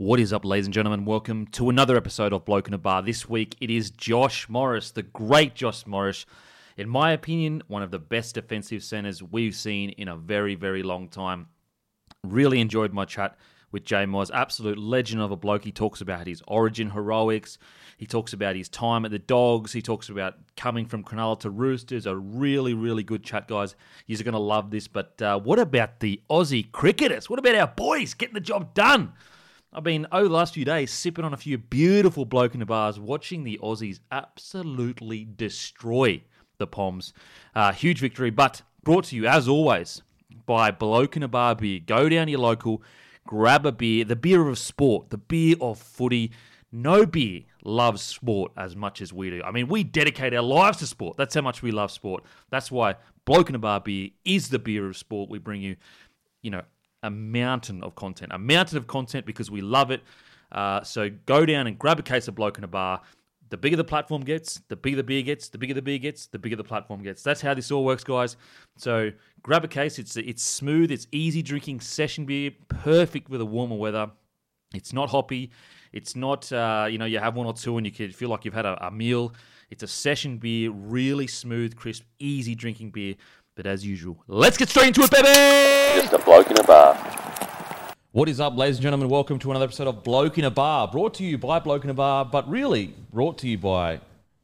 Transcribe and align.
What 0.00 0.20
is 0.20 0.32
up, 0.32 0.44
ladies 0.44 0.66
and 0.66 0.72
gentlemen? 0.72 1.04
Welcome 1.04 1.48
to 1.48 1.70
another 1.70 1.96
episode 1.96 2.32
of 2.32 2.44
Bloke 2.44 2.68
in 2.68 2.74
a 2.74 2.78
Bar. 2.78 3.02
This 3.02 3.28
week 3.28 3.56
it 3.60 3.68
is 3.68 3.90
Josh 3.90 4.48
Morris, 4.48 4.92
the 4.92 5.02
great 5.02 5.56
Josh 5.56 5.88
Morris. 5.88 6.24
In 6.76 6.88
my 6.88 7.10
opinion, 7.10 7.64
one 7.66 7.82
of 7.82 7.90
the 7.90 7.98
best 7.98 8.36
defensive 8.36 8.84
centers 8.84 9.24
we've 9.24 9.56
seen 9.56 9.90
in 9.90 10.06
a 10.06 10.16
very, 10.16 10.54
very 10.54 10.84
long 10.84 11.08
time. 11.08 11.48
Really 12.22 12.60
enjoyed 12.60 12.92
my 12.92 13.06
chat 13.06 13.36
with 13.72 13.82
Jay 13.82 14.04
Moz, 14.04 14.30
absolute 14.32 14.78
legend 14.78 15.20
of 15.20 15.32
a 15.32 15.36
bloke. 15.36 15.64
He 15.64 15.72
talks 15.72 16.00
about 16.00 16.28
his 16.28 16.44
origin 16.46 16.90
heroics. 16.90 17.58
He 17.96 18.06
talks 18.06 18.32
about 18.32 18.54
his 18.54 18.68
time 18.68 19.04
at 19.04 19.10
the 19.10 19.18
Dogs. 19.18 19.72
He 19.72 19.82
talks 19.82 20.08
about 20.08 20.36
coming 20.56 20.86
from 20.86 21.02
Cronulla 21.02 21.40
to 21.40 21.50
Roosters. 21.50 22.06
A 22.06 22.14
really, 22.14 22.72
really 22.72 23.02
good 23.02 23.24
chat, 23.24 23.48
guys. 23.48 23.74
You're 24.06 24.22
going 24.22 24.32
to 24.34 24.38
love 24.38 24.70
this. 24.70 24.86
But 24.86 25.20
uh, 25.20 25.40
what 25.40 25.58
about 25.58 25.98
the 25.98 26.22
Aussie 26.30 26.70
cricketers? 26.70 27.28
What 27.28 27.40
about 27.40 27.56
our 27.56 27.66
boys 27.66 28.14
getting 28.14 28.34
the 28.34 28.40
job 28.40 28.74
done? 28.74 29.14
I've 29.70 29.84
been 29.84 30.06
over 30.10 30.28
the 30.28 30.34
last 30.34 30.54
few 30.54 30.64
days 30.64 30.90
sipping 30.90 31.26
on 31.26 31.34
a 31.34 31.36
few 31.36 31.58
beautiful 31.58 32.24
bloke 32.24 32.54
in 32.54 32.60
the 32.60 32.66
bars, 32.66 32.98
watching 32.98 33.44
the 33.44 33.60
Aussies 33.62 34.00
absolutely 34.10 35.26
destroy 35.36 36.22
the 36.56 36.66
Poms. 36.66 37.12
Uh, 37.54 37.72
huge 37.72 38.00
victory, 38.00 38.30
but 38.30 38.62
brought 38.82 39.04
to 39.04 39.16
you 39.16 39.26
as 39.26 39.46
always 39.46 40.02
by 40.46 40.70
Bloke 40.70 41.16
in 41.16 41.22
a 41.22 41.28
Bar 41.28 41.54
beer. 41.56 41.80
Go 41.84 42.08
down 42.08 42.28
your 42.28 42.40
local, 42.40 42.82
grab 43.26 43.66
a 43.66 43.72
beer, 43.72 44.06
the 44.06 44.16
beer 44.16 44.48
of 44.48 44.58
sport, 44.58 45.10
the 45.10 45.18
beer 45.18 45.56
of 45.60 45.78
footy. 45.78 46.32
No 46.72 47.04
beer 47.04 47.42
loves 47.62 48.00
sport 48.00 48.52
as 48.56 48.74
much 48.74 49.02
as 49.02 49.12
we 49.12 49.28
do. 49.28 49.42
I 49.42 49.50
mean, 49.50 49.68
we 49.68 49.84
dedicate 49.84 50.32
our 50.32 50.42
lives 50.42 50.78
to 50.78 50.86
sport. 50.86 51.18
That's 51.18 51.34
how 51.34 51.42
much 51.42 51.60
we 51.60 51.72
love 51.72 51.90
sport. 51.90 52.24
That's 52.48 52.70
why 52.70 52.96
Bloke 53.26 53.50
in 53.50 53.54
a 53.54 53.58
Bar 53.58 53.80
beer 53.80 54.10
is 54.24 54.48
the 54.48 54.58
beer 54.58 54.88
of 54.88 54.96
sport. 54.96 55.28
We 55.28 55.38
bring 55.38 55.60
you, 55.60 55.76
you 56.40 56.50
know, 56.50 56.62
a 57.02 57.10
mountain 57.10 57.82
of 57.82 57.94
content, 57.94 58.32
a 58.32 58.38
mountain 58.38 58.78
of 58.78 58.86
content 58.86 59.26
because 59.26 59.50
we 59.50 59.60
love 59.60 59.90
it. 59.90 60.02
Uh, 60.50 60.82
so 60.82 61.10
go 61.26 61.44
down 61.44 61.66
and 61.66 61.78
grab 61.78 61.98
a 61.98 62.02
case 62.02 62.28
of 62.28 62.34
Bloke 62.34 62.58
in 62.58 62.64
a 62.64 62.68
Bar. 62.68 63.02
The 63.50 63.56
bigger 63.56 63.76
the 63.76 63.84
platform 63.84 64.22
gets, 64.22 64.60
the 64.68 64.76
bigger 64.76 64.96
the 64.96 65.02
beer 65.02 65.22
gets, 65.22 65.48
the 65.48 65.56
bigger 65.56 65.72
the 65.74 65.82
beer 65.82 65.98
gets, 65.98 66.26
the 66.26 66.38
bigger 66.38 66.56
the 66.56 66.64
platform 66.64 67.02
gets. 67.02 67.22
That's 67.22 67.40
how 67.40 67.54
this 67.54 67.70
all 67.70 67.84
works, 67.84 68.04
guys. 68.04 68.36
So 68.76 69.10
grab 69.42 69.64
a 69.64 69.68
case. 69.68 69.98
It's 69.98 70.16
it's 70.16 70.42
smooth, 70.42 70.90
it's 70.90 71.06
easy 71.12 71.42
drinking 71.42 71.80
session 71.80 72.26
beer, 72.26 72.50
perfect 72.68 73.30
for 73.30 73.38
the 73.38 73.46
warmer 73.46 73.76
weather. 73.76 74.10
It's 74.74 74.92
not 74.92 75.08
hoppy. 75.08 75.50
It's 75.92 76.14
not 76.14 76.52
uh, 76.52 76.88
you 76.90 76.98
know 76.98 77.06
you 77.06 77.18
have 77.20 77.36
one 77.36 77.46
or 77.46 77.54
two 77.54 77.78
and 77.78 77.86
you 77.86 77.92
can 77.92 78.12
feel 78.12 78.28
like 78.28 78.44
you've 78.44 78.54
had 78.54 78.66
a, 78.66 78.86
a 78.86 78.90
meal. 78.90 79.32
It's 79.70 79.82
a 79.82 79.86
session 79.86 80.38
beer, 80.38 80.70
really 80.70 81.26
smooth, 81.26 81.76
crisp, 81.76 82.04
easy 82.18 82.54
drinking 82.54 82.90
beer. 82.90 83.14
But 83.58 83.66
as 83.66 83.84
usual, 83.84 84.22
let's 84.28 84.56
get 84.56 84.68
straight 84.68 84.86
into 84.86 85.00
it, 85.02 85.10
baby! 85.10 86.00
Just 86.00 86.12
a 86.12 86.18
bloke 86.18 86.48
in 86.48 86.60
a 86.60 86.62
bar. 86.62 86.94
What 88.12 88.28
is 88.28 88.38
up, 88.38 88.56
ladies 88.56 88.76
and 88.76 88.84
gentlemen? 88.84 89.08
Welcome 89.08 89.40
to 89.40 89.50
another 89.50 89.64
episode 89.64 89.88
of 89.88 90.04
Bloke 90.04 90.38
in 90.38 90.44
a 90.44 90.50
Bar, 90.50 90.86
brought 90.86 91.14
to 91.14 91.24
you 91.24 91.38
by 91.38 91.58
Bloke 91.58 91.82
in 91.82 91.90
a 91.90 91.94
Bar, 91.94 92.24
but 92.24 92.48
really 92.48 92.94
brought 93.12 93.36
to 93.38 93.48
you 93.48 93.58
by 93.58 93.98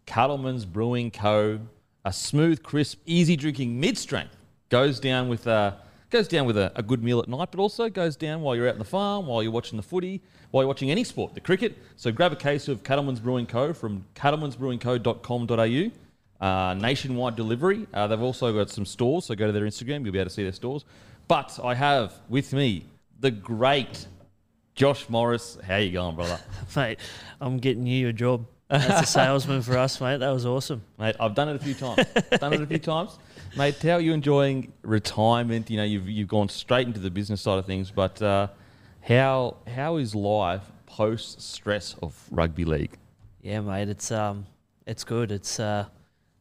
Cattleman's 0.06 0.64
Brewing 0.64 1.12
Co. 1.12 1.60
A 2.04 2.12
smooth, 2.12 2.64
crisp, 2.64 3.02
easy 3.06 3.36
drinking 3.36 3.78
mid 3.78 3.96
strength 3.96 4.34
goes 4.68 4.98
down 4.98 5.28
with 5.28 5.46
a 5.46 5.78
goes 6.10 6.26
down 6.26 6.44
with 6.44 6.58
a, 6.58 6.72
a 6.74 6.82
good 6.82 7.04
meal 7.04 7.20
at 7.20 7.28
night, 7.28 7.50
but 7.52 7.60
also 7.60 7.88
goes 7.88 8.16
down 8.16 8.40
while 8.40 8.56
you're 8.56 8.66
out 8.66 8.74
in 8.74 8.80
the 8.80 8.84
farm, 8.84 9.26
while 9.26 9.44
you're 9.44 9.52
watching 9.52 9.76
the 9.76 9.84
footy, 9.84 10.22
while 10.50 10.64
you're 10.64 10.68
watching 10.68 10.90
any 10.90 11.04
sport, 11.04 11.34
the 11.34 11.40
cricket. 11.40 11.78
So 11.94 12.10
grab 12.10 12.32
a 12.32 12.36
case 12.36 12.66
of 12.66 12.82
Cattleman's 12.82 13.20
Brewing 13.20 13.46
Co. 13.46 13.72
from 13.72 14.06
cattlemansbrewingco.com.au. 14.16 16.03
Uh, 16.40 16.74
nationwide 16.74 17.36
delivery. 17.36 17.86
Uh, 17.94 18.06
they've 18.06 18.20
also 18.20 18.52
got 18.52 18.68
some 18.68 18.84
stores, 18.84 19.26
so 19.26 19.34
go 19.34 19.46
to 19.46 19.52
their 19.52 19.64
Instagram. 19.64 20.04
You'll 20.04 20.12
be 20.12 20.18
able 20.18 20.28
to 20.28 20.34
see 20.34 20.42
their 20.42 20.52
stores. 20.52 20.84
But 21.28 21.58
I 21.62 21.74
have 21.74 22.12
with 22.28 22.52
me 22.52 22.86
the 23.20 23.30
great 23.30 24.06
Josh 24.74 25.08
Morris. 25.08 25.56
How 25.66 25.76
you 25.76 25.92
going, 25.92 26.16
brother? 26.16 26.38
mate. 26.76 26.98
I'm 27.40 27.58
getting 27.58 27.86
you 27.86 28.08
a 28.08 28.12
job 28.12 28.46
as 28.68 29.02
a 29.02 29.06
salesman 29.06 29.62
for 29.62 29.78
us, 29.78 30.00
mate. 30.00 30.18
That 30.18 30.30
was 30.30 30.44
awesome. 30.46 30.82
Mate, 30.98 31.16
I've 31.20 31.34
done 31.34 31.48
it 31.48 31.56
a 31.56 31.58
few 31.58 31.74
times. 31.74 32.04
done 32.38 32.52
it 32.52 32.60
a 32.60 32.66
few 32.66 32.78
times. 32.78 33.18
Mate, 33.56 33.80
how 33.80 33.92
are 33.92 34.00
you 34.00 34.12
enjoying 34.12 34.72
retirement? 34.82 35.70
You 35.70 35.76
know, 35.76 35.84
you've, 35.84 36.08
you've 36.08 36.28
gone 36.28 36.48
straight 36.48 36.86
into 36.86 37.00
the 37.00 37.10
business 37.10 37.40
side 37.40 37.58
of 37.58 37.66
things, 37.66 37.90
but 37.90 38.20
uh, 38.20 38.48
how 39.00 39.58
how 39.66 39.96
is 39.96 40.14
life 40.14 40.62
post 40.86 41.40
stress 41.40 41.94
of 42.02 42.20
rugby 42.30 42.64
league? 42.64 42.98
Yeah, 43.42 43.60
mate. 43.60 43.88
It's 43.88 44.10
um, 44.10 44.46
it's 44.86 45.04
good. 45.04 45.30
It's 45.30 45.60
uh, 45.60 45.86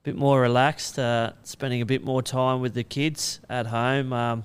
bit 0.03 0.16
more 0.16 0.41
relaxed. 0.41 1.00
Uh, 1.00 1.31
spending 1.44 1.81
a 1.81 1.86
bit 1.86 2.03
more 2.03 2.22
time 2.22 2.62
with 2.62 2.74
the 2.74 2.84
kids 2.84 3.40
at 3.50 3.68
home. 3.68 4.14
Um, 4.14 4.44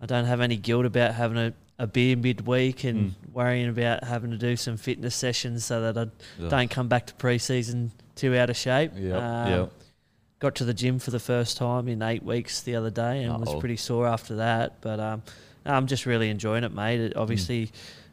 I 0.00 0.06
don't 0.06 0.26
have 0.26 0.40
any 0.40 0.56
guilt 0.56 0.84
about 0.84 1.14
having 1.14 1.38
a, 1.38 1.52
a 1.78 1.86
beer 1.86 2.16
midweek 2.16 2.84
and 2.84 3.10
Mm. 3.10 3.32
worrying 3.32 3.68
about 3.68 4.04
having 4.04 4.30
to 4.30 4.36
do 4.36 4.56
some 4.56 4.76
fitness 4.76 5.14
sessions 5.14 5.64
so 5.64 5.80
that 5.92 5.96
I 5.98 6.10
Yeah. 6.42 6.48
don't 6.50 6.70
come 6.70 6.88
back 6.88 7.06
to 7.06 7.14
preseason 7.14 7.90
too 8.14 8.36
out 8.36 8.50
of 8.50 8.56
shape. 8.56 8.92
Yep, 8.94 9.22
Um, 9.22 9.50
yep. 9.50 9.72
Got 10.40 10.54
to 10.56 10.64
the 10.64 10.74
gym 10.74 10.98
for 10.98 11.10
the 11.10 11.18
first 11.20 11.56
time 11.56 11.88
in 11.88 12.02
eight 12.02 12.22
weeks 12.22 12.60
the 12.60 12.76
other 12.76 12.90
day 12.90 13.22
and 13.22 13.32
Uh-oh. 13.32 13.38
was 13.40 13.54
pretty 13.60 13.76
sore 13.76 14.06
after 14.06 14.36
that. 14.36 14.80
But 14.82 15.00
um, 15.00 15.22
I'm 15.64 15.86
just 15.86 16.04
really 16.04 16.28
enjoying 16.28 16.64
it, 16.64 16.72
mate. 16.74 17.00
It, 17.00 17.16
obviously, 17.16 17.70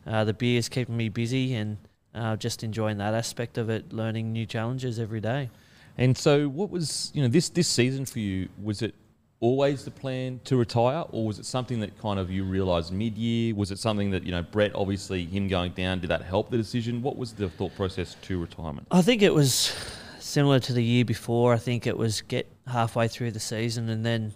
uh, 0.08 0.24
the 0.24 0.34
beer 0.34 0.58
is 0.58 0.70
keeping 0.70 0.96
me 0.96 1.10
busy 1.10 1.54
and 1.56 1.78
uh, 2.16 2.38
just 2.38 2.64
enjoying 2.64 2.98
that 3.00 3.14
aspect 3.14 3.58
of 3.58 3.70
it, 3.70 3.92
learning 3.92 4.32
new 4.32 4.46
challenges 4.46 4.98
every 4.98 5.20
day. 5.20 5.50
And 5.98 6.18
so, 6.18 6.48
what 6.48 6.70
was 6.70 7.12
you 7.14 7.22
know 7.22 7.28
this 7.28 7.50
this 7.50 7.68
season 7.68 8.06
for 8.06 8.20
you? 8.20 8.50
Was 8.62 8.82
it 8.82 8.96
always 9.40 9.84
the 9.84 9.92
plan 9.92 10.40
to 10.46 10.56
retire, 10.56 11.04
or 11.10 11.26
was 11.26 11.40
it 11.40 11.46
something 11.46 11.80
that 11.82 12.00
kind 12.00 12.20
of 12.20 12.32
you 12.32 12.44
realised 12.44 12.94
mid 12.94 13.18
year? 13.18 13.54
Was 13.54 13.72
it 13.72 13.80
something 13.80 14.12
that 14.12 14.24
you 14.24 14.32
know 14.32 14.44
Brett, 14.44 14.74
obviously 14.74 15.26
him 15.26 15.48
going 15.48 15.74
down, 15.74 16.00
did 16.00 16.10
that 16.10 16.22
help 16.22 16.50
the 16.50 16.58
decision? 16.58 17.02
What 17.02 17.18
was 17.18 17.34
the 17.34 17.50
thought 17.50 17.76
process 17.76 18.16
to 18.24 18.40
retirement? 18.40 18.88
I 18.92 19.02
think 19.02 19.22
it 19.22 19.34
was 19.34 19.76
similar 20.20 20.60
to 20.60 20.74
the 20.74 20.84
year 20.84 21.04
before. 21.04 21.54
I 21.54 21.58
think 21.58 21.86
it 21.86 21.98
was 21.98 22.22
get 22.22 22.48
halfway 22.68 23.08
through 23.08 23.32
the 23.32 23.40
season 23.40 23.90
and 23.90 24.06
then 24.06 24.34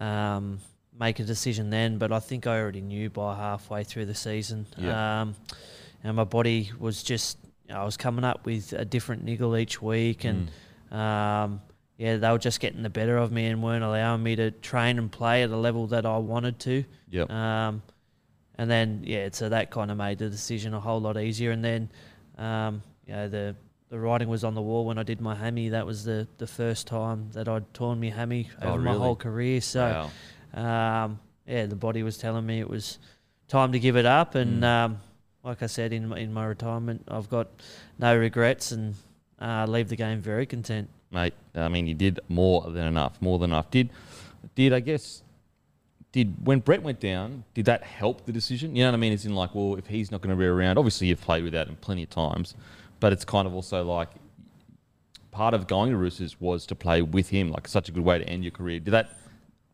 um, 0.00 0.60
make 0.98 1.20
a 1.20 1.24
decision 1.24 1.70
then. 1.70 1.98
But 1.98 2.12
I 2.12 2.20
think 2.20 2.46
I 2.46 2.58
already 2.58 2.80
knew 2.80 3.10
by 3.10 3.36
halfway 3.36 3.84
through 3.84 4.06
the 4.06 4.14
season. 4.14 4.66
Yeah. 4.78 5.22
Um, 5.22 5.36
and 6.02 6.16
my 6.16 6.24
body 6.24 6.70
was 6.78 7.02
just, 7.02 7.38
I 7.72 7.84
was 7.84 7.96
coming 7.96 8.24
up 8.24 8.46
with 8.46 8.72
a 8.72 8.84
different 8.84 9.24
niggle 9.24 9.56
each 9.56 9.82
week. 9.82 10.24
And 10.24 10.50
um, 10.90 11.60
yeah, 11.98 12.16
they 12.16 12.30
were 12.30 12.38
just 12.38 12.60
getting 12.60 12.82
the 12.82 12.90
better 12.90 13.16
of 13.16 13.32
me 13.32 13.46
and 13.46 13.62
weren't 13.62 13.82
allowing 13.84 14.22
me 14.22 14.36
to 14.36 14.50
train 14.50 14.98
and 14.98 15.10
play 15.10 15.42
at 15.42 15.50
a 15.50 15.56
level 15.56 15.86
that 15.88 16.04
I 16.04 16.18
wanted 16.18 16.58
to. 16.60 16.84
Yep. 17.10 17.30
Um, 17.30 17.82
and 18.58 18.70
then 18.70 19.02
yeah, 19.04 19.28
so 19.32 19.48
that 19.48 19.70
kind 19.70 19.90
of 19.90 19.96
made 19.96 20.18
the 20.18 20.28
decision 20.30 20.74
a 20.74 20.80
whole 20.80 21.00
lot 21.00 21.16
easier. 21.18 21.50
And 21.52 21.64
then 21.64 21.88
um, 22.38 22.82
you 23.06 23.14
know 23.14 23.28
the 23.28 23.56
the 23.88 23.98
writing 23.98 24.28
was 24.28 24.42
on 24.44 24.54
the 24.54 24.62
wall 24.62 24.84
when 24.84 24.98
I 24.98 25.02
did 25.04 25.20
my 25.20 25.34
hammy. 25.34 25.68
That 25.70 25.86
was 25.86 26.04
the 26.04 26.26
the 26.38 26.46
first 26.46 26.86
time 26.86 27.30
that 27.32 27.48
I'd 27.48 27.72
torn 27.74 28.00
my 28.00 28.10
hammy 28.10 28.50
Oh, 28.62 28.70
over 28.70 28.82
my 28.82 28.94
whole 28.94 29.16
career. 29.16 29.60
So 29.60 30.10
Wow. 30.54 31.02
um, 31.04 31.20
yeah, 31.46 31.66
the 31.66 31.76
body 31.76 32.02
was 32.02 32.18
telling 32.18 32.44
me 32.44 32.60
it 32.60 32.68
was 32.68 32.98
time 33.48 33.72
to 33.72 33.78
give 33.78 33.96
it 33.96 34.06
up. 34.06 34.34
And 34.34 34.62
Mm. 34.62 34.66
um, 34.66 34.98
like 35.44 35.62
I 35.62 35.66
said 35.66 35.92
in 35.92 36.08
my, 36.08 36.18
in 36.18 36.32
my 36.32 36.44
retirement, 36.46 37.04
I've 37.08 37.30
got 37.30 37.48
no 37.98 38.16
regrets 38.16 38.72
and 38.72 38.96
uh, 39.40 39.66
leave 39.68 39.88
the 39.88 39.96
game 39.96 40.20
very 40.20 40.46
content. 40.46 40.88
mate. 41.10 41.34
I 41.54 41.68
mean, 41.68 41.86
you 41.86 41.94
did 41.94 42.20
more 42.28 42.62
than 42.70 42.86
enough, 42.86 43.20
more 43.20 43.38
than 43.38 43.50
enough. 43.50 43.70
Did, 43.70 43.90
did 44.54 44.72
I 44.72 44.80
guess, 44.80 45.22
did 46.12 46.46
when 46.46 46.60
Brett 46.60 46.82
went 46.82 47.00
down, 47.00 47.44
did 47.54 47.66
that 47.66 47.82
help 47.82 48.24
the 48.26 48.32
decision? 48.32 48.74
You 48.74 48.84
know 48.84 48.90
what 48.90 48.94
I 48.94 48.98
mean? 48.98 49.12
It's 49.12 49.24
in 49.24 49.34
like, 49.34 49.54
well, 49.54 49.76
if 49.76 49.86
he's 49.86 50.10
not 50.10 50.20
going 50.20 50.34
to 50.34 50.38
be 50.38 50.46
around, 50.46 50.78
obviously 50.78 51.08
you've 51.08 51.20
played 51.20 51.44
without 51.44 51.68
him 51.68 51.76
plenty 51.80 52.02
of 52.02 52.10
times, 52.10 52.54
but 53.00 53.12
it's 53.12 53.24
kind 53.24 53.46
of 53.46 53.54
also 53.54 53.84
like 53.84 54.08
part 55.30 55.52
of 55.52 55.66
going 55.66 55.90
to 55.90 55.96
Roosters 55.98 56.40
was 56.40 56.64
to 56.66 56.74
play 56.74 57.02
with 57.02 57.28
him, 57.28 57.50
like 57.50 57.68
such 57.68 57.88
a 57.88 57.92
good 57.92 58.04
way 58.04 58.18
to 58.18 58.26
end 58.28 58.42
your 58.42 58.52
career. 58.52 58.80
Did 58.80 58.92
that 58.92 59.10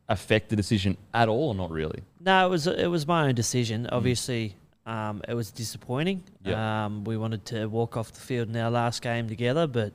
affect 0.09 0.49
the 0.51 0.57
decision 0.57 0.97
at 1.15 1.29
all, 1.29 1.49
or 1.51 1.55
not 1.55 1.71
really? 1.71 2.03
No, 2.21 2.47
it 2.47 2.51
was 2.51 2.67
it 2.67 2.91
was 2.91 3.07
my 3.07 3.29
own 3.29 3.35
decision. 3.35 3.87
Obviously, 3.93 4.57
um, 4.87 5.23
it 5.29 5.35
was 5.35 5.51
disappointing. 5.51 6.23
Yeah. 6.45 6.85
Um, 6.87 7.05
we 7.05 7.17
wanted 7.17 7.45
to 7.47 7.67
walk 7.67 7.97
off 7.97 8.13
the 8.13 8.21
field 8.21 8.49
in 8.49 8.57
our 8.57 8.71
last 8.71 9.03
game 9.03 9.29
together, 9.29 9.67
but 9.67 9.93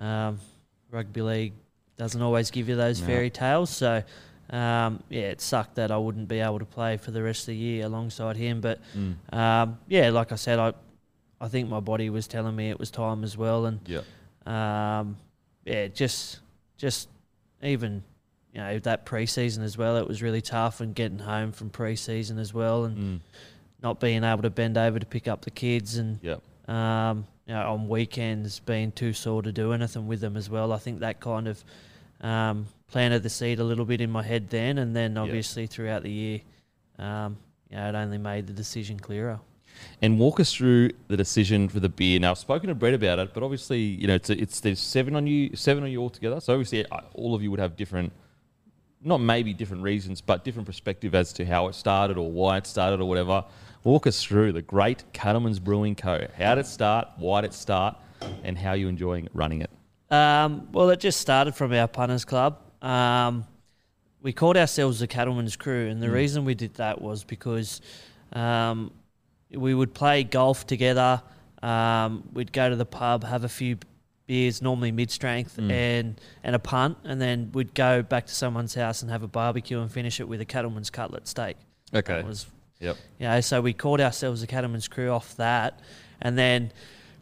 um, 0.00 0.38
rugby 0.90 1.22
league 1.22 1.52
doesn't 1.96 2.20
always 2.22 2.50
give 2.50 2.68
you 2.68 2.76
those 2.76 3.00
No. 3.00 3.06
fairy 3.06 3.30
tales. 3.30 3.70
So, 3.70 4.02
um, 4.50 5.02
yeah, 5.08 5.28
it 5.30 5.40
sucked 5.40 5.76
that 5.76 5.90
I 5.90 5.96
wouldn't 5.96 6.28
be 6.28 6.40
able 6.40 6.58
to 6.58 6.64
play 6.64 6.96
for 6.96 7.10
the 7.12 7.22
rest 7.22 7.42
of 7.42 7.46
the 7.48 7.56
year 7.56 7.86
alongside 7.86 8.36
him. 8.36 8.60
But 8.60 8.80
um, 9.32 9.78
yeah, 9.88 10.10
like 10.10 10.32
I 10.32 10.36
said, 10.36 10.58
I 10.58 10.72
I 11.42 11.48
think 11.48 11.70
my 11.70 11.80
body 11.80 12.10
was 12.10 12.26
telling 12.26 12.54
me 12.54 12.68
it 12.68 12.78
was 12.78 12.90
time 12.90 13.24
as 13.24 13.36
well, 13.36 13.64
and 13.64 13.80
Yeah. 13.86 14.00
um, 14.46 15.16
yeah, 15.64 15.86
just 15.88 16.40
just 16.76 17.08
even 17.62 18.02
you 18.52 18.60
know 18.60 18.78
that 18.80 19.06
preseason 19.06 19.62
as 19.62 19.78
well. 19.78 19.96
It 19.96 20.06
was 20.08 20.20
really 20.22 20.42
tough 20.42 20.80
and 20.80 20.94
getting 20.94 21.20
home 21.20 21.52
from 21.52 21.70
preseason 21.70 22.38
as 22.38 22.52
well, 22.52 22.84
and 22.84 22.96
Mm. 22.96 23.20
Not 23.82 24.00
being 24.00 24.24
able 24.24 24.42
to 24.42 24.50
bend 24.50 24.76
over 24.76 24.98
to 24.98 25.06
pick 25.06 25.26
up 25.28 25.42
the 25.42 25.50
kids, 25.50 25.96
and 25.96 26.18
Yeah. 26.22 26.36
um, 26.68 27.26
you 27.46 27.54
know 27.54 27.72
on 27.72 27.88
weekends 27.88 28.60
being 28.60 28.92
too 28.92 29.12
sore 29.12 29.42
to 29.42 29.52
do 29.52 29.72
anything 29.72 30.06
with 30.06 30.20
them 30.20 30.36
as 30.36 30.48
well. 30.50 30.72
I 30.72 30.78
think 30.78 31.00
that 31.00 31.20
kind 31.20 31.48
of 31.48 31.64
um, 32.20 32.66
planted 32.88 33.22
the 33.22 33.30
seed 33.30 33.58
a 33.58 33.64
little 33.64 33.84
bit 33.84 34.00
in 34.00 34.10
my 34.10 34.22
head 34.22 34.50
then, 34.50 34.78
and 34.78 34.94
then 34.94 35.16
obviously 35.16 35.66
throughout 35.66 36.02
the 36.02 36.10
year, 36.10 36.40
um, 36.98 37.38
you 37.70 37.76
know, 37.76 37.88
it 37.88 37.94
only 37.94 38.18
made 38.18 38.46
the 38.46 38.52
decision 38.52 38.98
clearer. 39.00 39.40
and 40.02 40.18
walk 40.18 40.38
us 40.40 40.52
through 40.52 40.90
the 41.08 41.16
decision 41.16 41.68
for 41.68 41.80
the 41.80 41.88
beer. 41.88 42.18
Now, 42.20 42.32
I've 42.32 42.38
spoken 42.38 42.68
to 42.68 42.74
Brett 42.74 42.92
about 42.92 43.18
it, 43.20 43.32
but 43.32 43.42
obviously, 43.42 43.80
you 43.80 44.06
know, 44.08 44.16
it's, 44.16 44.28
it's 44.28 44.60
there's 44.60 44.80
seven 44.80 45.14
on 45.16 45.26
you, 45.26 45.56
seven 45.56 45.82
on 45.84 45.90
you 45.90 46.00
all 46.02 46.10
together. 46.10 46.40
So 46.40 46.52
obviously, 46.52 46.84
uh, 46.86 47.00
all 47.14 47.34
of 47.34 47.42
you 47.42 47.50
would 47.52 47.60
have 47.60 47.76
different, 47.76 48.12
not 49.02 49.18
maybe 49.18 49.54
different 49.54 49.82
reasons, 49.82 50.20
but 50.20 50.44
different 50.44 50.66
perspective 50.66 51.14
as 51.14 51.32
to 51.34 51.46
how 51.46 51.68
it 51.68 51.74
started 51.74 52.18
or 52.18 52.30
why 52.30 52.58
it 52.58 52.66
started 52.66 53.00
or 53.00 53.08
whatever. 53.08 53.44
Walk 53.82 54.06
us 54.06 54.22
through 54.22 54.52
the 54.52 54.62
great 54.62 55.04
Cattleman's 55.12 55.58
Brewing 55.58 55.94
Co. 55.94 56.26
How 56.36 56.54
did 56.54 56.62
it 56.62 56.66
start? 56.66 57.08
Why 57.16 57.40
did 57.40 57.50
it 57.50 57.54
start? 57.54 57.96
And 58.44 58.58
how 58.58 58.70
are 58.70 58.76
you 58.76 58.88
enjoying 58.88 59.28
running 59.32 59.62
it? 59.62 59.70
Um, 60.10 60.68
well, 60.72 60.90
it 60.90 61.00
just 61.00 61.20
started 61.20 61.54
from 61.54 61.72
our 61.72 61.88
punters 61.88 62.24
club. 62.26 62.58
Um, 62.82 63.46
we 64.20 64.32
called 64.34 64.58
ourselves 64.58 65.00
the 65.00 65.06
Cattleman's 65.06 65.56
Crew, 65.56 65.88
and 65.88 66.02
the 66.02 66.08
Mm. 66.08 66.12
reason 66.12 66.44
we 66.44 66.54
did 66.54 66.74
that 66.74 67.00
was 67.00 67.24
because 67.24 67.80
um, 68.34 68.92
we 69.50 69.74
would 69.74 69.94
play 69.94 70.24
golf 70.24 70.66
together. 70.66 71.22
Um, 71.62 72.28
we'd 72.34 72.52
go 72.52 72.68
to 72.68 72.76
the 72.76 72.84
pub, 72.86 73.24
have 73.24 73.44
a 73.44 73.48
few 73.48 73.78
beers, 74.26 74.60
normally 74.60 74.92
mid 74.92 75.10
strength, 75.10 75.56
Mm. 75.56 75.70
and 75.70 76.20
and 76.44 76.54
a 76.54 76.58
punt, 76.58 76.98
and 77.04 77.20
then 77.20 77.50
we'd 77.54 77.74
go 77.74 78.02
back 78.02 78.26
to 78.26 78.34
someone's 78.34 78.74
house 78.74 79.00
and 79.02 79.10
have 79.10 79.22
a 79.22 79.28
barbecue 79.28 79.80
and 79.80 79.90
finish 79.90 80.20
it 80.20 80.28
with 80.28 80.40
a 80.42 80.44
Cattleman's 80.44 80.90
cutlet 80.90 81.26
steak. 81.26 81.56
Okay. 81.94 82.16
That 82.16 82.26
was 82.26 82.46
Yep. 82.80 82.96
you 83.18 83.26
know, 83.28 83.40
so 83.40 83.60
we 83.60 83.72
called 83.72 84.00
ourselves 84.00 84.40
the 84.40 84.46
Cattleman's 84.46 84.88
Crew 84.88 85.10
off 85.10 85.36
that, 85.36 85.80
and 86.20 86.36
then 86.38 86.72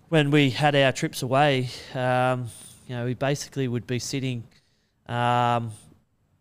when 0.08 0.30
we 0.30 0.50
had 0.50 0.74
our 0.74 0.92
trips 0.92 1.22
away, 1.22 1.68
um, 1.94 2.46
you 2.86 2.96
know, 2.96 3.04
we 3.04 3.14
basically 3.14 3.68
would 3.68 3.86
be 3.86 3.98
sitting 3.98 4.44
um, 5.06 5.70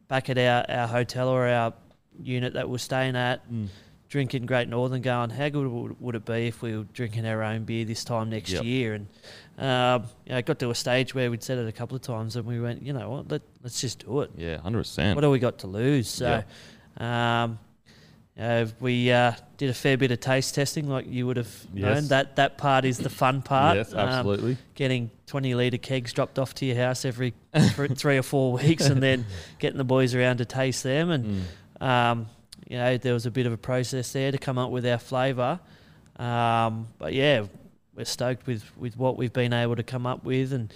back 0.08 0.30
at 0.30 0.38
our, 0.38 0.66
our 0.70 0.88
hotel 0.88 1.28
or 1.30 1.48
our 1.48 1.74
unit 2.22 2.54
that 2.54 2.70
we're 2.70 2.78
staying 2.78 3.16
at, 3.16 3.50
Mm. 3.52 3.68
drinking 4.10 4.46
Great 4.46 4.70
Northern, 4.70 5.02
going, 5.02 5.30
how 5.32 5.50
good 5.50 5.68
would, 5.68 6.00
would 6.00 6.16
it 6.16 6.26
be 6.26 6.48
if 6.48 6.62
we 6.62 6.78
were 6.78 6.86
drinking 6.94 7.26
our 7.28 7.44
own 7.44 7.66
beer 7.66 7.84
this 7.86 8.04
time 8.06 8.30
next 8.30 8.52
Yep. 8.52 8.64
year? 8.64 8.94
And 8.94 9.08
um, 9.58 10.06
you 10.26 10.32
know, 10.32 10.38
it 10.38 10.46
got 10.46 10.60
to 10.60 10.70
a 10.70 10.76
stage 10.76 11.14
where 11.14 11.30
we'd 11.30 11.44
said 11.44 11.58
it 11.58 11.68
a 11.68 11.72
couple 11.74 11.96
of 11.96 12.02
times, 12.04 12.36
and 12.38 12.46
we 12.46 12.60
went, 12.62 12.82
you 12.84 12.94
know 12.94 13.10
what, 13.10 13.30
let, 13.30 13.42
let's 13.64 13.82
just 13.82 14.06
do 14.06 14.22
it 14.22 14.32
Yeah, 14.38 14.60
hundred 14.60 14.80
percent. 14.80 15.16
what 15.16 15.22
do 15.22 15.30
we 15.32 15.40
got 15.40 15.58
to 15.60 15.68
lose? 15.68 16.08
So, 16.08 16.44
um, 16.98 17.60
know, 18.44 18.68
we 18.80 19.12
uh, 19.12 19.34
did 19.58 19.70
a 19.70 19.74
fair 19.74 19.98
bit 19.98 20.12
of 20.12 20.20
taste 20.20 20.54
testing, 20.56 20.88
like 20.88 21.08
you 21.10 21.26
would 21.26 21.38
have 21.38 21.74
known. 21.74 22.08
That 22.10 22.36
that 22.36 22.58
part 22.58 22.86
is 22.86 22.98
the 23.00 23.10
fun 23.10 23.42
part. 23.42 23.78
Yes, 23.78 23.94
Um, 23.94 24.00
absolutely. 24.00 24.58
getting 24.76 25.10
twenty 25.26 25.56
litre 25.56 25.78
kegs 25.78 26.14
dropped 26.14 26.38
off 26.38 26.54
to 26.56 26.66
your 26.66 26.76
house 26.76 27.04
every 27.06 27.34
thr- 27.74 27.88
three 27.88 28.18
or 28.18 28.24
four 28.24 28.54
weeks, 28.54 28.86
and 28.88 29.02
then 29.02 29.26
getting 29.60 29.78
the 29.78 29.84
boys 29.84 30.14
around 30.14 30.38
to 30.38 30.46
taste 30.46 30.84
them, 30.84 31.10
and 31.10 31.44
Mm. 31.82 31.86
um, 31.86 32.28
you 32.70 32.78
know, 32.78 32.98
there 32.98 33.14
was 33.14 33.26
a 33.26 33.32
bit 33.32 33.46
of 33.46 33.54
a 33.54 33.58
process 33.58 34.12
there 34.12 34.32
to 34.32 34.38
come 34.38 34.58
up 34.58 34.72
with 34.72 34.86
our 34.86 34.98
flavour. 35.00 35.60
Um, 36.18 36.88
but 36.98 37.14
yeah, 37.14 37.46
we're 37.96 38.06
stoked 38.06 38.46
with, 38.48 38.64
with 38.78 38.98
what 38.98 39.18
we've 39.18 39.32
been 39.34 39.54
able 39.54 39.76
to 39.76 39.84
come 39.84 40.06
up 40.06 40.24
with, 40.24 40.52
and 40.54 40.74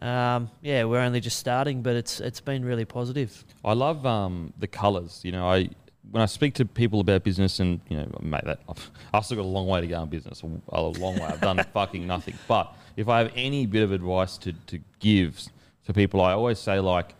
um, 0.00 0.50
yeah, 0.62 0.84
we're 0.84 1.00
only 1.00 1.20
just 1.20 1.38
starting, 1.38 1.82
but 1.82 1.94
it's 1.96 2.20
it's 2.20 2.40
been 2.40 2.64
really 2.64 2.84
positive. 2.84 3.44
I 3.64 3.74
love 3.74 4.04
um, 4.06 4.52
the 4.58 4.66
colours. 4.66 5.20
You 5.24 5.32
know, 5.32 5.46
I 5.48 5.68
when 6.10 6.22
I 6.22 6.26
speak 6.26 6.54
to 6.54 6.64
people 6.64 7.00
about 7.00 7.24
business, 7.24 7.60
and 7.60 7.80
you 7.88 7.96
know, 7.96 8.08
mate, 8.20 8.44
that 8.44 8.60
I've, 8.68 8.90
I've 9.12 9.24
still 9.24 9.38
got 9.38 9.44
a 9.44 9.48
long 9.48 9.66
way 9.66 9.80
to 9.80 9.86
go 9.86 10.02
in 10.02 10.08
business. 10.08 10.42
A, 10.42 10.80
long 10.80 11.16
way. 11.16 11.24
I've 11.24 11.40
done 11.40 11.64
fucking 11.72 12.06
nothing. 12.06 12.34
But 12.46 12.74
if 12.96 13.08
I 13.08 13.18
have 13.18 13.32
any 13.34 13.66
bit 13.66 13.82
of 13.82 13.92
advice 13.92 14.38
to 14.38 14.52
to 14.52 14.80
give 15.00 15.40
to 15.86 15.92
people, 15.92 16.20
I 16.20 16.32
always 16.32 16.58
say 16.58 16.80
like, 16.80 17.14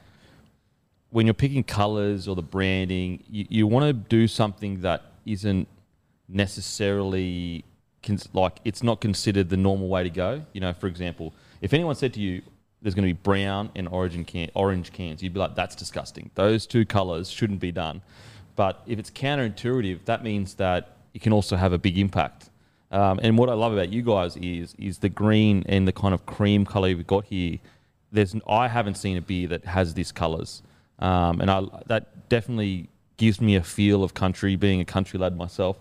when 1.10 1.26
you're 1.26 1.34
picking 1.34 1.64
colours 1.64 2.28
or 2.28 2.34
the 2.34 2.42
branding, 2.42 3.22
you, 3.28 3.46
you 3.48 3.66
want 3.66 3.86
to 3.86 3.92
do 3.92 4.28
something 4.28 4.80
that 4.80 5.02
isn't 5.24 5.68
necessarily 6.28 7.64
cons- 8.02 8.28
like 8.32 8.58
it's 8.64 8.82
not 8.82 9.00
considered 9.00 9.48
the 9.48 9.56
normal 9.56 9.88
way 9.88 10.02
to 10.02 10.10
go. 10.10 10.44
You 10.52 10.60
know, 10.60 10.72
for 10.72 10.86
example, 10.86 11.34
if 11.60 11.72
anyone 11.74 11.96
said 11.96 12.14
to 12.14 12.20
you, 12.20 12.42
"There's 12.82 12.94
going 12.94 13.08
to 13.08 13.14
be 13.14 13.20
brown 13.20 13.70
and 13.74 13.88
origin 13.88 14.24
can 14.24 14.50
orange 14.54 14.92
cans," 14.92 15.22
you'd 15.22 15.34
be 15.34 15.40
like, 15.40 15.54
"That's 15.54 15.74
disgusting. 15.74 16.30
Those 16.34 16.66
two 16.66 16.84
colours 16.84 17.28
shouldn't 17.28 17.60
be 17.60 17.72
done." 17.72 18.02
But 18.56 18.82
if 18.86 18.98
it's 18.98 19.10
counterintuitive, 19.10 20.06
that 20.06 20.24
means 20.24 20.54
that 20.54 20.96
it 21.14 21.22
can 21.22 21.32
also 21.32 21.56
have 21.56 21.72
a 21.72 21.78
big 21.78 21.98
impact. 21.98 22.50
Um, 22.90 23.20
and 23.22 23.36
what 23.36 23.48
I 23.48 23.54
love 23.54 23.72
about 23.72 23.92
you 23.92 24.02
guys 24.02 24.36
is 24.36 24.74
is 24.78 24.98
the 24.98 25.08
green 25.08 25.64
and 25.66 25.86
the 25.86 25.92
kind 25.92 26.14
of 26.14 26.24
cream 26.24 26.64
color 26.64 26.88
we've 26.88 27.06
got 27.06 27.24
here. 27.26 27.58
There's 28.12 28.34
I 28.48 28.68
haven't 28.68 28.94
seen 28.94 29.16
a 29.16 29.20
beer 29.20 29.48
that 29.48 29.64
has 29.64 29.94
these 29.94 30.12
colors, 30.12 30.62
um, 30.98 31.40
and 31.40 31.50
I, 31.50 31.62
that 31.86 32.28
definitely 32.28 32.88
gives 33.16 33.40
me 33.40 33.56
a 33.56 33.62
feel 33.62 34.04
of 34.04 34.14
country. 34.14 34.56
Being 34.56 34.80
a 34.80 34.84
country 34.84 35.18
lad 35.18 35.36
myself, 35.36 35.76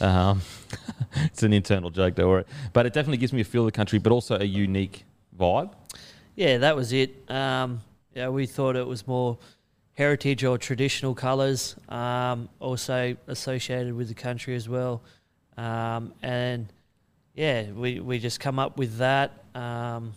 um, 0.00 0.42
it's 1.14 1.42
an 1.42 1.52
internal 1.52 1.90
joke, 1.90 2.14
don't 2.14 2.28
worry. 2.28 2.44
But 2.72 2.86
it 2.86 2.92
definitely 2.92 3.18
gives 3.18 3.32
me 3.32 3.40
a 3.40 3.44
feel 3.44 3.62
of 3.62 3.72
the 3.72 3.76
country, 3.76 3.98
but 3.98 4.12
also 4.12 4.38
a 4.38 4.44
unique 4.44 5.04
vibe. 5.36 5.72
Yeah, 6.36 6.58
that 6.58 6.76
was 6.76 6.92
it. 6.92 7.28
Um, 7.30 7.80
yeah, 8.14 8.28
we 8.28 8.46
thought 8.46 8.76
it 8.76 8.86
was 8.86 9.06
more 9.06 9.38
heritage 10.00 10.42
or 10.44 10.56
traditional 10.56 11.14
colours, 11.14 11.76
um, 11.90 12.48
also 12.58 13.14
associated 13.26 13.92
with 13.92 14.08
the 14.08 14.14
country 14.14 14.56
as 14.56 14.66
well. 14.66 15.02
Um, 15.58 16.14
and 16.22 16.72
yeah, 17.34 17.70
we, 17.72 18.00
we 18.00 18.18
just 18.18 18.40
come 18.40 18.58
up 18.58 18.78
with 18.78 18.96
that. 18.96 19.44
Um, 19.54 20.14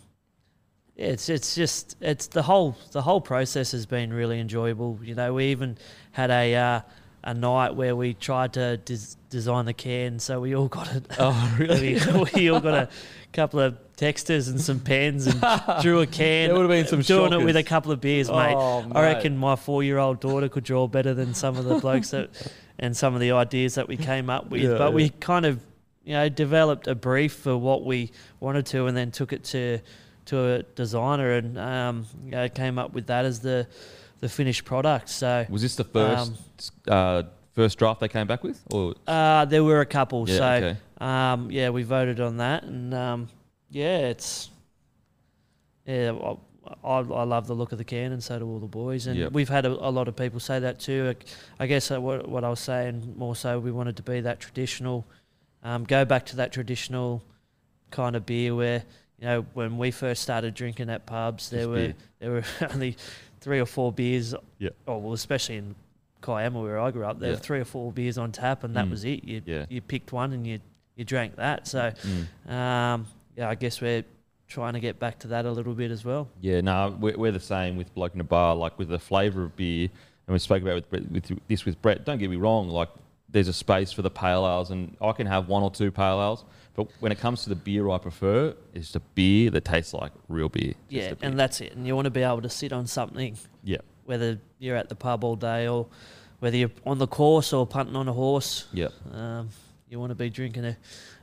it's 0.96 1.28
it's 1.28 1.54
just 1.54 1.96
it's 2.00 2.28
the 2.28 2.42
whole 2.42 2.78
the 2.92 3.02
whole 3.02 3.20
process 3.20 3.72
has 3.72 3.84
been 3.84 4.10
really 4.10 4.40
enjoyable. 4.40 4.98
You 5.02 5.16
know, 5.16 5.34
we 5.34 5.46
even 5.46 5.76
had 6.12 6.30
a 6.30 6.54
uh, 6.54 6.80
a 7.24 7.34
night 7.34 7.74
where 7.74 7.94
we 7.94 8.14
tried 8.14 8.54
to 8.54 8.78
des- 8.78 9.16
design 9.28 9.66
the 9.66 9.74
can, 9.74 10.18
so 10.18 10.40
we 10.40 10.54
all 10.54 10.68
got 10.68 10.94
it. 10.96 11.04
Oh, 11.18 11.56
we, 11.58 12.00
we 12.34 12.48
all 12.48 12.60
got 12.60 12.74
a 12.74 12.88
couple 13.34 13.60
of 13.60 13.76
texters 13.96 14.48
and 14.48 14.60
some 14.60 14.80
pens 14.80 15.26
and 15.26 15.40
drew 15.82 16.00
a 16.00 16.06
can. 16.06 16.48
There 16.48 16.56
would've 16.56 16.70
been 16.70 16.86
some 16.86 17.02
doing 17.02 17.32
it 17.32 17.44
with 17.44 17.56
a 17.56 17.62
couple 17.62 17.92
of 17.92 18.00
beers, 18.00 18.28
mate. 18.28 18.54
Oh, 18.56 18.84
I 18.92 19.02
reckon 19.02 19.36
my 19.36 19.56
four-year-old 19.56 20.20
daughter 20.20 20.48
could 20.48 20.64
draw 20.64 20.86
better 20.86 21.14
than 21.14 21.34
some 21.34 21.56
of 21.56 21.64
the 21.64 21.78
blokes 21.78 22.10
that 22.10 22.30
and 22.78 22.96
some 22.96 23.14
of 23.14 23.20
the 23.20 23.32
ideas 23.32 23.76
that 23.76 23.88
we 23.88 23.96
came 23.96 24.28
up 24.28 24.50
with. 24.50 24.62
Yeah, 24.62 24.78
but 24.78 24.92
we 24.92 25.10
kind 25.10 25.46
of, 25.46 25.60
you 26.04 26.14
know, 26.14 26.28
developed 26.28 26.88
a 26.88 26.94
brief 26.94 27.32
for 27.34 27.56
what 27.56 27.84
we 27.84 28.10
wanted 28.40 28.66
to, 28.66 28.86
and 28.86 28.96
then 28.96 29.10
took 29.10 29.32
it 29.32 29.44
to 29.44 29.78
to 30.26 30.44
a 30.44 30.62
designer, 30.62 31.32
and 31.32 31.58
um, 31.58 32.06
you 32.24 32.32
know, 32.32 32.48
came 32.48 32.78
up 32.78 32.92
with 32.92 33.06
that 33.06 33.24
as 33.24 33.40
the 33.40 33.66
the 34.20 34.28
finished 34.28 34.64
product. 34.64 35.08
So 35.08 35.46
Was 35.48 35.62
this 35.62 35.76
the 35.76 35.84
first 35.84 36.72
uh, 36.88 37.24
first 37.54 37.78
draft 37.78 38.00
they 38.00 38.08
came 38.08 38.26
back 38.26 38.42
with, 38.42 38.60
or 38.70 38.94
uh, 39.06 39.44
there 39.44 39.62
were 39.62 39.80
a 39.80 39.86
couple. 39.86 40.28
Yeah, 40.28 40.36
so 40.36 40.44
okay. 40.44 40.76
um, 40.98 41.50
yeah, 41.50 41.70
we 41.70 41.82
voted 41.84 42.20
on 42.20 42.38
that, 42.38 42.64
and 42.64 42.92
um, 42.92 43.28
yeah, 43.74 43.98
it's 43.98 44.50
yeah. 45.86 46.12
I, 46.12 46.36
I, 46.82 46.98
I 47.00 47.22
love 47.24 47.46
the 47.46 47.54
look 47.54 47.72
of 47.72 47.78
the 47.78 47.84
can, 47.84 48.12
and 48.12 48.22
so 48.22 48.38
do 48.38 48.46
all 48.46 48.58
the 48.58 48.66
boys. 48.66 49.06
And 49.06 49.18
Yep. 49.18 49.32
we've 49.32 49.48
had 49.48 49.66
a, 49.66 49.70
a 49.72 49.90
lot 49.90 50.08
of 50.08 50.16
people 50.16 50.40
say 50.40 50.58
that 50.60 50.80
too. 50.80 51.14
I 51.58 51.66
guess 51.66 51.90
what, 51.90 52.26
what 52.28 52.42
I 52.44 52.48
was 52.48 52.60
saying 52.60 53.14
more 53.16 53.36
so, 53.36 53.58
we 53.58 53.70
wanted 53.70 53.96
to 53.96 54.02
be 54.02 54.20
that 54.22 54.40
traditional, 54.40 55.04
um, 55.62 55.84
go 55.84 56.04
back 56.04 56.24
to 56.26 56.36
that 56.36 56.52
traditional 56.52 57.22
kind 57.90 58.16
of 58.16 58.24
beer 58.26 58.54
where 58.54 58.82
you 59.20 59.26
know 59.26 59.46
when 59.54 59.78
we 59.78 59.90
first 59.90 60.22
started 60.22 60.54
drinking 60.54 60.88
at 60.90 61.06
pubs, 61.06 61.50
there 61.50 61.60
Just 61.60 61.68
were 61.70 61.76
beer. 61.76 61.94
there 62.18 62.30
were 62.32 62.44
only 62.72 62.96
three 63.40 63.60
or 63.60 63.66
four 63.66 63.92
beers. 63.92 64.34
Yeah. 64.58 64.70
Oh 64.88 64.98
well, 64.98 65.12
especially 65.12 65.56
in 65.58 65.74
Kiama 66.22 66.60
where 66.62 66.80
I 66.80 66.90
grew 66.90 67.04
up, 67.04 67.18
there 67.20 67.30
Yeah. 67.30 67.36
were 67.36 67.40
three 67.42 67.60
or 67.60 67.64
four 67.66 67.92
beers 67.92 68.16
on 68.16 68.32
tap, 68.32 68.64
and 68.64 68.74
that 68.76 68.86
Mm. 68.86 68.90
was 68.90 69.04
it. 69.04 69.22
You 69.24 69.42
Yeah. 69.44 69.66
you 69.68 69.80
picked 69.82 70.12
one 70.12 70.32
and 70.32 70.46
you 70.46 70.60
you 70.96 71.04
drank 71.04 71.36
that. 71.36 71.66
So 71.68 71.92
Mm. 72.46 72.50
um, 72.50 73.06
yeah, 73.36 73.48
I 73.48 73.54
guess 73.54 73.80
we're 73.80 74.04
trying 74.46 74.74
to 74.74 74.80
get 74.80 74.98
back 74.98 75.18
to 75.20 75.28
that 75.28 75.46
a 75.46 75.50
little 75.50 75.74
bit 75.74 75.90
as 75.90 76.04
well. 76.04 76.28
Yeah, 76.40 76.60
no, 76.60 76.96
we're, 77.00 77.16
we're 77.16 77.32
the 77.32 77.40
same 77.40 77.76
with 77.76 77.94
Bloke 77.94 78.14
in 78.14 78.20
a 78.20 78.24
Bar, 78.24 78.54
like 78.54 78.78
with 78.78 78.88
the 78.88 78.98
flavour 78.98 79.44
of 79.44 79.56
beer, 79.56 79.88
and 80.26 80.32
we 80.32 80.38
spoke 80.38 80.62
about 80.62 80.84
with, 80.90 81.10
with 81.10 81.40
this 81.48 81.64
with 81.64 81.80
Brett. 81.82 82.04
Don't 82.04 82.18
get 82.18 82.30
me 82.30 82.36
wrong, 82.36 82.68
like 82.68 82.88
there's 83.28 83.48
a 83.48 83.52
space 83.52 83.90
for 83.92 84.02
the 84.02 84.10
pale 84.10 84.46
ales, 84.46 84.70
and 84.70 84.96
I 85.00 85.12
can 85.12 85.26
have 85.26 85.48
one 85.48 85.62
or 85.62 85.70
two 85.70 85.90
pale 85.90 86.20
ales, 86.20 86.44
but 86.74 86.88
when 87.00 87.12
it 87.12 87.18
comes 87.18 87.42
to 87.44 87.48
the 87.48 87.56
beer 87.56 87.88
I 87.90 87.98
prefer, 87.98 88.54
it's 88.74 88.94
a 88.94 89.00
beer 89.00 89.50
that 89.50 89.64
tastes 89.64 89.94
like 89.94 90.12
real 90.28 90.48
beer. 90.48 90.74
Just 90.74 90.78
yeah, 90.90 91.14
beer. 91.14 91.28
and 91.28 91.38
that's 91.38 91.60
it. 91.60 91.72
And 91.74 91.86
you 91.86 91.94
want 91.94 92.06
to 92.06 92.10
be 92.10 92.22
able 92.22 92.42
to 92.42 92.50
sit 92.50 92.72
on 92.72 92.86
something, 92.86 93.36
yeah, 93.62 93.78
whether 94.04 94.38
you're 94.58 94.76
at 94.76 94.88
the 94.88 94.94
pub 94.94 95.24
all 95.24 95.36
day 95.36 95.66
or 95.66 95.86
whether 96.40 96.56
you're 96.56 96.70
on 96.84 96.98
the 96.98 97.06
course 97.06 97.52
or 97.52 97.66
punting 97.66 97.96
on 97.96 98.06
a 98.08 98.12
horse. 98.12 98.66
yeah. 98.72 98.88
Um, 99.12 99.48
you 99.94 100.00
want 100.00 100.10
to 100.10 100.16
be 100.16 100.28
drinking 100.28 100.64
a, 100.64 100.76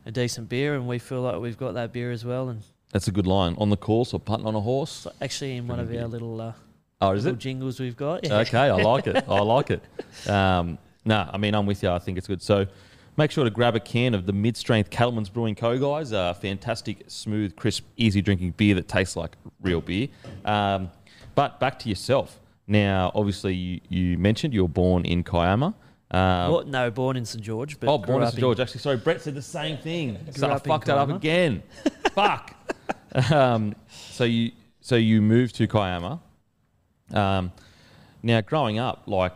a 0.06 0.12
decent 0.12 0.48
beer, 0.48 0.76
and 0.76 0.88
we 0.88 0.98
feel 0.98 1.22
like 1.22 1.40
we've 1.42 1.58
got 1.58 1.74
that 1.74 1.92
beer 1.92 2.10
as 2.10 2.24
well. 2.24 2.48
And 2.48 2.64
That's 2.94 3.10
a 3.10 3.12
good 3.12 3.28
line. 3.28 3.54
On 3.58 3.70
the 3.70 3.76
course 3.78 4.14
or 4.14 4.20
punting 4.20 4.48
on 4.48 4.56
a 4.56 4.62
horse. 4.62 5.06
actually, 5.22 5.58
in 5.58 5.68
one 5.68 5.80
of 5.80 5.94
our 5.94 6.08
little 6.08 6.40
uh, 6.40 6.54
Oh, 7.02 7.12
is 7.12 7.26
little 7.26 7.36
it? 7.38 7.42
jingles 7.42 7.80
we've 7.82 7.98
got, 7.98 8.24
yeah. 8.26 8.38
Okay, 8.40 8.58
I 8.58 8.72
like 8.72 9.08
it. 9.08 9.26
I 9.28 9.40
like 9.42 9.70
it. 9.72 9.84
Um, 10.30 10.78
no, 11.04 11.28
I 11.34 11.38
mean 11.38 11.54
I'm 11.56 11.66
with 11.66 11.82
you. 11.84 11.90
I 11.90 11.98
think 12.00 12.18
it's 12.20 12.28
good. 12.28 12.42
So 12.44 12.68
make 13.18 13.32
sure 13.32 13.44
to 13.44 13.50
grab 13.50 13.76
a 13.76 13.80
can 13.80 14.14
of 14.14 14.26
the 14.28 14.34
mid-strength 14.34 14.90
Cattleman's 14.92 15.30
Brewing 15.30 15.56
Co. 15.56 15.78
Guys, 15.78 16.14
uh, 16.14 16.34
fantastic, 16.36 17.04
smooth, 17.08 17.56
crisp, 17.56 17.86
easy 17.98 18.22
drinking 18.22 18.52
beer 18.52 18.76
that 18.76 18.88
tastes 18.88 19.16
like 19.18 19.36
real 19.62 19.82
beer. 19.82 20.08
Um, 20.46 20.92
but 21.36 21.60
back 21.60 21.78
to 21.80 21.90
yourself. 21.90 22.40
Now, 22.68 23.12
obviously, 23.16 23.54
you, 23.56 23.82
you 23.90 24.18
mentioned 24.18 24.54
you 24.54 24.62
were 24.62 24.68
born 24.70 25.04
in 25.06 25.24
Kiama. 25.24 25.74
Um, 26.12 26.52
Bo- 26.52 26.62
no, 26.64 26.92
born 26.92 27.16
in 27.16 27.26
St 27.26 27.42
George, 27.44 27.80
but 27.80 27.90
oh, 27.90 27.98
born 27.98 28.22
in 28.22 28.30
St 28.30 28.40
George. 28.40 28.60
Actually, 28.60 28.82
sorry, 28.82 28.98
Brett 28.98 29.22
said 29.22 29.34
the 29.34 29.42
same 29.42 29.78
thing. 29.78 30.18
So 30.32 30.52
I 30.52 30.60
fucked 30.60 30.88
that 30.88 30.98
up 30.98 31.10
again. 31.10 31.64
Fuck. 32.14 32.54
Um, 33.32 33.76
so 33.90 34.26
you 34.26 34.52
so 34.82 34.96
you 34.96 35.22
moved 35.22 35.56
to 35.56 35.68
Kiama. 35.68 36.20
Um, 37.14 37.52
now, 38.24 38.42
growing 38.42 38.78
up, 38.78 39.04
like, 39.08 39.34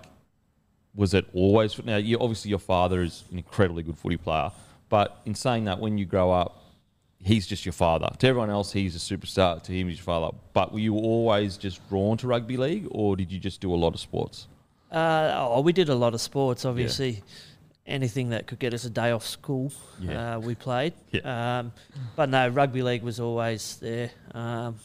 was 0.94 1.14
it 1.14 1.26
always? 1.34 1.82
Now, 1.84 1.96
you 1.98 2.20
obviously 2.20 2.50
your 2.50 2.60
father 2.60 3.02
is 3.02 3.24
an 3.32 3.38
incredibly 3.38 3.84
good 3.84 3.98
footy 3.98 4.18
player, 4.18 4.52
but 4.90 5.22
in 5.26 5.34
saying 5.34 5.66
that, 5.66 5.80
when 5.80 5.98
you 5.98 6.06
grow 6.06 6.30
up, 6.32 6.62
he's 7.20 7.48
just 7.48 7.66
your 7.66 7.74
father. 7.74 8.10
To 8.20 8.28
everyone 8.28 8.50
else, 8.50 8.74
he's 8.74 8.96
a 8.96 9.00
superstar. 9.18 9.64
To 9.64 9.72
him, 9.72 9.88
he's 9.88 9.98
your 9.98 10.04
father. 10.04 10.36
But 10.52 10.74
were 10.74 10.80
you 10.80 10.96
always 10.96 11.56
just 11.56 11.88
drawn 11.88 12.18
to 12.18 12.28
rugby 12.28 12.58
league, 12.58 12.88
or 12.92 13.16
did 13.16 13.32
you 13.32 13.40
just 13.40 13.62
do 13.62 13.74
a 13.74 13.78
lot 13.78 13.94
of 13.94 14.00
sports? 14.02 14.48
Uh, 14.92 15.34
oh, 15.36 15.62
we 15.62 15.74
did 15.74 15.90
a 15.90 15.96
lot 15.96 16.14
of 16.14 16.22
sports. 16.22 16.64
Obviously, 16.66 17.22
anything 17.86 18.30
that 18.30 18.48
could 18.48 18.60
get 18.60 18.74
us 18.74 18.86
a 18.86 18.90
day 18.90 19.12
off 19.12 19.26
school, 19.26 19.72
Yeah. 20.00 20.36
uh, 20.36 20.40
we 20.40 20.56
played. 20.56 20.94
Yeah. 21.12 21.60
Um, 21.60 21.74
but 22.16 22.30
no, 22.30 22.48
rugby 22.48 22.82
league 22.82 23.04
was 23.04 23.20
always 23.20 23.78
there. 23.78 24.12
Um, 24.34 24.76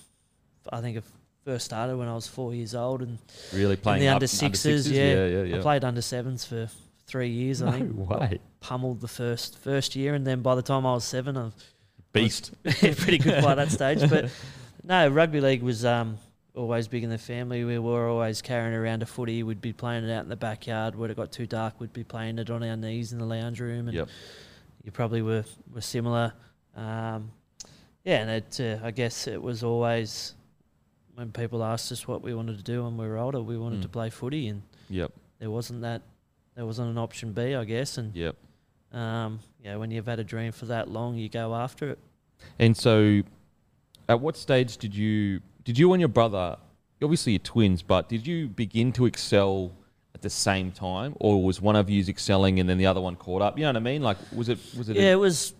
I 0.72 0.80
think 0.80 0.96
it 0.98 1.04
first 1.44 1.64
started 1.64 1.96
when 1.96 2.08
I 2.08 2.14
was 2.14 2.26
four 2.26 2.54
years 2.54 2.74
old, 2.74 3.02
and 3.02 3.18
Really 3.52 3.72
in 3.74 3.80
playing 3.80 4.00
the 4.00 4.08
under 4.08 4.26
sixes. 4.26 4.90
yeah, 4.90 5.14
yeah, 5.14 5.26
yeah, 5.26 5.42
yeah. 5.44 5.56
I 5.58 5.60
played 5.60 5.84
under 5.84 6.02
sevens 6.02 6.44
for 6.44 6.68
three 7.06 7.30
years. 7.30 7.62
I 7.62 7.66
No 7.66 7.72
think. 7.78 8.08
Way. 8.10 8.40
Pummeled 8.60 9.00
the 9.00 9.08
first 9.08 9.58
first 9.58 9.96
year, 9.96 10.14
and 10.14 10.26
then 10.26 10.42
by 10.42 10.54
the 10.54 10.62
time 10.62 10.84
I 10.86 10.94
was 10.94 11.04
seven, 11.04 11.36
I 11.36 11.50
Beast. 12.12 12.52
pretty 12.64 13.18
good 13.18 13.42
by 13.42 13.54
that 13.54 13.70
stage. 13.70 14.08
But 14.10 14.30
no, 14.84 15.08
rugby 15.08 15.40
league 15.40 15.62
was 15.62 15.84
um, 15.84 16.18
always 16.54 16.88
big 16.88 17.04
in 17.04 17.10
the 17.10 17.18
family. 17.18 17.64
We 17.64 17.78
were 17.78 18.08
always 18.08 18.42
carrying 18.42 18.74
around 18.74 19.02
a 19.02 19.06
footy. 19.06 19.42
We'd 19.42 19.60
be 19.60 19.72
playing 19.72 20.04
it 20.04 20.12
out 20.12 20.22
in 20.24 20.28
the 20.28 20.36
backyard. 20.36 20.94
When 20.96 21.10
it 21.10 21.16
got 21.16 21.32
too 21.32 21.46
dark, 21.46 21.80
we'd 21.80 21.92
be 21.92 22.04
playing 22.04 22.38
it 22.38 22.50
on 22.50 22.62
our 22.62 22.76
knees 22.76 23.12
in 23.12 23.18
the 23.18 23.24
lounge 23.26 23.60
room. 23.60 23.88
And 23.88 23.94
Yep. 23.96 24.08
you 24.84 24.90
probably 24.92 25.22
were 25.22 25.44
were 25.72 25.80
similar. 25.80 26.32
Um, 26.76 27.30
yeah, 28.04 28.22
and 28.22 28.30
it, 28.30 28.60
uh, 28.60 28.84
I 28.84 28.90
guess 28.90 29.26
it 29.26 29.40
was 29.42 29.62
always 29.62 30.34
when 31.14 31.32
people 31.32 31.62
asked 31.62 31.92
us 31.92 32.08
what 32.08 32.22
we 32.22 32.32
wanted 32.34 32.56
to 32.56 32.62
do 32.64 32.84
when 32.84 32.96
we 32.96 33.06
were 33.06 33.18
older, 33.18 33.42
we 33.42 33.58
wanted 33.58 33.80
Mm. 33.80 33.82
to 33.82 33.88
play 33.88 34.08
footy, 34.10 34.48
and 34.48 34.62
Yep. 34.88 35.12
there 35.38 35.50
wasn't 35.50 35.82
that. 35.82 36.02
There 36.54 36.64
wasn't 36.66 36.88
an 36.90 36.98
option 36.98 37.32
B, 37.32 37.54
I 37.54 37.64
guess, 37.64 37.98
and 37.98 38.14
Yep. 38.16 38.36
um, 38.92 39.40
yeah, 39.62 39.76
when 39.76 39.90
you've 39.90 40.06
had 40.06 40.18
a 40.18 40.24
dream 40.24 40.50
for 40.52 40.66
that 40.66 40.88
long, 40.88 41.16
you 41.16 41.28
go 41.28 41.54
after 41.54 41.90
it. 41.90 41.98
And 42.58 42.74
so, 42.76 43.22
at 44.08 44.20
what 44.20 44.36
stage 44.36 44.78
did 44.78 44.94
you 44.94 45.40
did 45.64 45.78
you 45.78 45.92
and 45.92 46.00
your 46.00 46.08
brother? 46.08 46.56
Obviously, 47.02 47.32
you're 47.32 47.38
twins, 47.40 47.82
but 47.82 48.08
did 48.08 48.26
you 48.26 48.48
begin 48.48 48.92
to 48.92 49.06
excel 49.06 49.72
at 50.14 50.20
the 50.22 50.28
same 50.30 50.70
time, 50.72 51.14
or 51.18 51.42
was 51.42 51.60
one 51.60 51.76
of 51.76 51.88
you 51.88 52.04
excelling 52.06 52.60
and 52.60 52.68
then 52.68 52.76
the 52.78 52.86
other 52.86 53.00
one 53.00 53.16
caught 53.16 53.40
up? 53.42 53.56
You 53.56 53.62
know 53.64 53.70
what 53.70 53.76
I 53.76 53.80
mean? 53.80 54.02
Like, 54.02 54.18
was 54.34 54.48
it 54.48 54.58
was 54.76 54.88
it? 54.88 54.96
a- 54.96 55.00
Yeah, 55.00 55.12
it 55.12 55.18
was. 55.18 55.54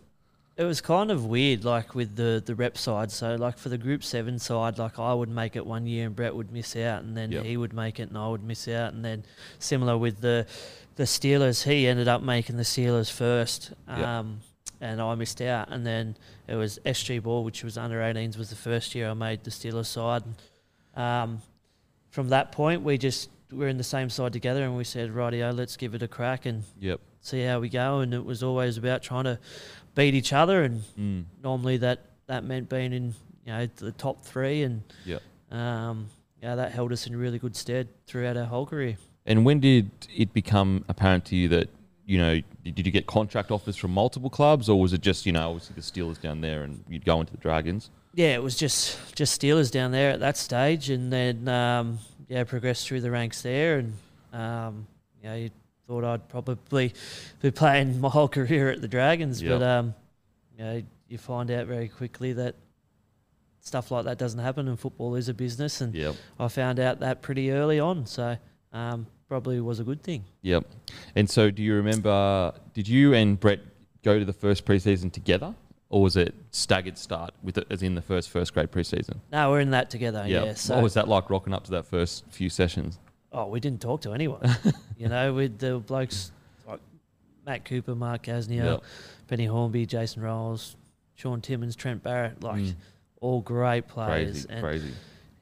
It 0.56 0.64
was 0.64 0.82
kind 0.82 1.10
of 1.10 1.24
weird, 1.24 1.64
like 1.64 1.94
with 1.94 2.16
the 2.16 2.42
the 2.44 2.54
rep 2.54 2.76
side. 2.76 3.10
So, 3.10 3.34
like 3.36 3.56
for 3.56 3.70
the 3.70 3.78
group 3.78 4.04
seven 4.04 4.38
side, 4.38 4.76
like 4.78 4.98
I 4.98 5.14
would 5.14 5.30
make 5.30 5.56
it 5.56 5.64
one 5.64 5.86
year 5.86 6.04
and 6.06 6.14
Brett 6.14 6.34
would 6.36 6.52
miss 6.52 6.76
out, 6.76 7.02
and 7.02 7.16
then 7.16 7.32
Yep. 7.32 7.44
he 7.46 7.56
would 7.56 7.72
make 7.72 7.98
it 7.98 8.08
and 8.10 8.18
I 8.18 8.28
would 8.28 8.42
miss 8.44 8.68
out, 8.68 8.92
and 8.92 9.02
then 9.02 9.24
similar 9.58 9.96
with 9.96 10.20
the 10.20 10.46
the 10.96 11.04
Steelers, 11.04 11.62
he 11.64 11.86
ended 11.86 12.08
up 12.08 12.20
making 12.20 12.58
the 12.58 12.62
Steelers 12.64 13.10
first, 13.10 13.72
Yep. 13.88 13.98
Um, 14.06 14.40
and 14.80 15.00
I 15.00 15.14
missed 15.14 15.40
out, 15.42 15.68
and 15.70 15.86
then 15.86 16.16
it 16.48 16.54
was 16.56 16.78
SG 16.86 17.22
Ball, 17.22 17.44
which 17.44 17.62
was 17.62 17.76
under 17.76 18.00
18s, 18.00 18.36
was 18.38 18.50
the 18.50 18.56
first 18.56 18.94
year 18.94 19.10
I 19.10 19.14
made 19.14 19.44
the 19.44 19.50
Steelers 19.50 19.86
side. 19.86 20.22
Um, 20.94 21.42
from 22.10 22.28
that 22.30 22.52
point, 22.52 22.82
we 22.82 22.98
just 22.98 23.30
we're 23.52 23.68
in 23.68 23.78
the 23.78 23.84
same 23.84 24.08
side 24.10 24.32
together, 24.32 24.62
and 24.64 24.76
we 24.76 24.84
said, 24.84 25.10
"Rightio, 25.10 25.56
let's 25.56 25.76
give 25.76 25.94
it 25.94 26.02
a 26.02 26.08
crack 26.08 26.46
and 26.46 26.62
Yep. 26.78 27.00
see 27.20 27.42
how 27.44 27.58
we 27.60 27.68
go." 27.68 27.98
And 28.00 28.14
it 28.14 28.24
was 28.24 28.42
always 28.42 28.76
about 28.76 29.02
trying 29.02 29.24
to 29.24 29.38
beat 29.94 30.14
each 30.14 30.32
other, 30.32 30.62
and 30.62 30.82
Mm. 30.98 31.24
normally 31.42 31.76
that 31.78 32.00
that 32.26 32.44
meant 32.44 32.68
being 32.68 32.92
in 32.92 33.14
you 33.44 33.52
know 33.52 33.66
the 33.76 33.92
top 33.92 34.24
three, 34.24 34.62
and 34.62 34.82
Yep. 35.04 35.22
um, 35.50 36.08
yeah, 36.42 36.54
that 36.54 36.72
held 36.72 36.92
us 36.92 37.06
in 37.06 37.16
really 37.16 37.38
good 37.38 37.56
stead 37.56 37.88
throughout 38.06 38.36
our 38.36 38.44
whole 38.46 38.66
career. 38.66 38.96
And 39.26 39.44
when 39.44 39.58
did 39.60 39.90
it 40.16 40.32
become 40.32 40.84
apparent 40.88 41.24
to 41.26 41.36
you 41.36 41.48
that 41.48 41.68
you 42.10 42.18
know 42.18 42.40
did 42.64 42.84
you 42.84 42.90
get 42.92 43.06
contract 43.06 43.50
offers 43.52 43.76
from 43.76 43.92
multiple 43.92 44.28
clubs, 44.30 44.68
or 44.68 44.80
was 44.80 44.92
it 44.92 45.00
just 45.00 45.24
you 45.26 45.32
know 45.32 45.50
obviously 45.52 45.76
the 45.76 45.80
Steelers 45.80 46.20
down 46.20 46.40
there 46.40 46.62
and 46.64 46.82
you'd 46.88 47.04
go 47.04 47.20
into 47.20 47.30
the 47.32 47.38
Dragons? 47.38 47.90
Yeah, 48.14 48.34
it 48.34 48.42
was 48.42 48.56
just 48.56 49.14
just 49.14 49.40
Steelers 49.40 49.70
down 49.70 49.92
there 49.92 50.10
at 50.10 50.18
that 50.20 50.36
stage, 50.36 50.90
and 50.90 51.12
then 51.12 51.46
um, 51.46 51.98
yeah, 52.28 52.42
progressed 52.42 52.88
through 52.88 53.00
the 53.02 53.10
ranks 53.12 53.42
there, 53.42 53.78
and 53.78 53.92
um, 54.32 54.86
you 55.22 55.28
know, 55.28 55.36
you 55.36 55.50
thought 55.86 56.02
I'd 56.04 56.28
probably 56.28 56.92
be 57.40 57.50
playing 57.52 58.00
my 58.00 58.08
whole 58.08 58.28
career 58.38 58.70
at 58.70 58.80
the 58.80 58.88
Dragons, 58.88 59.40
Yep. 59.40 59.60
but 59.60 59.64
um, 59.64 59.94
you 60.58 60.64
know, 60.64 60.82
you 61.08 61.18
find 61.18 61.48
out 61.52 61.66
very 61.68 61.86
quickly 61.88 62.32
that 62.32 62.56
stuff 63.60 63.90
like 63.92 64.04
that 64.06 64.18
doesn't 64.18 64.40
happen, 64.40 64.66
and 64.66 64.78
football 64.80 65.14
is 65.14 65.28
a 65.28 65.34
business, 65.34 65.80
and 65.80 65.94
Yep. 65.94 66.16
I 66.40 66.48
found 66.48 66.80
out 66.80 66.98
that 67.00 67.22
pretty 67.22 67.52
early 67.52 67.78
on, 67.78 68.06
so 68.06 68.36
um, 68.72 69.06
probably 69.30 69.60
was 69.60 69.78
a 69.80 69.84
good 69.84 70.02
thing. 70.02 70.24
Yep. 70.42 70.64
And 71.14 71.30
so, 71.30 71.50
do 71.50 71.62
you 71.62 71.74
remember? 71.76 72.52
Did 72.74 72.88
you 72.88 73.14
and 73.14 73.38
Brett 73.38 73.60
go 74.02 74.18
to 74.18 74.24
the 74.24 74.32
first 74.32 74.64
preseason 74.66 75.10
together, 75.12 75.54
or 75.88 76.02
was 76.02 76.16
it 76.16 76.34
staggered 76.50 76.98
start 76.98 77.32
with 77.42 77.56
it 77.56 77.66
as 77.70 77.82
in 77.82 77.94
the 77.94 78.02
first 78.02 78.28
first 78.28 78.52
grade 78.52 78.72
preseason? 78.72 79.18
No, 79.32 79.50
we're 79.50 79.60
in 79.60 79.70
that 79.70 79.88
together. 79.88 80.24
Yep. 80.26 80.44
Yeah. 80.44 80.54
So, 80.54 80.74
what 80.74 80.82
was 80.82 80.94
that 80.94 81.06
like 81.08 81.30
rocking 81.30 81.54
up 81.54 81.64
to 81.64 81.70
that 81.70 81.86
first 81.86 82.24
few 82.28 82.50
sessions? 82.50 82.98
oh, 83.32 83.46
we 83.46 83.60
didn't 83.60 83.80
talk 83.80 84.00
to 84.00 84.12
anyone. 84.12 84.42
you 84.98 85.06
know, 85.08 85.32
with 85.32 85.56
the 85.60 85.78
blokes 85.78 86.32
like 86.66 86.80
Matt 87.46 87.64
Cooper, 87.64 87.94
Mark 87.94 88.24
Gasnier, 88.24 88.64
Yep. 88.64 88.82
Benny 89.28 89.44
Hornby, 89.46 89.86
Jason 89.86 90.20
Ryles, 90.24 90.74
Shaun 91.14 91.40
Timmins, 91.40 91.76
Trent 91.76 92.02
Barrett, 92.02 92.42
like 92.42 92.60
Mm. 92.62 92.74
all 93.20 93.40
great 93.40 93.86
players. 93.86 94.46
Crazy, 94.46 94.48
and 94.50 94.60
crazy. 94.64 94.90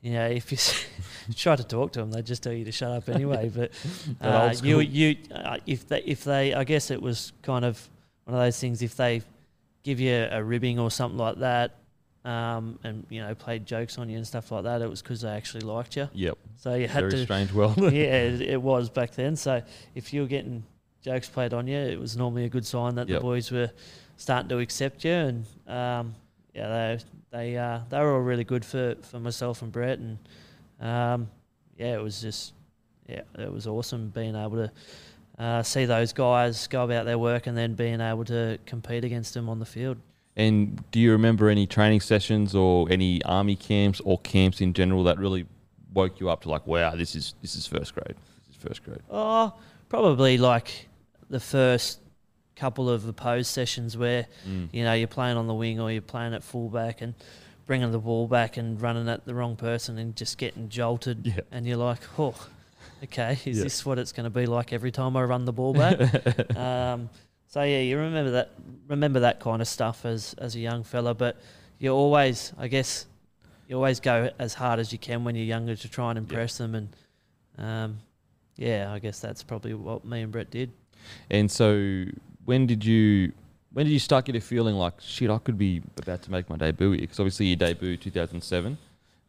You 0.00 0.12
know, 0.12 0.26
if 0.26 0.52
you 0.52 0.58
try 1.34 1.56
to 1.56 1.64
talk 1.64 1.92
to 1.92 2.00
them, 2.00 2.10
they 2.10 2.22
just 2.22 2.42
tell 2.42 2.52
you 2.52 2.64
to 2.64 2.72
shut 2.72 2.90
up 2.90 3.08
anyway. 3.08 3.50
But 3.54 3.72
uh, 4.20 4.54
you, 4.62 4.80
you, 4.80 5.16
uh, 5.32 5.58
if 5.66 5.88
they, 5.88 6.02
if 6.02 6.24
they, 6.24 6.54
I 6.54 6.64
guess 6.64 6.90
it 6.90 7.02
was 7.02 7.32
kind 7.42 7.64
of 7.64 7.88
one 8.24 8.34
of 8.36 8.40
those 8.40 8.58
things. 8.58 8.82
If 8.82 8.94
they 8.96 9.22
give 9.82 10.00
you 10.00 10.28
a 10.30 10.42
ribbing 10.42 10.78
or 10.78 10.90
something 10.90 11.18
like 11.18 11.38
that, 11.38 11.76
um, 12.24 12.78
and 12.84 13.06
you 13.08 13.20
know, 13.20 13.34
played 13.34 13.64
jokes 13.64 13.98
on 13.98 14.08
you 14.10 14.16
and 14.16 14.26
stuff 14.26 14.52
like 14.52 14.64
that, 14.64 14.82
it 14.82 14.88
was 14.90 15.02
because 15.02 15.22
they 15.22 15.30
actually 15.30 15.62
liked 15.62 15.96
you. 15.96 16.08
Yep. 16.12 16.38
So 16.56 16.74
you 16.74 16.86
had 16.88 17.00
Very 17.04 17.10
to 17.12 17.22
strange 17.24 17.52
world. 17.52 17.76
yeah, 17.78 17.88
it, 17.90 18.40
it 18.42 18.62
was 18.62 18.90
back 18.90 19.12
then. 19.12 19.34
So 19.36 19.62
if 19.94 20.12
you 20.12 20.22
were 20.22 20.26
getting 20.26 20.62
jokes 21.02 21.28
played 21.28 21.54
on 21.54 21.66
you, 21.66 21.78
it 21.78 21.98
was 21.98 22.16
normally 22.16 22.44
a 22.44 22.48
good 22.48 22.66
sign 22.66 22.96
that 22.96 23.08
Yep. 23.08 23.18
the 23.18 23.22
boys 23.22 23.50
were 23.50 23.70
starting 24.16 24.48
to 24.50 24.58
accept 24.58 25.04
you. 25.04 25.12
And 25.12 25.46
um, 25.66 26.14
yeah, 26.54 26.68
they 26.68 26.98
they 27.30 27.56
uh, 27.56 27.80
they 27.88 27.98
were 27.98 28.14
all 28.14 28.20
really 28.20 28.44
good 28.44 28.64
for, 28.64 28.96
for 29.02 29.20
myself 29.20 29.62
and 29.62 29.72
Brett. 29.72 29.98
And 29.98 30.18
um, 30.80 31.30
yeah, 31.76 31.94
it 31.94 32.02
was 32.02 32.20
just 32.20 32.52
yeah, 33.08 33.22
it 33.38 33.52
was 33.52 33.66
awesome 33.66 34.10
being 34.10 34.36
able 34.36 34.56
to. 34.56 34.72
Uh, 35.38 35.62
see 35.62 35.84
those 35.84 36.12
guys 36.12 36.66
go 36.66 36.82
about 36.82 37.04
their 37.04 37.16
work 37.16 37.46
and 37.46 37.56
then 37.56 37.74
being 37.74 38.00
able 38.00 38.24
to 38.24 38.58
compete 38.66 39.04
against 39.04 39.34
them 39.34 39.48
on 39.48 39.60
the 39.60 39.64
field. 39.64 39.96
And 40.34 40.82
do 40.90 40.98
you 40.98 41.12
remember 41.12 41.48
any 41.48 41.64
training 41.64 42.00
sessions 42.00 42.56
or 42.56 42.90
any 42.90 43.22
army 43.24 43.54
camps 43.54 44.00
or 44.04 44.18
camps 44.18 44.60
in 44.60 44.72
general 44.72 45.04
that 45.04 45.16
really 45.16 45.46
woke 45.92 46.18
you 46.20 46.28
up 46.28 46.42
to 46.42 46.48
like, 46.48 46.66
wow, 46.66 46.94
this 46.96 47.14
is 47.14 47.34
this 47.42 47.54
is 47.54 47.66
first 47.66 47.94
grade. 47.94 48.16
This 48.46 48.56
is 48.56 48.62
first 48.62 48.84
grade. 48.84 49.00
Oh, 49.10 49.52
probably 49.88 50.38
like 50.38 50.88
the 51.30 51.40
first 51.40 52.00
couple 52.58 52.90
of 52.90 53.06
opposed 53.08 53.50
sessions 53.50 53.96
where 53.96 54.26
Mm. 54.46 54.68
you 54.72 54.82
know 54.84 54.92
you're 54.92 55.06
playing 55.08 55.36
on 55.36 55.46
the 55.46 55.54
wing 55.54 55.78
or 55.80 55.90
you're 55.92 56.02
playing 56.02 56.34
at 56.34 56.42
fullback 56.42 57.00
and 57.02 57.14
bringing 57.66 57.92
the 57.92 57.98
ball 57.98 58.26
back 58.26 58.56
and 58.56 58.80
running 58.82 59.08
at 59.08 59.24
the 59.26 59.34
wrong 59.34 59.54
person 59.56 59.98
and 59.98 60.16
just 60.16 60.38
getting 60.38 60.68
jolted 60.68 61.18
Yeah. 61.26 61.40
and 61.52 61.66
you're 61.66 61.76
like 61.76 62.00
oh 62.18 62.34
okay 63.04 63.38
is 63.44 63.58
Yeah. 63.58 63.64
this 63.64 63.86
what 63.86 63.98
it's 63.98 64.12
going 64.12 64.24
to 64.24 64.30
be 64.40 64.46
like 64.46 64.72
every 64.72 64.90
time 64.90 65.16
i 65.16 65.22
run 65.22 65.44
the 65.44 65.52
ball 65.52 65.72
back 65.84 65.98
um, 66.56 67.08
so 67.46 67.62
yeah 67.62 67.80
you 67.80 67.96
remember 67.98 68.30
that 68.32 68.50
remember 68.88 69.20
that 69.20 69.38
kind 69.40 69.62
of 69.62 69.68
stuff 69.68 70.04
as 70.04 70.34
as 70.38 70.54
a 70.56 70.60
young 70.60 70.82
fella 70.84 71.14
but 71.14 71.36
you 71.78 71.90
always 71.90 72.52
i 72.58 72.66
guess 72.68 73.06
you 73.68 73.76
always 73.76 74.00
go 74.00 74.30
as 74.38 74.54
hard 74.54 74.80
as 74.80 74.92
you 74.92 74.98
can 74.98 75.22
when 75.24 75.34
you're 75.36 75.44
younger 75.56 75.76
to 75.76 75.88
try 75.88 76.08
and 76.10 76.18
impress 76.18 76.58
them 76.58 76.74
and 76.74 76.88
um, 77.58 77.98
yeah 78.56 78.90
i 78.92 78.98
guess 78.98 79.20
that's 79.20 79.42
probably 79.44 79.74
what 79.74 80.04
me 80.04 80.22
and 80.22 80.32
brett 80.32 80.50
did 80.50 80.70
And 81.30 81.48
so, 81.50 82.04
when 82.48 82.66
did 82.66 82.82
you 82.82 83.30
when 83.74 83.84
did 83.84 83.92
you 83.92 83.98
start 83.98 84.24
getting 84.24 84.38
a 84.38 84.44
feeling 84.54 84.74
like 84.74 84.94
shit? 85.02 85.28
I 85.30 85.36
could 85.36 85.58
be 85.58 85.82
about 85.98 86.22
to 86.22 86.30
make 86.30 86.48
my 86.48 86.56
debut 86.56 86.92
here 86.92 87.00
because 87.02 87.20
obviously 87.20 87.46
your 87.46 87.56
debut 87.56 87.98
2007. 87.98 88.78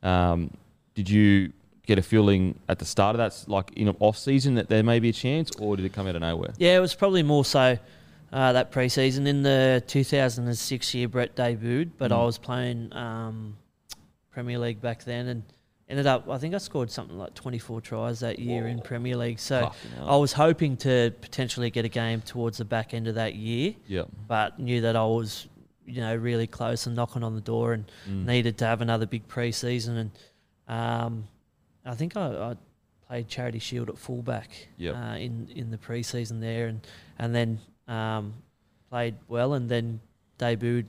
Um, 0.02 0.52
did 0.96 1.10
you 1.10 1.52
get 1.86 1.98
a 2.00 2.02
feeling 2.02 2.58
at 2.70 2.80
the 2.80 2.86
start 2.86 3.16
of 3.16 3.18
that, 3.18 3.34
like 3.52 3.74
in 3.76 3.90
an 3.90 3.98
off 4.00 4.18
season, 4.18 4.56
that 4.56 4.70
there 4.70 4.84
may 4.84 5.00
be 5.00 5.10
a 5.10 5.14
chance, 5.14 5.52
or 5.60 5.76
did 5.76 5.84
it 5.86 5.92
come 5.92 6.08
out 6.08 6.16
of 6.16 6.22
nowhere? 6.22 6.54
Yeah, 6.58 6.78
it 6.78 6.80
was 6.80 6.96
probably 6.96 7.22
more 7.24 7.44
so 7.44 7.78
uh, 8.32 8.54
that 8.54 8.72
preseason. 8.72 9.28
In 9.28 9.44
the 9.44 9.84
2006 9.88 10.96
year, 10.96 11.10
Brett 11.10 11.36
debuted, 11.36 11.90
but 11.98 12.14
I 12.14 12.16
Mm. 12.16 12.26
was 12.26 12.38
playing 12.38 12.94
um, 12.96 13.58
Premier 14.32 14.58
League 14.60 14.80
back 14.82 15.04
then, 15.04 15.28
and 15.28 15.44
ended 15.90 16.06
up. 16.08 16.30
I 16.30 16.38
think 16.38 16.54
I 16.54 16.60
scored 16.60 16.92
something 16.92 17.18
like 17.18 17.34
24 17.34 17.82
tries 17.82 18.20
that 18.20 18.40
year 18.40 18.68
in 18.68 18.80
Premier 18.82 19.18
League. 19.18 19.40
So 19.40 19.72
I 20.02 20.16
was 20.16 20.34
hoping 20.34 20.78
to 20.78 21.12
potentially 21.22 21.70
get 21.72 21.84
a 21.86 21.90
game 21.90 22.22
towards 22.22 22.60
the 22.60 22.66
back 22.66 22.94
end 22.94 23.08
of 23.08 23.16
that 23.16 23.36
year, 23.36 23.74
Yeah. 23.88 24.04
but 24.28 24.60
knew 24.60 24.82
that 24.82 24.96
I 24.96 25.04
was, 25.06 25.48
you 25.86 26.02
know, 26.02 26.16
really 26.16 26.46
close 26.48 26.86
and 26.86 26.96
knocking 26.96 27.24
on 27.24 27.34
the 27.36 27.42
door 27.42 27.74
and 27.74 27.86
Mm. 28.08 28.26
needed 28.26 28.58
to 28.60 28.66
have 28.66 28.82
another 28.82 29.06
big 29.08 29.28
preseason. 29.28 29.98
And 29.98 30.12
um, 30.68 31.28
I 31.86 31.96
think 31.96 32.16
I, 32.16 32.52
I 32.52 32.56
played 33.08 33.28
Charity 33.28 33.58
Shield 33.60 33.90
at 33.90 33.98
fullback 33.98 34.52
Yep. 34.78 34.96
uh, 34.96 35.16
in 35.16 35.50
in 35.56 35.72
the 35.72 35.78
preseason 35.80 36.40
there, 36.42 36.68
and 36.68 36.86
and 37.18 37.34
then 37.34 37.60
um, 37.88 38.36
played 38.92 39.16
well, 39.28 39.54
and 39.56 39.68
then 39.68 40.00
debuted 40.38 40.86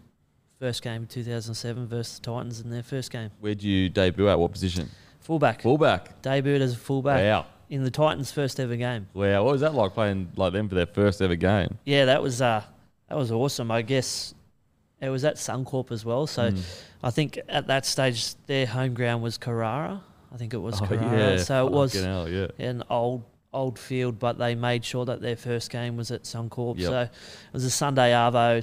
first 0.61 0.83
game 0.83 1.02
in 1.02 1.09
2007 1.09 1.87
versus 1.88 2.19
the 2.19 2.25
Titans 2.26 2.61
in 2.61 2.71
their 2.71 2.83
first 2.83 3.11
game. 3.11 3.31
Where'd 3.40 3.62
you 3.62 3.88
debut 3.88 4.29
at? 4.29 4.38
What 4.38 4.52
position? 4.52 4.88
Fullback. 5.21 5.62
Fullback. 5.62 6.21
Debuted 6.23 6.61
as 6.61 6.75
a 6.75 6.76
fullback 6.76 7.21
Wow. 7.23 7.47
in 7.71 7.83
the 7.83 7.90
Titans' 7.90 8.31
first 8.31 8.61
ever 8.61 8.76
game. 8.76 9.07
Wow. 9.14 9.45
What 9.45 9.52
was 9.52 9.61
that 9.62 9.75
like 9.75 9.95
playing 9.95 10.31
like 10.37 10.52
them 10.52 10.69
for 10.69 10.75
their 10.75 10.87
first 10.87 11.21
ever 11.23 11.35
game? 11.35 11.79
Yeah, 11.85 12.05
that 12.05 12.23
was 12.23 12.40
uh, 12.43 12.62
that 13.09 13.17
was 13.19 13.33
awesome. 13.33 13.71
I 13.71 13.83
guess 13.83 14.35
it 15.00 15.09
was 15.09 15.25
at 15.25 15.37
Suncorp 15.37 15.90
as 15.90 16.05
well. 16.05 16.26
So 16.26 16.50
Mm. 16.50 16.62
I 17.02 17.11
think 17.11 17.40
at 17.49 17.67
that 17.69 17.87
stage 17.87 18.35
their 18.47 18.67
home 18.67 18.93
ground 18.93 19.23
was 19.23 19.38
Carrara. 19.38 20.02
I 20.33 20.37
think 20.37 20.52
it 20.52 20.59
was 20.59 20.81
Oh, 20.81 20.85
Carrara. 20.87 21.38
so 21.38 21.67
it 21.67 21.73
was 21.73 21.95
hell, 21.95 22.29
yeah. 22.29 22.49
an 22.59 22.83
old 22.90 23.25
old 23.52 23.79
field, 23.79 24.19
but 24.19 24.38
they 24.38 24.55
made 24.55 24.85
sure 24.85 25.05
that 25.07 25.21
their 25.23 25.35
first 25.37 25.71
game 25.71 25.97
was 25.97 26.11
at 26.12 26.23
Suncorp. 26.25 26.79
Yep. 26.79 26.88
So 26.88 27.00
it 27.00 27.11
was 27.52 27.64
a 27.64 27.71
Sunday 27.71 28.12
arvo, 28.12 28.62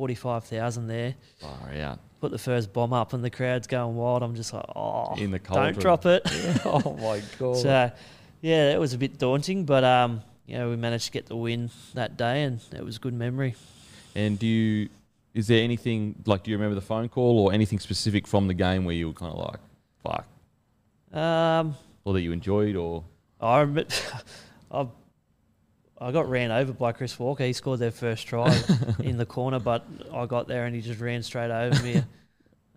forty 0.00 0.14
five 0.14 0.44
thousand 0.44 0.86
there. 0.86 1.14
Far 1.40 1.74
out. 1.74 1.98
Put 2.22 2.30
the 2.30 2.38
first 2.38 2.72
bomb 2.72 2.94
up, 2.94 3.12
and 3.12 3.22
the 3.22 3.28
crowd's 3.28 3.66
going 3.66 3.96
wild. 3.96 4.22
I'm 4.22 4.34
just 4.34 4.50
like, 4.54 4.64
oh, 4.74 5.14
In 5.18 5.30
the 5.30 5.38
don't 5.38 5.78
drop 5.78 6.06
it. 6.06 6.22
oh 6.64 6.96
my 6.98 7.20
god. 7.38 7.56
So, 7.58 7.92
yeah, 8.40 8.70
that 8.70 8.80
was 8.80 8.94
a 8.94 8.98
bit 8.98 9.18
daunting, 9.18 9.66
but 9.66 9.84
um, 9.84 10.22
you 10.46 10.56
know, 10.56 10.70
we 10.70 10.76
managed 10.76 11.04
to 11.04 11.10
get 11.12 11.26
the 11.26 11.36
win 11.36 11.68
that 11.92 12.16
day, 12.16 12.44
and 12.44 12.62
it 12.72 12.82
was 12.82 12.96
a 12.96 12.98
good 12.98 13.12
memory. 13.12 13.56
And 14.14 14.38
do 14.38 14.46
you? 14.46 14.88
Is 15.34 15.48
there 15.48 15.62
anything 15.62 16.14
like? 16.24 16.44
Do 16.44 16.50
you 16.50 16.56
remember 16.56 16.76
the 16.76 16.80
phone 16.86 17.10
call 17.10 17.38
or 17.38 17.52
anything 17.52 17.78
specific 17.78 18.26
from 18.26 18.48
the 18.48 18.54
game 18.54 18.86
where 18.86 18.94
you 18.94 19.08
were 19.08 19.12
kind 19.12 19.34
of 19.34 19.38
like, 19.38 19.60
"Fuck," 20.02 20.26
Um, 21.14 21.76
or 22.04 22.14
that 22.14 22.22
you 22.22 22.32
enjoyed, 22.32 22.74
or 22.74 23.04
I 23.38 23.60
remember, 23.60 23.84
I, 24.72 24.86
I 26.00 26.12
got 26.12 26.28
ran 26.30 26.50
over 26.50 26.72
by 26.72 26.92
Chris 26.92 27.18
Walker. 27.18 27.44
He 27.44 27.52
scored 27.52 27.78
their 27.80 27.90
first 27.90 28.26
try 28.26 28.56
in 29.00 29.18
the 29.18 29.26
corner, 29.26 29.58
but 29.58 29.84
I 30.12 30.26
got 30.26 30.48
there 30.48 30.64
and 30.64 30.74
he 30.74 30.80
just 30.80 31.00
ran 31.00 31.22
straight 31.22 31.50
over 31.50 31.82
me. 31.82 32.02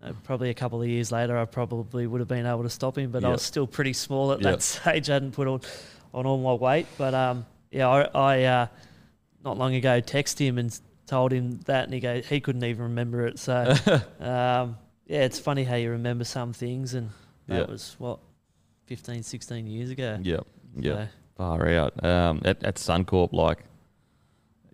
Uh, 0.06 0.12
probably 0.26 0.50
a 0.50 0.54
couple 0.54 0.82
of 0.82 0.88
years 0.90 1.14
later, 1.14 1.38
I 1.38 1.46
probably 1.46 2.08
would 2.08 2.20
have 2.20 2.28
been 2.28 2.46
able 2.46 2.64
to 2.64 2.70
stop 2.70 2.98
him, 2.98 3.10
but 3.12 3.24
I 3.24 3.30
was 3.30 3.42
still 3.42 3.66
pretty 3.66 3.94
small 3.94 4.34
at 4.34 4.42
Yep. 4.42 4.52
that 4.52 4.62
stage. 4.62 5.10
I 5.10 5.14
hadn't 5.14 5.32
put 5.32 5.48
on, 5.48 5.62
on 6.14 6.26
all 6.26 6.38
my 6.40 6.52
weight, 6.56 6.88
but 6.98 7.14
um, 7.14 7.46
yeah, 7.72 7.88
I, 7.88 8.02
I 8.14 8.44
uh, 8.44 8.68
not 9.46 9.58
long 9.58 9.76
ago 9.76 10.02
texted 10.02 10.40
him 10.40 10.58
and 10.58 10.78
told 11.08 11.32
him 11.32 11.62
that, 11.68 11.86
and 11.86 11.94
he 11.94 12.02
go 12.02 12.20
he 12.20 12.42
couldn't 12.42 12.66
even 12.66 12.84
remember 12.84 13.26
it. 13.28 13.40
So 13.40 13.74
um, 14.20 14.78
yeah, 15.08 15.22
it's 15.22 15.40
funny 15.40 15.64
how 15.64 15.76
you 15.76 15.92
remember 15.92 16.26
some 16.26 16.52
things, 16.52 16.96
and 16.96 17.10
that 17.48 17.60
Yeah. 17.60 17.72
was 17.72 17.96
what 17.98 18.20
15, 18.88 19.24
16 19.24 19.68
years 19.68 19.90
ago. 19.90 20.20
yeah, 20.22 20.40
yeah, 20.76 20.94
So, 21.06 21.08
far 21.38 21.68
out. 21.68 22.04
Um, 22.04 22.42
at, 22.46 22.64
at 22.64 22.76
Suncorp, 22.76 23.34
like 23.34 23.60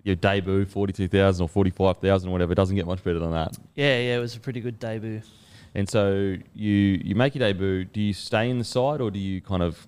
your 0.04 0.16
debut, 0.16 0.66
forty-two 0.66 1.08
thousand 1.08 1.44
or 1.44 1.50
forty-five 1.50 1.98
thousand, 1.98 2.30
or 2.30 2.32
whatever, 2.32 2.56
doesn't 2.56 2.76
get 2.76 2.86
much 2.86 3.04
better 3.04 3.20
than 3.20 3.32
that. 3.32 3.58
yeah, 3.76 4.00
yeah, 4.00 4.18
it 4.18 4.20
was 4.20 4.36
a 4.36 4.40
pretty 4.40 4.62
good 4.62 4.80
debut. 4.80 5.22
And 5.76 5.88
so 5.90 6.36
you 6.56 6.72
you 7.04 7.16
make 7.16 7.36
your 7.36 7.48
debut. 7.48 7.86
Do 7.86 8.02
you 8.02 8.14
stay 8.14 8.50
in 8.50 8.58
the 8.58 8.64
side, 8.64 9.02
or 9.02 9.12
do 9.12 9.20
you 9.20 9.42
kind 9.42 9.62
of 9.62 9.86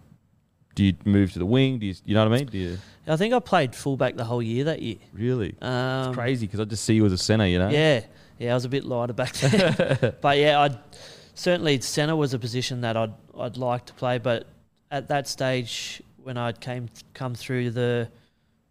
do 0.76 0.84
you 0.84 0.94
move 1.06 1.34
to 1.34 1.40
the 1.40 1.46
wing? 1.46 1.80
Do 1.80 1.86
you 1.88 1.96
you 2.06 2.14
know 2.14 2.24
what 2.28 2.34
I 2.34 2.38
mean? 2.38 2.48
Do 2.48 2.58
you 2.58 2.78
I 3.08 3.16
think 3.18 3.34
I 3.34 3.40
played 3.40 3.76
fullback 3.76 4.16
the 4.16 4.24
whole 4.26 4.44
year 4.44 4.66
that 4.66 4.82
year. 4.82 4.98
really? 5.12 5.56
Um, 5.62 6.10
It's 6.10 6.16
crazy 6.16 6.46
because 6.46 6.60
I 6.60 6.66
just 6.66 6.84
see 6.84 6.94
you 6.94 7.06
as 7.06 7.12
a 7.12 7.18
centre. 7.18 7.48
You 7.48 7.58
know? 7.60 7.70
Yeah, 7.70 8.02
yeah, 8.38 8.52
I 8.52 8.54
was 8.54 8.66
a 8.66 8.70
bit 8.70 8.86
lighter 8.86 9.14
back 9.14 9.34
then, 9.34 10.14
but 10.22 10.38
yeah, 10.38 10.60
I 10.60 10.78
certainly 11.34 11.82
centre 11.82 12.16
was 12.16 12.34
a 12.36 12.40
position 12.40 12.82
that 12.82 12.96
I'd 12.96 13.14
I'd 13.38 13.58
like 13.58 13.86
to 13.88 13.94
play, 13.94 14.20
but 14.20 14.46
at 14.92 15.08
that 15.08 15.28
stage 15.28 16.02
when 16.24 16.38
I 16.38 16.52
came 16.52 16.90
come 17.14 17.36
through 17.36 17.72
the 17.72 18.10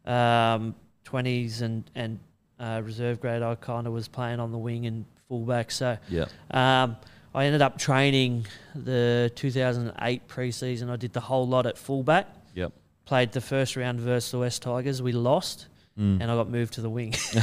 um, 0.07 0.75
20s 1.05 1.63
and 1.63 1.91
and 1.95 2.19
uh, 2.59 2.83
reserve 2.85 3.21
grade, 3.21 3.43
I 3.43 3.55
kind 3.55 3.87
of 3.87 3.93
was 3.93 4.09
playing 4.09 4.39
on 4.41 4.53
the 4.53 4.59
wing 4.59 4.87
and 4.87 5.05
fullback. 5.29 5.71
So 5.71 5.97
Yeah. 6.09 6.27
um, 6.51 6.97
I 7.35 7.45
ended 7.47 7.63
up 7.63 7.79
training 7.79 8.47
the 8.75 9.31
2008 9.35 10.29
preseason. 10.29 10.91
I 10.91 10.97
did 10.97 11.13
the 11.13 11.21
whole 11.21 11.47
lot 11.47 11.65
at 11.67 11.79
fullback. 11.79 12.27
Yep. 12.55 12.73
Played 13.07 13.33
the 13.33 13.41
first 13.41 13.77
round 13.77 14.01
versus 14.01 14.31
the 14.33 14.39
West 14.41 14.63
Tigers. 14.63 15.01
We 15.03 15.13
lost, 15.13 15.67
Mm. 15.99 16.21
and 16.21 16.31
I 16.31 16.35
got 16.37 16.49
moved 16.49 16.75
to 16.75 16.81
the 16.83 16.89
wing. 16.89 17.13
so 17.15 17.41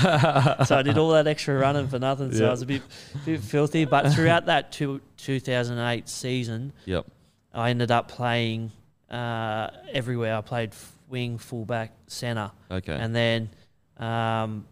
I 0.78 0.82
did 0.82 0.98
all 0.98 1.12
that 1.12 1.28
extra 1.28 1.56
running 1.58 1.88
for 1.90 2.00
nothing. 2.00 2.32
So 2.32 2.44
Yeah. 2.44 2.48
I 2.48 2.52
was 2.52 2.62
a 2.62 2.66
bit, 2.66 2.82
bit 3.26 3.42
filthy. 3.42 3.86
But 3.86 4.14
throughout 4.14 4.46
that 4.46 4.72
two, 4.72 5.02
2008 5.18 6.08
season, 6.08 6.72
Yep. 6.86 7.06
I 7.54 7.70
ended 7.72 7.92
up 7.92 8.08
playing 8.08 8.72
uh, 9.10 9.70
everywhere. 9.92 10.36
I 10.36 10.42
played 10.42 10.72
f- 10.72 10.92
wing, 11.10 11.38
fullback, 11.38 11.94
centre, 12.08 12.52
Okay. 12.70 12.94
and 12.94 13.16
then 13.16 13.50
um, 13.98 14.66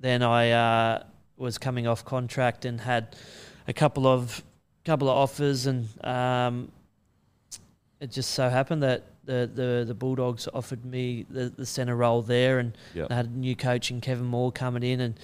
then 0.00 0.22
I 0.22 0.50
uh, 0.50 1.02
was 1.36 1.58
coming 1.58 1.86
off 1.86 2.04
contract 2.04 2.64
and 2.64 2.80
had 2.80 3.14
a 3.68 3.72
couple 3.72 4.06
of 4.06 4.42
couple 4.84 5.08
of 5.08 5.16
offers, 5.16 5.66
and 5.66 5.88
um, 6.04 6.70
it 8.00 8.10
just 8.10 8.32
so 8.32 8.48
happened 8.48 8.82
that 8.82 9.04
the, 9.24 9.48
the, 9.54 9.84
the 9.86 9.94
Bulldogs 9.94 10.48
offered 10.52 10.84
me 10.84 11.24
the, 11.30 11.50
the 11.56 11.64
centre 11.64 11.94
role 11.94 12.22
there, 12.22 12.58
and 12.58 12.76
Yep. 12.94 13.06
I 13.12 13.14
had 13.14 13.26
a 13.26 13.30
new 13.30 13.54
coach 13.54 13.92
in 13.92 14.00
Kevin 14.00 14.26
Moore 14.26 14.50
coming 14.50 14.82
in, 14.82 15.00
and 15.00 15.20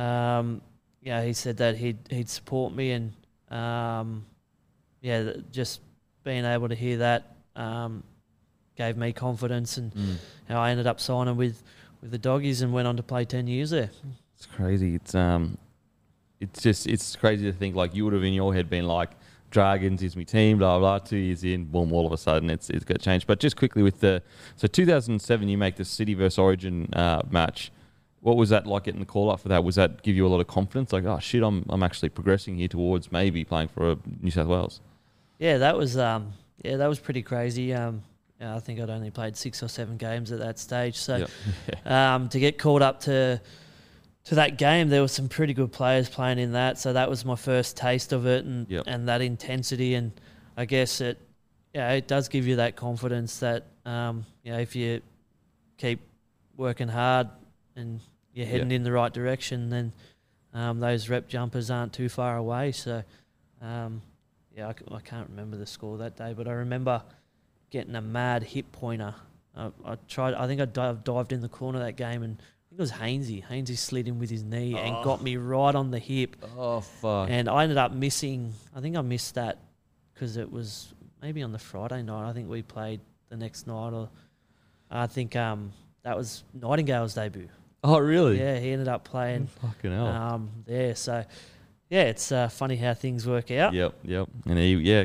um, 0.00 0.60
yeah, 1.02 1.24
he 1.24 1.32
said 1.32 1.56
that 1.56 1.76
he'd 1.76 1.98
he'd 2.10 2.28
support 2.30 2.72
me, 2.72 2.92
and 2.92 3.12
um, 3.50 4.24
yeah, 5.00 5.32
just 5.50 5.80
being 6.24 6.44
able 6.44 6.68
to 6.68 6.74
hear 6.74 6.98
that 6.98 7.34
um, 7.56 8.02
gave 8.76 8.96
me 8.96 9.12
confidence, 9.12 9.76
and 9.76 9.92
Mm. 9.94 10.16
know, 10.48 10.58
I 10.60 10.70
ended 10.70 10.86
up 10.86 11.00
signing 11.00 11.36
with, 11.36 11.62
with 12.00 12.10
the 12.10 12.18
doggies 12.18 12.62
and 12.62 12.72
went 12.72 12.88
on 12.88 12.96
to 12.96 13.02
play 13.02 13.24
ten 13.24 13.46
years 13.46 13.70
there. 13.70 13.90
It's 14.36 14.46
crazy. 14.46 14.94
It's 14.94 15.14
um, 15.14 15.58
it's 16.40 16.60
just 16.62 16.86
it's 16.86 17.14
crazy 17.16 17.44
to 17.44 17.52
think 17.52 17.76
like 17.76 17.94
you 17.94 18.04
would 18.04 18.12
have 18.14 18.24
in 18.24 18.32
your 18.32 18.52
head 18.54 18.68
been 18.70 18.86
like 18.86 19.10
Dragons 19.50 20.02
is 20.02 20.16
my 20.16 20.22
team, 20.24 20.58
blah 20.58 20.78
blah. 20.78 20.98
Two 20.98 21.16
years 21.18 21.44
in, 21.44 21.64
boom, 21.66 21.92
all 21.92 22.06
of 22.06 22.12
a 22.12 22.16
sudden 22.16 22.48
it's 22.50 22.70
it's 22.70 22.84
got 22.84 23.00
changed. 23.00 23.26
But 23.26 23.38
just 23.38 23.56
quickly 23.56 23.82
with 23.82 24.00
the 24.00 24.22
so 24.56 24.66
2007, 24.66 25.48
you 25.48 25.58
make 25.58 25.76
the 25.76 25.84
City 25.84 26.14
versus 26.14 26.38
Origin 26.38 26.88
uh, 26.94 27.22
match. 27.30 27.70
What 28.20 28.36
was 28.36 28.50
that 28.50 28.66
like 28.66 28.84
getting 28.84 29.00
the 29.00 29.06
call 29.06 29.30
up 29.30 29.40
for 29.40 29.48
that? 29.48 29.62
Was 29.64 29.74
that 29.74 30.02
give 30.02 30.14
you 30.16 30.26
a 30.26 30.28
lot 30.28 30.40
of 30.40 30.46
confidence? 30.46 30.92
Like, 30.92 31.04
oh 31.04 31.18
shit, 31.18 31.42
I'm 31.42 31.66
I'm 31.68 31.82
actually 31.82 32.08
progressing 32.08 32.56
here 32.56 32.68
towards 32.68 33.12
maybe 33.12 33.44
playing 33.44 33.68
for 33.68 33.90
uh, 33.90 33.96
New 34.20 34.30
South 34.30 34.46
Wales. 34.48 34.80
Yeah, 35.42 35.58
that 35.58 35.76
was 35.76 35.96
um, 35.98 36.34
yeah, 36.64 36.76
that 36.76 36.86
was 36.86 37.00
pretty 37.00 37.22
crazy. 37.22 37.74
Um, 37.74 38.04
I 38.40 38.60
think 38.60 38.78
I'd 38.78 38.90
only 38.90 39.10
played 39.10 39.36
six 39.36 39.60
or 39.60 39.66
seven 39.66 39.96
games 39.96 40.30
at 40.30 40.38
that 40.38 40.56
stage, 40.60 40.94
so 40.96 41.16
Yep. 41.16 41.30
um, 41.86 42.28
to 42.28 42.38
get 42.38 42.58
called 42.58 42.80
up 42.80 43.00
to 43.00 43.40
to 44.26 44.34
that 44.36 44.56
game, 44.56 44.88
there 44.88 45.00
were 45.00 45.08
some 45.08 45.28
pretty 45.28 45.52
good 45.52 45.72
players 45.72 46.08
playing 46.08 46.38
in 46.38 46.52
that. 46.52 46.78
So 46.78 46.92
that 46.92 47.10
was 47.10 47.24
my 47.24 47.34
first 47.34 47.76
taste 47.76 48.12
of 48.12 48.24
it, 48.24 48.44
and 48.44 48.68
Yep. 48.70 48.84
and 48.86 49.08
that 49.08 49.20
intensity, 49.20 49.94
and 49.94 50.12
I 50.56 50.64
guess 50.64 51.00
it, 51.00 51.18
yeah, 51.74 51.90
it 51.90 52.06
does 52.06 52.28
give 52.28 52.46
you 52.46 52.56
that 52.56 52.76
confidence 52.76 53.40
that 53.40 53.64
um, 53.84 54.24
you 54.44 54.52
know, 54.52 54.60
if 54.60 54.76
you 54.76 55.02
keep 55.76 55.98
working 56.56 56.86
hard 56.86 57.28
and 57.74 57.98
you're 58.32 58.46
heading 58.46 58.70
in 58.70 58.84
the 58.84 58.92
right 58.92 59.12
direction, 59.12 59.70
then 59.70 59.92
um, 60.54 60.78
those 60.78 61.08
rep 61.08 61.26
jumpers 61.26 61.68
aren't 61.68 61.92
too 61.92 62.08
far 62.08 62.36
away. 62.36 62.70
So 62.70 63.02
um, 63.60 64.02
yeah, 64.56 64.68
I, 64.68 64.94
I 64.96 65.00
can't 65.00 65.28
remember 65.30 65.56
the 65.56 65.66
score 65.66 65.98
that 65.98 66.16
day, 66.16 66.34
but 66.36 66.46
I 66.48 66.52
remember 66.52 67.02
getting 67.70 67.94
a 67.94 68.00
mad 68.02 68.42
hip 68.42 68.72
pointer. 68.72 69.14
I, 69.56 69.70
I 69.84 69.96
tried. 70.08 70.34
I 70.34 70.46
think 70.46 70.60
I 70.60 70.64
div- 70.66 71.04
dived 71.04 71.32
in 71.32 71.40
the 71.40 71.48
corner 71.48 71.78
that 71.80 71.96
game, 71.96 72.22
and 72.22 72.36
I 72.40 72.42
think 72.68 72.78
it 72.78 72.80
was 72.80 72.92
Hainsey. 72.92 73.44
Hainsey 73.44 73.76
slid 73.76 74.08
in 74.08 74.18
with 74.18 74.30
his 74.30 74.42
knee 74.42 74.76
and 74.78 75.02
got 75.04 75.22
me 75.22 75.36
right 75.36 75.74
on 75.74 75.90
the 75.90 75.98
hip, 75.98 76.36
Oh 76.56 76.80
fuck. 76.80 77.28
and 77.30 77.48
I 77.48 77.62
ended 77.64 77.78
up 77.78 77.92
missing. 77.92 78.52
I 78.74 78.80
think 78.80 78.96
I 78.96 79.00
missed 79.02 79.34
that 79.34 79.58
because 80.14 80.36
it 80.36 80.50
was 80.50 80.92
maybe 81.20 81.42
on 81.42 81.52
the 81.52 81.58
Friday 81.58 82.02
night. 82.02 82.28
I 82.28 82.32
think 82.32 82.48
we 82.48 82.62
played 82.62 83.00
the 83.28 83.36
next 83.36 83.66
night, 83.66 83.92
or 83.92 84.08
I 84.90 85.06
think 85.06 85.36
um, 85.36 85.72
that 86.02 86.16
was 86.16 86.44
Nightingale's 86.54 87.14
debut. 87.14 87.48
oh 87.84 87.98
really? 87.98 88.38
Yeah, 88.38 88.58
he 88.58 88.70
ended 88.70 88.88
up 88.88 89.04
playing 89.04 89.48
Fucking 89.60 89.92
hell. 89.92 90.06
um, 90.06 90.50
there. 90.66 90.94
So 90.94 91.24
yeah, 91.92 92.04
it's 92.04 92.32
uh, 92.32 92.48
funny 92.48 92.76
how 92.76 92.94
things 92.94 93.26
work 93.26 93.50
out. 93.50 93.74
Yep, 93.74 93.94
yep. 94.02 94.26
And 94.46 94.58
he, 94.58 94.76
yeah. 94.76 95.04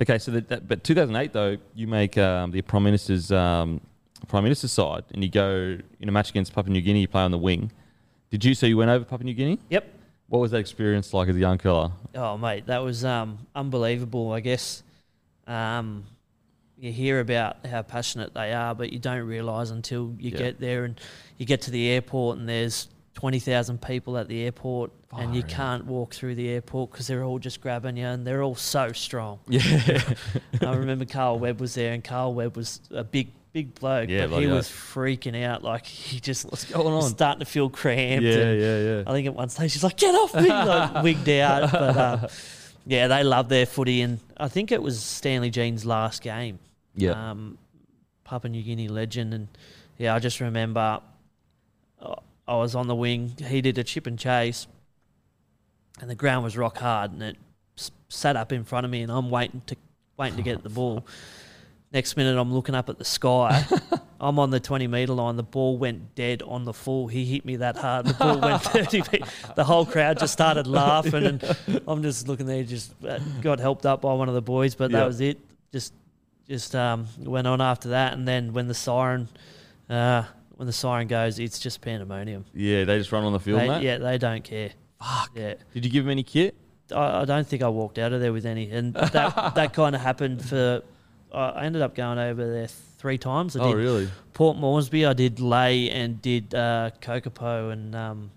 Okay, 0.00 0.18
so 0.18 0.30
that, 0.30 0.48
that 0.50 0.68
but 0.68 0.84
2008 0.84 1.32
though, 1.32 1.56
you 1.74 1.88
make 1.88 2.16
um, 2.16 2.52
the 2.52 2.62
prime 2.62 2.84
minister's 2.84 3.32
um, 3.32 3.80
prime 4.28 4.44
minister's 4.44 4.70
side, 4.70 5.02
and 5.12 5.24
you 5.24 5.28
go 5.28 5.76
in 5.98 6.08
a 6.08 6.12
match 6.12 6.30
against 6.30 6.54
Papua 6.54 6.72
New 6.72 6.80
Guinea. 6.80 7.00
You 7.00 7.08
play 7.08 7.22
on 7.22 7.32
the 7.32 7.38
wing. 7.38 7.72
Did 8.30 8.44
you? 8.44 8.54
So 8.54 8.66
you 8.66 8.76
went 8.76 8.88
over 8.88 9.04
Papua 9.04 9.24
New 9.24 9.34
Guinea. 9.34 9.58
Yep. 9.68 9.84
What 10.28 10.38
was 10.38 10.52
that 10.52 10.58
experience 10.58 11.12
like 11.12 11.28
as 11.28 11.34
a 11.34 11.40
young 11.40 11.58
fella? 11.58 11.92
Oh, 12.14 12.38
mate, 12.38 12.66
that 12.66 12.84
was 12.84 13.04
um, 13.04 13.38
unbelievable. 13.56 14.30
I 14.30 14.38
guess 14.38 14.84
um, 15.48 16.04
you 16.78 16.92
hear 16.92 17.18
about 17.18 17.66
how 17.66 17.82
passionate 17.82 18.32
they 18.32 18.52
are, 18.52 18.76
but 18.76 18.92
you 18.92 19.00
don't 19.00 19.26
realise 19.26 19.70
until 19.70 20.14
you 20.20 20.30
Yeah. 20.30 20.38
get 20.38 20.60
there 20.60 20.84
and 20.84 21.00
you 21.36 21.46
get 21.46 21.62
to 21.62 21.72
the 21.72 21.88
airport 21.88 22.38
and 22.38 22.48
there's 22.48 22.86
20,000 23.14 23.80
people 23.82 24.16
at 24.16 24.28
the 24.28 24.42
airport 24.44 24.90
and 25.16 25.34
you 25.36 25.42
can't 25.42 25.84
walk 25.84 26.14
through 26.14 26.34
the 26.34 26.48
airport 26.48 26.90
because 26.90 27.06
they're 27.06 27.22
all 27.24 27.38
just 27.38 27.60
grabbing 27.60 27.96
you 27.98 28.06
and 28.06 28.26
they're 28.26 28.42
all 28.42 28.54
so 28.54 28.92
strong. 28.92 29.38
Yeah. 29.48 30.14
I 30.62 30.74
remember 30.74 31.04
Carl 31.04 31.38
Webb 31.38 31.60
was 31.60 31.74
there 31.74 31.92
and 31.92 32.02
Carl 32.02 32.32
Webb 32.34 32.56
was 32.56 32.80
a 32.90 33.04
big, 33.04 33.28
big 33.52 33.74
bloke, 33.74 34.08
Yeah, 34.08 34.28
but 34.28 34.40
he 34.40 34.46
was 34.46 34.68
freaking 34.68 35.44
out. 35.44 35.62
Like 35.62 35.84
he 35.86 36.20
just 36.20 36.46
What's 36.46 36.64
going 36.64 36.94
was 36.94 37.04
on? 37.06 37.10
starting 37.10 37.40
to 37.40 37.44
feel 37.44 37.68
cramped. 37.68 38.24
Yeah, 38.24 38.52
yeah, 38.52 38.78
yeah. 38.78 39.02
I 39.06 39.12
think 39.12 39.26
at 39.26 39.34
one 39.34 39.50
stage 39.50 39.72
he's 39.74 39.84
like, 39.84 39.96
"Get 39.98 40.14
off 40.14 40.34
me!" 40.34 40.48
like 40.48 41.02
wigged 41.02 41.40
out. 41.40 41.70
But 41.72 41.96
uh, 41.96 42.28
yeah, 42.86 43.08
they 43.08 43.22
love 43.24 43.48
their 43.50 43.66
footy, 43.66 44.00
and 44.00 44.20
I 44.38 44.48
think 44.48 44.72
it 44.72 44.82
was 44.82 45.02
Stanley 45.02 45.50
Gene's 45.50 45.84
last 45.84 46.22
game. 46.22 46.58
Yeah. 46.94 47.30
Um, 47.30 47.58
Papua 48.24 48.50
New 48.50 48.62
Guinea 48.62 48.88
legend, 48.88 49.34
and 49.34 49.48
yeah, 49.98 50.14
I 50.14 50.18
just 50.18 50.40
remember 50.40 51.00
uh, 52.00 52.14
I 52.46 52.56
was 52.56 52.74
on 52.74 52.88
the 52.88 52.94
wing. 52.94 53.34
He 53.46 53.60
did 53.60 53.78
a 53.78 53.84
chip 53.84 54.06
and 54.06 54.18
chase, 54.18 54.66
and 56.00 56.10
the 56.10 56.14
ground 56.14 56.44
was 56.44 56.56
rock 56.56 56.78
hard, 56.78 57.12
and 57.12 57.22
it 57.22 57.36
sat 58.08 58.36
up 58.36 58.52
in 58.52 58.64
front 58.64 58.84
of 58.84 58.90
me, 58.90 59.02
and 59.02 59.10
I'm 59.10 59.30
waiting 59.30 59.62
to 59.66 59.76
waiting 60.16 60.36
to 60.36 60.42
get 60.42 60.62
the 60.62 60.68
ball. 60.68 61.06
Next 61.92 62.16
minute, 62.16 62.38
I'm 62.38 62.52
looking 62.52 62.74
up 62.74 62.88
at 62.88 62.98
the 62.98 63.04
sky. 63.04 63.66
I'm 64.20 64.38
on 64.38 64.50
the 64.50 64.60
20 64.60 64.86
metre 64.86 65.12
line. 65.12 65.36
The 65.36 65.42
ball 65.42 65.76
went 65.76 66.14
dead 66.14 66.40
on 66.42 66.64
the 66.64 66.72
full. 66.72 67.08
He 67.08 67.24
hit 67.26 67.44
me 67.44 67.56
that 67.56 67.76
hard. 67.76 68.06
The 68.06 68.14
ball 68.14 68.38
went 68.38 68.62
30 68.62 69.00
feet. 69.02 69.24
The 69.56 69.64
whole 69.64 69.84
crowd 69.84 70.18
just 70.18 70.32
started 70.32 70.66
laughing, 70.66 71.24
and 71.24 71.56
I'm 71.86 72.02
just 72.02 72.28
looking 72.28 72.46
there, 72.46 72.62
just 72.64 72.94
uh, 73.04 73.18
got 73.42 73.58
helped 73.58 73.84
up 73.84 74.02
by 74.02 74.14
one 74.14 74.28
of 74.28 74.34
the 74.34 74.42
boys, 74.42 74.74
but 74.74 74.92
that 74.92 75.06
was 75.06 75.20
it. 75.20 75.38
Just, 75.70 75.92
just 76.48 76.74
um, 76.74 77.06
went 77.18 77.46
on 77.46 77.60
after 77.60 77.90
that, 77.90 78.14
and 78.14 78.26
then 78.26 78.52
when 78.52 78.68
the 78.68 78.74
siren, 78.74 79.28
uh, 79.90 80.22
when 80.62 80.68
the 80.68 80.72
siren 80.72 81.08
goes, 81.08 81.40
it's 81.40 81.58
just 81.58 81.80
pandemonium. 81.80 82.44
Yeah, 82.54 82.84
they 82.84 82.96
just 82.96 83.10
run 83.10 83.24
on 83.24 83.32
the 83.32 83.40
field, 83.40 83.58
They- 83.60 83.66
mate. 83.68 83.82
yeah, 83.82 83.98
they 83.98 84.16
don't 84.16 84.44
care. 84.44 84.70
Fuck. 85.00 85.32
Yeah. 85.34 85.54
Did 85.74 85.84
you 85.84 85.90
give 85.90 86.04
them 86.04 86.12
any 86.12 86.22
kit? 86.22 86.54
I, 86.94 87.22
I 87.22 87.24
don't 87.24 87.44
think 87.44 87.62
I 87.64 87.68
walked 87.68 87.98
out 87.98 88.12
of 88.12 88.20
there 88.20 88.32
with 88.32 88.46
any, 88.46 88.70
and 88.70 88.94
that 88.94 89.54
that 89.56 89.72
kind 89.80 89.96
of 89.96 90.00
happened 90.00 90.44
for. 90.48 90.82
I 91.34 91.64
ended 91.64 91.82
up 91.82 91.96
going 91.96 92.18
over 92.18 92.48
there 92.48 92.68
three 92.68 93.18
times. 93.18 93.56
I 93.56 93.60
Oh, 93.60 93.68
did 93.72 93.76
really? 93.76 94.08
Port 94.34 94.56
Moresby, 94.56 95.04
I 95.04 95.14
did 95.14 95.40
Lae 95.40 95.90
and 95.90 96.22
did 96.22 96.54
uh, 96.54 96.90
Kokopo, 97.00 97.72
and 97.72 97.96
um, 97.96 98.30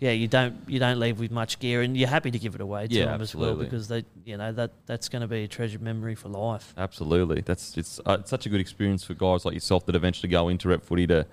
yeah, 0.00 0.10
you 0.10 0.26
don't 0.26 0.56
you 0.66 0.80
don't 0.80 0.98
leave 0.98 1.20
with 1.20 1.30
much 1.30 1.60
gear, 1.60 1.82
and 1.82 1.96
you're 1.96 2.08
happy 2.08 2.32
to 2.32 2.38
give 2.40 2.56
it 2.56 2.60
away 2.60 2.88
to 2.88 2.92
Yeah, 2.92 3.04
them 3.04 3.20
as 3.20 3.36
well 3.36 3.54
because 3.54 3.86
they 3.86 4.04
you 4.24 4.36
know 4.36 4.50
that 4.50 4.72
that's 4.86 5.08
going 5.08 5.22
to 5.22 5.28
be 5.28 5.44
a 5.44 5.48
treasured 5.48 5.80
memory 5.82 6.16
for 6.16 6.28
life. 6.28 6.74
Absolutely. 6.76 7.42
That's 7.42 7.76
it's, 7.78 8.00
uh, 8.04 8.16
it's 8.18 8.30
such 8.30 8.46
a 8.46 8.48
good 8.48 8.60
experience 8.60 9.04
for 9.04 9.14
guys 9.14 9.44
like 9.44 9.54
yourself 9.54 9.86
that 9.86 9.94
eventually 9.94 10.28
go 10.30 10.48
into 10.48 10.68
rep 10.68 10.82
footy 10.82 11.06
to, 11.06 11.24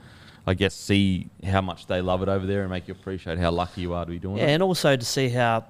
I 0.47 0.54
guess, 0.54 0.73
see 0.73 1.28
how 1.43 1.62
much 1.62 1.86
they 1.88 2.02
love 2.02 2.21
it 2.21 2.30
over 2.30 2.45
there 2.45 2.62
and 2.62 2.69
make 2.71 2.88
you 2.88 2.93
appreciate 2.93 3.38
how 3.38 3.52
lucky 3.52 3.82
you 3.82 3.93
are 3.93 4.06
to 4.06 4.12
be 4.12 4.19
doing 4.19 4.38
Yeah, 4.38 4.45
it. 4.47 4.52
and 4.52 4.63
also 4.63 4.95
to 4.95 5.06
see 5.06 5.30
how 5.30 5.65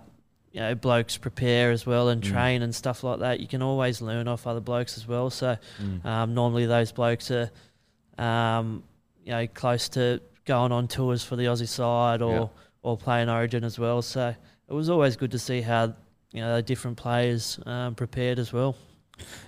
you 0.51 0.61
know 0.61 0.73
blokes 0.75 1.17
prepare 1.17 1.71
as 1.71 1.85
well 1.85 2.09
and 2.09 2.21
Mm. 2.23 2.31
train 2.31 2.61
and 2.61 2.73
stuff 2.73 3.03
like 3.03 3.19
that. 3.19 3.39
You 3.39 3.47
can 3.47 3.61
always 3.61 4.01
learn 4.01 4.27
off 4.27 4.47
other 4.47 4.59
blokes 4.61 4.97
as 4.97 5.07
well. 5.07 5.29
So 5.29 5.57
Mm. 5.81 6.05
um, 6.05 6.33
normally 6.33 6.65
those 6.65 6.91
blokes 6.91 7.29
are 7.31 7.51
um, 8.17 8.83
you 9.23 9.31
know 9.31 9.47
close 9.47 9.89
to 9.89 10.21
going 10.45 10.71
on 10.71 10.87
tours 10.87 11.23
for 11.23 11.35
the 11.35 11.43
Aussie 11.45 11.67
side 11.67 12.21
or 12.21 12.33
Yeah. 12.33 12.47
or 12.81 12.97
playing 12.97 13.29
Origin 13.29 13.63
as 13.63 13.77
well. 13.77 14.01
So 14.01 14.33
it 14.67 14.73
was 14.73 14.89
always 14.89 15.15
good 15.17 15.31
to 15.31 15.39
see 15.39 15.61
how 15.61 15.93
you 16.31 16.41
know 16.41 16.55
the 16.55 16.61
different 16.61 16.97
players 16.97 17.59
um, 17.65 17.95
prepared 17.95 18.39
as 18.39 18.53
well. 18.53 18.75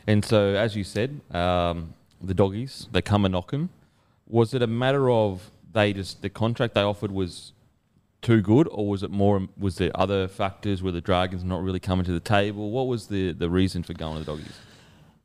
And 0.06 0.24
so, 0.26 0.54
as 0.56 0.76
you 0.76 0.84
said, 0.84 1.22
um, 1.32 1.94
the 2.22 2.34
doggies 2.34 2.88
they 2.92 3.02
come 3.02 3.26
a 3.26 3.30
knocking. 3.30 3.70
Was 4.32 4.54
it 4.54 4.62
a 4.62 4.68
matter 4.68 5.10
of 5.10 5.52
they 5.74 5.92
just 5.94 6.22
the 6.22 6.30
contract 6.30 6.74
they 6.74 6.82
offered 6.82 7.12
was 7.12 7.52
too 8.22 8.42
good, 8.42 8.68
or 8.72 8.88
was 8.88 9.04
it 9.04 9.12
more? 9.12 9.48
Was 9.58 9.76
there 9.76 9.92
other 9.96 10.28
factors? 10.28 10.82
Were 10.82 10.92
the 10.92 11.02
Dragons 11.02 11.44
not 11.44 11.62
really 11.62 11.80
coming 11.80 12.06
to 12.06 12.12
the 12.14 12.20
table? 12.20 12.72
What 12.72 12.88
was 12.88 13.08
the 13.08 13.34
the 13.34 13.50
reason 13.50 13.84
for 13.84 13.94
going 13.94 14.14
to 14.18 14.24
the 14.24 14.32
doggies? 14.32 14.58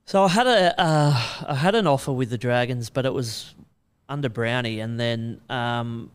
So 0.07 0.25
I 0.25 0.29
had 0.29 0.47
a 0.47 0.81
uh, 0.81 1.45
I 1.49 1.55
had 1.55 1.75
an 1.77 1.87
offer 1.87 2.13
with 2.13 2.31
the 2.31 2.39
Dragons, 2.39 2.91
but 2.91 3.07
it 3.07 3.13
was 3.13 3.55
under 4.09 4.29
Brownie, 4.29 4.81
and 4.81 4.99
then 4.99 5.41
um, 5.49 6.11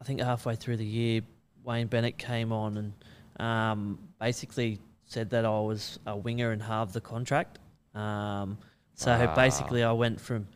I 0.00 0.04
think 0.04 0.20
halfway 0.20 0.56
through 0.56 0.78
the 0.78 0.86
year, 0.86 1.20
Wayne 1.62 1.86
Bennett 1.86 2.18
came 2.18 2.52
on 2.52 2.76
and 2.76 2.92
um, 3.40 3.98
basically 4.20 4.80
said 5.06 5.30
that 5.30 5.44
I 5.44 5.60
was 5.60 5.98
a 6.06 6.16
winger 6.16 6.50
and 6.50 6.62
halved 6.62 6.94
the 6.94 7.00
contract. 7.00 7.58
Um, 7.94 8.58
so 8.94 9.10
Wow. 9.10 9.34
basically, 9.36 9.82
I 9.84 9.92
went 9.92 10.20
from 10.20 10.46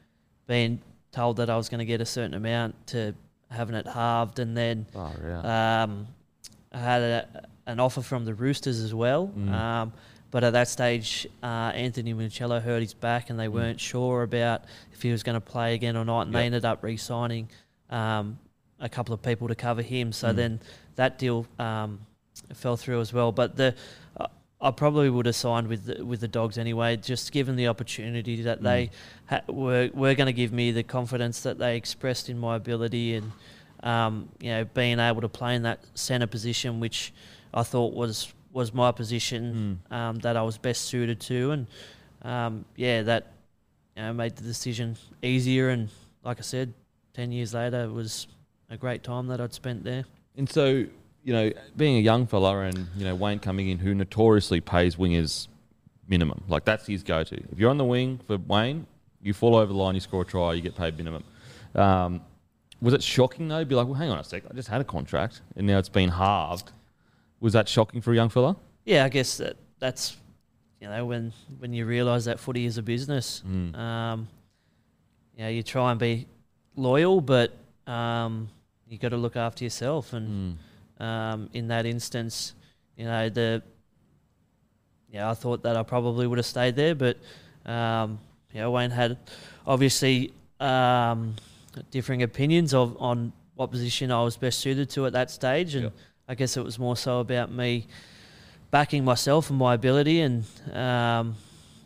being 0.47 0.81
told 1.12 1.37
that 1.38 1.49
I 1.51 1.57
was 1.57 1.68
going 1.68 1.79
to 1.81 1.85
get 1.85 2.01
a 2.01 2.07
certain 2.07 2.35
amount 2.35 2.75
to 2.88 3.14
having 3.51 3.75
it 3.75 3.87
halved, 3.87 4.38
and 4.38 4.57
then 4.57 4.87
Oh, 4.94 5.12
yeah. 5.25 5.83
um, 5.83 6.07
I 6.73 6.79
had 6.79 7.03
a, 7.03 7.47
an 7.66 7.81
offer 7.81 8.03
from 8.03 8.25
the 8.25 8.35
Roosters 8.35 8.81
as 8.81 8.94
well. 8.94 9.29
Mm. 9.37 9.51
Um, 9.53 9.92
but 10.31 10.44
at 10.44 10.53
that 10.53 10.68
stage, 10.68 11.27
uh, 11.42 11.47
Anthony 11.75 12.12
Minichiello 12.12 12.61
hurt 12.61 12.83
his 12.83 12.92
back 12.92 13.31
and 13.31 13.40
they 13.40 13.49
weren't 13.49 13.81
sure 13.81 14.23
about 14.23 14.64
if 14.92 15.01
he 15.01 15.11
was 15.11 15.23
going 15.23 15.35
to 15.35 15.40
play 15.40 15.75
again 15.75 15.97
or 15.97 16.05
not. 16.05 16.27
And 16.27 16.35
they 16.35 16.44
ended 16.44 16.66
up 16.66 16.83
re 16.83 16.99
signing 16.99 17.49
um, 17.88 18.38
a 18.79 18.90
couple 18.90 19.14
of 19.14 19.23
people 19.23 19.49
to 19.49 19.55
cover 19.55 19.81
him. 19.81 20.12
So 20.12 20.29
Mm. 20.29 20.37
then 20.37 20.61
that 20.97 21.18
deal 21.18 21.47
um, 21.59 22.01
fell 22.53 22.77
through 22.77 23.01
as 23.01 23.11
well. 23.14 23.33
But 23.33 23.57
the 23.57 23.75
uh, 24.18 24.27
I 24.61 24.73
probably 24.73 25.09
would 25.09 25.27
have 25.27 25.37
signed 25.37 25.68
with 25.68 25.85
the, 25.85 26.05
with 26.05 26.21
the 26.21 26.29
dogs 26.29 26.59
anyway, 26.59 26.97
just 26.97 27.31
given 27.31 27.55
the 27.55 27.68
opportunity 27.68 28.42
that 28.42 28.62
they 28.62 28.90
ha- 29.27 29.42
were 29.49 29.90
were 29.94 30.14
going 30.14 30.27
to 30.27 30.33
give 30.33 30.53
me 30.53 30.73
the 30.73 30.83
confidence 30.83 31.42
that 31.42 31.59
they 31.59 31.77
expressed 31.77 32.29
in 32.29 32.38
my 32.38 32.57
ability 32.57 33.14
and 33.14 33.33
um, 33.85 34.29
you 34.40 34.51
know 34.51 34.64
being 34.64 34.99
able 34.99 35.21
to 35.21 35.29
play 35.29 35.55
in 35.55 35.62
that 35.62 35.81
centre 35.94 36.27
position, 36.27 36.81
which 36.81 37.12
I 37.55 37.62
thought 37.62 37.94
was 37.94 38.33
was 38.53 38.75
my 38.75 38.90
position 38.90 39.81
um, 39.90 40.18
that 40.21 40.37
I 40.37 40.42
was 40.42 40.59
best 40.59 40.87
suited 40.87 41.21
to, 41.21 41.53
and 41.53 41.66
um, 42.23 42.64
yeah, 42.75 43.03
that 43.03 43.33
you 43.97 44.03
know, 44.03 44.12
made 44.12 44.37
the 44.37 44.42
decision 44.42 44.97
easier. 45.23 45.68
And 45.68 45.88
like 46.25 46.38
I 46.38 46.42
said, 46.42 46.75
ten 47.14 47.31
years 47.31 47.55
later, 47.55 47.85
it 47.85 47.92
was 47.92 48.27
a 48.71 48.77
great 48.77 49.05
time 49.05 49.29
that 49.29 49.40
I'd 49.40 49.55
spent 49.55 49.85
there. 49.85 50.05
And 50.37 50.49
so, 50.49 50.87
you 51.24 51.33
know, 51.33 51.52
being 51.76 51.96
a 51.96 52.00
young 52.00 52.26
fella 52.26 52.61
and, 52.61 52.87
you 52.96 53.04
know, 53.04 53.14
Wayne 53.14 53.38
coming 53.38 53.68
in 53.68 53.78
who 53.78 53.94
notoriously 53.94 54.61
pays 54.61 54.96
wingers 54.96 55.48
minimum. 56.09 56.42
Like 56.48 56.64
that's 56.64 56.87
his 56.87 57.02
go 57.02 57.22
to. 57.24 57.37
If 57.52 57.59
you're 57.59 57.70
on 57.70 57.78
the 57.78 57.85
wing 57.85 58.20
for 58.26 58.38
Wayne, 58.38 58.87
you 59.20 59.35
fall 59.35 59.57
over 59.57 59.72
the 59.72 59.78
line, 59.78 59.94
you 59.94 60.00
score 60.00 60.22
a 60.22 60.24
try, 60.24 60.54
you 60.54 60.62
get 60.62 60.74
paid 60.76 60.96
minimum. 60.96 61.24
Um, 61.74 62.20
was 62.81 62.94
it 62.94 63.02
shocking 63.02 63.48
though? 63.48 63.64
Be 63.64 63.74
like, 63.74 63.87
well, 63.87 63.94
hang 63.94 64.11
on 64.11 64.18
a 64.18 64.24
sec, 64.24 64.44
I 64.50 64.54
just 64.54 64.68
had 64.68 64.81
a 64.81 64.85
contract 64.85 65.42
and 65.57 65.66
now 65.66 65.78
it's 65.78 65.88
been 65.88 66.09
halved. 66.09 66.72
Was 67.40 67.52
that 67.52 67.68
shocking 67.68 68.00
for 68.00 68.12
a 68.12 68.16
young 68.16 68.28
fella? 68.28 68.57
Yeah, 68.85 69.04
I 69.04 69.09
guess 69.09 69.37
that 69.37 69.57
that's 69.78 70.16
you 70.81 70.88
know 70.88 71.04
when 71.04 71.33
when 71.59 71.72
you 71.72 71.85
realise 71.87 72.24
that 72.24 72.40
footy 72.40 72.64
is 72.64 72.78
a 72.78 72.83
business. 72.83 73.42
Mm. 73.46 73.76
Um, 73.76 74.28
you 75.37 75.44
know, 75.44 75.50
you 75.50 75.62
try 75.62 75.90
and 75.90 76.00
be 76.00 76.26
loyal, 76.74 77.20
but 77.20 77.52
um, 77.87 78.48
you 78.88 78.98
got 78.98 79.11
to 79.11 79.16
look 79.16 79.37
after 79.37 79.62
yourself. 79.64 80.12
And 80.12 80.28
Mm. 80.28 80.57
Um, 80.98 81.48
in 81.52 81.68
that 81.68 81.87
instance, 81.87 82.54
you 82.96 83.04
know, 83.04 83.28
the 83.28 83.62
yeah, 85.11 85.30
I 85.30 85.34
thought 85.34 85.62
that 85.62 85.76
I 85.76 85.82
probably 85.82 86.26
would 86.26 86.38
have 86.38 86.46
stayed 86.46 86.76
there, 86.76 86.94
but 86.94 87.16
um, 87.64 88.18
know, 88.61 88.70
Wayne 88.70 88.90
had 88.90 89.16
obviously 89.66 90.32
um, 90.61 91.34
differing 91.90 92.22
opinions 92.22 92.74
of 92.74 92.96
on 93.00 93.32
what 93.54 93.70
position 93.70 94.11
I 94.12 94.22
was 94.22 94.37
best 94.37 94.58
suited 94.61 94.90
to 94.90 95.06
at 95.06 95.12
that 95.12 95.30
stage, 95.30 95.74
and 95.74 95.84
Yep. 95.84 95.92
I 96.28 96.34
guess 96.34 96.56
it 96.56 96.64
was 96.64 96.78
more 96.78 96.96
so 96.96 97.20
about 97.20 97.50
me 97.50 97.87
backing 98.70 99.04
myself 99.04 99.50
and 99.50 99.58
my 99.58 99.74
ability, 99.74 100.20
and 100.20 100.44
um, 100.72 101.37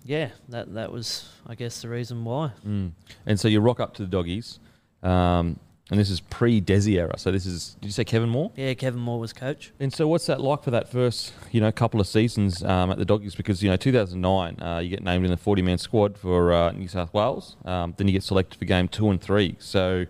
yeah, 0.05 0.31
that 0.49 0.75
that 0.75 0.91
was 0.93 1.29
I 1.47 1.55
guess 1.55 1.83
the 1.83 1.89
reason 1.89 2.25
why. 2.25 2.51
Mm. 2.67 2.93
And 3.27 3.39
so 3.39 3.49
you 3.49 3.61
rock 3.61 3.81
up 3.81 3.95
to 3.95 4.03
the 4.03 4.09
doggies, 4.09 4.59
um, 5.03 5.59
and 5.93 6.01
this 6.01 6.09
is 6.09 6.21
pre 6.21 6.59
Desi 6.59 6.95
era. 6.95 7.19
So 7.19 7.31
this 7.31 7.45
is, 7.45 7.77
did 7.81 7.89
you 7.89 7.93
say 7.93 8.05
Kevin 8.05 8.31
Moore? 8.31 8.51
Yeah, 8.57 8.73
Kevin 8.73 8.99
Moore 8.99 9.21
was 9.21 9.35
coach. 9.35 9.73
And 9.79 9.93
so, 9.93 10.09
what's 10.09 10.25
that 10.25 10.41
like 10.41 10.63
for 10.63 10.71
that 10.71 10.91
first, 10.91 11.35
you 11.51 11.61
know, 11.61 11.71
couple 11.71 12.01
of 12.01 12.07
seasons 12.07 12.65
um, 12.65 12.91
at 12.91 12.97
the 12.97 13.05
Doggies? 13.05 13.35
Because 13.35 13.63
you 13.63 13.69
know, 13.69 13.77
2009, 13.77 14.63
uh, 14.63 14.79
you 14.79 14.89
get 14.89 15.03
named 15.03 15.27
in 15.27 15.31
the 15.31 15.37
40-man 15.37 15.77
squad 15.77 16.17
for 16.17 16.51
uh, 16.51 16.73
New 16.73 16.89
South 16.89 17.13
Wales. 17.13 17.57
Um, 17.67 17.93
then 17.99 18.09
you 18.09 18.15
get 18.15 18.23
selected 18.23 18.59
for 18.59 18.65
game 18.65 18.89
two 18.89 19.11
and 19.11 19.21
three. 19.21 19.57
So, 19.59 20.07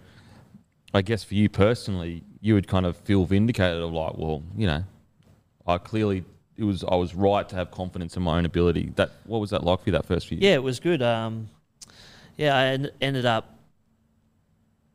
I 0.94 1.02
guess 1.02 1.24
for 1.24 1.34
you 1.34 1.48
personally, 1.48 2.22
you 2.40 2.54
would 2.54 2.68
kind 2.68 2.86
of 2.86 2.96
feel 2.98 3.24
vindicated 3.24 3.82
of 3.82 3.90
like, 3.90 4.16
well, 4.16 4.44
you 4.56 4.68
know, 4.68 4.84
I 5.66 5.78
clearly 5.78 6.24
it 6.56 6.62
was 6.62 6.84
I 6.84 6.94
was 6.94 7.12
right 7.12 7.48
to 7.48 7.56
have 7.56 7.72
confidence 7.72 8.16
in 8.16 8.22
my 8.22 8.38
own 8.38 8.44
ability. 8.44 8.92
That 8.94 9.10
what 9.24 9.40
was 9.40 9.50
that 9.50 9.64
like 9.64 9.80
for 9.80 9.86
you 9.86 9.92
that 9.94 10.06
first 10.06 10.28
few? 10.28 10.38
Yeah, 10.40 10.54
it 10.54 10.62
was 10.62 10.78
good. 10.78 11.02
Um, 11.02 11.48
yeah, 12.36 12.56
I 12.56 12.64
en- 12.66 12.90
ended 13.00 13.26
up, 13.26 13.58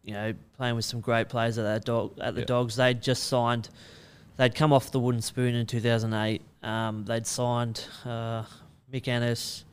you 0.07 0.13
know, 0.13 0.33
playing 0.55 0.75
with 0.75 0.85
some 0.85 1.01
great 1.01 1.27
players 1.29 1.57
at 1.57 1.63
that 1.63 1.83
dog 1.85 2.17
at 2.19 2.33
the 2.33 2.39
Yeah. 2.41 2.45
Dogs. 2.45 2.77
They'd 2.77 3.01
just 3.03 3.23
signed 3.25 3.69
they'd 4.37 4.55
come 4.55 4.71
off 4.71 4.91
the 4.91 4.99
wooden 4.99 5.21
spoon 5.21 5.53
in 5.55 5.65
2008. 5.65 6.41
Um, 6.63 7.03
they'd 7.05 7.27
signed 7.27 7.83
uh, 8.05 8.43
Mick 8.93 9.07
Ennis, 9.07 9.65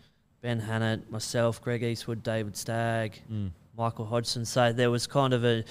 Ben 0.43 0.61
Hannant, 0.61 1.09
myself, 1.11 1.61
Greg 1.63 1.83
Eastwood, 1.85 2.23
David 2.23 2.57
Stagg, 2.57 3.21
Mm. 3.33 3.51
Michael 3.77 4.07
Hodgson. 4.07 4.45
So 4.45 4.73
there 4.73 4.91
was 4.91 5.07
kind 5.07 5.33
of 5.35 5.45
a, 5.45 5.65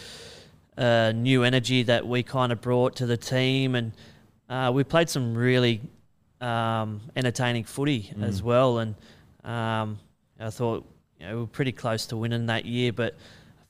a 0.77 1.11
new 1.13 1.43
energy 1.43 1.83
that 1.83 2.07
we 2.07 2.21
kind 2.23 2.51
of 2.51 2.61
brought 2.61 2.95
to 2.97 3.05
the 3.05 3.17
team, 3.17 3.75
and 3.75 3.91
uh, 4.49 4.71
we 4.73 4.83
played 4.83 5.09
some 5.09 5.33
really 5.35 5.81
um, 6.39 7.01
entertaining 7.15 7.63
footy 7.65 8.13
as 8.21 8.41
Mm. 8.41 8.45
well. 8.45 8.77
And 8.79 8.95
um, 9.43 9.99
I 10.39 10.49
thought 10.51 10.85
you 11.19 11.25
know, 11.27 11.33
we 11.35 11.41
were 11.41 11.47
pretty 11.47 11.71
close 11.71 12.05
to 12.07 12.17
winning 12.17 12.45
that 12.47 12.65
year, 12.65 12.93
but 12.93 13.15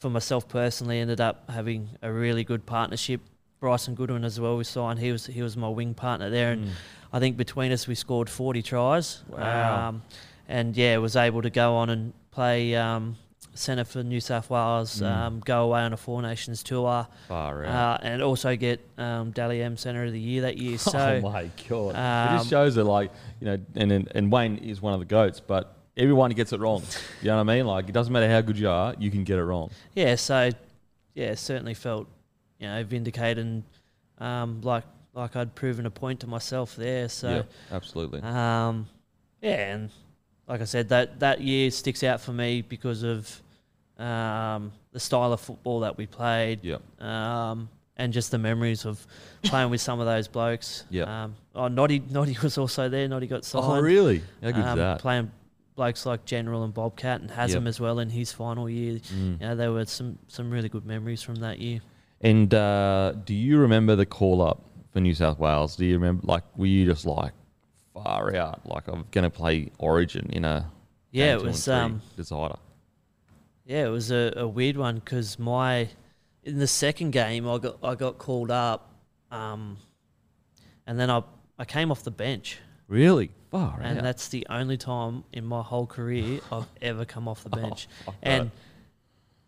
for 0.03 0.09
myself 0.09 0.49
personally, 0.49 0.99
ended 0.99 1.21
up 1.21 1.49
having 1.49 1.87
a 2.01 2.11
really 2.11 2.43
good 2.43 2.65
partnership. 2.65 3.21
Bryson 3.61 3.95
Goodwin 3.95 4.25
as 4.25 4.37
well. 4.37 4.57
We 4.57 4.65
signed. 4.65 4.99
He 4.99 5.13
was 5.13 5.25
he 5.27 5.41
was 5.41 5.55
my 5.55 5.69
wing 5.69 5.93
partner 5.93 6.29
there, 6.29 6.51
and 6.51 6.65
Mm. 6.65 6.71
I 7.13 7.19
think 7.19 7.37
between 7.37 7.71
us 7.71 7.87
we 7.87 7.95
scored 7.95 8.29
40 8.29 8.61
tries. 8.61 9.23
Wow. 9.29 9.87
Um, 9.89 10.01
and 10.49 10.75
yeah, 10.75 10.97
was 10.97 11.15
able 11.15 11.41
to 11.41 11.49
go 11.49 11.75
on 11.75 11.89
and 11.89 12.11
play 12.31 12.75
um, 12.75 13.15
centre 13.53 13.85
for 13.85 14.03
New 14.03 14.19
South 14.19 14.49
Wales, 14.49 14.99
Mm. 14.99 15.05
um, 15.15 15.39
go 15.45 15.63
away 15.63 15.79
on 15.81 15.93
a 15.93 15.97
Four 15.97 16.21
Nations 16.21 16.61
tour, 16.63 17.07
Far 17.29 17.63
out. 17.63 18.01
uh, 18.01 18.05
and 18.07 18.21
also 18.21 18.57
get 18.57 18.81
um, 18.97 19.31
Dally 19.31 19.61
M 19.63 19.77
Centre 19.77 20.03
of 20.03 20.11
the 20.11 20.19
Year 20.19 20.41
that 20.41 20.57
year. 20.57 20.77
So 20.93 20.99
oh 20.99 21.21
my 21.21 21.49
god! 21.69 21.91
it 21.91 22.35
just 22.37 22.45
um, 22.45 22.49
shows 22.49 22.75
that, 22.75 22.83
like 22.83 23.11
you 23.39 23.45
know, 23.47 23.57
and 23.75 23.89
and 24.13 24.29
Wayne 24.29 24.57
is 24.57 24.81
one 24.81 24.93
of 24.93 24.99
the 24.99 25.05
goats, 25.05 25.39
but 25.39 25.77
everyone 25.97 26.31
gets 26.31 26.53
it 26.53 26.59
wrong. 26.59 26.81
You 27.21 27.27
know 27.29 27.37
what 27.37 27.49
I 27.49 27.55
mean? 27.55 27.65
Like 27.67 27.89
it 27.89 27.91
doesn't 27.91 28.11
matter 28.13 28.29
how 28.29 28.41
good 28.41 28.57
you 28.57 28.69
are, 28.69 28.95
you 28.99 29.11
can 29.11 29.23
get 29.23 29.37
it 29.39 29.43
wrong. 29.43 29.69
yeah, 29.95 30.15
so 30.15 30.49
yeah, 31.13 31.35
certainly 31.35 31.73
felt 31.73 32.07
you 32.59 32.67
know 32.67 32.83
vindicated, 32.83 33.37
and 33.45 33.63
um, 34.19 34.61
like 34.61 34.83
like 35.13 35.35
I'd 35.35 35.53
proven 35.55 35.85
a 35.85 35.91
point 35.91 36.21
to 36.21 36.27
myself 36.27 36.75
there. 36.75 37.07
So. 37.09 37.29
yeah, 37.29 37.43
absolutely. 37.75 38.21
Um, 38.21 38.87
yeah, 39.41 39.73
and 39.73 39.89
like 40.47 40.61
I 40.61 40.65
said, 40.65 40.89
that 40.89 41.19
that 41.19 41.41
year 41.41 41.69
sticks 41.71 42.03
out 42.03 42.19
for 42.21 42.31
me 42.33 42.61
because 42.61 43.03
of 43.03 43.41
um, 43.97 44.71
the 44.91 44.99
style 44.99 45.33
of 45.33 45.39
football 45.39 45.81
that 45.81 45.97
we 45.97 46.07
played, 46.07 46.59
yeah, 46.63 46.77
um, 46.99 47.69
and 47.97 48.11
just 48.11 48.31
the 48.31 48.37
memories 48.39 48.85
of 48.85 49.05
playing 49.43 49.69
with 49.69 49.81
some 49.81 49.99
of 49.99 50.05
those 50.07 50.27
blokes. 50.27 50.83
Yeah. 50.89 51.23
Um, 51.25 51.35
oh, 51.53 51.67
Noddy, 51.67 52.01
Noddy 52.09 52.35
was 52.41 52.57
also 52.57 52.89
there. 52.89 53.07
Noddy 53.07 53.27
got 53.27 53.45
signed. 53.45 53.65
Oh 53.65 53.79
really? 53.79 54.23
How 54.41 54.51
good 54.51 54.59
is 54.59 54.65
Um, 54.65 54.79
that? 54.79 54.99
Playing 54.99 55.31
blokes 55.75 56.05
like 56.05 56.25
General 56.25 56.63
and 56.63 56.73
Bobcat 56.73 57.21
and 57.21 57.29
Hazem 57.29 57.53
Yep. 57.61 57.67
as 57.67 57.79
well 57.79 57.99
in 57.99 58.09
his 58.09 58.31
final 58.31 58.69
year. 58.69 58.99
Mm. 58.99 59.41
You 59.41 59.47
know, 59.47 59.55
there 59.55 59.71
were 59.71 59.85
some 59.85 60.19
some 60.27 60.49
really 60.51 60.69
good 60.69 60.85
memories 60.85 61.21
from 61.21 61.35
that 61.35 61.59
year. 61.59 61.81
And 62.21 62.53
uh, 62.53 63.13
do 63.25 63.33
you 63.33 63.57
remember 63.59 63.95
the 63.95 64.05
call 64.05 64.41
up 64.41 64.63
for 64.91 64.99
New 65.01 65.13
South 65.13 65.39
Wales? 65.39 65.75
Do 65.75 65.85
you 65.85 65.95
remember? 65.95 66.21
Like, 66.25 66.43
were 66.57 66.65
you 66.67 66.85
just 66.85 67.05
like 67.05 67.33
far 67.93 68.35
out? 68.35 68.65
Like, 68.65 68.87
I'm 68.87 69.05
going 69.11 69.23
to 69.23 69.29
play 69.29 69.71
Origin 69.77 70.29
in 70.31 70.45
a 70.45 70.69
Yeah, 71.11 71.33
it 71.35 71.41
was. 71.41 71.67
Um, 71.67 72.01
decider. 72.15 72.55
Yeah, 73.65 73.85
it 73.85 73.89
was 73.89 74.11
a, 74.11 74.33
a 74.37 74.47
weird 74.47 74.77
one 74.77 74.95
because 74.95 75.37
my 75.39 75.89
in 76.43 76.59
the 76.59 76.67
second 76.67 77.11
game 77.11 77.47
I 77.47 77.57
got 77.57 77.77
I 77.83 77.95
got 77.95 78.17
called 78.17 78.51
up, 78.51 78.93
um, 79.31 79.77
and 80.87 80.99
then 80.99 81.09
I 81.09 81.23
I 81.57 81.65
came 81.65 81.91
off 81.91 82.03
the 82.03 82.11
bench, 82.11 82.59
Really? 82.87 83.31
Far 83.53 83.79
and 83.81 83.99
out. 83.99 84.03
that's 84.03 84.27
the 84.29 84.45
only 84.49 84.77
time 84.77 85.23
in 85.31 85.45
my 85.45 85.61
whole 85.61 85.85
career 85.87 86.39
I've 86.51 86.67
ever 86.81 87.05
come 87.05 87.27
off 87.27 87.43
the 87.43 87.49
bench, 87.51 87.87
fuck 88.05 88.15
and 88.23 88.51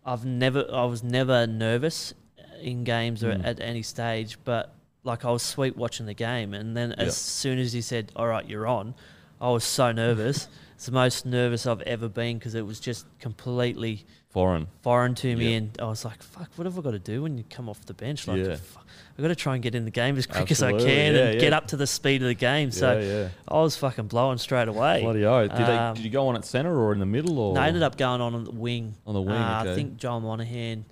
I've 0.06 0.24
never 0.26 0.66
I 0.72 0.86
was 0.86 1.04
never 1.04 1.48
nervous 1.48 2.14
in 2.62 2.84
games 2.84 3.24
or 3.24 3.32
Mm. 3.34 3.44
at 3.46 3.60
any 3.60 3.82
stage, 3.82 4.38
but 4.46 4.74
like 5.04 5.26
I 5.26 5.32
was 5.32 5.42
sweet 5.44 5.76
watching 5.76 6.06
the 6.06 6.14
game, 6.14 6.54
and 6.54 6.78
then 6.78 6.92
as 6.94 7.06
Yeah. 7.08 7.12
soon 7.12 7.60
as 7.60 7.74
he 7.74 7.82
said, 7.82 8.12
"All 8.16 8.28
right, 8.28 8.48
you're 8.48 8.68
on," 8.68 8.94
I 9.42 9.50
was 9.50 9.64
so 9.64 9.92
nervous. 9.92 10.48
it's 10.76 10.86
the 10.86 10.92
most 10.92 11.26
nervous 11.26 11.66
I've 11.66 11.82
ever 11.82 12.08
been 12.08 12.38
because 12.38 12.54
it 12.56 12.66
was 12.66 12.80
just 12.80 13.06
completely 13.20 14.06
foreign. 14.30 14.68
foreign 14.84 15.16
to 15.16 15.36
me, 15.36 15.52
Yeah. 15.52 15.58
and 15.58 15.78
I 15.82 15.86
was 15.86 16.06
like, 16.06 16.22
"Fuck, 16.22 16.50
what 16.56 16.66
have 16.66 16.78
I 16.78 16.82
got 16.82 16.92
to 16.92 17.00
do 17.00 17.24
when 17.24 17.38
you 17.38 17.44
come 17.50 17.68
off 17.70 17.84
the 17.86 17.94
bench?" 17.94 18.28
Like, 18.28 18.38
Yeah. 18.46 18.56
fuck, 18.58 18.85
I've 19.18 19.22
got 19.22 19.30
to 19.30 19.36
try 19.36 19.54
and 19.54 19.64
get 19.64 19.76
in 19.76 19.86
the 19.86 19.92
game 19.92 20.18
as 20.18 20.28
quick 20.28 20.52
as 20.52 20.62
I 20.62 20.72
can 20.72 20.82
yeah, 20.82 21.22
and 21.22 21.34
yeah. 21.36 21.40
get 21.40 21.54
up 21.54 21.68
to 21.68 21.78
the 21.78 21.88
speed 21.88 22.22
of 22.22 22.28
the 22.28 22.34
game. 22.34 22.72
So 22.72 23.00
yeah. 23.00 23.30
I 23.48 23.62
was 23.62 23.78
fucking 23.78 24.08
blowing 24.08 24.38
straight 24.38 24.68
away. 24.68 25.02
Bloody 25.02 25.24
oath. 25.24 25.52
Did, 25.52 25.66
they, 25.66 25.78
Um, 25.78 25.96
did 25.96 26.04
you 26.04 26.10
go 26.12 26.28
on 26.28 26.36
at 26.36 26.44
centre 26.44 26.78
or 26.78 26.92
in 26.92 27.00
the 27.00 27.06
middle? 27.06 27.40
Or 27.40 27.54
No, 27.54 27.62
I 27.62 27.68
ended 27.68 27.82
up 27.82 27.98
going 27.98 28.20
on 28.20 28.36
on 28.36 28.44
the 28.44 28.52
wing. 28.52 28.96
on 29.08 29.14
the 29.14 29.22
wing. 29.22 29.38
Uh, 29.38 29.60
okay. 29.62 29.72
I 29.72 29.76
think 29.76 29.96
Joel 29.96 30.20
Monaghan 30.20 30.84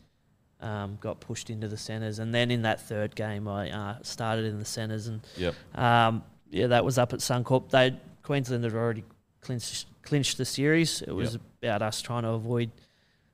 um, 0.62 0.97
got 1.01 1.19
pushed 1.19 1.49
into 1.49 1.67
the 1.67 1.75
centres, 1.75 2.19
and 2.19 2.33
then 2.33 2.49
in 2.49 2.62
that 2.62 2.79
third 2.79 3.13
game, 3.13 3.47
I 3.49 3.69
uh, 3.69 3.95
started 4.03 4.45
in 4.45 4.57
the 4.57 4.65
centres, 4.65 5.07
and 5.07 5.19
Yep. 5.36 5.55
um, 5.75 6.23
yeah, 6.49 6.67
that 6.67 6.86
was 6.86 6.97
up 6.97 7.12
at 7.12 7.19
Suncorp. 7.19 7.69
They 7.69 7.97
Queensland 8.21 8.63
had 8.63 8.73
already 8.73 9.03
clinched 9.41 9.86
clinched 10.01 10.38
the 10.38 10.45
series. 10.45 11.01
It 11.01 11.12
was 11.12 11.38
about 11.62 11.81
us 11.81 12.01
trying 12.01 12.23
to 12.23 12.29
avoid 12.29 12.71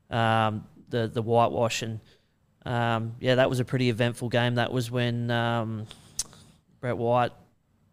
um, 0.10 0.66
the 0.90 1.08
the 1.08 1.22
whitewash, 1.22 1.84
and 1.84 2.00
um, 2.66 3.16
yeah, 3.20 3.36
that 3.36 3.50
was 3.50 3.60
a 3.60 3.66
pretty 3.66 3.90
eventful 3.90 4.30
game. 4.30 4.56
That 4.56 4.72
was 4.72 4.92
when 4.92 5.32
um, 5.32 5.88
Brett 6.82 6.98
White 6.98 7.32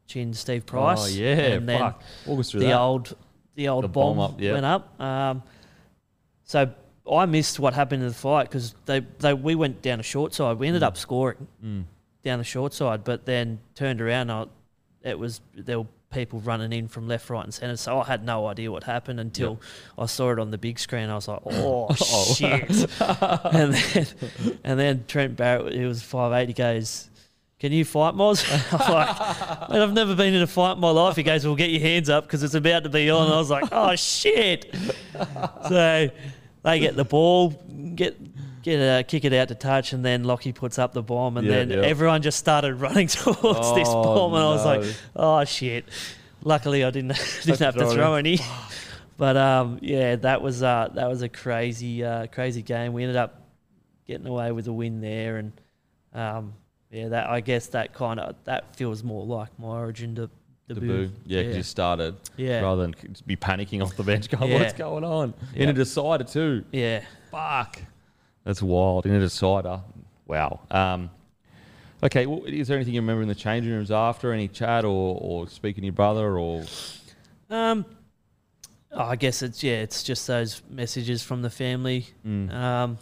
chinned 0.07 0.37
Steve 0.37 0.67
Price. 0.67 1.05
Oh 1.05 1.07
yeah. 1.07 1.27
and 1.57 1.69
then 1.69 1.79
fuck. 1.81 2.03
The 2.27 2.59
that. 2.59 2.79
old 2.79 3.17
the 3.55 3.69
old 3.69 3.85
The 3.85 3.89
bomb, 3.89 4.17
bomb 4.17 4.35
up, 4.35 4.41
yeah. 4.41 4.53
went 4.53 4.67
up. 4.67 5.01
Um, 5.01 5.43
so 6.45 6.71
I 7.11 7.27
missed 7.27 7.59
what 7.59 7.75
happened 7.75 8.03
in 8.03 8.09
the 8.09 8.15
fight 8.15 8.45
because 8.45 8.75
they, 8.85 9.01
they 9.19 9.33
we 9.35 9.55
went 9.55 9.83
down 9.83 10.01
a 10.01 10.03
short 10.03 10.35
side. 10.35 10.59
We 10.59 10.67
ended 10.67 10.83
Mm. 10.83 10.87
up 10.87 10.97
scoring 10.97 11.47
Mm. 11.65 11.85
down 12.23 12.39
the 12.39 12.45
short 12.45 12.75
side, 12.75 13.05
but 13.05 13.25
then 13.27 13.61
turned 13.75 14.01
around. 14.01 14.31
I, 14.31 14.47
it 15.03 15.19
was 15.19 15.41
there 15.55 15.81
were 15.81 15.87
people 16.17 16.41
running 16.41 16.73
in 16.73 16.89
from 16.89 17.07
left, 17.07 17.29
right, 17.29 17.45
and 17.45 17.53
centre. 17.53 17.77
So 17.77 18.01
I 18.01 18.05
had 18.05 18.25
no 18.25 18.47
idea 18.47 18.73
what 18.73 18.85
happened 18.85 19.21
until 19.21 19.61
I 19.99 20.07
saw 20.07 20.33
it 20.33 20.39
on 20.39 20.51
the 20.51 20.57
big 20.57 20.79
screen. 20.79 21.11
I 21.11 21.15
was 21.15 21.29
like, 21.29 21.41
oh, 21.47 21.89
"Oh, 21.91 22.35
shit!" 22.35 22.71
and 23.01 23.75
then 23.75 24.07
and 24.65 24.81
then 24.81 25.05
Trent 25.07 25.37
Barrett, 25.37 25.75
who 25.75 25.87
was 25.87 26.03
five 26.03 26.33
eight, 26.33 26.49
he 26.49 26.55
goes. 26.55 27.11
Can 27.59 27.73
you 27.73 27.87
fight, 27.87 28.13
Moz? 28.13 28.45
I'm 28.73 28.93
like, 28.93 29.71
"Mate, 29.71 29.81
I've 29.81 29.95
never 29.95 30.15
been 30.15 30.35
in 30.35 30.43
a 30.43 30.47
fight 30.47 30.73
in 30.73 30.79
my 30.79 30.91
life. 30.91 31.17
He 31.17 31.23
goes, 31.23 31.47
well, 31.47 31.55
get 31.55 31.71
your 31.71 31.81
hands 31.81 32.11
up 32.11 32.25
because 32.25 32.43
it's 32.43 32.53
about 32.53 32.85
to 32.85 32.91
be 32.91 33.09
on. 33.09 33.25
And 33.25 33.33
I 33.33 33.39
was 33.39 33.49
like, 33.49 33.65
oh, 33.73 33.97
shit. 33.97 34.77
So 35.67 36.11
they 36.65 36.79
get 36.79 36.97
the 36.97 37.05
ball, 37.07 37.51
get 37.95 38.26
get 38.67 38.81
uh, 38.81 39.03
kick 39.05 39.25
it 39.25 39.33
out 39.33 39.49
to 39.49 39.55
touch, 39.55 39.93
and 39.93 40.05
then 40.05 40.25
Lockie 40.25 40.53
puts 40.53 40.79
up 40.79 40.93
the 40.93 41.03
bomb, 41.03 41.37
and 41.37 41.47
Yeah, 41.47 41.53
then 41.65 41.71
yeah. 41.71 41.77
everyone 41.79 42.21
just 42.23 42.39
started 42.39 42.75
running 42.87 43.07
towards 43.07 43.75
this 43.75 43.89
Oh, 43.89 44.03
bomb, 44.03 44.35
and 44.35 44.43
I 44.43 44.49
was 44.49 44.65
like, 44.65 44.85
oh 45.15 45.45
shit. 45.45 45.85
Luckily, 46.43 46.85
I 46.85 46.91
didn't 46.91 47.09
didn't 47.45 47.61
have 47.61 47.77
to 47.77 47.91
throw 47.91 48.15
any. 48.15 48.39
But 49.17 49.37
um, 49.37 49.79
yeah, 49.81 50.17
that 50.17 50.43
was 50.43 50.63
uh, 50.63 50.91
that 50.95 51.09
was 51.09 51.23
a 51.23 51.29
crazy 51.29 52.05
uh, 52.05 52.27
crazy 52.27 52.63
game. 52.63 52.93
We 52.93 53.03
ended 53.05 53.17
up 53.17 53.43
getting 54.07 54.27
away 54.27 54.53
with 54.53 54.67
a 54.69 54.73
win 54.73 55.01
there, 55.01 55.39
and 55.39 55.53
um, 56.13 56.53
yeah, 56.91 57.09
that 57.09 57.29
I 57.31 57.41
guess 57.41 57.69
that 57.69 57.95
kind 57.95 58.21
of 58.21 58.37
that 58.45 58.77
feels 58.77 59.03
more 59.03 59.25
like 59.25 59.49
my 59.59 59.69
origin 59.69 60.15
to 60.17 60.29
debut. 60.69 60.81
Debut. 60.89 61.11
Yeah, 61.25 61.41
because 61.43 61.53
yeah. 61.53 61.57
you 61.57 61.63
started 61.63 62.15
Yeah. 62.37 62.61
rather 62.61 62.83
than 62.83 62.95
be 63.27 63.37
panicking 63.37 63.83
off 63.83 63.97
the 63.97 64.03
bench 64.05 64.29
going, 64.29 64.51
Yeah. 64.51 64.59
what's 64.59 64.73
going 64.75 65.05
on? 65.05 65.33
In 65.55 65.69
a 65.69 65.73
decider 65.73 66.25
too. 66.25 66.65
yeah. 66.73 67.03
Fuck. 67.31 67.81
That's 68.47 68.63
wild. 68.63 69.07
In 69.07 69.13
a 69.13 69.19
decider. 69.19 69.81
Wow. 70.25 70.61
Um, 70.71 71.11
okay, 72.01 72.27
well, 72.27 72.45
is 72.47 72.69
there 72.69 72.77
anything 72.77 72.95
you 72.95 73.01
remember 73.01 73.23
in 73.23 73.29
the 73.29 73.35
changing 73.35 73.73
rooms 73.73 73.91
after? 73.91 74.33
Any 74.33 74.47
chat 74.47 74.85
or, 74.85 75.19
or 75.21 75.49
speaking 75.49 75.83
to 75.83 75.87
your 75.87 75.93
brother 75.93 76.39
or 76.39 76.63
Um, 77.51 77.85
oh, 78.93 79.03
I 79.03 79.17
guess 79.17 79.43
it's 79.43 79.65
yeah, 79.65 79.83
it's 79.83 80.05
just 80.05 80.29
those 80.29 80.63
messages 80.71 81.25
from 81.25 81.43
the 81.43 81.51
family, 81.51 82.07
Mm. 82.25 82.53
um, 82.55 82.99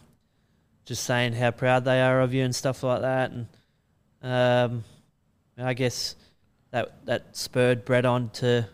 just 0.87 1.05
saying 1.05 1.35
how 1.35 1.51
proud 1.51 1.85
they 1.85 2.01
are 2.01 2.23
of 2.23 2.33
you 2.33 2.43
and 2.43 2.55
stuff 2.55 2.83
like 2.83 3.03
that, 3.03 3.31
and 3.31 3.47
um, 4.23 4.85
I 5.59 5.75
guess 5.75 6.17
that 6.71 7.05
that 7.05 7.37
spurred 7.37 7.85
Brett 7.85 8.07
on 8.07 8.31
to 8.31 8.67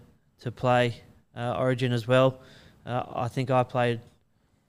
to 0.42 0.52
play 0.52 0.94
uh, 1.36 1.56
Origin 1.58 1.92
as 1.92 2.06
well. 2.06 2.40
Uh, 2.86 3.02
I 3.12 3.26
think 3.28 3.50
I 3.50 3.64
played 3.64 4.00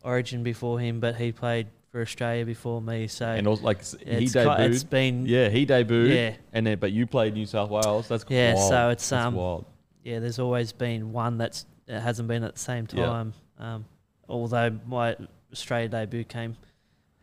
Origin 0.03 0.41
before 0.43 0.79
him, 0.79 0.99
but 0.99 1.15
he 1.15 1.31
played 1.31 1.67
for 1.91 2.01
Australia 2.01 2.45
before 2.45 2.81
me, 2.81 3.07
so 3.07 3.25
and 3.27 3.45
also 3.47 3.63
like 3.63 3.83
he 3.83 4.25
debuted? 4.25 4.71
it's 4.71 4.83
been 4.83 5.25
yeah, 5.25 5.49
he 5.49 5.65
debuted. 5.65 6.15
Yeah. 6.15 6.33
And 6.53 6.65
then 6.65 6.79
but 6.79 6.91
you 6.91 7.05
played 7.05 7.33
New 7.33 7.45
South 7.45 7.69
Wales. 7.69 8.07
That's 8.07 8.25
Yeah, 8.29 8.53
wild. 8.55 8.69
so 8.69 8.89
it's, 8.89 9.09
That's 9.09 9.25
um, 9.25 9.35
wild. 9.35 9.65
yeah, 10.03 10.19
there's 10.19 10.39
always 10.39 10.71
been 10.71 11.11
one 11.11 11.37
that's 11.37 11.65
it 11.87 11.99
hasn't 11.99 12.27
been 12.27 12.43
at 12.43 12.53
the 12.53 12.59
same 12.59 12.87
Yeah. 12.93 13.05
time. 13.05 13.33
Um, 13.59 13.85
although 14.29 14.71
my 14.87 15.17
Australia 15.51 15.89
debut 15.89 16.23
came, 16.23 16.55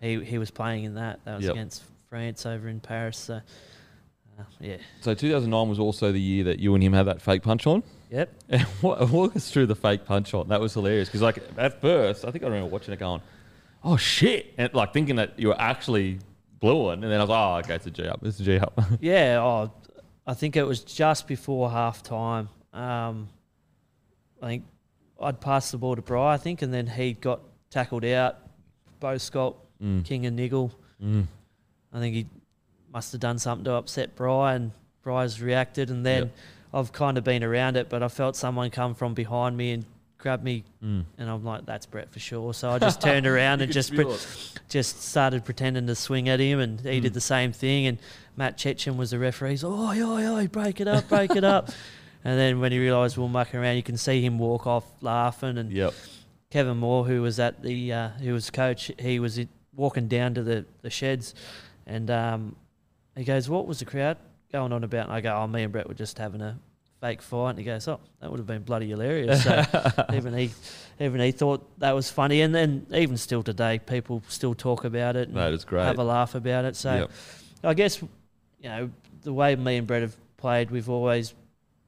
he 0.00 0.22
he 0.22 0.37
was 0.38 0.50
playing 0.50 0.85
in 0.85 0.94
that. 0.96 1.20
That 1.24 1.37
was 1.37 1.44
Yep. 1.46 1.54
against 1.54 1.83
France 2.11 2.44
over 2.44 2.68
in 2.68 2.81
Paris. 2.81 3.16
So 3.16 3.35
uh, 4.38 4.42
yeah, 4.61 4.76
So 5.00 5.14
2009 5.14 5.68
was 5.68 5.78
also 5.81 6.12
the 6.12 6.20
year 6.20 6.44
that 6.44 6.59
you 6.61 6.74
and 6.74 6.83
him 6.85 6.92
had 6.92 7.07
that 7.07 7.20
fake 7.22 7.42
punch 7.42 7.66
on. 7.66 7.83
yep. 8.11 8.33
And 8.50 8.66
walk 8.83 9.35
us 9.35 9.50
through 9.50 9.66
the 9.66 9.74
fake 9.74 10.04
punch 10.04 10.33
on. 10.35 10.48
That 10.48 10.61
was 10.61 10.74
hilarious 10.74 11.09
because, 11.09 11.22
like, 11.22 11.38
at 11.57 11.81
first, 11.81 12.24
I 12.24 12.31
think 12.31 12.44
I 12.44 12.46
remember 12.46 12.68
watching 12.70 12.94
it 12.94 13.00
going, 13.00 13.20
"Oh 13.84 13.96
shit!" 13.96 14.54
and 14.58 14.72
like 14.74 14.92
thinking 14.92 15.16
that 15.16 15.38
you 15.38 15.48
were 15.48 15.60
actually 15.60 16.18
blew 16.60 16.84
one, 16.84 17.02
and 17.04 17.12
then 17.12 17.20
I 17.20 17.22
was 17.22 17.30
like, 17.30 17.38
oh, 17.38 17.56
okay, 17.64 17.74
it's 17.76 17.86
a 17.86 17.90
G 17.90 18.06
up. 18.08 18.20
It's 18.24 18.40
a 18.40 18.42
G 18.44 18.58
up. 18.58 18.78
Yeah, 19.00 19.38
oh, 19.40 19.72
I 20.26 20.34
think 20.34 20.56
it 20.56 20.64
was 20.64 20.80
just 20.82 21.26
before 21.28 21.70
half 21.70 22.02
time. 22.02 22.48
Um, 22.72 23.28
I 24.42 24.46
think 24.46 24.64
I'd 25.20 25.40
passed 25.40 25.72
the 25.72 25.78
ball 25.78 25.96
to 25.96 26.02
Bry, 26.02 26.34
I 26.34 26.36
think, 26.36 26.62
and 26.62 26.72
then 26.74 26.86
he 26.86 27.12
got 27.14 27.40
tackled 27.70 28.04
out. 28.04 28.36
Beau 29.00 29.16
Scott, 29.18 29.54
Mm. 29.82 30.04
King 30.04 30.26
and 30.26 30.36
Niggle. 30.36 30.72
Mm. 31.00 31.26
I 31.92 32.00
think 32.00 32.14
he 32.16 32.26
must 32.92 33.12
have 33.12 33.20
done 33.20 33.38
something 33.38 33.64
to 33.66 33.72
upset 33.74 34.16
Bry, 34.16 34.54
and 34.54 34.72
Bry's 35.02 35.40
reacted. 35.40 35.88
And 35.90 36.04
then 36.04 36.24
Yep. 36.24 36.32
I've 36.74 36.92
kind 36.92 37.16
of 37.16 37.22
been 37.22 37.44
around 37.44 37.76
it, 37.76 37.88
but 37.88 38.02
I 38.02 38.08
felt 38.08 38.34
someone 38.34 38.70
come 38.70 38.94
from 38.96 39.14
behind 39.14 39.56
me 39.56 39.70
and 39.72 39.84
grab 40.18 40.42
me, 40.42 40.64
Mm. 40.85 41.04
and 41.16 41.31
I'm 41.31 41.44
like, 41.44 41.64
"That's 41.66 41.87
Brett 41.87 42.11
for 42.12 42.18
sure." 42.18 42.52
So 42.54 42.70
I 42.70 42.78
just 42.78 43.00
turned 43.00 43.26
around 43.33 43.61
and 43.62 43.72
just 43.72 43.94
pre- 43.94 44.16
just 44.68 45.02
started 45.02 45.44
pretending 45.44 45.87
to 45.87 45.94
swing 45.94 46.28
at 46.28 46.40
him, 46.40 46.59
and 46.61 46.81
he 46.81 47.00
did 47.00 47.12
Mm. 47.12 47.14
the 47.14 47.20
same 47.20 47.52
thing. 47.52 47.87
And 47.87 47.98
Matt 48.37 48.59
Cecchin 48.59 48.96
was 48.96 49.11
the 49.11 49.18
referee. 49.18 49.50
He's, 49.50 49.64
"Oh, 49.64 49.88
oi, 49.88 50.00
oi, 50.02 50.26
oi, 50.26 50.46
break 50.48 50.81
it 50.81 50.88
up, 50.88 51.09
break 51.09 51.35
it 51.37 51.44
up." 51.44 51.70
And 52.24 52.37
then 52.37 52.59
when 52.59 52.72
he 52.72 52.81
realised 52.81 53.16
we 53.16 53.22
were 53.22 53.28
mucking 53.28 53.61
around, 53.61 53.76
you 53.76 53.83
can 53.83 53.96
see 53.96 54.20
him 54.20 54.38
walk 54.40 54.66
off 54.66 54.85
laughing. 55.00 55.57
And 55.57 55.70
Yep. 55.70 55.94
Kevin 56.50 56.76
Moore, 56.76 57.04
who 57.07 57.22
was 57.22 57.38
at 57.38 57.62
the, 57.62 57.92
uh, 57.92 58.09
who 58.20 58.33
was 58.33 58.50
coach, 58.50 58.90
he 58.98 59.20
was 59.20 59.38
walking 59.76 60.09
down 60.09 60.35
to 60.35 60.42
the, 60.42 60.66
the 60.83 60.90
sheds, 60.90 61.33
and 61.87 62.11
um, 62.11 62.57
he 63.16 63.22
goes, 63.22 63.48
"What 63.48 63.68
was 63.68 63.78
the 63.78 63.85
crowd 63.85 64.16
going 64.52 64.72
on 64.72 64.83
about?" 64.83 65.04
And 65.04 65.12
I 65.12 65.20
go, 65.20 65.33
"Oh, 65.33 65.46
me 65.46 65.62
and 65.62 65.72
Brett 65.72 65.87
were 65.87 65.94
just 65.94 66.18
having 66.18 66.40
a 66.40 66.59
fake 67.00 67.22
fight." 67.22 67.50
And 67.50 67.58
he 67.58 67.64
goes, 67.64 67.87
"Oh, 67.88 68.00
that 68.20 68.30
would 68.30 68.38
have 68.38 68.46
been 68.46 68.62
bloody 68.62 68.88
hilarious." 68.88 69.42
So 69.44 69.62
even 70.14 70.34
he, 70.34 70.50
even 71.00 71.20
he 71.20 71.32
thought 71.32 71.66
that 71.80 71.92
was 71.94 72.11
funny, 72.11 72.40
and 72.42 72.54
then 72.54 72.87
even 72.92 73.16
still 73.16 73.42
today, 73.42 73.78
people 73.78 74.22
still 74.28 74.54
talk 74.54 74.84
about 74.84 75.16
it 75.16 75.28
and 75.28 75.37
That 75.37 75.52
is 75.52 75.64
great. 75.64 75.84
have 75.84 75.98
a 75.98 76.04
laugh 76.04 76.34
about 76.34 76.64
it. 76.64 76.76
So 76.76 76.94
Yep. 76.94 77.11
I 77.64 77.74
guess 77.74 78.02
you 78.02 78.68
know 78.68 78.90
the 79.22 79.32
way 79.32 79.54
me 79.56 79.76
and 79.76 79.87
Brett 79.87 80.02
have 80.02 80.16
played, 80.37 80.70
we've 80.70 80.88
always 80.90 81.34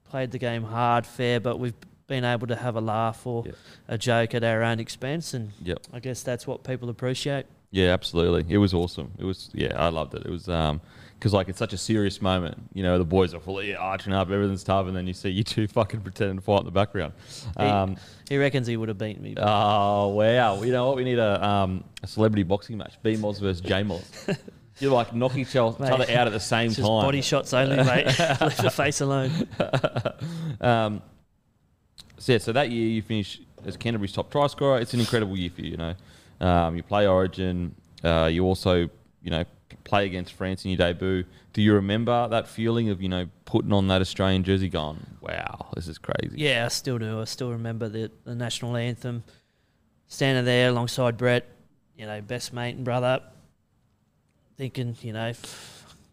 played 0.09 0.31
the 0.31 0.37
game 0.37 0.63
hard, 0.63 1.05
fair, 1.05 1.39
but 1.39 1.57
we've 1.59 1.73
been 2.07 2.25
able 2.25 2.45
to 2.47 2.55
have 2.57 2.75
a 2.75 2.81
laugh 2.81 3.25
or 3.25 3.43
Yep. 3.45 3.55
a 3.87 3.97
joke 3.97 4.35
at 4.35 4.43
our 4.43 4.61
own 4.63 4.79
expense, 4.79 5.33
and 5.33 5.51
Yep. 5.63 5.79
I 5.93 5.99
guess 6.01 6.23
that's 6.23 6.45
what 6.45 6.63
people 6.63 6.89
appreciate. 6.89 7.45
Yeah, 7.73 7.93
absolutely. 7.93 8.53
It 8.53 8.57
was 8.57 8.73
awesome. 8.73 9.11
It 9.17 9.23
was 9.23 9.49
yeah, 9.53 9.73
I 9.77 9.87
loved 9.87 10.13
it. 10.13 10.23
It 10.25 10.29
was 10.29 10.49
um 10.49 10.81
because 11.21 11.33
like 11.33 11.49
it's 11.49 11.59
such 11.59 11.71
a 11.71 11.77
serious 11.77 12.19
moment. 12.19 12.57
You 12.73 12.81
know, 12.81 12.97
the 12.97 13.05
boys 13.05 13.35
are 13.35 13.39
fully 13.39 13.75
arching 13.75 14.11
up, 14.11 14.31
everything's 14.31 14.63
tough, 14.63 14.87
and 14.87 14.95
then 14.95 15.05
you 15.05 15.13
see 15.13 15.29
you 15.29 15.43
two 15.43 15.67
fucking 15.77 16.01
pretending 16.01 16.37
to 16.37 16.41
fight 16.41 16.61
in 16.61 16.65
the 16.65 16.71
background. 16.71 17.13
He- 17.59 17.63
Um, 17.63 17.95
He 18.27 18.37
reckons 18.37 18.65
he 18.65 18.75
would 18.75 18.89
have 18.89 18.97
beaten 18.97 19.21
me. 19.21 19.35
oh 19.37 20.07
wow! 20.09 20.61
You 20.63 20.71
know 20.71 20.87
what? 20.87 20.95
We 20.95 21.03
need 21.03 21.19
a 21.19 21.45
um 21.45 21.83
a 22.01 22.07
celebrity 22.07 22.41
boxing 22.43 22.77
match: 22.77 22.95
B 23.03 23.13
Moz 23.17 23.39
versus 23.39 23.61
J 23.61 23.83
Moz. 23.83 24.01
You're 24.79 24.91
like 24.93 25.13
knock 25.13 25.37
each 25.37 25.55
other 25.55 25.85
out 25.85 26.01
at 26.09 26.31
the 26.33 26.39
same 26.39 26.71
time. 26.71 26.83
body 26.85 27.21
shots 27.21 27.53
only, 27.53 27.75
mate. 27.77 28.05
Leave 28.17 28.57
the 28.57 28.71
face 28.75 28.99
alone. 29.01 29.29
um, 30.59 31.01
so 32.17 32.31
yeah, 32.33 32.37
so 32.39 32.51
that 32.53 32.71
year 32.71 32.87
you 32.87 33.01
finish 33.03 33.41
as 33.65 33.77
Canterbury's 33.77 34.13
top 34.13 34.31
try 34.31 34.47
scorer. 34.47 34.79
It's 34.79 34.93
an 34.95 34.99
incredible 34.99 35.37
year 35.37 35.51
for 35.53 35.61
you. 35.61 35.71
You 35.71 35.77
know, 35.77 35.93
um, 36.39 36.75
you 36.75 36.83
play 36.83 37.05
Origin. 37.05 37.75
Uh, 38.03 38.29
you 38.31 38.43
also, 38.43 38.89
you 39.21 39.29
know, 39.29 39.43
play 39.91 40.05
against 40.05 40.31
France 40.33 40.63
in 40.63 40.71
your 40.71 40.77
debut. 40.77 41.25
Do 41.51 41.61
you 41.61 41.73
remember 41.73 42.27
that 42.29 42.47
feeling 42.47 42.89
of 42.89 43.01
you 43.01 43.09
know 43.09 43.27
putting 43.45 43.73
on 43.73 43.87
that 43.89 43.99
Australian 44.01 44.43
jersey, 44.43 44.69
going, 44.69 45.05
"Wow, 45.19 45.67
this 45.75 45.87
is 45.89 45.97
crazy." 45.97 46.37
Yeah, 46.37 46.63
I 46.65 46.69
still 46.69 46.97
do. 46.97 47.19
I 47.19 47.25
still 47.25 47.51
remember 47.51 47.89
the, 47.89 48.09
the 48.23 48.33
national 48.33 48.77
anthem, 48.77 49.23
standing 50.07 50.45
there 50.45 50.69
alongside 50.69 51.17
Brett, 51.17 51.45
you 51.97 52.05
know, 52.05 52.21
best 52.21 52.53
mate 52.53 52.75
and 52.75 52.85
brother, 52.85 53.21
thinking, 54.57 54.95
you 55.01 55.11
know, 55.13 55.33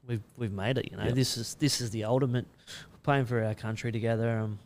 we've 0.06 0.22
we've 0.36 0.52
made 0.52 0.76
it. 0.78 0.90
You 0.90 0.96
know, 0.96 1.04
Yeah. 1.04 1.12
this 1.12 1.36
is 1.36 1.54
this 1.54 1.80
is 1.80 1.90
the 1.90 2.02
ultimate. 2.04 2.46
We're 2.92 2.98
playing 3.04 3.26
for 3.26 3.42
our 3.44 3.54
country 3.54 3.92
together. 3.92 4.38
Um, 4.40 4.58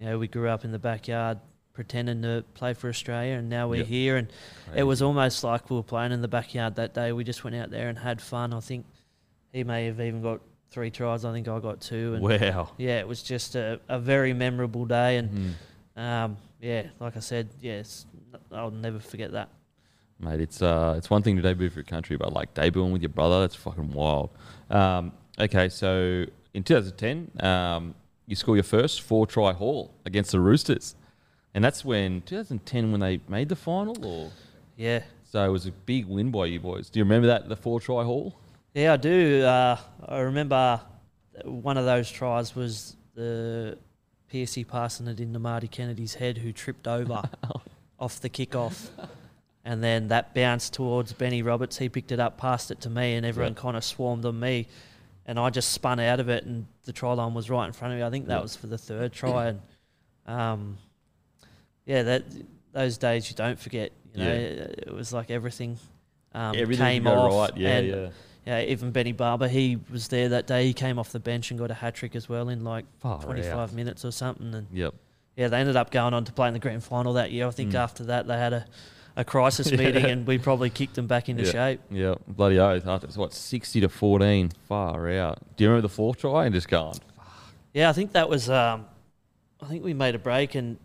you 0.00 0.06
know, 0.06 0.18
we 0.18 0.26
grew 0.28 0.48
up 0.48 0.64
in 0.64 0.72
the 0.72 0.78
backyard 0.80 1.38
pretending 1.80 2.22
to 2.22 2.42
play 2.54 2.72
for 2.74 2.88
Australia, 2.88 3.34
and 3.34 3.48
now 3.48 3.68
we're 3.68 3.76
Yep. 3.80 3.86
here. 3.86 4.16
And 4.16 4.28
Crazy. 4.64 4.80
it 4.80 4.82
was 4.84 5.02
almost 5.02 5.44
like 5.44 5.70
we 5.70 5.76
were 5.76 5.82
playing 5.82 6.10
in 6.10 6.22
the 6.22 6.28
backyard 6.28 6.74
that 6.76 6.94
day. 6.94 7.12
We 7.12 7.22
just 7.22 7.44
went 7.44 7.54
out 7.54 7.70
there 7.70 7.88
and 7.88 7.98
had 7.98 8.20
fun. 8.20 8.52
I 8.54 8.60
think 8.60 8.86
he 9.52 9.62
may 9.62 9.84
have 9.86 10.00
even 10.00 10.22
got 10.22 10.40
three 10.70 10.90
tries. 10.90 11.24
I 11.24 11.32
think 11.32 11.46
I 11.46 11.60
got 11.60 11.80
two. 11.80 12.14
And 12.14 12.22
wow. 12.22 12.70
yeah, 12.78 12.98
it 12.98 13.06
was 13.06 13.22
just 13.22 13.54
a, 13.54 13.78
a 13.88 13.98
very 14.00 14.32
memorable 14.32 14.86
day. 14.86 15.18
And 15.18 15.30
Mhm. 15.96 16.00
um, 16.02 16.36
yeah, 16.60 16.86
like 16.98 17.16
I 17.16 17.20
said, 17.20 17.48
yes, 17.60 18.06
I'll 18.50 18.70
never 18.70 18.98
forget 18.98 19.32
that. 19.32 19.50
Mate, 20.18 20.40
it's 20.40 20.62
uh, 20.62 20.94
it's 20.96 21.10
one 21.10 21.22
thing 21.22 21.36
to 21.36 21.42
debut 21.42 21.68
for 21.68 21.80
your 21.80 21.84
country, 21.84 22.16
but 22.16 22.32
like 22.32 22.54
debuting 22.54 22.90
with 22.90 23.02
your 23.02 23.10
brother, 23.10 23.40
that's 23.42 23.54
fucking 23.54 23.92
wild. 23.92 24.30
Um, 24.70 25.12
okay, 25.38 25.68
so 25.68 26.24
in 26.54 26.62
2010, 26.64 27.30
um, 27.46 27.94
you 28.26 28.34
score 28.34 28.56
your 28.56 28.64
first 28.64 29.02
four 29.02 29.26
try 29.26 29.52
haul 29.52 29.94
against 30.06 30.32
the 30.32 30.40
Roosters, 30.40 30.95
and 31.56 31.64
that's 31.64 31.84
when 31.84 32.20
2010 32.22 32.92
when 32.92 33.00
they 33.00 33.18
made 33.28 33.48
the 33.48 33.56
final, 33.56 33.96
or 34.06 34.30
Yeah, 34.76 35.02
so 35.24 35.44
it 35.44 35.48
was 35.50 35.66
a 35.66 35.72
big 35.72 36.06
win 36.06 36.30
by 36.30 36.46
you 36.46 36.60
boys. 36.60 36.88
Do 36.88 37.00
you 37.00 37.04
remember 37.04 37.26
that 37.26 37.48
the 37.48 37.56
four 37.56 37.80
try 37.80 38.04
haul? 38.04 38.36
yeah, 38.74 38.92
I 38.92 38.96
do. 38.96 39.42
Uh, 39.42 39.76
I 40.06 40.18
remember 40.20 40.80
one 41.44 41.76
of 41.76 41.84
those 41.84 42.08
tries 42.10 42.54
was 42.54 42.94
the 43.14 43.76
Piercy 44.28 44.64
passing 44.64 45.06
it 45.08 45.18
into 45.20 45.38
Marty 45.38 45.66
Kennedy's 45.68 46.14
head, 46.14 46.38
who 46.38 46.52
tripped 46.52 46.86
over 46.86 47.22
off 47.98 48.20
the 48.20 48.28
kickoff. 48.28 48.88
And 49.64 49.82
then 49.82 50.08
that 50.08 50.32
bounced 50.34 50.74
towards 50.74 51.12
Benny 51.12 51.42
Roberts. 51.42 51.78
He 51.78 51.88
picked 51.88 52.12
it 52.12 52.20
up, 52.20 52.36
passed 52.38 52.70
it 52.70 52.80
to 52.82 52.90
me, 52.90 53.14
and 53.14 53.26
everyone 53.26 53.54
kind 53.54 53.76
of 53.76 53.82
swarmed 53.84 54.24
on 54.24 54.38
me. 54.38 54.68
And 55.26 55.38
I 55.40 55.50
just 55.50 55.70
spun 55.72 55.98
out 55.98 56.20
of 56.20 56.28
it, 56.28 56.44
and 56.44 56.66
the 56.84 56.92
try 56.92 57.12
line 57.14 57.34
was 57.34 57.50
right 57.50 57.66
in 57.66 57.72
front 57.72 57.94
of 57.94 57.98
me. 57.98 58.04
I 58.04 58.10
think 58.10 58.26
that 58.26 58.36
Yeah. 58.36 58.42
was 58.42 58.54
for 58.54 58.66
the 58.68 58.78
third 58.78 59.12
try. 59.12 59.46
And 59.48 59.60
um, 60.26 60.78
yeah, 61.86 62.02
that 62.02 62.24
those 62.72 62.98
days 62.98 63.30
you 63.30 63.36
don't 63.36 63.58
forget. 63.58 63.92
You 64.14 64.24
know, 64.24 64.32
it 64.32 64.92
was 64.94 65.12
like 65.12 65.30
everything 65.30 65.78
um, 66.34 66.54
Everything 66.56 66.86
came 66.86 67.06
off. 67.06 67.50
right. 67.50 67.58
Yeah, 67.58 67.68
and, 67.76 67.86
yeah. 67.88 68.08
yeah, 68.46 68.60
even 68.62 68.90
Benny 68.90 69.12
Barba, 69.12 69.48
he 69.48 69.78
was 69.90 70.08
there 70.08 70.28
that 70.30 70.46
day. 70.46 70.66
He 70.66 70.72
came 70.74 70.98
off 70.98 71.10
the 71.12 71.20
bench 71.20 71.50
and 71.50 71.58
got 71.60 71.70
a 71.70 71.74
hat 71.74 71.94
trick 71.94 72.14
as 72.16 72.28
well 72.28 72.48
in 72.50 72.62
like 72.64 72.84
Far 73.00 73.22
25 73.22 73.52
out. 73.54 73.72
minutes 73.72 74.04
or 74.04 74.10
something. 74.10 74.54
And 74.54 74.66
Yep. 74.72 74.94
yeah, 75.36 75.48
they 75.48 75.58
ended 75.58 75.76
up 75.76 75.90
going 75.90 76.12
on 76.14 76.24
to 76.24 76.32
play 76.32 76.48
in 76.48 76.54
the 76.54 76.60
grand 76.60 76.82
final 76.84 77.12
that 77.14 77.30
year. 77.30 77.46
I 77.46 77.50
think 77.50 77.72
Mm. 77.72 77.76
after 77.76 78.04
that 78.04 78.26
they 78.26 78.36
had 78.38 78.52
a, 78.54 78.66
a 79.16 79.24
crisis 79.32 79.70
Yeah. 79.70 79.78
meeting 79.78 80.04
and 80.06 80.26
we 80.26 80.36
probably 80.38 80.68
kicked 80.70 80.94
them 80.94 81.06
back 81.06 81.28
into 81.30 81.44
Yeah. 81.44 81.52
shape. 81.52 81.80
Yeah, 81.90 82.14
bloody 82.26 82.58
oath. 82.58 82.86
After 82.86 83.06
it's 83.06 83.16
what 83.18 83.32
sixty 83.34 83.80
to 83.80 83.88
fourteen, 83.90 84.50
far 84.68 85.10
out. 85.10 85.38
Do 85.56 85.64
you 85.64 85.70
remember 85.70 85.88
the 85.88 85.94
fourth 85.94 86.18
try 86.20 86.44
and 86.46 86.54
just 86.54 86.68
going? 86.68 86.98
Yeah, 87.74 87.88
I 87.90 87.92
think 87.92 88.12
that 88.12 88.28
was. 88.30 88.48
Um, 88.50 88.86
I 89.62 89.66
think 89.66 89.84
we 89.84 89.94
made 89.94 90.14
a 90.14 90.18
break 90.18 90.54
and 90.54 90.76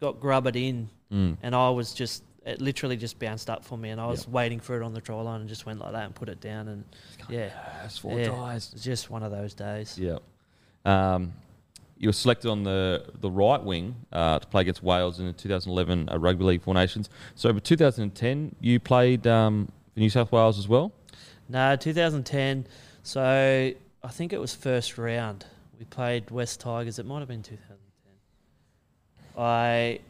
got 0.00 0.20
grubbered 0.20 0.56
in, 0.56 0.88
Mm. 1.12 1.36
and 1.42 1.54
I 1.54 1.70
was 1.70 1.94
just 1.94 2.22
it 2.44 2.60
literally 2.60 2.96
just 2.96 3.18
bounced 3.18 3.50
up 3.50 3.64
for 3.64 3.76
me, 3.76 3.90
and 3.90 4.00
I 4.00 4.06
was 4.06 4.28
waiting 4.28 4.60
for 4.60 4.80
it 4.80 4.84
on 4.84 4.92
the 4.94 5.00
try 5.00 5.20
line 5.20 5.40
and 5.40 5.48
just 5.48 5.66
went 5.66 5.80
like 5.80 5.92
that 5.92 6.04
and 6.04 6.14
put 6.14 6.28
it 6.28 6.40
down, 6.40 6.68
and 6.68 6.84
yeah, 7.28 7.50
Yes, 7.82 7.98
four 7.98 8.18
yeah, 8.18 8.28
tries. 8.28 8.72
it's 8.72 8.84
just 8.84 9.10
one 9.10 9.22
of 9.24 9.32
those 9.32 9.52
days. 9.54 9.98
Yeah. 9.98 10.18
Um, 10.84 11.32
you 11.98 12.08
were 12.08 12.12
selected 12.12 12.48
on 12.50 12.62
the, 12.62 13.04
the 13.20 13.30
right 13.30 13.60
wing 13.62 13.96
uh, 14.12 14.38
to 14.38 14.46
play 14.46 14.60
against 14.60 14.82
Wales 14.82 15.18
in 15.18 15.26
the 15.26 15.32
2011 15.32 16.08
uh, 16.08 16.18
Rugby 16.18 16.44
League 16.44 16.62
Four 16.62 16.74
Nations. 16.74 17.08
So, 17.34 17.52
for 17.52 17.58
2010, 17.58 18.54
you 18.60 18.78
played 18.78 19.26
um, 19.26 19.68
for 19.94 19.98
New 20.00 20.10
South 20.10 20.30
Wales 20.30 20.58
as 20.58 20.68
well. 20.68 20.92
No, 21.48 21.74
2010. 21.74 22.66
So 23.02 23.22
I 23.22 24.08
think 24.10 24.32
it 24.32 24.38
was 24.40 24.54
first 24.54 24.98
round. 24.98 25.46
We 25.78 25.84
played 25.86 26.30
West 26.30 26.60
Tigers. 26.60 26.98
It 26.98 27.06
might 27.06 27.20
have 27.20 27.28
been 27.28 27.42
2010. 27.42 27.65
I 29.36 30.00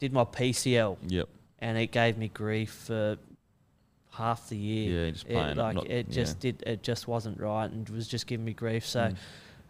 did 0.00 0.12
my 0.12 0.24
PCL 0.24 0.96
Yep. 1.08 1.28
and 1.60 1.78
it 1.78 1.90
gave 1.92 2.16
me 2.18 2.28
grief 2.28 2.70
for 2.70 3.16
half 4.12 4.48
the 4.48 4.56
year. 4.56 5.06
Yeah, 5.06 5.10
just 5.12 5.26
playing. 5.28 5.50
It, 5.50 5.56
like 5.56 5.74
not- 5.76 5.86
it 5.90 6.06
yeah. 6.08 6.14
just 6.14 6.40
did. 6.40 6.62
It 6.66 6.82
just 6.82 7.06
wasn't 7.08 7.40
right 7.40 7.70
and 7.70 7.88
was 7.88 8.08
just 8.08 8.26
giving 8.26 8.44
me 8.44 8.52
grief. 8.52 8.86
So 8.86 9.00
Mm. 9.10 9.16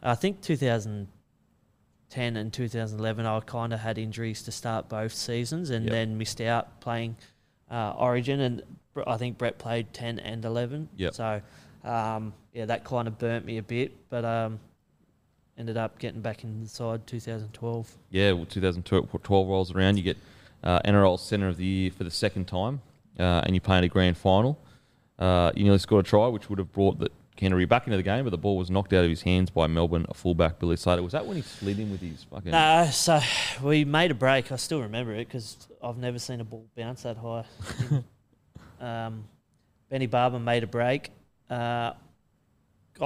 I 0.02 0.14
think 0.16 0.40
2010 0.40 2.36
and 2.36 2.52
2011, 2.52 3.24
I 3.26 3.40
kind 3.40 3.72
of 3.72 3.80
had 3.80 3.98
injuries 3.98 4.42
to 4.44 4.52
start 4.52 4.88
both 4.88 5.12
seasons 5.14 5.70
and 5.70 5.84
Yep. 5.84 5.92
then 5.92 6.18
missed 6.18 6.40
out 6.40 6.80
playing 6.80 7.16
uh, 7.70 7.94
Origin. 7.96 8.40
And 8.40 8.62
I 9.06 9.16
think 9.16 9.38
Brett 9.38 9.58
played 9.58 9.92
10 9.94 10.18
and 10.18 10.44
11. 10.44 10.88
Yep. 10.96 11.14
So 11.14 11.40
um, 11.84 12.32
yeah, 12.52 12.66
that 12.66 12.84
kind 12.84 13.08
of 13.08 13.18
burnt 13.18 13.44
me 13.44 13.58
a 13.58 13.62
bit, 13.62 13.92
but 14.08 14.24
um, 14.24 14.60
ended 15.58 15.76
up 15.76 15.98
getting 15.98 16.20
back 16.20 16.44
inside 16.44 17.06
2012. 17.06 17.96
Yeah, 18.10 18.32
well, 18.32 18.46
2012 18.46 19.48
rolls 19.48 19.72
around. 19.72 19.96
You 19.96 20.02
get 20.02 20.16
uh, 20.62 20.80
NRL 20.84 21.18
Centre 21.18 21.48
of 21.48 21.56
the 21.56 21.64
Year 21.64 21.90
for 21.90 22.04
the 22.04 22.10
second 22.10 22.46
time, 22.46 22.80
uh, 23.18 23.42
and 23.44 23.54
you 23.54 23.60
play 23.60 23.78
in 23.78 23.84
a 23.84 23.88
grand 23.88 24.16
final. 24.16 24.58
Uh, 25.18 25.52
you 25.54 25.64
nearly 25.64 25.78
scored 25.78 26.06
a 26.06 26.08
try, 26.08 26.26
which 26.26 26.48
would 26.48 26.58
have 26.58 26.72
brought 26.72 26.98
the 26.98 27.10
Canterbury 27.36 27.64
back 27.64 27.86
into 27.86 27.96
the 27.96 28.02
game, 28.02 28.24
but 28.24 28.30
the 28.30 28.38
ball 28.38 28.56
was 28.56 28.70
knocked 28.70 28.92
out 28.92 29.04
of 29.04 29.10
his 29.10 29.22
hands 29.22 29.50
by 29.50 29.66
Melbourne 29.66 30.06
fullback 30.14 30.58
Billy 30.58 30.76
Slater. 30.76 31.02
Was 31.02 31.12
that 31.12 31.26
when 31.26 31.36
he 31.36 31.42
slid 31.42 31.78
in 31.78 31.90
with 31.90 32.00
his 32.00 32.24
fucking? 32.24 32.50
No, 32.50 32.88
so 32.92 33.20
we 33.62 33.84
made 33.84 34.10
a 34.10 34.14
break. 34.14 34.52
I 34.52 34.56
still 34.56 34.82
remember 34.82 35.12
it 35.14 35.26
because 35.28 35.56
I've 35.82 35.96
never 35.96 36.18
seen 36.18 36.40
a 36.40 36.44
ball 36.44 36.66
bounce 36.76 37.02
that 37.02 37.16
high. 37.16 37.44
um, 38.80 39.24
Benny 39.88 40.06
Barba 40.06 40.38
made 40.38 40.62
a 40.62 40.66
break. 40.66 41.10
Uh, 41.48 41.92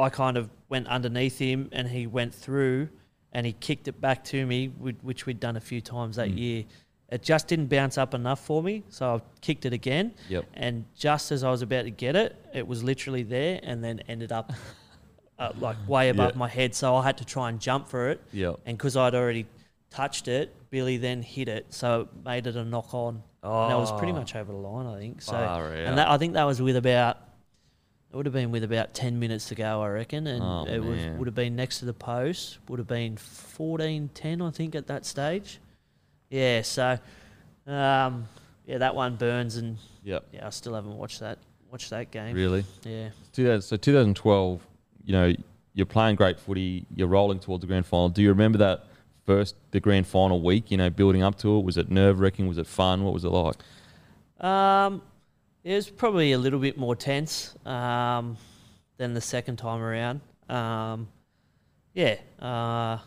I 0.02 0.08
kind 0.10 0.36
of 0.36 0.50
went 0.68 0.86
underneath 0.88 1.38
him 1.38 1.68
and 1.72 1.88
he 1.88 2.06
went 2.06 2.34
through 2.34 2.88
and 3.32 3.44
he 3.46 3.52
kicked 3.52 3.88
it 3.88 4.00
back 4.00 4.24
to 4.24 4.46
me, 4.46 4.68
which 4.68 5.26
we'd 5.26 5.40
done 5.40 5.56
a 5.56 5.60
few 5.60 5.80
times 5.80 6.16
that 6.16 6.28
Mm. 6.30 6.38
year. 6.38 6.64
It 7.08 7.22
just 7.22 7.46
didn't 7.46 7.66
bounce 7.66 7.98
up 7.98 8.14
enough 8.14 8.40
for 8.44 8.62
me, 8.62 8.82
so 8.88 9.14
I 9.16 9.20
kicked 9.40 9.64
it 9.64 9.72
again. 9.72 10.12
Yep. 10.28 10.44
And 10.54 10.84
just 10.96 11.30
as 11.30 11.44
I 11.44 11.50
was 11.50 11.62
about 11.62 11.82
to 11.82 11.90
get 11.90 12.16
it, 12.16 12.34
it 12.52 12.66
was 12.66 12.82
literally 12.82 13.22
there 13.22 13.60
and 13.62 13.82
then 13.84 14.00
ended 14.08 14.32
up 14.32 14.52
uh, 15.38 15.52
like 15.60 15.76
way 15.86 16.08
above 16.08 16.32
Yeah. 16.32 16.38
my 16.38 16.48
head. 16.48 16.74
So 16.74 16.96
I 16.96 17.02
had 17.04 17.18
to 17.18 17.24
try 17.24 17.48
and 17.48 17.60
jump 17.60 17.88
for 17.88 18.08
it. 18.10 18.20
Yep. 18.32 18.56
And 18.66 18.76
because 18.76 18.96
I'd 18.96 19.14
already 19.14 19.46
touched 19.90 20.26
it, 20.28 20.52
Billy 20.70 20.96
then 20.96 21.22
hit 21.22 21.48
it, 21.48 21.72
so 21.72 22.02
it 22.02 22.08
made 22.24 22.46
it 22.46 22.56
a 22.56 22.64
knock 22.64 22.92
on. 22.92 23.22
Oh. 23.42 23.62
And 23.62 23.70
that 23.72 23.78
was 23.78 23.92
pretty 23.92 24.12
Oh. 24.12 24.16
much 24.16 24.34
over 24.34 24.50
the 24.50 24.58
line, 24.58 24.86
I 24.86 24.98
think. 24.98 25.22
So, 25.22 25.32
Far 25.32 25.72
and 25.74 25.96
that, 25.98 26.08
I 26.08 26.18
think 26.18 26.32
that 26.34 26.44
was 26.44 26.60
with 26.60 26.76
about, 26.76 27.18
it 28.16 28.20
would 28.20 28.24
have 28.26 28.32
been 28.32 28.50
with 28.50 28.64
about 28.64 28.94
10 28.94 29.18
minutes 29.18 29.48
to 29.48 29.54
go, 29.54 29.82
I 29.82 29.88
reckon. 29.88 30.26
And 30.26 30.42
Oh, 30.42 30.64
it 30.66 30.78
was, 30.82 31.04
would 31.18 31.26
have 31.28 31.34
been 31.34 31.54
next 31.54 31.80
to 31.80 31.84
the 31.84 31.92
post, 31.92 32.56
would 32.66 32.78
have 32.78 32.88
been 32.88 33.18
14 33.18 34.08
10, 34.14 34.40
I 34.40 34.50
think, 34.50 34.74
at 34.74 34.86
that 34.86 35.04
stage. 35.04 35.58
Yeah, 36.30 36.62
so, 36.62 36.98
um, 37.66 38.26
yeah, 38.66 38.78
that 38.78 38.94
one 38.94 39.16
burns, 39.16 39.56
and 39.56 39.76
Yep. 40.04 40.24
yeah, 40.32 40.46
I 40.46 40.50
still 40.50 40.72
haven't 40.72 40.96
watched 40.96 41.20
that 41.20 41.36
watched 41.70 41.90
that 41.90 42.10
game. 42.10 42.34
Really? 42.34 42.64
Yeah. 42.84 43.10
so 43.60 43.76
2012, 43.76 44.66
you 45.04 45.12
know, 45.12 45.34
you're 45.74 45.84
playing 45.84 46.16
great 46.16 46.40
footy, 46.40 46.86
you're 46.94 47.08
rolling 47.08 47.38
towards 47.38 47.60
the 47.60 47.66
grand 47.66 47.84
final. 47.84 48.08
Do 48.08 48.22
you 48.22 48.30
remember 48.30 48.56
that 48.58 48.86
first, 49.26 49.56
the 49.72 49.80
grand 49.80 50.06
final 50.06 50.40
week, 50.40 50.70
you 50.70 50.78
know, 50.78 50.88
building 50.88 51.22
up 51.22 51.36
to 51.40 51.58
it? 51.58 51.64
Was 51.66 51.76
it 51.76 51.90
nerve 51.90 52.18
wracking? 52.18 52.48
Was 52.48 52.56
it 52.56 52.66
fun? 52.66 53.04
What 53.04 53.12
was 53.12 53.26
it 53.26 53.28
like? 53.28 53.56
Um, 54.40 55.02
it 55.66 55.74
was 55.74 55.90
probably 55.90 56.30
a 56.30 56.38
little 56.38 56.60
bit 56.60 56.78
more 56.78 56.94
tense 56.94 57.56
um, 57.66 58.36
than 58.98 59.14
the 59.14 59.20
second 59.20 59.56
time 59.56 59.82
around. 59.82 60.20
Um, 60.48 61.08
yeah, 61.92 62.14
uh, 62.40 62.98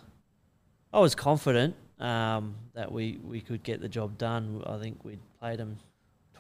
I 0.91 0.99
was 0.99 1.16
confident 1.16 1.74
um, 2.01 2.55
that 2.74 2.91
we, 2.91 3.18
we 3.24 3.39
could 3.39 3.64
get 3.64 3.80
the 3.80 3.88
job 3.88 4.18
done. 4.18 4.62
I 4.66 4.78
think 4.78 5.05
we'd 5.05 5.20
played 5.39 5.57
them 5.60 5.78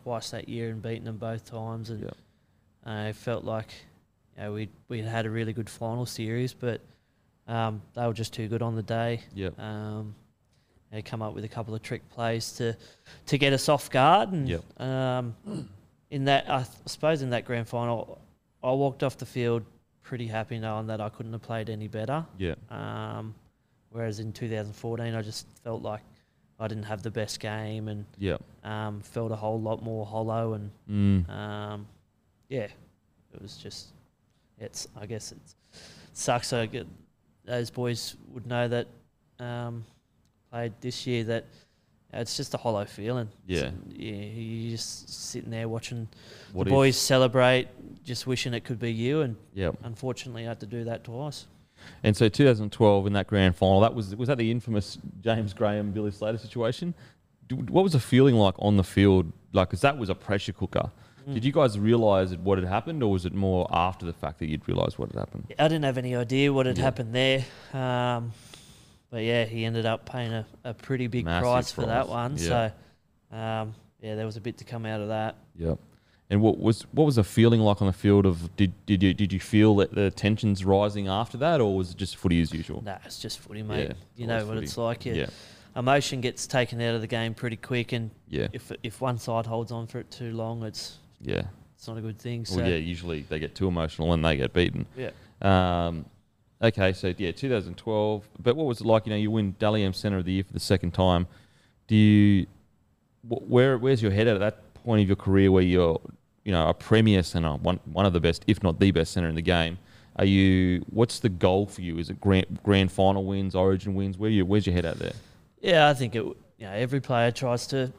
twice 0.03 0.31
that 0.31 0.49
year 0.49 0.71
and 0.71 0.81
beaten 0.81 1.05
them 1.05 1.15
both 1.17 1.45
times, 1.45 1.89
and 1.89 2.03
Yeah. 2.03 2.09
I 2.85 3.13
felt 3.13 3.45
like 3.45 3.69
you 4.35 4.43
know, 4.43 4.51
we 4.53 4.69
we 4.89 5.01
had 5.01 5.25
a 5.25 5.29
really 5.29 5.53
good 5.53 5.69
final 5.69 6.05
series, 6.05 6.53
but 6.53 6.81
um, 7.47 7.81
they 7.93 8.05
were 8.05 8.13
just 8.13 8.33
too 8.33 8.49
good 8.49 8.61
on 8.61 8.75
the 8.75 8.83
day. 8.83 9.21
Yep. 9.35 9.57
Um, 9.57 10.15
they 10.91 11.01
come 11.01 11.21
up 11.21 11.33
with 11.33 11.45
a 11.45 11.47
couple 11.49 11.73
of 11.75 11.81
trick 11.81 12.09
plays 12.09 12.51
to 12.53 12.75
to 13.27 13.37
get 13.37 13.53
us 13.53 13.69
off 13.69 13.89
guard, 13.89 14.33
and 14.33 14.49
Yep. 14.49 14.81
um, 14.81 15.35
in 16.11 16.25
that, 16.25 16.49
I 16.49 16.65
suppose 16.85 17.21
in 17.21 17.29
that 17.31 17.45
grand 17.45 17.67
final, 17.67 18.19
I 18.63 18.71
walked 18.71 19.03
off 19.03 19.17
the 19.17 19.25
field 19.25 19.63
pretty 20.03 20.27
happy 20.27 20.57
knowing 20.59 20.87
that 20.87 20.99
I 21.01 21.09
couldn't 21.09 21.33
have 21.33 21.41
played 21.41 21.69
any 21.69 21.87
better. 21.87 22.25
Yeah. 22.37 22.55
Um, 22.69 23.35
whereas 23.91 24.19
in 24.19 24.33
2014, 24.33 25.13
I 25.13 25.21
just 25.21 25.45
felt 25.63 25.81
like 25.83 26.01
I 26.59 26.67
didn't 26.67 26.83
have 26.85 27.03
the 27.03 27.11
best 27.11 27.39
game 27.39 27.87
and 27.87 28.05
Yeah. 28.17 28.37
um, 28.63 29.01
felt 29.01 29.31
a 29.31 29.35
whole 29.35 29.61
lot 29.61 29.83
more 29.83 30.05
hollow 30.05 30.53
and 30.53 30.71
Mm. 30.89 31.29
um, 31.29 31.87
yeah, 32.49 32.67
it 33.33 33.41
was 33.41 33.57
just 33.57 33.89
it's. 34.57 34.87
I 34.99 35.05
guess 35.05 35.31
it 35.31 35.37
sucks. 36.13 36.51
I 36.51 36.65
get 36.65 36.85
those 37.45 37.69
boys 37.69 38.15
would 38.33 38.45
know 38.45 38.67
that 38.67 38.87
um, 39.39 39.85
played 40.51 40.73
this 40.81 41.07
year 41.07 41.23
that 41.25 41.45
it's 42.13 42.35
just 42.37 42.53
a 42.53 42.57
hollow 42.57 42.85
feeling. 42.85 43.29
Yeah. 43.47 43.57
It's- 43.59 43.73
yeah. 43.95 44.11
You 44.13 44.71
just 44.71 45.09
sitting 45.09 45.51
there 45.51 45.67
watching 45.69 46.07
What 46.53 46.63
the 46.65 46.69
boys 46.71 46.97
celebrate, 46.97 47.67
just 48.03 48.25
wishing 48.27 48.53
it 48.53 48.63
could 48.63 48.79
be 48.79 48.91
you, 48.91 49.21
and 49.21 49.35
Yep. 49.53 49.77
unfortunately, 49.83 50.45
I 50.45 50.49
had 50.49 50.59
to 50.61 50.65
do 50.65 50.83
that 50.85 51.03
twice. 51.03 51.45
And 52.03 52.15
so 52.17 52.27
2012 52.27 53.07
in 53.07 53.13
that 53.13 53.27
grand 53.27 53.55
final, 53.55 53.79
that 53.81 53.93
was 53.93 54.15
was 54.15 54.27
that 54.27 54.37
the 54.37 54.51
infamous 54.51 54.97
James 55.21 55.53
Graham 55.53 55.91
Billy 55.91 56.11
Slater 56.11 56.37
situation? 56.37 56.93
What 57.51 57.83
was 57.83 57.93
the 57.93 57.99
feeling 57.99 58.35
like 58.35 58.55
on 58.59 58.77
the 58.77 58.83
field? 58.83 59.31
Like, 59.53 59.69
because 59.69 59.81
that 59.81 59.97
was 59.97 60.09
a 60.09 60.15
pressure 60.15 60.53
cooker. 60.53 60.91
Mm. 61.27 61.33
Did 61.35 61.45
you 61.45 61.51
guys 61.51 61.79
realise 61.79 62.31
what 62.35 62.57
had 62.59 62.67
happened, 62.67 63.01
or 63.01 63.11
was 63.11 63.25
it 63.25 63.33
more 63.33 63.67
after 63.71 64.05
the 64.05 64.13
fact 64.13 64.39
that 64.39 64.47
you'd 64.49 64.67
realised 64.67 64.99
what 64.99 65.09
had 65.11 65.17
happened? 65.19 65.47
I 65.57 65.67
didn't 65.67 65.83
have 65.85 65.97
any 65.97 66.15
idea 66.15 66.51
what 66.53 66.65
had 66.67 66.77
Yeah. 66.77 66.83
happened 66.83 67.15
there. 67.15 67.45
Um, 67.73 68.31
but 69.09 69.23
yeah, 69.23 69.45
he 69.45 69.65
ended 69.65 69.85
up 69.85 70.05
paying 70.05 70.33
a, 70.33 70.45
a 70.63 70.73
pretty 70.73 71.07
big 71.07 71.25
Massive 71.25 71.43
price 71.43 71.71
for 71.71 71.85
that 71.85 72.07
one. 72.07 72.37
yeah. 72.37 72.71
So 73.31 73.35
um, 73.35 73.75
yeah, 74.01 74.15
there 74.15 74.25
was 74.25 74.37
a 74.37 74.41
bit 74.41 74.57
to 74.59 74.63
come 74.63 74.85
out 74.85 75.01
of 75.01 75.09
that. 75.09 75.35
Yep. 75.55 75.79
And 76.31 76.41
what 76.41 76.59
was 76.59 76.83
what 76.91 77.05
was 77.05 77.15
the 77.15 77.23
feeling 77.23 77.59
like 77.59 77.81
on 77.81 77.87
the 77.87 77.93
field? 77.93 78.25
Of 78.27 78.55
did 78.55 78.73
did 78.85 79.01
you 79.01 79.13
did 79.15 79.33
you 79.33 79.39
feel 79.39 79.75
that 79.77 79.95
the 79.95 80.11
tensions 80.11 80.63
rising 80.63 81.07
after 81.07 81.37
that, 81.37 81.59
or 81.59 81.75
was 81.75 81.91
it 81.91 81.97
just 81.97 82.17
footy 82.17 82.39
as 82.39 82.53
usual? 82.53 82.83
Nah, 82.83 82.97
it's 83.03 83.19
just 83.19 83.39
footy, 83.39 83.63
mate. 83.63 83.87
Yeah, 83.89 83.93
you 84.15 84.27
know 84.27 84.45
what 84.45 84.53
footy. 84.53 84.65
it's 84.65 84.77
like. 84.77 85.05
Your 85.05 85.15
Yeah, 85.15 85.29
Emotion 85.75 86.21
gets 86.21 86.45
taken 86.45 86.79
out 86.81 86.93
of 86.93 87.01
the 87.01 87.07
game 87.07 87.33
pretty 87.33 87.55
quick, 87.55 87.93
and 87.93 88.11
yeah, 88.27 88.47
if 88.53 88.71
if 88.83 89.01
one 89.01 89.17
side 89.17 89.47
holds 89.47 89.71
on 89.71 89.87
for 89.87 89.99
it 89.99 90.11
too 90.11 90.31
long, 90.33 90.61
it's 90.63 90.99
yeah. 91.19 91.43
it's 91.75 91.87
not 91.87 91.97
a 91.97 92.01
good 92.01 92.19
thing. 92.19 92.45
So 92.45 92.57
Well, 92.57 92.69
yeah. 92.69 92.75
Usually 92.75 93.23
they 93.23 93.39
get 93.39 93.55
too 93.55 93.67
emotional 93.67 94.13
and 94.13 94.23
they 94.23 94.37
get 94.37 94.53
beaten. 94.53 94.85
yeah. 94.95 95.09
Um, 95.41 96.05
okay, 96.61 96.93
so 96.93 97.13
yeah, 97.17 97.31
2012. 97.31 98.27
But 98.39 98.55
what 98.55 98.65
was 98.65 98.81
it 98.81 98.87
like? 98.87 99.05
You 99.05 99.11
know, 99.11 99.17
you 99.17 99.31
win 99.31 99.55
Dally 99.59 99.83
M 99.83 99.93
Centre 99.93 100.17
of 100.17 100.25
the 100.25 100.33
Year 100.33 100.43
for 100.43 100.53
the 100.53 100.59
second 100.59 100.93
time. 100.93 101.27
Do 101.87 101.95
you, 101.95 102.45
wh- 103.27 103.49
where 103.49 103.77
where's 103.77 104.01
your 104.01 104.11
head 104.11 104.27
at 104.27 104.35
at 104.35 104.39
that 104.39 104.73
point 104.75 105.01
of 105.01 105.07
your 105.07 105.15
career 105.15 105.51
where 105.51 105.63
you're, 105.63 105.99
you 106.43 106.51
know, 106.51 106.67
a 106.67 106.73
premier 106.73 107.23
centre, 107.23 107.53
one 107.53 107.79
one 107.85 108.05
of 108.05 108.13
the 108.13 108.19
best, 108.19 108.43
if 108.47 108.61
not 108.63 108.79
the 108.79 108.91
best 108.91 109.13
centre 109.13 109.29
in 109.29 109.35
the 109.35 109.41
game? 109.41 109.77
Are 110.15 110.25
you? 110.25 110.83
What's 110.89 111.19
the 111.19 111.29
goal 111.29 111.65
for 111.65 111.81
you? 111.81 111.97
Is 111.97 112.09
it 112.09 112.19
grand 112.19 112.59
grand 112.63 112.91
final 112.91 113.23
wins, 113.25 113.55
Origin 113.55 113.95
wins? 113.95 114.17
Where 114.17 114.29
you? 114.29 114.45
Where's 114.45 114.65
your 114.65 114.75
head 114.75 114.85
at 114.85 114.99
there? 114.99 115.13
Yeah, 115.61 115.87
I 115.89 115.93
think 115.93 116.15
it. 116.15 116.23
You 116.23 116.65
know, 116.65 116.73
every 116.73 116.99
player 116.99 117.31
tries 117.31 117.67
to 117.67 117.93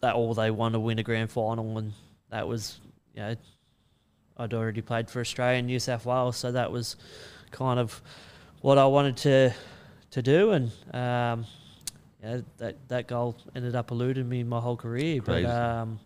that 0.00 0.14
all 0.14 0.32
they 0.32 0.50
want 0.50 0.72
to 0.72 0.80
win 0.80 0.98
a 0.98 1.02
grand 1.02 1.30
final, 1.30 1.76
and 1.76 1.92
that 2.30 2.48
was 2.48 2.80
you 3.14 3.20
know, 3.20 3.34
I'd 4.38 4.54
already 4.54 4.80
played 4.82 5.10
for 5.10 5.20
Australia 5.20 5.58
and 5.58 5.66
New 5.66 5.78
South 5.78 6.06
Wales, 6.06 6.36
so 6.36 6.52
that 6.52 6.70
was 6.72 6.96
kind 7.50 7.78
of 7.78 8.00
what 8.60 8.78
I 8.78 8.86
wanted 8.86 9.16
to 9.18 9.54
to 10.10 10.22
do, 10.22 10.52
and 10.52 10.70
um, 10.92 11.46
yeah, 12.22 12.40
that 12.58 12.88
that 12.88 13.06
goal 13.06 13.36
ended 13.54 13.74
up 13.74 13.90
eluding 13.90 14.28
me 14.28 14.42
my 14.42 14.60
whole 14.60 14.76
career. 14.76 15.20
Crazy. 15.20 15.46
But 15.46 15.54
um, 15.54 16.00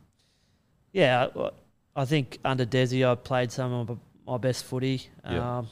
yeah, 0.93 1.29
I, 1.37 1.51
I 1.97 2.05
think 2.05 2.39
under 2.45 2.67
Desi, 2.67 3.09
I 3.09 3.15
played 3.15 3.53
some 3.53 3.73
of 3.73 3.99
my 4.27 4.39
best 4.39 4.65
footy. 4.65 5.09
Yeah. 5.25 5.59
Um, 5.59 5.69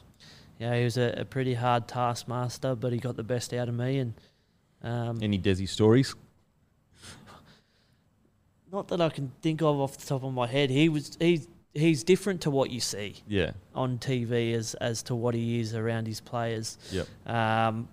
yeah, 0.59 0.77
he 0.77 0.85
was 0.85 0.97
a, 0.97 1.14
a 1.19 1.25
pretty 1.25 1.55
hard 1.55 1.87
taskmaster, 1.87 2.75
but 2.75 2.93
he 2.93 2.99
got 2.99 3.16
the 3.16 3.23
best 3.23 3.53
out 3.55 3.69
of 3.69 3.75
me, 3.75 3.99
and 3.99 4.14
um, 4.83 5.19
Any 5.23 5.39
Desi 5.39 5.69
stories? 5.69 6.14
not 8.73 8.89
that 8.89 9.01
I 9.01 9.09
can 9.09 9.33
think 9.41 9.62
of 9.62 9.81
off 9.81 9.97
the 9.97 10.07
top 10.07 10.25
of 10.25 10.33
my 10.33 10.47
head. 10.47 10.71
He 10.71 10.89
was 10.89 11.16
he's 11.21 11.49
he's 11.79 12.03
different 12.05 12.41
to 12.43 12.51
what 12.51 12.70
you 12.70 12.81
see 12.81 13.16
Yeah. 13.29 13.53
on 13.74 13.99
TV 13.99 14.53
as 14.55 14.74
as 14.74 15.03
to 15.05 15.14
what 15.14 15.35
he 15.35 15.61
is 15.61 15.74
around 15.74 16.07
his 16.07 16.20
players. 16.20 16.79
Yep. 16.91 17.07
Um, 17.26 17.89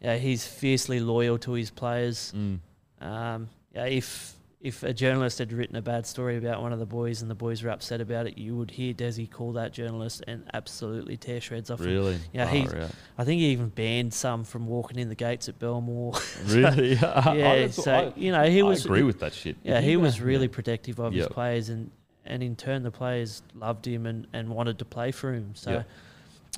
yeah, 0.00 0.16
he's 0.16 0.46
fiercely 0.46 1.00
loyal 1.00 1.38
to 1.38 1.52
his 1.52 1.70
players. 1.70 2.32
Mm. 2.36 2.60
Um, 3.00 3.48
yeah, 3.74 3.84
if 3.86 4.34
if 4.60 4.82
a 4.82 4.92
journalist 4.92 5.38
had 5.38 5.52
written 5.52 5.76
a 5.76 5.82
bad 5.82 6.04
story 6.04 6.36
about 6.36 6.60
one 6.60 6.72
of 6.72 6.80
the 6.80 6.86
boys 6.86 7.22
and 7.22 7.30
the 7.30 7.34
boys 7.34 7.62
were 7.62 7.70
upset 7.70 8.00
about 8.00 8.26
it, 8.26 8.36
you 8.36 8.56
would 8.56 8.72
hear 8.72 8.92
Desi 8.92 9.30
call 9.30 9.52
that 9.52 9.72
journalist 9.72 10.24
and 10.26 10.42
absolutely 10.52 11.16
tear 11.16 11.40
shreds 11.40 11.70
off 11.70 11.78
him. 11.80 11.86
Really? 11.86 12.18
Yeah, 12.32 12.44
Far 12.46 12.54
he's- 12.54 12.74
out. 12.74 12.90
I 13.18 13.24
think 13.24 13.38
he 13.40 13.46
even 13.50 13.68
banned 13.68 14.12
some 14.12 14.42
from 14.42 14.66
walking 14.66 14.98
in 14.98 15.08
the 15.10 15.14
gates 15.14 15.48
at 15.48 15.60
Belmore. 15.60 16.14
Really? 16.46 16.94
yeah, 16.94 17.22
that's- 17.34 17.76
so 17.76 17.92
I- 17.94 18.12
you 18.16 18.32
know 18.32 18.42
he 18.50 18.58
I 18.60 18.64
was 18.64 18.84
agree 18.84 19.04
with 19.04 19.20
that 19.20 19.32
shit. 19.32 19.56
Yeah, 19.62 19.80
he 19.80 19.96
was 19.96 20.18
yeah. 20.18 20.24
really 20.24 20.48
protective 20.48 20.98
of 20.98 21.12
his 21.12 21.28
players, 21.28 21.68
and 21.68 21.92
and 22.28 22.42
in 22.42 22.54
turn 22.54 22.84
the 22.84 22.90
players 22.92 23.42
loved 23.54 23.86
him 23.86 24.06
and, 24.06 24.26
and 24.32 24.48
wanted 24.48 24.78
to 24.78 24.84
play 24.84 25.10
for 25.10 25.32
him. 25.32 25.50
So 25.54 25.82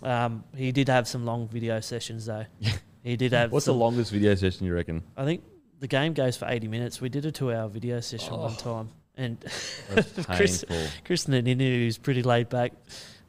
um, 0.02 0.44
he 0.54 0.72
did 0.72 0.88
have 0.88 1.08
some 1.08 1.24
long 1.24 1.48
video 1.48 1.80
sessions 1.80 2.26
though. 2.26 2.44
he 3.02 3.16
did 3.16 3.32
have. 3.32 3.52
What's 3.52 3.66
the 3.66 3.72
longest 3.74 4.10
video 4.12 4.34
session 4.34 4.66
you 4.66 4.74
reckon? 4.74 5.02
I 5.16 5.24
think 5.24 5.42
the 5.78 5.88
game 5.88 6.12
goes 6.12 6.36
for 6.36 6.46
eighty 6.48 6.68
minutes. 6.68 7.00
We 7.00 7.08
did 7.08 7.24
a 7.24 7.32
two-hour 7.32 7.68
video 7.68 8.00
session 8.00 8.34
one 8.36 8.54
Oh. 8.58 8.62
time, 8.62 8.88
and 9.16 9.38
Chris- 10.34 10.64
and 10.66 11.46
Inu, 11.46 11.58
who's 11.58 11.98
pretty 11.98 12.22
laid 12.22 12.48
back, 12.48 12.72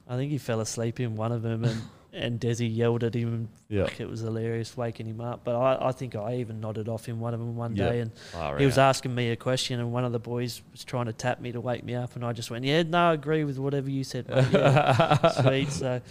I 0.07 0.15
think 0.17 0.31
he 0.31 0.37
fell 0.37 0.59
asleep 0.59 0.99
in 0.99 1.15
one 1.15 1.31
of 1.31 1.41
them, 1.41 1.63
and 1.63 1.81
and 2.13 2.39
Desi 2.39 2.73
yelled 2.75 3.03
at 3.03 3.13
him. 3.13 3.49
Yeah. 3.69 3.87
It 3.97 4.09
was 4.09 4.19
hilarious, 4.19 4.75
waking 4.75 5.05
him 5.07 5.21
up. 5.21 5.41
But 5.43 5.55
I, 5.55 5.87
I 5.87 5.91
think 5.91 6.15
I 6.15 6.35
even 6.37 6.59
nodded 6.59 6.89
off 6.89 7.07
in 7.07 7.19
one 7.19 7.33
of 7.33 7.39
them 7.39 7.55
one 7.55 7.73
day, 7.73 7.99
and 8.01 8.11
Far 8.31 8.57
he 8.57 8.65
was 8.65 8.77
out. 8.77 8.89
asking 8.89 9.15
me 9.15 9.29
a 9.31 9.35
question, 9.35 9.79
and 9.79 9.91
one 9.93 10.03
of 10.03 10.11
the 10.11 10.19
boys 10.19 10.61
was 10.71 10.83
trying 10.83 11.05
to 11.05 11.13
tap 11.13 11.39
me 11.39 11.51
to 11.53 11.61
wake 11.61 11.83
me 11.83 11.95
up, 11.95 12.15
and 12.15 12.25
I 12.25 12.33
just 12.33 12.51
went, 12.51 12.65
"Yeah, 12.65 12.83
no, 12.83 13.09
I 13.09 13.13
agree 13.13 13.43
with 13.43 13.57
whatever 13.57 13.89
you 13.89 14.03
said, 14.03 14.27
mate. 14.29 14.47
Yeah, 14.51 15.29
sweet." 15.41 15.71
So, 15.71 16.01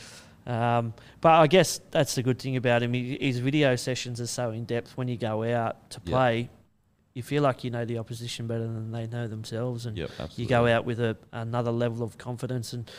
um, 0.46 0.94
but 1.20 1.32
I 1.32 1.46
guess 1.46 1.80
that's 1.90 2.14
the 2.14 2.22
good 2.22 2.38
thing 2.38 2.56
about 2.56 2.82
him. 2.82 2.94
He, 2.94 3.18
his 3.20 3.38
video 3.38 3.76
sessions 3.76 4.20
are 4.20 4.26
so 4.26 4.50
in 4.50 4.64
depth. 4.64 4.96
When 4.96 5.06
you 5.08 5.16
go 5.18 5.42
out 5.44 5.90
to 5.90 6.00
play, 6.00 6.48
you 7.12 7.22
feel 7.22 7.42
like 7.42 7.62
you 7.62 7.70
know 7.70 7.84
the 7.84 7.98
opposition 7.98 8.46
better 8.46 8.64
than 8.64 8.90
they 8.90 9.06
know 9.06 9.26
themselves, 9.28 9.84
and 9.84 9.98
Yep, 9.98 10.10
you 10.36 10.46
go 10.46 10.66
out 10.66 10.86
with 10.86 10.98
a, 11.00 11.16
another 11.32 11.70
level 11.70 12.02
of 12.02 12.16
confidence. 12.16 12.72
And 12.72 12.90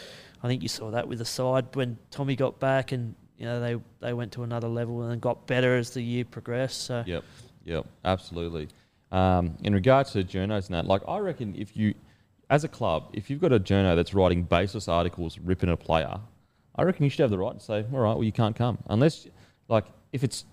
I 0.44 0.48
think 0.48 0.62
you 0.64 0.70
saw 0.70 0.92
that 0.92 1.08
with 1.08 1.20
the 1.20 1.26
side 1.26 1.68
when 1.76 1.98
Tommy 2.10 2.36
got 2.36 2.60
back, 2.60 2.92
and 2.92 3.16
you 3.38 3.46
know 3.46 3.60
they 3.60 3.76
they 4.00 4.14
went 4.14 4.32
to 4.34 4.44
another 4.44 4.68
level 4.68 5.04
and 5.04 5.22
got 5.22 5.48
better 5.48 5.78
as 5.78 5.92
the 5.92 6.02
year 6.02 6.26
progressed. 6.26 6.84
So 6.86 7.04
Yep, 7.06 7.24
yep, 7.64 7.86
absolutely. 8.04 8.70
Um, 9.12 9.58
in 9.64 9.74
regards 9.74 10.12
to 10.14 10.24
journos 10.24 10.68
and 10.68 10.76
that, 10.76 10.86
like 10.86 11.02
I 11.08 11.18
reckon 11.20 11.54
if 11.58 11.76
you, 11.76 11.94
as 12.50 12.64
a 12.64 12.70
club, 12.70 13.10
if 13.14 13.30
you've 13.30 13.42
got 13.42 13.52
a 13.52 13.60
journo 13.60 13.96
that's 13.96 14.14
writing 14.14 14.44
baseless 14.44 14.88
articles 14.88 15.38
ripping 15.40 15.70
a 15.70 15.78
player, 15.78 16.20
I 16.76 16.84
reckon 16.84 17.04
you 17.04 17.10
should 17.10 17.20
have 17.20 17.30
the 17.30 17.38
right 17.38 17.58
to 17.58 17.64
say, 17.64 17.86
all 17.92 18.00
right, 18.00 18.14
well 18.14 18.24
you 18.24 18.32
can't 18.32 18.56
come 18.56 18.78
unless, 18.90 19.28
like, 19.68 19.86
if 20.14 20.24
it's 20.24 20.46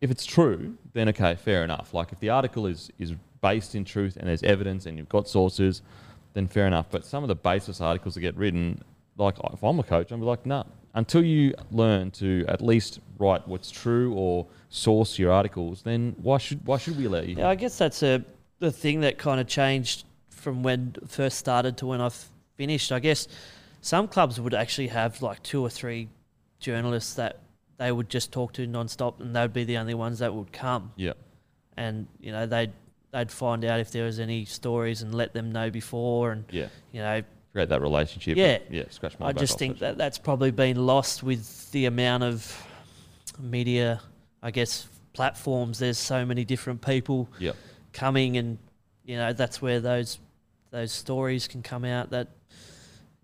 if 0.00 0.10
it's 0.10 0.24
true, 0.24 0.76
then 0.92 1.08
okay, 1.08 1.34
fair 1.34 1.64
enough. 1.64 1.92
Like 1.92 2.12
if 2.12 2.20
the 2.20 2.30
article 2.30 2.66
is 2.66 2.90
is 2.98 3.14
based 3.40 3.74
in 3.74 3.84
truth 3.84 4.16
and 4.16 4.28
there's 4.28 4.42
evidence 4.42 4.86
and 4.86 4.98
you've 4.98 5.08
got 5.08 5.28
sources, 5.28 5.82
then 6.34 6.46
fair 6.46 6.66
enough. 6.66 6.86
But 6.90 7.04
some 7.04 7.24
of 7.24 7.28
the 7.28 7.34
baseless 7.34 7.80
articles 7.80 8.14
that 8.14 8.20
get 8.20 8.36
written, 8.36 8.82
like 9.18 9.36
if 9.52 9.62
I'm 9.62 9.78
a 9.78 9.82
coach, 9.82 10.10
I'm 10.10 10.20
be 10.20 10.26
like, 10.26 10.46
no. 10.46 10.64
Until 10.94 11.22
you 11.22 11.54
learn 11.70 12.10
to 12.12 12.44
at 12.48 12.62
least 12.62 13.00
write 13.18 13.46
what's 13.46 13.70
true 13.70 14.14
or 14.14 14.46
source 14.68 15.18
your 15.18 15.30
articles, 15.30 15.82
then 15.82 16.16
why 16.18 16.38
should 16.38 16.64
why 16.66 16.78
should 16.78 16.96
we 16.96 17.04
allow 17.04 17.20
you? 17.20 17.36
Yeah, 17.36 17.48
I 17.48 17.54
guess 17.54 17.76
that's 17.76 18.02
a 18.02 18.24
the 18.58 18.72
thing 18.72 19.00
that 19.02 19.18
kind 19.18 19.40
of 19.40 19.46
changed 19.46 20.04
from 20.30 20.62
when 20.62 20.94
first 21.06 21.38
started 21.38 21.76
to 21.78 21.86
when 21.86 22.00
I 22.00 22.10
finished. 22.56 22.90
I 22.90 22.98
guess 23.00 23.28
some 23.80 24.08
clubs 24.08 24.40
would 24.40 24.54
actually 24.54 24.88
have 24.88 25.20
like 25.22 25.42
two 25.42 25.62
or 25.62 25.70
three 25.70 26.08
journalists 26.58 27.14
that 27.14 27.40
they 27.76 27.92
would 27.92 28.08
just 28.08 28.32
talk 28.32 28.52
to 28.54 28.66
nonstop, 28.66 29.20
and 29.20 29.36
they'd 29.36 29.52
be 29.52 29.64
the 29.64 29.78
only 29.78 29.94
ones 29.94 30.18
that 30.18 30.34
would 30.34 30.52
come. 30.52 30.92
Yeah, 30.96 31.12
And 31.76 32.06
you 32.20 32.32
know 32.32 32.46
they'd 32.46 32.72
they'd 33.12 33.30
find 33.30 33.64
out 33.64 33.80
if 33.80 33.90
there 33.90 34.04
was 34.04 34.18
any 34.18 34.44
stories 34.44 35.02
and 35.02 35.14
let 35.14 35.32
them 35.32 35.52
know 35.52 35.70
before, 35.70 36.32
and 36.32 36.44
yeah. 36.50 36.68
you 36.92 37.00
know 37.00 37.22
Create 37.58 37.70
that 37.70 37.82
relationship. 37.82 38.36
Yeah. 38.36 38.58
yeah. 38.70 38.84
Scratch 38.88 39.18
my. 39.18 39.26
I 39.26 39.32
just 39.32 39.58
think 39.58 39.80
that 39.80 39.98
that's 39.98 40.16
probably 40.16 40.52
been 40.52 40.86
lost 40.86 41.24
with 41.24 41.68
the 41.72 41.86
amount 41.86 42.22
of 42.22 42.66
media, 43.36 44.00
I 44.40 44.52
guess, 44.52 44.86
platforms. 45.12 45.80
There's 45.80 45.98
so 45.98 46.24
many 46.24 46.44
different 46.44 46.80
people 46.80 47.28
Yep. 47.40 47.56
coming, 47.92 48.36
and 48.36 48.58
you 49.04 49.16
know 49.16 49.32
that's 49.32 49.60
where 49.60 49.80
those 49.80 50.20
those 50.70 50.92
stories 50.92 51.48
can 51.48 51.64
come 51.64 51.84
out 51.84 52.10
that 52.10 52.28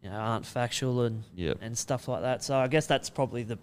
you 0.03 0.11
know 0.11 0.17
aren't 0.17 0.47
factual 0.47 1.03
and 1.03 1.23
Yep. 1.37 1.59
and 1.61 1.79
stuff 1.79 2.09
like 2.09 2.23
that. 2.23 2.43
So 2.43 2.57
I 2.57 2.67
guess 2.67 2.89
that's 2.89 3.11
probably 3.11 3.45
the, 3.45 3.57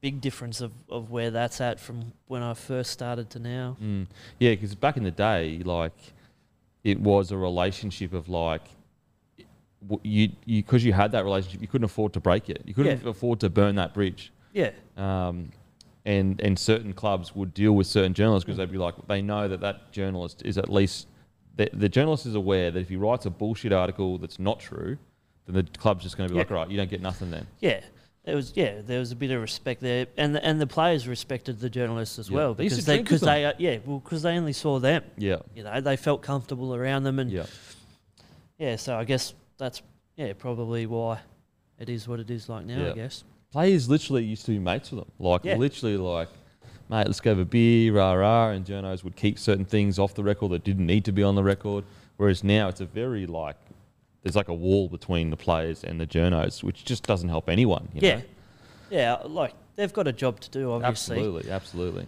big 0.00 0.22
difference 0.22 0.62
of, 0.62 0.72
of 0.88 1.10
where 1.10 1.30
that's 1.30 1.60
at 1.60 1.78
from 1.78 2.12
when 2.28 2.42
I 2.42 2.54
first 2.54 2.92
started 2.92 3.28
to 3.30 3.38
now. 3.40 3.76
Mm. 3.82 4.06
Yeah, 4.38 4.52
because 4.52 4.74
back 4.74 4.96
in 4.96 5.02
the 5.02 5.10
day, 5.10 5.60
like 5.64 5.92
it 6.82 6.98
was 6.98 7.30
a 7.30 7.36
relationship 7.36 8.14
of 8.14 8.30
like 8.30 8.62
you 10.02 10.30
you 10.44 10.62
because 10.62 10.84
you 10.84 10.92
had 10.92 11.12
that 11.12 11.24
relationship, 11.24 11.60
you 11.60 11.68
couldn't 11.68 11.84
afford 11.84 12.12
to 12.14 12.20
break 12.20 12.50
it. 12.50 12.62
You 12.66 12.74
couldn't 12.74 13.02
Yeah. 13.04 13.10
afford 13.10 13.40
to 13.40 13.50
burn 13.50 13.76
that 13.76 13.94
bridge. 13.94 14.32
Yeah, 14.52 14.70
Um, 14.96 15.50
and 16.04 16.40
and 16.40 16.58
certain 16.58 16.92
clubs 16.94 17.34
would 17.36 17.52
deal 17.54 17.72
with 17.72 17.86
certain 17.86 18.14
journalists 18.14 18.44
because 18.44 18.56
they'd 18.58 18.72
be 18.72 18.78
like 18.78 18.94
they 19.06 19.22
know 19.22 19.46
that 19.48 19.60
that 19.60 19.92
journalist 19.92 20.42
is 20.44 20.58
at 20.58 20.68
least 20.68 21.06
the, 21.56 21.68
the 21.72 21.88
journalist 21.88 22.24
is 22.26 22.34
aware 22.34 22.70
that 22.70 22.80
if 22.80 22.88
he 22.88 22.96
writes 22.96 23.26
a 23.26 23.30
bullshit 23.30 23.72
article 23.72 24.16
that's 24.18 24.38
not 24.38 24.58
true, 24.60 24.96
then 25.46 25.54
the 25.54 25.78
club's 25.78 26.02
just 26.04 26.16
going 26.16 26.28
to 26.28 26.32
be 26.32 26.36
Yeah. 26.36 26.42
like, 26.42 26.50
all 26.50 26.56
right, 26.58 26.70
you 26.70 26.76
don't 26.76 26.90
get 26.90 27.00
nothing 27.02 27.30
then. 27.30 27.46
yeah. 27.60 27.80
There 28.24 28.36
was 28.36 28.52
yeah, 28.54 28.80
there 28.84 28.98
was 28.98 29.10
a 29.12 29.16
bit 29.16 29.30
of 29.30 29.40
respect 29.40 29.80
there, 29.80 30.06
and 30.18 30.34
the, 30.34 30.44
and 30.44 30.60
the 30.60 30.66
players 30.66 31.08
respected 31.08 31.60
the 31.60 31.70
journalists 31.70 32.18
as 32.18 32.28
Yeah. 32.28 32.36
well 32.36 32.54
They 32.54 32.64
used 32.64 32.76
to 32.76 32.82
because 32.82 32.86
they 32.86 33.02
because 33.02 33.20
they 33.22 33.44
uh, 33.46 33.52
yeah 33.58 33.78
well 33.86 34.00
because 34.00 34.20
they 34.22 34.36
only 34.36 34.52
saw 34.52 34.78
them. 34.80 35.02
Yeah, 35.16 35.36
You 35.54 35.62
know, 35.62 35.80
they 35.80 35.96
felt 35.96 36.20
comfortable 36.22 36.74
around 36.74 37.04
them, 37.04 37.18
and 37.18 37.30
yeah, 37.30 37.46
yeah, 38.58 38.76
so 38.76 38.96
I 38.96 39.04
guess 39.04 39.32
that's 39.58 39.82
yeah 40.16 40.32
probably 40.32 40.86
why 40.86 41.20
it 41.78 41.88
is 41.88 42.08
what 42.08 42.20
it 42.20 42.30
is 42.30 42.48
like 42.48 42.64
now. 42.66 42.78
Yeah. 42.78 42.90
I 42.90 42.94
guess. 42.94 43.24
players 43.52 43.88
literally 43.88 44.24
used 44.24 44.44
to 44.46 44.52
be 44.52 44.58
mates 44.58 44.90
with 44.90 45.00
them. 45.00 45.10
Like 45.18 45.44
Yeah. 45.44 45.56
literally, 45.56 45.96
like 45.96 46.28
mate, 46.88 47.06
let's 47.06 47.20
go 47.20 47.30
have 47.30 47.38
a 47.38 47.44
beer, 47.44 47.92
rah 47.92 48.12
rah. 48.14 48.50
And 48.50 48.64
journos 48.64 49.04
would 49.04 49.16
keep 49.16 49.38
certain 49.38 49.64
things 49.64 49.98
off 49.98 50.14
the 50.14 50.24
record 50.24 50.50
that 50.52 50.64
didn't 50.64 50.86
need 50.86 51.04
to 51.04 51.12
be 51.12 51.22
on 51.22 51.34
the 51.34 51.42
record. 51.44 51.84
Whereas 52.16 52.42
now 52.42 52.68
it's 52.68 52.80
a 52.80 52.86
very 52.86 53.26
like 53.26 53.56
there's 54.22 54.34
like 54.36 54.48
a 54.48 54.54
wall 54.54 54.88
between 54.88 55.30
the 55.30 55.36
players 55.36 55.84
and 55.84 56.00
the 56.00 56.06
journos, 56.06 56.62
which 56.62 56.84
just 56.84 57.06
doesn't 57.06 57.28
help 57.28 57.48
anyone. 57.48 57.88
You 57.94 58.00
yeah, 58.02 58.16
know? 58.16 58.22
yeah, 58.90 59.14
like 59.24 59.54
they've 59.76 59.92
got 59.92 60.08
a 60.08 60.12
job 60.12 60.40
to 60.40 60.50
do, 60.50 60.72
obviously. 60.72 61.16
absolutely, 61.18 61.50
absolutely. 61.50 62.06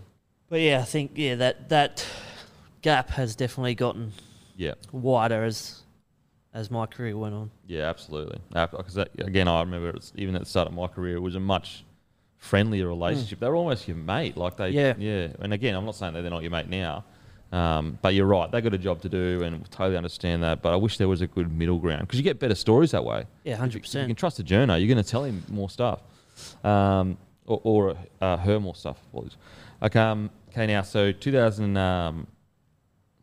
But 0.48 0.60
yeah, 0.60 0.80
I 0.80 0.84
think 0.84 1.12
yeah 1.14 1.36
that 1.36 1.68
that 1.68 2.04
gap 2.82 3.10
has 3.10 3.36
definitely 3.36 3.76
gotten 3.76 4.12
Yeah, 4.56 4.74
wider 4.90 5.44
as 5.44 5.82
as 6.52 6.70
my 6.70 6.86
career 6.86 7.16
went 7.16 7.34
on. 7.34 7.50
yeah, 7.66 7.82
absolutely. 7.88 8.40
Because 8.50 8.96
again, 8.96 9.46
I 9.48 9.60
remember 9.60 9.96
even 10.16 10.34
at 10.34 10.40
the 10.42 10.46
start 10.48 10.66
of 10.68 10.74
my 10.74 10.86
career, 10.88 11.16
it 11.16 11.20
was 11.20 11.34
a 11.36 11.40
much 11.40 11.84
friendlier 12.38 12.88
relationship. 12.88 13.38
They 13.40 13.48
were 13.48 13.54
almost 13.56 13.86
your 13.86 13.96
mate. 13.96 14.36
Like 14.36 14.56
they, 14.56 14.70
Yeah. 14.70 14.94
yeah. 14.98 15.28
And 15.40 15.52
again, 15.52 15.74
I'm 15.74 15.84
not 15.84 15.94
saying 15.94 16.14
that 16.14 16.22
they're 16.22 16.30
not 16.30 16.42
your 16.42 16.50
mate 16.50 16.68
now, 16.68 17.04
um, 17.52 17.98
but 18.02 18.14
you're 18.14 18.26
right. 18.26 18.50
They 18.50 18.60
got 18.60 18.74
a 18.74 18.78
job 18.78 19.00
to 19.02 19.08
do, 19.08 19.42
and 19.44 19.70
totally 19.70 19.96
understand 19.96 20.42
that. 20.42 20.62
But 20.62 20.72
I 20.72 20.76
wish 20.76 20.96
there 20.98 21.08
was 21.08 21.20
a 21.20 21.26
good 21.26 21.52
middle 21.52 21.78
ground 21.78 22.02
because 22.02 22.18
you 22.18 22.24
get 22.24 22.38
better 22.40 22.54
stories 22.54 22.90
that 22.92 23.04
way. 23.04 23.26
Yeah, 23.44 23.56
hundred 23.56 23.82
percent. 23.82 24.08
You 24.08 24.14
can 24.14 24.16
trust 24.16 24.38
a 24.40 24.42
journo. 24.44 24.78
You're 24.80 24.92
going 24.92 25.04
to 25.04 25.08
tell 25.10 25.24
him 25.24 25.42
more 25.48 25.68
stuff, 25.70 26.00
um, 26.64 27.16
or, 27.46 27.60
or 27.62 27.96
uh, 28.20 28.36
her 28.38 28.58
more 28.58 28.74
stuff. 28.74 28.98
Okay, 29.82 29.98
um, 30.00 30.30
okay. 30.50 30.66
Now, 30.66 30.82
so 30.82 31.12
2000, 31.12 31.76
um, 31.76 32.26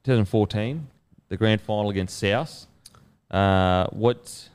2014, 0.03 0.88
the 1.30 1.38
grand 1.38 1.61
final 1.61 1.89
against 1.89 2.17
South. 2.17 2.67
Uh, 3.32 3.88
what 3.88 4.49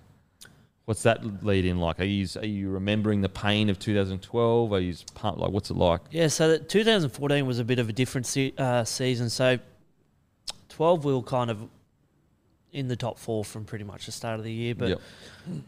what's 0.87 1.03
that 1.03 1.45
lead 1.45 1.65
in 1.65 1.79
like? 1.79 2.01
Are 2.01 2.05
you 2.05 2.27
are 2.37 2.47
you 2.47 2.71
remembering 2.71 3.21
the 3.21 3.29
pain 3.29 3.69
of 3.69 3.79
2012? 3.79 4.73
Are 4.73 4.81
you 4.81 4.95
pumped? 5.15 5.41
Like, 5.41 5.51
what's 5.51 5.71
it 5.71 5.77
like? 5.77 6.01
Yeah, 6.11 6.29
so 6.29 6.49
that 6.49 6.69
2014 6.69 7.47
was 7.47 7.59
a 7.59 7.65
bit 7.65 7.79
of 7.79 7.89
a 7.89 7.93
different 7.93 8.27
se- 8.27 8.55
uh, 8.59 8.85
season. 8.85 9.29
So 9.31 9.59
12 10.71 11.05
we 11.05 11.15
were 11.15 11.23
kind 11.23 11.51
of 11.51 11.69
in 12.73 12.89
the 12.89 12.97
top 12.97 13.19
four 13.19 13.45
from 13.45 13.67
pretty 13.67 13.85
much 13.85 14.07
the 14.07 14.13
start 14.13 14.39
of 14.39 14.45
the 14.45 14.53
year, 14.53 14.75
but 14.75 14.89
Yep. 14.89 15.01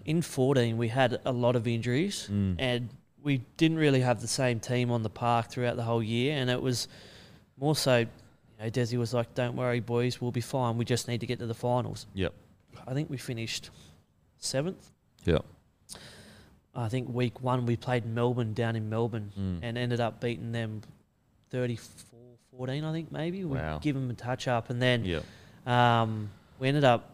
in 0.07 0.23
14 0.23 0.79
we 0.79 0.89
had 0.89 1.21
a 1.27 1.33
lot 1.33 1.55
of 1.57 1.69
injuries 1.69 2.29
Mm. 2.33 2.57
and 2.59 2.89
we 3.23 3.43
didn't 3.59 3.77
really 3.77 4.01
have 4.01 4.23
the 4.23 4.27
same 4.29 4.59
team 4.61 4.91
on 4.91 5.03
the 5.03 5.11
park 5.11 5.49
throughout 5.51 5.77
the 5.77 5.83
whole 5.83 6.03
year, 6.03 6.35
and 6.37 6.49
it 6.51 6.61
was 6.61 6.89
more 7.59 7.75
so. 7.77 7.99
You 7.99 8.07
know, 8.61 8.71
Desi 8.71 8.99
was 8.99 9.13
like, 9.15 9.35
"Don't 9.35 9.57
worry, 9.57 9.81
boys, 9.81 10.21
we'll 10.21 10.31
be 10.31 10.41
fine. 10.43 10.77
We 10.79 10.85
just 10.85 11.09
need 11.09 11.21
to 11.21 11.27
get 11.27 11.39
to 11.41 11.47
the 11.47 11.55
finals." 11.55 12.07
Yep. 12.15 12.33
I 12.87 12.95
think 12.95 13.11
we 13.11 13.17
finished 13.17 13.71
seventh. 14.39 14.91
Yeah. 15.25 15.39
I 16.75 16.89
think 16.89 17.09
week 17.09 17.41
one 17.41 17.67
we 17.67 17.77
played 17.77 18.05
Melbourne 18.05 18.53
down 18.53 18.75
in 18.77 18.89
Melbourne 18.91 19.33
Mm. 19.39 19.61
and 19.63 19.79
ended 19.79 20.01
up 20.01 20.21
beating 20.21 20.53
them 20.53 20.83
34 21.51 22.21
14, 22.57 22.85
I 22.85 22.93
think 22.93 23.11
maybe. 23.11 23.45
We 23.45 23.57
Wow. 23.59 23.79
give 23.79 23.95
them 23.97 24.09
a 24.11 24.15
touch 24.15 24.47
up, 24.49 24.71
and 24.71 24.81
then 24.81 25.05
Yep. 25.05 25.25
um, 25.67 26.31
we 26.61 26.69
ended 26.69 26.85
up 26.85 27.11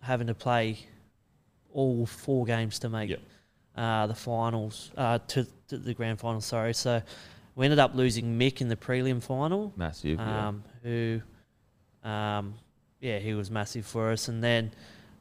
having 0.00 0.26
to 0.26 0.34
play 0.34 0.78
all 1.72 2.04
four 2.06 2.44
games 2.44 2.78
to 2.80 2.88
make 2.90 3.08
Yep. 3.10 3.20
uh, 3.76 4.06
the 4.08 4.14
finals, 4.14 4.90
uh, 4.96 5.18
to, 5.28 5.46
to 5.68 5.78
the 5.78 5.94
grand 5.94 6.18
final, 6.18 6.40
sorry. 6.42 6.74
So 6.74 7.00
we 7.54 7.64
ended 7.64 7.78
up 7.78 7.94
losing 7.94 8.38
Mick 8.38 8.60
in 8.60 8.68
the 8.68 8.76
prelim 8.76 9.22
final, 9.22 9.72
Massive. 9.76 10.18
yeah. 10.18 10.48
um, 10.48 10.64
who, 10.82 11.20
um, 12.04 12.54
yeah, 13.00 13.18
he 13.18 13.34
was 13.34 13.50
massive 13.50 13.86
for 13.86 14.10
us. 14.10 14.28
And 14.28 14.42
then 14.42 14.72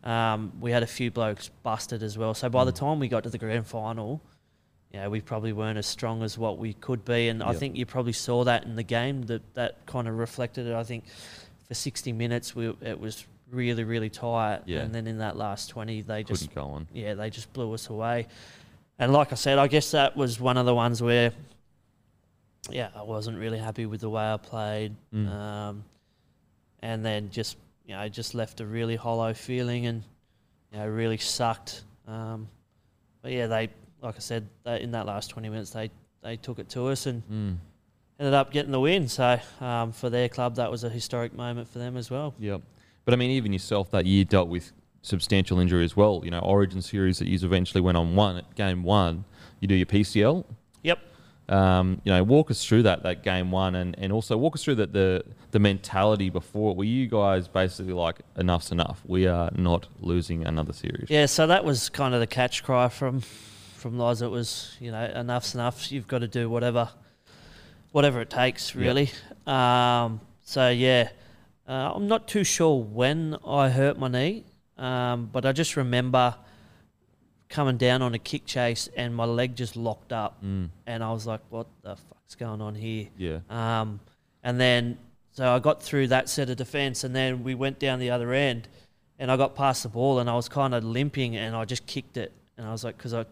um, 0.03 0.51
we 0.59 0.71
had 0.71 0.83
a 0.83 0.87
few 0.87 1.11
blokes 1.11 1.49
busted 1.63 2.01
as 2.03 2.17
well. 2.17 2.33
So 2.33 2.49
by 2.49 2.63
the 2.65 2.71
Mm. 2.71 2.77
time 2.79 2.99
we 2.99 3.07
got 3.07 3.23
to 3.23 3.29
the 3.29 3.37
grand 3.37 3.67
final, 3.67 4.21
you 4.93 4.99
know, 4.99 5.09
we 5.09 5.21
probably 5.21 5.53
weren't 5.53 5.77
as 5.77 5.85
strong 5.85 6.23
as 6.23 6.37
what 6.37 6.57
we 6.57 6.73
could 6.73 7.03
be. 7.05 7.27
And 7.27 7.43
I 7.43 7.53
think 7.53 7.75
you 7.75 7.85
probably 7.85 8.13
saw 8.13 8.43
that 8.45 8.63
in 8.63 8.75
the 8.75 8.83
game 8.83 9.23
that 9.23 9.41
that 9.55 9.85
kind 9.85 10.07
of 10.07 10.17
reflected 10.17 10.65
it. 10.67 10.73
I 10.73 10.83
think 10.83 11.03
for 11.67 11.73
60 11.73 12.13
minutes, 12.13 12.55
we 12.55 12.69
it 12.81 12.99
was 12.99 13.25
really, 13.51 13.83
really 13.83 14.09
tight. 14.09 14.61
Yeah. 14.65 14.79
And 14.79 14.93
then 14.95 15.07
in 15.07 15.17
that 15.19 15.35
last 15.37 15.69
20, 15.69 16.01
they 16.01 16.23
just 16.23 16.41
Couldn't 16.49 16.55
go 16.55 16.69
on. 16.71 16.87
yeah, 16.93 17.13
they 17.15 17.29
just 17.29 17.51
blew 17.53 17.73
us 17.73 17.89
away. 17.89 18.27
And 18.99 19.11
like 19.13 19.31
I 19.31 19.35
said, 19.35 19.57
I 19.59 19.67
guess 19.67 19.91
that 19.91 20.15
was 20.17 20.39
one 20.39 20.57
of 20.57 20.65
the 20.65 20.73
ones 20.73 21.01
where, 21.03 21.31
yeah, 22.69 22.89
I 22.95 23.03
wasn't 23.03 23.37
really 23.37 23.59
happy 23.59 23.85
with 23.85 24.01
the 24.01 24.09
way 24.09 24.23
I 24.23 24.37
played, 24.37 24.95
Mm. 25.13 25.29
um, 25.29 25.83
and 26.81 27.05
then 27.05 27.29
just 27.29 27.57
you 27.87 27.95
know 27.95 28.07
just 28.09 28.35
left 28.35 28.59
a 28.61 28.65
really 28.65 28.95
hollow 28.95 29.33
feeling 29.33 29.87
and 29.87 30.03
you 30.71 30.77
know 30.79 30.87
really 30.87 31.17
sucked. 31.17 31.83
Um, 32.07 32.47
but 33.23 33.31
yeah, 33.31 33.47
they 33.47 33.69
like 34.01 34.15
I 34.15 34.19
said, 34.19 34.47
they, 34.63 34.81
in 34.81 34.91
that 34.91 35.05
last 35.07 35.29
twenty 35.29 35.49
minutes, 35.49 35.71
they 35.71 35.89
they 36.21 36.35
took 36.37 36.59
it 36.59 36.69
to 36.69 36.87
us 36.87 37.05
and 37.07 37.23
Mm. 37.31 37.57
ended 38.19 38.33
up 38.33 38.51
getting 38.51 38.71
the 38.71 38.79
win. 38.79 39.07
So 39.07 39.39
um, 39.61 39.91
for 39.91 40.09
their 40.09 40.29
club, 40.29 40.55
that 40.55 40.69
was 40.69 40.83
a 40.83 40.89
historic 40.89 41.33
moment 41.33 41.67
for 41.69 41.79
them 41.79 41.97
as 41.97 42.11
well. 42.11 42.33
Yep. 42.39 42.61
But 43.05 43.13
I 43.13 43.17
mean, 43.17 43.31
even 43.31 43.53
yourself 43.53 43.89
that 43.91 44.05
year 44.05 44.25
dealt 44.25 44.49
with 44.49 44.71
substantial 45.01 45.59
injury 45.59 45.85
as 45.85 45.95
well. 45.95 46.21
You 46.25 46.31
know, 46.31 46.39
Origin 46.39 46.81
series 46.81 47.19
that 47.19 47.27
you 47.27 47.39
eventually 47.41 47.79
went 47.81 47.97
on 47.97 48.15
one 48.15 48.37
at 48.37 48.55
game 48.55 48.83
one. 48.83 49.23
You 49.61 49.67
do 49.67 49.75
your 49.75 49.85
PCL. 49.85 50.43
Yep. 51.49 51.57
Um, 51.57 52.01
you 52.03 52.11
know, 52.11 52.23
walk 52.23 52.51
us 52.51 52.65
through 52.65 52.83
that 52.83 53.03
that 53.03 53.23
game 53.23 53.51
one, 53.51 53.75
and, 53.75 53.95
and 53.97 54.11
also 54.11 54.35
walk 54.37 54.55
us 54.55 54.63
through 54.63 54.75
the, 54.75 54.87
the 54.87 55.23
the 55.51 55.59
mentality 55.59 56.29
before. 56.29 56.75
Were 56.75 56.83
you 56.83 57.07
guys 57.07 57.47
basically 57.47 57.93
like 57.93 58.17
enough's 58.37 58.71
enough? 58.71 59.01
We 59.05 59.27
are 59.27 59.49
not 59.55 59.87
losing 60.01 60.45
another 60.45 60.73
series. 60.73 61.09
Yeah, 61.09 61.25
so 61.25 61.47
that 61.47 61.63
was 61.63 61.89
kind 61.89 62.13
of 62.13 62.19
the 62.19 62.27
catch 62.27 62.63
cry 62.63 62.89
from 62.89 63.21
from 63.21 63.97
Loz. 63.97 64.21
It 64.21 64.29
was 64.31 64.75
you 64.79 64.91
know 64.91 65.03
enough's 65.05 65.53
enough. 65.55 65.91
You've 65.91 66.07
got 66.07 66.19
to 66.19 66.27
do 66.27 66.49
whatever 66.49 66.89
whatever 67.91 68.21
it 68.21 68.29
takes, 68.29 68.75
Yep. 68.75 68.83
really. 68.83 69.11
Um, 69.45 70.19
so 70.43 70.69
yeah, 70.69 71.09
uh, 71.67 71.91
I'm 71.95 72.07
not 72.07 72.27
too 72.27 72.43
sure 72.43 72.81
when 72.83 73.37
I 73.45 73.69
hurt 73.69 73.97
my 73.97 74.07
knee, 74.09 74.43
um, 74.77 75.29
but 75.31 75.45
I 75.45 75.51
just 75.53 75.77
remember 75.77 76.35
coming 77.49 77.77
down 77.77 78.01
on 78.01 78.13
a 78.13 78.19
kick 78.19 78.45
chase 78.45 78.89
and 78.95 79.15
my 79.15 79.25
leg 79.25 79.55
just 79.55 79.75
locked 79.75 80.11
up, 80.13 80.41
Mm, 80.43 80.69
and 80.85 81.03
I 81.03 81.11
was 81.11 81.25
like, 81.25 81.41
"What 81.49 81.67
the 81.81 81.95
fuck's 81.95 82.35
going 82.35 82.61
on 82.61 82.75
here?" 82.75 83.07
yeah. 83.17 83.39
Um, 83.49 83.99
and 84.43 84.59
then, 84.59 84.97
so 85.31 85.51
I 85.53 85.59
got 85.59 85.81
through 85.81 86.07
that 86.07 86.29
set 86.29 86.49
of 86.49 86.57
defence, 86.57 87.03
and 87.03 87.15
then 87.15 87.43
we 87.43 87.55
went 87.55 87.79
down 87.79 87.99
the 87.99 88.09
other 88.11 88.33
end, 88.33 88.67
and 89.19 89.31
I 89.31 89.37
got 89.37 89.55
past 89.55 89.83
the 89.83 89.89
ball, 89.89 90.19
and 90.19 90.29
I 90.29 90.35
was 90.35 90.47
kind 90.49 90.73
of 90.75 90.83
limping, 90.83 91.35
and 91.35 91.55
I 91.55 91.65
just 91.65 91.85
kicked 91.85 92.17
it, 92.17 92.31
and 92.57 92.67
I 92.67 92.71
was 92.71 92.83
like, 92.83 92.97
because 92.97 93.13
I 93.13 93.25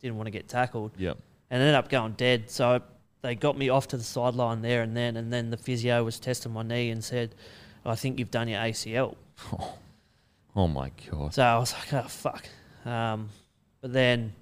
didn't 0.00 0.16
want 0.16 0.26
to 0.26 0.30
get 0.32 0.48
tackled, 0.48 0.92
Yep. 0.98 1.16
and 1.50 1.62
ended 1.62 1.74
up 1.74 1.88
going 1.88 2.12
dead. 2.12 2.50
So 2.50 2.82
they 3.22 3.34
got 3.34 3.56
me 3.56 3.68
off 3.70 3.88
to 3.88 3.96
the 3.96 4.02
sideline 4.04 4.60
there 4.62 4.82
and 4.82 4.94
then, 4.94 5.16
and 5.16 5.32
then 5.32 5.48
the 5.50 5.56
physio 5.56 6.04
was 6.04 6.18
testing 6.20 6.52
my 6.52 6.62
knee 6.62 6.90
and 6.90 7.02
said, 7.02 7.34
I 7.86 7.94
think 7.94 8.18
you've 8.18 8.30
done 8.30 8.48
your 8.48 8.60
ACL. 8.60 9.14
Oh 10.56 10.68
my 10.68 10.92
god. 11.10 11.34
So 11.34 11.42
I 11.42 11.58
was 11.58 11.72
like, 11.72 11.92
oh 12.04 12.06
fuck. 12.08 12.46
Um, 12.84 13.28
but 13.84 13.92
then 13.92 14.32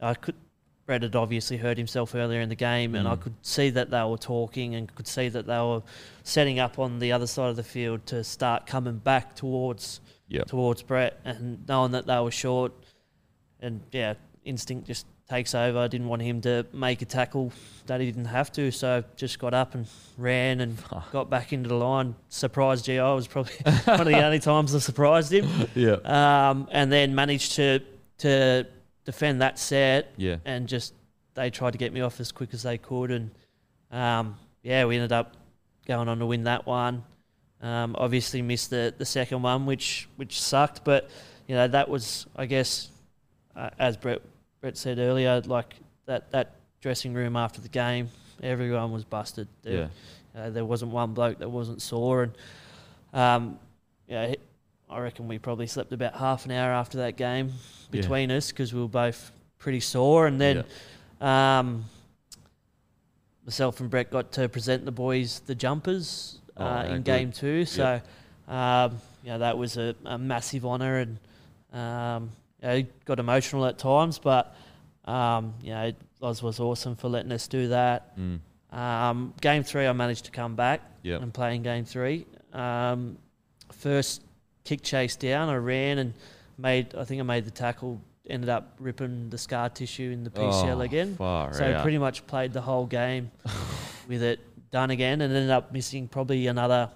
I 0.00 0.14
could. 0.14 0.34
Brett 0.86 1.02
had 1.02 1.14
obviously 1.14 1.58
hurt 1.58 1.76
himself 1.76 2.14
earlier 2.14 2.40
in 2.40 2.48
the 2.48 2.54
game, 2.54 2.94
and 2.94 3.06
I 3.06 3.14
Mm. 3.14 3.20
could 3.20 3.34
see 3.42 3.68
that 3.70 3.90
they 3.90 4.02
were 4.02 4.16
talking 4.16 4.74
and 4.74 4.92
could 4.94 5.06
see 5.06 5.28
that 5.28 5.46
they 5.46 5.58
were 5.58 5.82
setting 6.24 6.58
up 6.58 6.78
on 6.78 6.98
the 6.98 7.12
other 7.12 7.26
side 7.26 7.50
of 7.50 7.56
the 7.56 7.62
field 7.62 8.06
to 8.06 8.24
start 8.24 8.66
coming 8.66 8.96
back 8.96 9.36
towards 9.36 10.00
Yep. 10.28 10.46
towards 10.46 10.82
Brett, 10.82 11.20
and 11.26 11.62
knowing 11.68 11.92
that 11.92 12.06
they 12.06 12.18
were 12.20 12.30
short, 12.30 12.72
and 13.60 13.82
yeah, 13.92 14.14
instinct 14.46 14.86
just 14.86 15.04
takes 15.28 15.54
over. 15.54 15.78
I 15.78 15.86
didn't 15.88 16.08
want 16.08 16.22
him 16.22 16.40
to 16.40 16.64
make 16.72 17.02
a 17.02 17.04
tackle 17.04 17.52
that 17.86 18.00
he 18.00 18.06
didn't 18.06 18.24
have 18.24 18.50
to, 18.52 18.70
so 18.72 19.04
just 19.14 19.38
got 19.38 19.52
up 19.52 19.74
and 19.74 19.86
ran 20.16 20.60
and 20.60 20.78
got 21.12 21.28
back 21.28 21.52
into 21.52 21.68
the 21.68 21.74
line. 21.76 22.14
Surprised 22.30 22.86
GI 22.86 22.98
was 23.00 23.28
probably 23.28 23.52
one 23.84 24.00
of 24.00 24.06
the 24.06 24.24
only 24.24 24.40
times 24.40 24.74
I 24.74 24.78
surprised 24.78 25.30
him 25.32 25.46
Yeah. 25.76 25.98
um, 26.50 26.66
and 26.72 26.90
then 26.90 27.14
managed 27.14 27.52
to 27.56 27.80
to 28.20 28.66
defend 29.04 29.42
that 29.42 29.58
set 29.58 30.12
Yeah. 30.16 30.36
and 30.44 30.66
just 30.68 30.94
they 31.34 31.50
tried 31.50 31.72
to 31.72 31.78
get 31.78 31.92
me 31.92 32.00
off 32.00 32.20
as 32.20 32.32
quick 32.32 32.54
as 32.54 32.62
they 32.62 32.78
could 32.78 33.10
and 33.10 33.30
um, 33.90 34.36
yeah 34.62 34.84
we 34.84 34.94
ended 34.96 35.12
up 35.12 35.34
going 35.86 36.08
on 36.08 36.18
to 36.18 36.26
win 36.26 36.44
that 36.44 36.66
one 36.66 37.02
um, 37.62 37.94
obviously 37.98 38.40
missed 38.42 38.70
the, 38.70 38.94
the 38.96 39.04
second 39.04 39.42
one 39.42 39.66
which 39.66 40.08
which 40.16 40.40
sucked 40.40 40.84
but 40.84 41.08
you 41.46 41.54
know 41.54 41.66
that 41.68 41.88
was 41.88 42.26
I 42.36 42.46
guess 42.46 42.90
uh, 43.56 43.70
as 43.78 43.96
Brett 43.96 44.20
Brett 44.60 44.76
said 44.76 44.98
earlier 44.98 45.40
like 45.46 45.74
that 46.06 46.30
that 46.30 46.54
dressing 46.80 47.12
room 47.14 47.36
after 47.36 47.60
the 47.60 47.68
game 47.68 48.08
everyone 48.42 48.92
was 48.92 49.04
busted 49.04 49.48
Yeah. 49.62 49.72
There- 49.72 49.90
uh, 50.32 50.48
there 50.48 50.64
wasn't 50.64 50.92
one 50.92 51.12
bloke 51.12 51.38
that 51.40 51.48
wasn't 51.50 51.82
sore, 51.82 52.22
and 52.22 52.32
um, 53.12 53.58
yeah, 54.06 54.36
I 54.90 54.98
reckon 55.00 55.28
we 55.28 55.38
probably 55.38 55.66
slept 55.66 55.92
about 55.92 56.14
half 56.16 56.44
an 56.46 56.50
hour 56.50 56.72
after 56.72 56.98
that 56.98 57.16
game 57.16 57.48
Yeah. 57.92 58.00
between 58.00 58.30
us 58.30 58.50
because 58.50 58.74
we 58.74 58.80
were 58.80 58.88
both 58.88 59.30
pretty 59.58 59.80
sore. 59.80 60.26
And 60.26 60.40
then 60.40 60.64
um, 61.20 61.84
myself 63.44 63.80
and 63.80 63.90
Brett 63.90 64.10
got 64.10 64.32
to 64.32 64.48
present 64.48 64.84
the 64.84 64.92
boys 64.92 65.40
the 65.46 65.54
jumpers 65.54 66.38
Oh, 66.56 66.64
uh, 66.64 66.84
yeah, 66.88 66.94
in 66.96 67.02
game 67.02 67.32
two, 67.32 67.64
so 67.64 68.00
um, 68.48 68.98
you 69.22 69.30
know 69.30 69.38
that 69.38 69.56
was 69.56 69.78
a, 69.78 69.94
a 70.04 70.18
massive 70.18 70.66
honour, 70.66 70.98
and 70.98 71.18
um, 71.72 72.30
you 72.60 72.68
know, 72.68 72.74
it 72.74 73.04
got 73.06 73.18
emotional 73.18 73.64
at 73.64 73.78
times, 73.78 74.18
but 74.18 74.54
um, 75.06 75.54
you 75.62 75.70
know, 75.70 75.92
Loz 76.20 76.42
was 76.42 76.60
awesome 76.60 76.96
for 76.96 77.08
letting 77.08 77.32
us 77.32 77.48
do 77.48 77.68
that. 77.68 78.14
Mm. 78.18 78.40
Um, 78.76 79.32
game 79.40 79.62
three, 79.62 79.86
I 79.86 79.92
managed 79.92 80.26
to 80.26 80.30
come 80.32 80.54
back 80.54 80.82
Yep. 81.02 81.22
and 81.22 81.32
play 81.32 81.54
in 81.56 81.62
game 81.62 81.86
three. 81.86 82.26
Um, 82.52 83.16
first 83.72 84.22
kick 84.64 84.82
chase 84.82 85.16
down, 85.16 85.48
I 85.48 85.56
ran 85.56 85.98
and 85.98 86.14
made. 86.58 86.94
I 86.94 87.04
think 87.04 87.20
I 87.20 87.24
made 87.24 87.44
the 87.44 87.50
tackle. 87.50 88.00
Ended 88.28 88.48
up 88.50 88.74
ripping 88.78 89.30
the 89.30 89.38
scar 89.38 89.68
tissue 89.70 90.10
in 90.12 90.22
the 90.24 90.30
PCL 90.30 90.76
Oh, 90.76 90.80
again. 90.82 91.16
So 91.18 91.24
out. 91.74 91.82
pretty 91.82 91.98
much 91.98 92.26
played 92.28 92.52
the 92.52 92.60
whole 92.60 92.86
game 92.86 93.30
with 94.08 94.22
it 94.22 94.38
done 94.70 94.90
again, 94.90 95.20
and 95.20 95.32
ended 95.34 95.50
up 95.50 95.72
missing 95.72 96.06
probably 96.06 96.46
another 96.46 96.90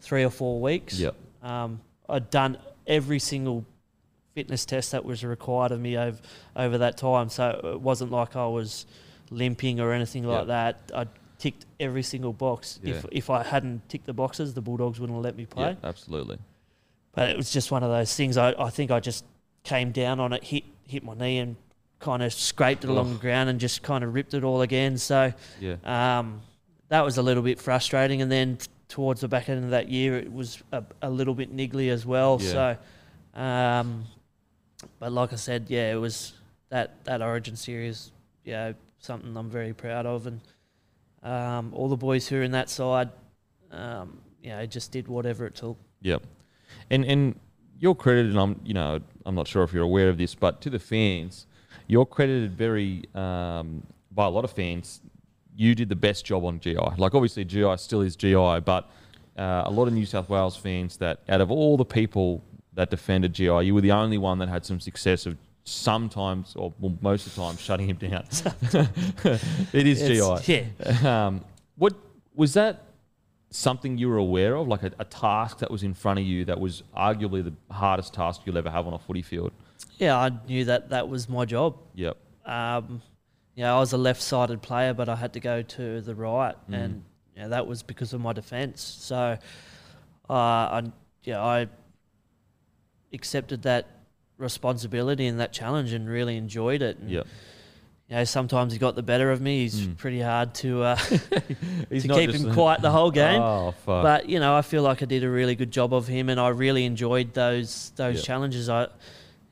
three 0.00 0.22
or 0.24 0.28
four 0.30 0.60
weeks. 0.60 0.98
Yep. 0.98 1.14
Um, 1.42 1.80
I'd 2.08 2.28
done 2.30 2.58
every 2.86 3.20
single 3.20 3.64
fitness 4.34 4.64
test 4.66 4.92
that 4.92 5.04
was 5.04 5.24
required 5.24 5.72
of 5.72 5.80
me 5.80 5.96
over 5.96 6.18
over 6.56 6.78
that 6.78 6.98
time, 6.98 7.30
so 7.30 7.58
it 7.72 7.80
wasn't 7.80 8.10
like 8.10 8.36
I 8.36 8.46
was 8.46 8.84
limping 9.30 9.80
or 9.80 9.92
anything 9.92 10.24
like 10.24 10.40
Yep. 10.40 10.46
that. 10.48 10.92
I 10.94 11.06
ticked 11.38 11.64
every 11.78 12.02
single 12.02 12.32
box. 12.34 12.80
If 12.82 12.88
Yeah. 12.88 12.94
if 12.96 13.06
if 13.12 13.30
I 13.30 13.44
hadn't 13.44 13.88
ticked 13.88 14.04
the 14.06 14.12
boxes, 14.12 14.52
the 14.52 14.60
Bulldogs 14.60 15.00
wouldn't 15.00 15.16
have 15.16 15.24
let 15.24 15.36
me 15.36 15.46
play. 15.46 15.70
Yeah, 15.80 15.88
absolutely. 15.88 16.38
But 17.20 17.28
it 17.28 17.36
was 17.36 17.50
just 17.50 17.70
one 17.70 17.82
of 17.82 17.90
those 17.90 18.14
things. 18.16 18.38
I, 18.38 18.54
I 18.58 18.70
think 18.70 18.90
I 18.90 18.98
just 18.98 19.26
came 19.62 19.92
down 19.92 20.20
on 20.20 20.32
it, 20.32 20.42
hit 20.42 20.64
hit 20.86 21.04
my 21.04 21.12
knee, 21.12 21.36
and 21.36 21.54
kind 21.98 22.22
of 22.22 22.32
scraped 22.32 22.82
it 22.82 22.88
along 22.88 23.08
Ugh. 23.08 23.12
the 23.16 23.18
ground 23.20 23.50
and 23.50 23.60
just 23.60 23.82
kind 23.82 24.02
of 24.02 24.14
ripped 24.14 24.32
it 24.32 24.42
all 24.42 24.62
again. 24.62 24.96
So 24.96 25.30
Yeah. 25.60 25.74
um, 25.84 26.40
that 26.88 27.02
was 27.04 27.18
a 27.18 27.22
little 27.22 27.42
bit 27.42 27.60
frustrating. 27.60 28.22
And 28.22 28.32
then 28.32 28.56
towards 28.88 29.20
the 29.20 29.28
back 29.28 29.50
end 29.50 29.62
of 29.64 29.68
that 29.68 29.90
year, 29.90 30.16
it 30.16 30.32
was 30.32 30.62
a, 30.72 30.82
a 31.02 31.10
little 31.10 31.34
bit 31.34 31.54
niggly 31.54 31.90
as 31.90 32.06
well. 32.06 32.38
Yeah. 32.40 32.76
So, 33.34 33.38
um, 33.38 34.04
but 34.98 35.12
like 35.12 35.34
I 35.34 35.36
said, 35.36 35.66
yeah, 35.68 35.92
it 35.92 35.96
was 36.00 36.32
that 36.70 37.04
that 37.04 37.20
Origin 37.20 37.54
series. 37.54 38.12
Yeah, 38.44 38.72
something 38.98 39.36
I'm 39.36 39.50
very 39.50 39.74
proud 39.74 40.06
of, 40.06 40.26
and 40.26 40.40
um, 41.22 41.74
all 41.74 41.90
the 41.90 41.98
boys 41.98 42.26
who 42.28 42.36
are 42.36 42.42
in 42.42 42.52
that 42.52 42.70
side, 42.70 43.10
um, 43.70 44.22
you 44.42 44.48
know, 44.48 44.64
just 44.64 44.90
did 44.90 45.06
whatever 45.06 45.44
it 45.44 45.54
took. 45.54 45.76
Yep. 46.00 46.22
And 46.90 47.04
and 47.04 47.38
you're 47.78 47.94
credited, 47.94 48.32
and 48.32 48.40
I'm 48.40 48.60
you 48.64 48.74
know 48.74 49.00
I'm 49.26 49.34
not 49.34 49.48
sure 49.48 49.62
if 49.62 49.72
you're 49.72 49.84
aware 49.84 50.08
of 50.08 50.18
this, 50.18 50.34
but 50.34 50.60
to 50.62 50.70
the 50.70 50.78
fans, 50.78 51.46
you're 51.86 52.06
credited 52.06 52.52
very 52.56 53.04
um, 53.14 53.82
by 54.12 54.26
a 54.26 54.30
lot 54.30 54.44
of 54.44 54.52
fans. 54.52 55.00
You 55.56 55.74
did 55.74 55.88
the 55.88 55.96
best 55.96 56.24
job 56.24 56.44
on 56.44 56.58
GI. 56.60 56.76
Like 56.96 57.14
obviously 57.14 57.44
GI 57.44 57.76
still 57.76 58.00
is 58.00 58.16
GI, 58.16 58.60
but 58.64 58.88
uh, 59.36 59.62
a 59.66 59.70
lot 59.70 59.88
of 59.88 59.92
New 59.94 60.06
South 60.06 60.28
Wales 60.28 60.56
fans 60.56 60.96
that 60.98 61.20
out 61.28 61.40
of 61.40 61.50
all 61.50 61.76
the 61.76 61.84
people 61.84 62.42
that 62.74 62.88
defended 62.90 63.32
GI, 63.34 63.60
you 63.64 63.74
were 63.74 63.80
the 63.80 63.92
only 63.92 64.16
one 64.16 64.38
that 64.38 64.48
had 64.48 64.64
some 64.64 64.80
success 64.80 65.26
of 65.26 65.36
sometimes 65.64 66.54
or 66.56 66.72
well, 66.80 66.96
most 67.00 67.26
of 67.26 67.34
the 67.34 67.40
time 67.42 67.56
shutting 67.56 67.88
him 67.88 67.96
down. 67.96 68.24
it 69.72 69.86
is 69.86 70.00
It's- 70.02 70.44
GI. 70.46 70.64
Yeah. 70.82 71.26
Um, 71.26 71.44
what 71.76 71.94
was 72.34 72.54
that? 72.54 72.84
Something 73.50 73.98
you 73.98 74.08
were 74.08 74.16
aware 74.16 74.54
of, 74.54 74.68
like 74.68 74.82
a, 74.84 74.92
a 75.00 75.04
task 75.04 75.58
that 75.58 75.70
was 75.70 75.82
in 75.82 75.92
front 75.92 76.20
of 76.20 76.24
you 76.24 76.44
that 76.44 76.60
was 76.60 76.84
arguably 76.96 77.42
the 77.44 77.52
hardest 77.74 78.14
task 78.14 78.42
you'll 78.44 78.56
ever 78.58 78.70
have 78.70 78.86
on 78.86 78.92
a 78.94 78.98
footy 78.98 79.22
field. 79.22 79.50
Yeah, 79.98 80.16
I 80.16 80.30
knew 80.46 80.64
that 80.66 80.90
that 80.90 81.08
was 81.08 81.28
my 81.28 81.44
job. 81.44 81.76
Yep. 81.94 82.16
Um, 82.46 83.02
you 83.56 83.64
know, 83.64 83.76
I 83.76 83.80
was 83.80 83.92
a 83.92 83.98
left-sided 83.98 84.62
player, 84.62 84.94
but 84.94 85.08
I 85.08 85.16
had 85.16 85.32
to 85.32 85.40
go 85.40 85.62
to 85.62 86.00
the 86.00 86.14
right, 86.14 86.54
Mm. 86.70 86.74
and 86.84 87.04
you 87.34 87.42
know, 87.42 87.48
that 87.48 87.66
was 87.66 87.82
because 87.82 88.12
of 88.12 88.20
my 88.20 88.32
defence. 88.32 88.80
So, 88.82 89.36
uh, 90.28 90.32
I, 90.32 90.82
yeah, 91.24 91.42
I 91.42 91.66
accepted 93.12 93.62
that 93.62 93.88
responsibility 94.38 95.26
and 95.26 95.40
that 95.40 95.52
challenge, 95.52 95.92
and 95.92 96.08
really 96.08 96.36
enjoyed 96.36 96.82
it. 96.82 96.98
Yep. 97.04 97.26
You 98.10 98.16
know, 98.16 98.24
sometimes 98.24 98.72
he 98.72 98.78
got 98.80 98.96
the 98.96 99.04
better 99.04 99.30
of 99.30 99.40
me. 99.40 99.60
He's 99.60 99.86
Mm. 99.86 99.96
pretty 99.96 100.20
hard 100.20 100.52
to 100.56 100.82
uh, 100.82 100.96
to 100.96 101.84
keep 101.90 102.30
him 102.32 102.52
quiet 102.52 102.82
the 102.82 102.90
whole 102.90 103.12
game. 103.12 103.40
Oh 103.40 103.70
fuck. 103.86 104.02
But 104.02 104.28
you 104.28 104.40
know, 104.40 104.56
I 104.56 104.62
feel 104.62 104.82
like 104.82 105.00
I 105.00 105.06
did 105.06 105.22
a 105.22 105.30
really 105.30 105.54
good 105.54 105.70
job 105.70 105.94
of 105.94 106.08
him, 106.08 106.28
and 106.28 106.40
I 106.40 106.48
really 106.48 106.84
enjoyed 106.84 107.34
those 107.34 107.92
those 107.96 108.16
Yeah. 108.16 108.22
challenges. 108.22 108.68
I, 108.68 108.88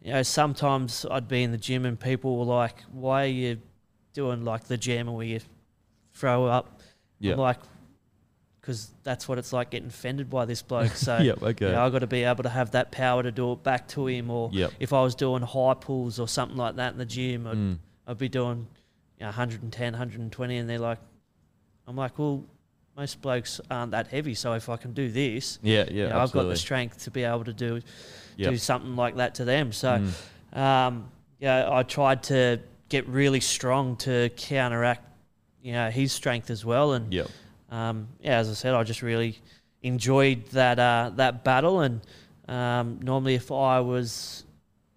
you 0.02 0.12
know, 0.12 0.22
sometimes 0.24 1.06
I'd 1.09 1.28
be 1.28 1.42
in 1.44 1.52
the 1.52 1.59
gym 1.59 1.86
and 1.86 1.98
people 2.00 2.36
were 2.36 2.44
like, 2.44 2.82
"Why 2.92 3.24
are 3.24 3.26
you 3.26 3.59
doing 4.12 4.44
like 4.44 4.64
the 4.64 4.76
jam 4.76 5.06
where 5.12 5.24
you 5.26 5.40
throw 6.14 6.46
up?" 6.46 6.80
yeah. 7.20 7.34
I'm 7.34 7.38
like, 7.38 7.59
"Because 8.61 8.90
that's 9.04 9.28
what 9.28 9.38
it's 9.38 9.52
like 9.52 9.70
getting 9.70 9.90
fended 9.90 10.28
by 10.28 10.44
this 10.46 10.62
bloke." 10.62 10.92
So 10.92 11.18
Yep. 11.22 11.42
Okay. 11.42 11.66
you 11.66 11.72
know, 11.72 11.86
I 11.86 11.90
got 11.90 12.00
to 12.00 12.06
be 12.09 12.24
able 12.24 12.42
to 12.42 12.48
have 12.48 12.72
that 12.72 12.90
power 12.90 13.22
to 13.22 13.30
do 13.30 13.52
it 13.52 13.62
back 13.62 13.86
to 13.88 14.09
him, 14.09 14.30
or 14.30 14.50
Yep. 14.52 14.72
if 14.80 14.92
I 14.92 15.00
was 15.02 15.14
doing 15.14 15.42
high 15.42 15.74
pulls 15.74 16.18
or 16.18 16.26
something 16.26 16.56
like 16.56 16.74
that 16.76 16.92
in 16.92 16.98
the 16.98 17.06
gym, 17.06 17.46
I'd, 17.46 17.56
Mm. 17.56 17.78
I'd 18.09 18.18
be 18.18 18.28
doing 18.28 18.66
you 19.18 19.20
know, 19.20 19.26
110, 19.26 19.92
120, 19.92 20.56
and 20.56 20.68
they're 20.68 20.78
like, 20.78 20.98
I'm 21.86 21.94
like, 21.94 22.18
well, 22.18 22.42
most 22.96 23.20
blokes 23.20 23.61
aren't 23.70 23.92
that 23.92 24.09
heavy, 24.09 24.34
so 24.34 24.54
if 24.54 24.68
I 24.68 24.76
can 24.76 24.92
do 24.94 25.11
this, 25.11 25.59
Yeah. 25.62 25.84
Yeah. 25.88 26.04
you 26.04 26.09
know, 26.09 26.18
I've 26.18 26.32
got 26.32 26.44
the 26.44 26.56
strength 26.56 27.04
to 27.04 27.11
be 27.11 27.22
able 27.22 27.44
to 27.44 27.52
do 27.52 27.80
Yep. 28.36 28.52
do 28.52 28.56
something 28.56 28.96
like 28.96 29.16
that 29.16 29.34
to 29.36 29.44
them. 29.44 29.72
So, 29.72 30.00
Mm. 30.52 30.59
um, 30.59 31.11
yeah, 31.38 31.68
I 31.70 31.82
tried 31.82 32.22
to 32.24 32.61
get 32.88 33.06
really 33.09 33.40
strong 33.40 33.96
to 33.96 34.30
counteract 34.36 35.04
you 35.61 35.72
know 35.72 35.90
his 35.90 36.12
strength 36.12 36.48
as 36.50 36.64
well. 36.64 36.92
And 36.92 37.12
Yep. 37.12 37.28
um, 37.70 38.09
yeah, 38.20 38.38
as 38.38 38.48
I 38.48 38.54
said, 38.54 38.74
I 38.74 38.84
just 38.84 39.02
really 39.02 39.38
enjoyed 39.82 40.46
that 40.50 40.78
uh, 40.78 41.11
that 41.16 41.44
battle. 41.44 41.80
And 41.80 42.00
um, 42.48 43.00
normally, 43.02 43.34
if 43.34 43.50
I 43.52 43.80
was 43.80 44.44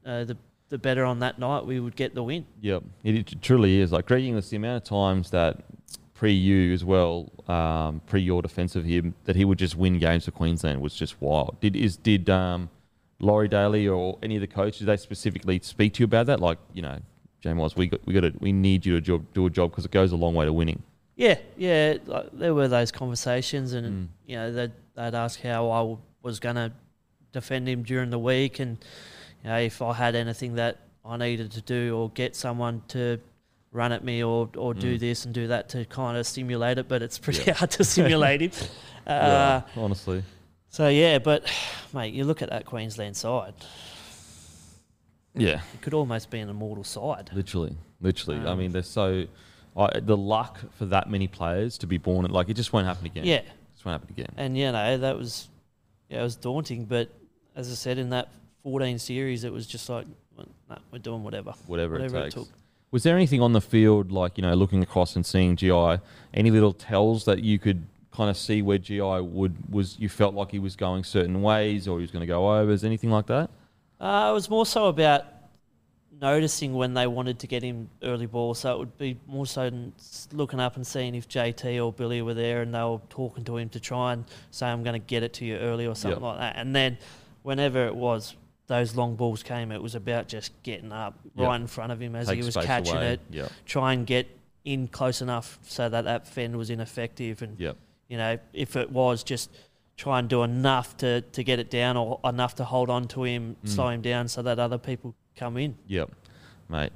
uh, 0.05 0.23
the 0.23 0.37
the 0.71 0.77
better 0.79 1.05
on 1.05 1.19
that 1.19 1.37
night, 1.37 1.65
we 1.65 1.79
would 1.79 1.95
get 1.95 2.15
the 2.15 2.23
win. 2.23 2.45
Yep, 2.61 2.83
it, 3.03 3.15
it 3.33 3.41
truly 3.41 3.79
is. 3.79 3.91
Like 3.91 4.07
Greg 4.07 4.23
Inglis, 4.23 4.49
the 4.49 4.57
amount 4.57 4.77
of 4.77 4.89
times 4.89 5.29
that 5.31 5.57
pre 6.15 6.33
you 6.33 6.73
as 6.73 6.83
well, 6.83 7.29
um, 7.47 8.01
pre 8.07 8.21
your 8.21 8.41
defence 8.41 8.75
of 8.75 8.85
him, 8.85 9.13
that 9.25 9.35
he 9.35 9.45
would 9.45 9.59
just 9.59 9.75
win 9.75 9.99
games 9.99 10.25
for 10.25 10.31
Queensland 10.31 10.81
was 10.81 10.95
just 10.95 11.21
wild. 11.21 11.59
Did 11.61 11.75
is 11.75 11.97
did 11.97 12.29
um, 12.29 12.69
Laurie 13.19 13.47
Daley 13.49 13.87
or 13.87 14.17
any 14.23 14.35
of 14.35 14.41
the 14.41 14.47
coaches 14.47 14.79
did 14.79 14.87
they 14.87 14.97
specifically 14.97 15.59
speak 15.61 15.93
to 15.95 15.99
you 15.99 16.05
about 16.05 16.25
that? 16.27 16.39
Like 16.39 16.57
you 16.73 16.81
know, 16.81 16.97
James 17.41 17.59
Wise, 17.59 17.75
we 17.75 17.87
got 17.87 17.99
we 18.05 18.13
got 18.13 18.21
to, 18.21 18.33
we 18.39 18.51
need 18.53 18.85
you 18.85 18.95
to 18.95 19.01
job, 19.01 19.25
do 19.33 19.45
a 19.45 19.49
job 19.49 19.71
because 19.71 19.85
it 19.85 19.91
goes 19.91 20.11
a 20.13 20.15
long 20.17 20.33
way 20.33 20.45
to 20.45 20.53
winning. 20.53 20.81
Yeah, 21.17 21.37
yeah, 21.57 21.97
like, 22.05 22.29
there 22.31 22.53
were 22.55 22.67
those 22.69 22.91
conversations, 22.91 23.73
and 23.73 23.85
Mm. 23.85 24.07
you 24.25 24.35
know 24.37 24.51
they'd, 24.53 24.71
they'd 24.95 25.13
ask 25.13 25.41
how 25.41 25.69
I 25.69 25.79
w- 25.79 25.97
was 26.23 26.39
going 26.39 26.55
to 26.55 26.71
defend 27.33 27.67
him 27.67 27.83
during 27.83 28.09
the 28.09 28.17
week, 28.17 28.59
and 28.59 28.77
you 29.43 29.49
know 29.49 29.57
if 29.59 29.81
I 29.81 29.93
had 29.93 30.15
anything 30.15 30.55
that 30.55 30.77
I 31.05 31.17
needed 31.17 31.51
to 31.51 31.61
do, 31.61 31.95
or 31.97 32.09
get 32.11 32.35
someone 32.35 32.81
to 32.89 33.19
run 33.71 33.91
at 33.91 34.03
me, 34.03 34.23
or 34.23 34.49
or 34.57 34.73
do 34.73 34.95
Mm. 34.95 34.99
this 34.99 35.25
and 35.25 35.33
do 35.33 35.47
that 35.47 35.69
to 35.69 35.85
kind 35.85 36.17
of 36.17 36.25
simulate 36.27 36.77
it. 36.77 36.87
But 36.87 37.01
it's 37.01 37.17
pretty 37.19 37.43
Yeah. 37.45 37.53
hard 37.53 37.71
to 37.71 37.83
simulate 37.83 38.41
him. 38.41 38.51
Uh, 39.07 39.63
yeah, 39.75 39.81
honestly. 39.81 40.23
So 40.69 40.87
yeah, 40.87 41.17
but 41.17 41.51
mate, 41.91 42.13
you 42.13 42.23
look 42.23 42.43
at 42.43 42.51
that 42.51 42.65
Queensland 42.65 43.17
side; 43.17 43.55
Yeah, 45.33 45.61
it 45.73 45.81
could 45.81 45.93
almost 45.93 46.29
be 46.29 46.39
an 46.39 46.49
immortal 46.49 46.83
side. 46.83 47.29
literally, 47.33 47.75
literally. 47.99 48.39
I 48.41 48.51
Um, 48.51 48.59
mean, 48.59 48.71
they're 48.71 48.83
so 48.83 49.25
I, 49.75 49.99
the 49.99 50.17
luck 50.17 50.59
for 50.77 50.85
that 50.87 51.09
many 51.09 51.27
players 51.27 51.77
to 51.79 51.87
be 51.87 51.97
born 51.97 52.25
like 52.25 52.49
it 52.49 52.53
just 52.55 52.73
won't 52.73 52.85
happen 52.85 53.05
again. 53.05 53.25
Yeah, 53.25 53.37
it 53.37 53.45
just 53.73 53.85
won't 53.85 53.99
happen 53.99 54.13
again. 54.13 54.29
and 54.37 54.57
you 54.57 54.71
know 54.71 54.97
that 54.97 55.17
was 55.17 55.47
yeah, 56.09 56.19
it 56.19 56.23
was 56.23 56.35
daunting. 56.35 56.85
But 56.85 57.09
as 57.55 57.71
I 57.71 57.75
said 57.75 57.97
in 57.97 58.09
that 58.11 58.29
14 58.63 58.99
series, 58.99 59.43
it 59.43 59.51
was 59.51 59.67
just 59.67 59.89
like, 59.89 60.05
well, 60.35 60.47
nah, 60.69 60.77
we're 60.91 60.99
doing 60.99 61.23
whatever. 61.23 61.53
Whatever, 61.67 61.93
Whatever 61.93 62.17
it 62.19 62.27
it 62.27 62.31
took. 62.31 62.47
Was 62.91 63.03
there 63.03 63.15
anything 63.15 63.41
on 63.41 63.53
the 63.53 63.61
field, 63.61 64.11
like 64.11 64.37
you 64.37 64.41
know, 64.41 64.53
looking 64.53 64.83
across 64.83 65.15
and 65.15 65.25
seeing 65.25 65.55
GI, 65.55 65.99
any 66.33 66.51
little 66.51 66.73
tells 66.73 67.25
that 67.25 67.41
you 67.43 67.57
could 67.57 67.85
kind 68.11 68.29
of 68.29 68.35
see 68.35 68.61
where 68.61 68.77
GI 68.77 69.21
would 69.21 69.71
was 69.73 69.97
you 69.97 70.09
felt 70.09 70.35
like 70.35 70.51
he 70.51 70.59
was 70.59 70.75
going 70.75 71.03
certain 71.05 71.41
ways 71.41 71.87
or 71.87 71.97
he 71.99 72.01
was 72.01 72.11
going 72.11 72.21
to 72.21 72.27
go 72.27 72.51
overs, 72.59 72.83
anything 72.83 73.09
like 73.09 73.27
that? 73.27 73.49
Uh, 73.99 74.27
it 74.31 74.33
was 74.33 74.49
more 74.49 74.65
so 74.65 74.87
about 74.87 75.23
noticing 76.19 76.73
when 76.73 76.93
they 76.93 77.07
wanted 77.07 77.39
to 77.39 77.47
get 77.47 77.63
him 77.63 77.89
early 78.03 78.25
ball. 78.25 78.53
So 78.53 78.73
it 78.73 78.79
would 78.79 78.97
be 78.97 79.17
more 79.27 79.45
so 79.45 79.69
than 79.69 79.93
looking 80.33 80.59
up 80.59 80.75
and 80.75 80.85
seeing 80.85 81.15
if 81.15 81.27
JT 81.27 81.83
or 81.83 81.91
Billy 81.93 82.21
were 82.21 82.33
there 82.33 82.61
and 82.61 82.73
they 82.75 82.81
were 82.83 82.99
talking 83.09 83.43
to 83.45 83.57
him 83.57 83.69
to 83.69 83.79
try 83.79 84.13
and 84.13 84.25
say, 84.51 84.67
I'm 84.67 84.83
going 84.83 84.99
to 84.99 85.05
get 85.05 85.23
it 85.23 85.33
to 85.35 85.45
you 85.45 85.55
early 85.57 85.87
or 85.87 85.95
something 85.95 86.21
Yep. 86.21 86.29
like 86.33 86.39
that. 86.39 86.55
And 86.57 86.75
then 86.75 86.97
whenever 87.43 87.85
it 87.87 87.95
was, 87.95 88.35
those 88.71 88.95
long 88.95 89.15
balls 89.15 89.43
came, 89.43 89.69
it 89.71 89.81
was 89.81 89.95
about 89.95 90.29
just 90.29 90.51
getting 90.63 90.93
up 90.93 91.19
Yep. 91.35 91.45
right 91.47 91.59
in 91.59 91.67
front 91.67 91.91
of 91.91 92.01
him 92.01 92.15
as 92.15 92.29
he 92.29 92.37
was 92.41 92.55
catching 92.55 92.95
away. 92.95 93.13
it, 93.13 93.19
Yeah, 93.29 93.49
try 93.65 93.91
and 93.93 94.07
get 94.07 94.27
in 94.63 94.87
close 94.87 95.21
enough 95.21 95.59
so 95.63 95.89
that 95.89 96.03
that 96.05 96.25
fend 96.25 96.55
was 96.55 96.69
ineffective. 96.69 97.41
And, 97.41 97.59
Yep. 97.59 97.75
you 98.07 98.17
know, 98.17 98.39
if 98.53 98.75
it 98.77 98.89
was 98.89 99.23
just 99.23 99.49
try 99.97 100.19
and 100.19 100.29
do 100.29 100.43
enough 100.43 100.95
to, 100.97 101.19
to 101.21 101.43
get 101.43 101.59
it 101.59 101.69
down 101.69 101.97
or 101.97 102.19
enough 102.23 102.55
to 102.55 102.63
hold 102.63 102.89
on 102.89 103.07
to 103.09 103.23
him, 103.23 103.57
Mm. 103.65 103.69
slow 103.69 103.89
him 103.89 104.01
down 104.01 104.27
so 104.29 104.41
that 104.41 104.57
other 104.57 104.77
people 104.77 105.15
come 105.35 105.57
in. 105.57 105.75
yep, 105.87 106.09
mate. 106.69 106.91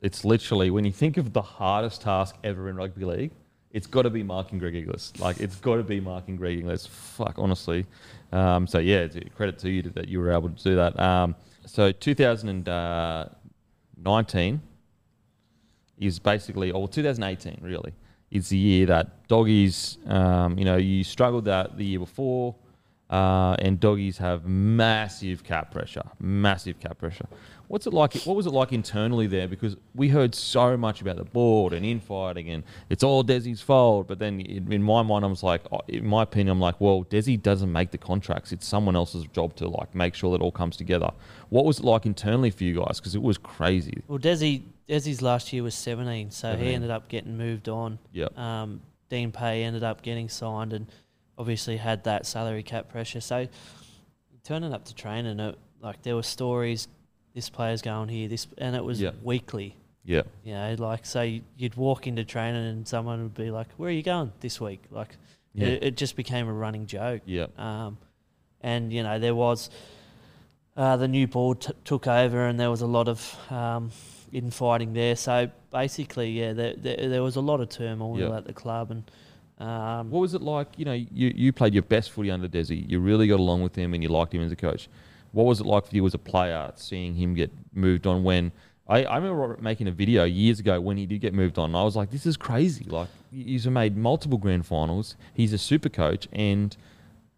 It's 0.00 0.24
literally 0.24 0.70
when 0.70 0.84
you 0.84 0.90
think 0.92 1.16
of 1.16 1.32
the 1.32 1.42
hardest 1.42 2.02
task 2.02 2.34
ever 2.42 2.68
in 2.68 2.74
rugby 2.74 3.04
league, 3.04 3.30
it's 3.72 3.86
got 3.86 4.02
to 4.02 4.10
be 4.10 4.22
marking 4.22 4.58
Greg 4.58 4.74
Inglis. 4.74 5.14
Like 5.18 5.40
it's 5.40 5.56
got 5.56 5.76
to 5.76 5.82
be 5.82 5.98
marking 6.00 6.36
Greg 6.36 6.58
Inglis. 6.58 6.86
Fuck, 6.86 7.36
honestly. 7.38 7.86
Um, 8.30 8.66
so 8.66 8.78
yeah, 8.78 9.08
credit 9.34 9.58
to 9.60 9.70
you 9.70 9.80
that 9.82 10.08
you 10.08 10.20
were 10.20 10.32
able 10.32 10.50
to 10.50 10.62
do 10.62 10.76
that. 10.76 11.00
Um, 11.00 11.34
so 11.66 11.90
2019 11.90 14.60
is 15.98 16.18
basically, 16.18 16.70
or 16.70 16.86
2018 16.88 17.60
really, 17.62 17.94
is 18.30 18.50
the 18.50 18.58
year 18.58 18.84
that 18.86 19.26
doggies. 19.28 19.98
Um, 20.06 20.58
you 20.58 20.64
know, 20.64 20.76
you 20.76 21.04
struggled 21.04 21.44
that 21.46 21.76
the 21.76 21.84
year 21.84 21.98
before. 21.98 22.54
Uh, 23.12 23.54
and 23.58 23.78
doggies 23.78 24.16
have 24.16 24.46
massive 24.46 25.44
cap 25.44 25.70
pressure, 25.70 26.02
massive 26.18 26.80
cap 26.80 26.96
pressure. 26.96 27.26
What's 27.68 27.86
it 27.86 27.92
like? 27.92 28.14
What 28.22 28.36
was 28.36 28.46
it 28.46 28.52
like 28.52 28.72
internally 28.72 29.26
there? 29.26 29.46
Because 29.46 29.76
we 29.94 30.08
heard 30.08 30.34
so 30.34 30.78
much 30.78 31.02
about 31.02 31.16
the 31.16 31.24
board 31.24 31.74
and 31.74 31.84
infighting, 31.84 32.48
and 32.48 32.64
it's 32.88 33.04
all 33.04 33.22
Desi's 33.22 33.60
fault. 33.60 34.08
But 34.08 34.18
then, 34.18 34.40
in, 34.40 34.82
my 34.82 35.02
mind, 35.02 35.26
I 35.26 35.28
was 35.28 35.42
like, 35.42 35.60
oh, 35.70 35.80
in 35.88 36.06
my 36.06 36.22
opinion, 36.22 36.52
I'm 36.52 36.60
like, 36.60 36.80
well, 36.80 37.04
Desi 37.04 37.40
doesn't 37.40 37.70
make 37.70 37.90
the 37.90 37.98
contracts. 37.98 38.50
It's 38.50 38.66
someone 38.66 38.96
else's 38.96 39.26
job 39.26 39.56
to 39.56 39.68
like 39.68 39.94
make 39.94 40.14
sure 40.14 40.30
that 40.30 40.42
it 40.42 40.44
all 40.44 40.50
comes 40.50 40.78
together. 40.78 41.10
What 41.50 41.66
was 41.66 41.80
it 41.80 41.84
like 41.84 42.06
internally 42.06 42.50
for 42.50 42.64
you 42.64 42.76
guys? 42.76 42.98
Because 42.98 43.14
it 43.14 43.22
was 43.22 43.36
crazy. 43.36 44.02
Well, 44.08 44.18
Desi, 44.18 44.62
Desi's 44.88 45.20
last 45.20 45.52
year 45.52 45.62
was 45.62 45.74
17, 45.74 46.30
so 46.30 46.48
17. 46.48 46.66
he 46.66 46.74
ended 46.74 46.90
up 46.90 47.08
getting 47.08 47.36
moved 47.36 47.68
on. 47.68 47.98
Yep. 48.12 48.38
Um, 48.38 48.80
Dean 49.12 49.30
Pay 49.30 49.62
ended 49.64 49.84
up 49.84 50.00
getting 50.00 50.30
signed 50.30 50.72
and 50.72 50.86
obviously 51.38 51.76
had 51.76 52.04
that 52.04 52.26
salary 52.26 52.62
cap 52.62 52.88
pressure. 52.88 53.20
So 53.20 53.48
turning 54.44 54.72
up 54.72 54.84
to 54.86 54.94
training, 54.94 55.40
it, 55.40 55.58
like 55.80 56.02
there 56.02 56.14
were 56.14 56.22
stories, 56.22 56.88
this 57.34 57.48
player's 57.48 57.82
going 57.82 58.08
here, 58.08 58.28
this, 58.28 58.46
and 58.58 58.76
it 58.76 58.84
was 58.84 59.00
Yeah. 59.00 59.12
weekly. 59.22 59.76
Yeah. 60.04 60.22
You 60.44 60.54
know, 60.54 60.74
like 60.78 61.06
so 61.06 61.22
you'd 61.56 61.74
walk 61.76 62.06
into 62.06 62.24
training 62.24 62.66
and 62.66 62.86
someone 62.88 63.22
would 63.22 63.34
be 63.34 63.50
like, 63.50 63.68
"Where 63.76 63.88
are 63.88 63.92
you 63.92 64.02
going 64.02 64.32
this 64.40 64.60
week?" 64.60 64.82
Like 64.90 65.16
Yeah. 65.54 65.68
it, 65.68 65.82
it 65.84 65.96
just 65.96 66.16
became 66.16 66.48
a 66.48 66.52
running 66.52 66.86
joke. 66.86 67.22
Yeah. 67.24 67.46
Um, 67.56 67.98
and 68.60 68.92
you 68.92 69.02
know 69.02 69.18
there 69.18 69.34
was 69.34 69.70
uh, 70.76 70.96
the 70.96 71.06
new 71.08 71.26
board 71.26 71.60
t- 71.60 71.72
took 71.84 72.06
over, 72.06 72.46
and 72.46 72.58
there 72.58 72.70
was 72.70 72.80
a 72.80 72.86
lot 72.86 73.06
of 73.08 73.36
um, 73.52 73.90
infighting 74.32 74.92
there. 74.94 75.14
So 75.16 75.50
basically, 75.70 76.30
yeah, 76.30 76.52
there, 76.54 76.74
there, 76.76 77.08
there 77.08 77.22
was 77.22 77.36
a 77.36 77.40
lot 77.40 77.60
of 77.60 77.68
turmoil 77.68 78.18
Yeah. 78.18 78.36
at 78.36 78.46
the 78.46 78.52
club, 78.54 78.90
and 78.90 79.04
um, 79.62 80.10
What 80.10 80.20
was 80.20 80.34
it 80.34 80.42
like? 80.42 80.68
You 80.76 80.84
know, 80.84 80.92
you, 80.92 81.32
you 81.34 81.52
played 81.52 81.74
your 81.74 81.82
best 81.84 82.10
footy 82.10 82.30
under 82.30 82.48
Desi. 82.48 82.88
You 82.88 83.00
really 83.00 83.26
got 83.28 83.40
along 83.40 83.62
with 83.62 83.74
him 83.74 83.94
and 83.94 84.02
you 84.02 84.08
liked 84.08 84.34
him 84.34 84.42
as 84.42 84.52
a 84.52 84.56
coach. 84.56 84.88
What 85.32 85.44
was 85.44 85.60
it 85.60 85.66
like 85.66 85.86
for 85.86 85.94
you 85.94 86.04
as 86.06 86.14
a 86.14 86.18
player 86.18 86.72
seeing 86.76 87.14
him 87.14 87.34
get 87.34 87.50
moved 87.72 88.06
on 88.06 88.22
when 88.22 88.52
I, 88.88 89.04
I 89.04 89.16
remember 89.16 89.56
making 89.60 89.88
a 89.88 89.92
video 89.92 90.24
years 90.24 90.60
ago 90.60 90.80
when 90.80 90.96
he 90.96 91.06
did 91.06 91.20
get 91.20 91.32
moved 91.32 91.58
on. 91.58 91.70
And 91.70 91.76
I 91.76 91.84
was 91.84 91.96
like, 91.96 92.10
this 92.10 92.26
is 92.26 92.36
crazy. 92.36 92.84
Like, 92.84 93.08
he's 93.30 93.66
made 93.66 93.96
multiple 93.96 94.36
grand 94.38 94.66
finals. 94.66 95.16
He's 95.32 95.52
a 95.52 95.58
super 95.58 95.88
coach 95.88 96.28
and 96.32 96.76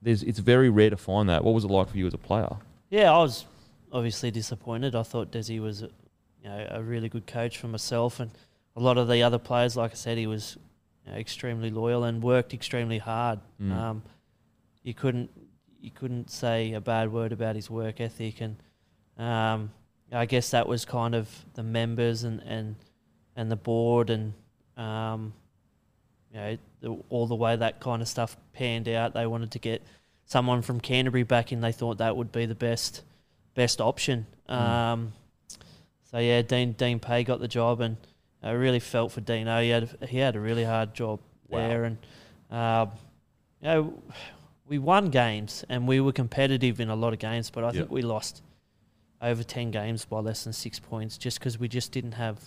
there's 0.03 0.23
it's 0.23 0.39
very 0.39 0.71
rare 0.71 0.91
to 0.91 0.97
find 0.97 1.29
that. 1.29 1.45
What 1.45 1.55
was 1.55 1.65
it 1.65 1.71
like 1.71 1.89
for 1.89 1.97
you 1.97 2.07
as 2.07 2.15
a 2.15 2.19
player? 2.19 2.57
yeah, 2.91 3.13
I 3.13 3.19
was 3.19 3.45
obviously 3.93 4.31
disappointed. 4.31 4.95
I 4.95 5.03
thought 5.03 5.33
Desi 5.33 5.61
was, 5.61 5.83
you 5.83 5.89
know, 6.45 6.67
a 6.71 6.83
really 6.83 7.09
good 7.09 7.27
coach 7.27 7.59
for 7.59 7.69
myself, 7.69 8.21
and 8.21 8.31
a 8.77 8.81
lot 8.81 8.99
of 8.99 9.09
the 9.09 9.23
other 9.23 9.39
players. 9.39 9.77
Like 9.77 9.93
I 9.93 9.95
said, 9.95 10.19
he 10.19 10.27
was 10.27 10.57
you 11.05 11.13
know, 11.13 11.19
extremely 11.19 11.71
loyal 11.71 12.05
and 12.05 12.23
worked 12.23 12.55
extremely 12.55 12.99
hard. 12.99 13.41
Mm. 13.61 13.73
Um, 13.73 14.03
you 14.83 14.95
couldn't 14.95 15.31
you 15.81 15.91
couldn't 15.91 16.31
say 16.31 16.73
a 16.73 16.81
bad 16.81 17.13
word 17.13 17.33
about 17.33 17.57
his 17.57 17.69
work 17.69 18.01
ethic, 18.01 18.41
and 18.41 18.57
um, 19.19 19.71
I 20.11 20.27
guess 20.27 20.51
that 20.51 20.67
was 20.67 20.85
kind 20.85 21.15
of 21.15 21.29
the 21.55 21.63
members 21.63 22.25
and 22.25 22.41
and, 22.41 22.77
and 23.37 23.51
the 23.51 23.57
board 23.57 24.11
and 24.11 24.33
um, 24.77 25.35
you 26.33 26.37
know 26.39 26.59
the, 26.81 26.97
all 27.11 27.27
the 27.27 27.35
way 27.35 27.57
that 27.57 27.81
kind 27.81 28.01
of 28.01 28.09
stuff 28.09 28.37
panned 28.53 28.89
out. 28.89 29.15
They 29.15 29.27
wanted 29.27 29.51
to 29.53 29.59
get 29.59 29.83
someone 30.27 30.63
from 30.63 30.81
Canterbury 30.81 31.23
back 31.23 31.53
in. 31.53 31.61
They 31.61 31.73
thought 31.73 31.99
that 31.99 32.17
would 32.17 32.33
be 32.33 32.47
the 32.47 32.55
best 32.55 33.03
best 33.55 33.81
option. 33.81 34.27
Mm. 34.49 34.55
Um, 34.55 35.13
so 36.11 36.19
yeah, 36.19 36.43
Dean 36.43 36.73
Dean 36.73 36.99
Pay 36.99 37.25
got 37.25 37.41
the 37.41 37.49
job, 37.49 37.81
and 37.81 37.97
I 38.45 38.51
really 38.53 38.81
felt 38.81 39.11
for 39.13 39.21
Dino. 39.23 39.61
He 39.63 39.71
had 39.71 39.97
he 40.09 40.19
had 40.19 40.37
a 40.37 40.41
really 40.41 40.65
hard 40.65 40.95
job 40.95 41.21
Wow. 41.49 41.59
there, 41.59 41.85
and 41.85 41.99
um, 42.51 42.91
you 43.61 43.69
know 43.69 44.03
we 44.67 44.79
won 44.79 45.11
games 45.11 45.65
and 45.69 45.87
we 45.89 46.01
were 46.01 46.13
competitive 46.13 46.81
in 46.81 46.89
a 46.91 46.95
lot 46.97 47.13
of 47.13 47.19
games, 47.19 47.51
but 47.51 47.65
I 47.65 47.67
Yep. 47.69 47.75
think 47.75 47.91
we 47.91 48.03
lost 48.03 48.43
over 49.23 49.43
ten 49.43 49.71
games 49.71 50.05
by 50.05 50.21
less 50.21 50.45
than 50.45 50.53
six 50.53 50.79
points 50.79 51.17
just 51.19 51.39
because 51.39 51.59
we 51.59 51.69
just 51.69 51.91
didn't 51.93 52.13
have 52.13 52.39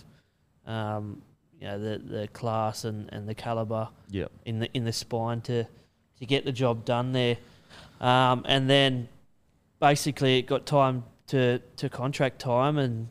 um, 0.66 1.22
you 1.60 1.66
know 1.66 1.78
the 1.78 1.98
the 1.98 2.28
class 2.28 2.84
and, 2.84 3.08
and 3.12 3.28
the 3.28 3.34
caliber 3.34 3.88
Yeah. 4.10 4.26
in 4.44 4.60
the 4.60 4.68
in 4.74 4.84
the 4.84 4.92
spine 4.92 5.40
to 5.42 5.64
to 5.64 6.26
get 6.26 6.44
the 6.44 6.52
job 6.52 6.84
done 6.84 7.12
there. 7.12 7.36
Um, 8.00 8.44
and 8.46 8.68
then 8.70 9.08
basically 9.80 10.38
it 10.38 10.46
got 10.46 10.66
time 10.66 11.04
to, 11.28 11.58
to 11.76 11.88
contract 11.88 12.38
time, 12.40 12.78
and 12.78 13.08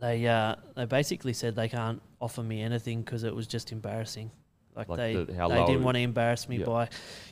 they 0.00 0.26
uh, 0.26 0.56
they 0.76 0.84
basically 0.86 1.32
said 1.32 1.54
they 1.56 1.68
can't 1.68 2.00
offer 2.20 2.42
me 2.42 2.62
anything 2.62 3.02
because 3.02 3.24
it 3.24 3.34
was 3.34 3.46
just 3.46 3.72
embarrassing. 3.72 4.30
Like, 4.76 4.88
Like 4.88 4.96
they 4.98 5.14
the- 5.14 5.24
they 5.26 5.64
didn't 5.66 5.82
want 5.82 5.96
to 5.96 6.00
embarrass 6.00 6.48
me 6.48 6.58
Yeah. 6.58 6.66
by 6.66 6.88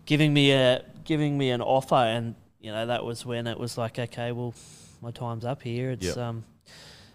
giving 0.07 0.33
me 0.35 0.53
a 0.53 0.85
giving 1.05 1.39
me 1.39 1.51
an 1.51 1.61
offer, 1.63 1.95
and 1.95 2.35
you 2.61 2.71
know 2.73 2.87
that 2.87 3.05
was 3.05 3.25
when 3.25 3.47
it 3.47 3.59
was 3.59 3.79
like, 3.79 3.99
okay, 3.99 4.33
well, 4.33 4.55
my 5.01 5.11
time's 5.11 5.45
up 5.45 5.63
here. 5.63 5.91
It's 5.93 6.17
Yeah. 6.17 6.29
um, 6.29 6.45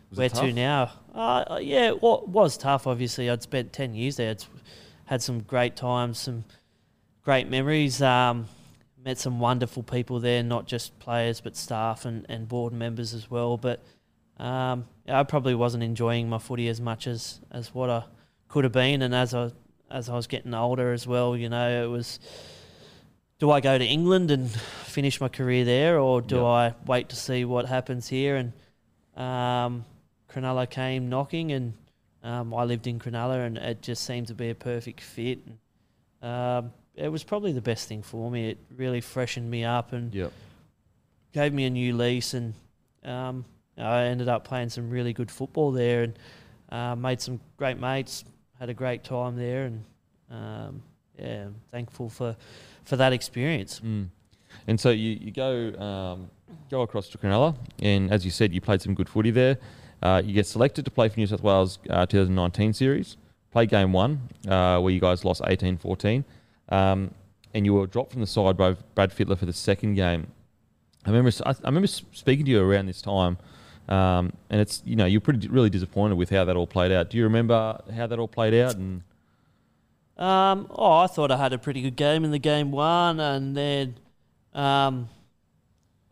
Was 0.09 0.17
Where 0.19 0.25
it 0.27 0.33
to 0.35 0.53
now? 0.53 0.91
Uh, 1.15 1.19
uh, 1.55 1.59
yeah, 1.61 1.87
it 1.87 2.01
wa- 2.01 2.21
was 2.25 2.55
tough. 2.55 2.85
Obviously, 2.85 3.29
I'd 3.31 3.41
spent 3.41 3.73
ten 3.73 3.95
years 3.95 4.15
there. 4.17 4.29
It's 4.31 4.47
had 5.05 5.21
some 5.23 5.41
great 5.41 5.75
times, 5.75 6.19
some 6.19 6.45
great 7.23 7.49
memories. 7.49 7.99
Um, 8.01 8.47
met 9.03 9.17
some 9.17 9.39
wonderful 9.39 9.83
people 9.83 10.19
there, 10.19 10.41
not 10.43 10.65
just 10.67 10.97
players 10.99 11.41
but 11.41 11.57
staff 11.57 12.05
and, 12.05 12.25
and 12.29 12.47
board 12.47 12.71
members 12.73 13.13
as 13.13 13.29
well. 13.29 13.57
But 13.57 13.83
um, 14.37 14.85
I 15.07 15.23
probably 15.23 15.55
wasn't 15.55 15.83
enjoying 15.83 16.29
my 16.29 16.37
footy 16.39 16.67
as 16.67 16.79
much 16.81 17.07
as, 17.07 17.39
as 17.51 17.73
what 17.73 17.89
I 17.89 18.03
could 18.47 18.63
have 18.63 18.73
been. 18.73 19.01
And 19.01 19.13
as 19.13 19.33
I 19.33 19.51
as 19.91 20.09
I 20.09 20.15
was 20.15 20.27
getting 20.27 20.53
older 20.53 20.91
as 20.91 21.05
well, 21.05 21.35
you 21.37 21.49
know, 21.49 21.83
it 21.83 21.87
was. 21.87 22.19
Do 23.39 23.51
I 23.51 23.59
go 23.59 23.77
to 23.77 23.83
England 23.85 24.31
and 24.31 24.49
finish 24.49 25.19
my 25.19 25.27
career 25.27 25.65
there, 25.65 25.99
or 25.99 26.21
do 26.21 26.35
Yep. 26.35 26.43
I 26.45 26.73
wait 26.85 27.09
to 27.09 27.15
see 27.15 27.43
what 27.45 27.65
happens 27.65 28.07
here? 28.07 28.37
And 28.37 28.53
um, 29.21 29.83
Cronulla 30.31 30.69
came 30.69 31.09
knocking, 31.09 31.51
and 31.51 31.73
um, 32.23 32.53
I 32.53 32.63
lived 32.63 32.87
in 32.87 32.99
Cronulla, 32.99 33.45
and 33.45 33.57
it 33.57 33.81
just 33.81 34.03
seemed 34.05 34.27
to 34.27 34.33
be 34.33 34.49
a 34.49 34.55
perfect 34.55 35.01
fit. 35.01 35.39
And, 35.45 35.57
um, 36.31 36.73
it 36.95 37.09
was 37.09 37.23
probably 37.23 37.51
the 37.51 37.61
best 37.61 37.87
thing 37.89 38.01
for 38.01 38.31
me. 38.31 38.49
It 38.51 38.59
really 38.77 39.01
freshened 39.01 39.49
me 39.49 39.65
up 39.65 39.91
and 39.93 40.13
Yep. 40.13 40.31
gave 41.33 41.51
me 41.53 41.65
a 41.65 41.69
new 41.69 41.97
lease, 41.97 42.33
and 42.33 42.53
um, 43.03 43.43
I 43.77 44.03
ended 44.05 44.27
up 44.27 44.45
playing 44.45 44.69
some 44.69 44.89
really 44.89 45.13
good 45.13 45.31
football 45.31 45.71
there, 45.71 46.03
and 46.03 46.19
uh, 46.69 46.95
made 46.95 47.21
some 47.21 47.39
great 47.57 47.79
mates. 47.79 48.23
Had 48.59 48.69
a 48.69 48.73
great 48.73 49.03
time 49.03 49.35
there, 49.35 49.65
and 49.65 49.83
um, 50.29 50.83
yeah, 51.17 51.45
I'm 51.45 51.55
thankful 51.71 52.09
for 52.09 52.35
for 52.85 52.95
that 52.97 53.13
experience. 53.13 53.81
Mm. 53.83 54.09
And 54.67 54.79
so 54.79 54.91
you, 54.91 55.17
you 55.19 55.31
go 55.31 55.73
um, 55.79 56.29
go 56.69 56.81
across 56.81 57.09
to 57.09 57.17
Cronulla, 57.17 57.55
and 57.81 58.11
as 58.11 58.23
you 58.25 58.31
said, 58.31 58.53
you 58.53 58.61
played 58.61 58.81
some 58.81 58.93
good 58.93 59.09
footy 59.09 59.31
there. 59.31 59.57
Uh, 60.01 60.21
you 60.23 60.33
get 60.33 60.45
selected 60.45 60.83
to 60.85 60.91
play 60.91 61.07
for 61.09 61.19
New 61.19 61.27
South 61.27 61.41
Wales 61.41 61.79
uh, 61.89 62.05
2019 62.05 62.73
series. 62.73 63.17
Play 63.51 63.65
game 63.65 63.93
one, 63.93 64.21
uh, 64.47 64.79
where 64.79 64.91
you 64.91 64.99
guys 64.99 65.23
lost 65.23 65.41
18 65.45 65.77
14. 65.77 66.25
Um, 66.69 67.13
and 67.53 67.65
you 67.65 67.73
were 67.73 67.87
dropped 67.87 68.11
from 68.11 68.21
the 68.21 68.27
side 68.27 68.57
by 68.57 68.73
Brad 68.95 69.11
Fittler 69.11 69.37
for 69.37 69.45
the 69.45 69.53
second 69.53 69.93
game. 69.93 70.27
I 71.05 71.09
remember, 71.09 71.31
I, 71.45 71.51
I 71.51 71.67
remember 71.67 71.87
speaking 71.87 72.45
to 72.45 72.51
you 72.51 72.61
around 72.61 72.87
this 72.87 73.01
time, 73.01 73.37
um, 73.89 74.31
and 74.49 74.61
it's 74.61 74.81
you 74.85 74.95
know 74.95 75.05
you're 75.05 75.21
pretty 75.21 75.47
really 75.47 75.69
disappointed 75.69 76.15
with 76.15 76.29
how 76.29 76.45
that 76.45 76.55
all 76.55 76.67
played 76.67 76.91
out. 76.91 77.09
Do 77.09 77.17
you 77.17 77.23
remember 77.23 77.81
how 77.95 78.07
that 78.07 78.19
all 78.19 78.27
played 78.27 78.53
out? 78.53 78.75
And 78.75 79.01
Um, 80.17 80.67
oh, 80.69 80.99
I 80.99 81.07
thought 81.07 81.31
I 81.31 81.37
had 81.37 81.53
a 81.53 81.57
pretty 81.57 81.81
good 81.81 81.95
game 81.95 82.23
in 82.23 82.31
the 82.31 82.39
game 82.39 82.71
one, 82.71 83.19
and 83.19 83.55
then 83.57 83.95
um, 84.53 85.09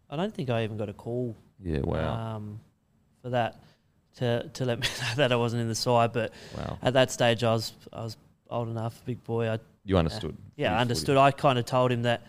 I 0.10 0.16
don't 0.16 0.34
think 0.34 0.50
I 0.50 0.64
even 0.64 0.78
got 0.78 0.90
a 0.90 0.94
call 0.94 1.36
yeah, 1.64 1.80
wow, 1.80 2.36
um, 2.36 2.60
for 3.22 3.30
that 3.30 3.62
to 4.18 4.50
to 4.54 4.66
let 4.66 4.80
me 4.80 4.88
know 5.02 5.16
that 5.18 5.32
I 5.32 5.36
wasn't 5.36 5.62
in 5.62 5.68
the 5.68 5.76
side. 5.76 6.12
But 6.14 6.34
wow, 6.58 6.78
at 6.82 6.94
that 6.94 7.12
stage, 7.12 7.44
I 7.44 7.54
was 7.54 7.74
I 7.94 8.04
was 8.04 8.18
old 8.50 8.68
enough, 8.70 9.02
big 9.06 9.24
boy. 9.24 9.50
I 9.50 9.60
you 9.86 9.98
understood. 9.98 10.36
yeah, 10.58 10.76
I 10.78 10.82
understood. 10.82 11.18
I 11.18 11.32
kind 11.32 11.58
of 11.58 11.66
told 11.66 11.92
him 11.92 12.04
that 12.04 12.22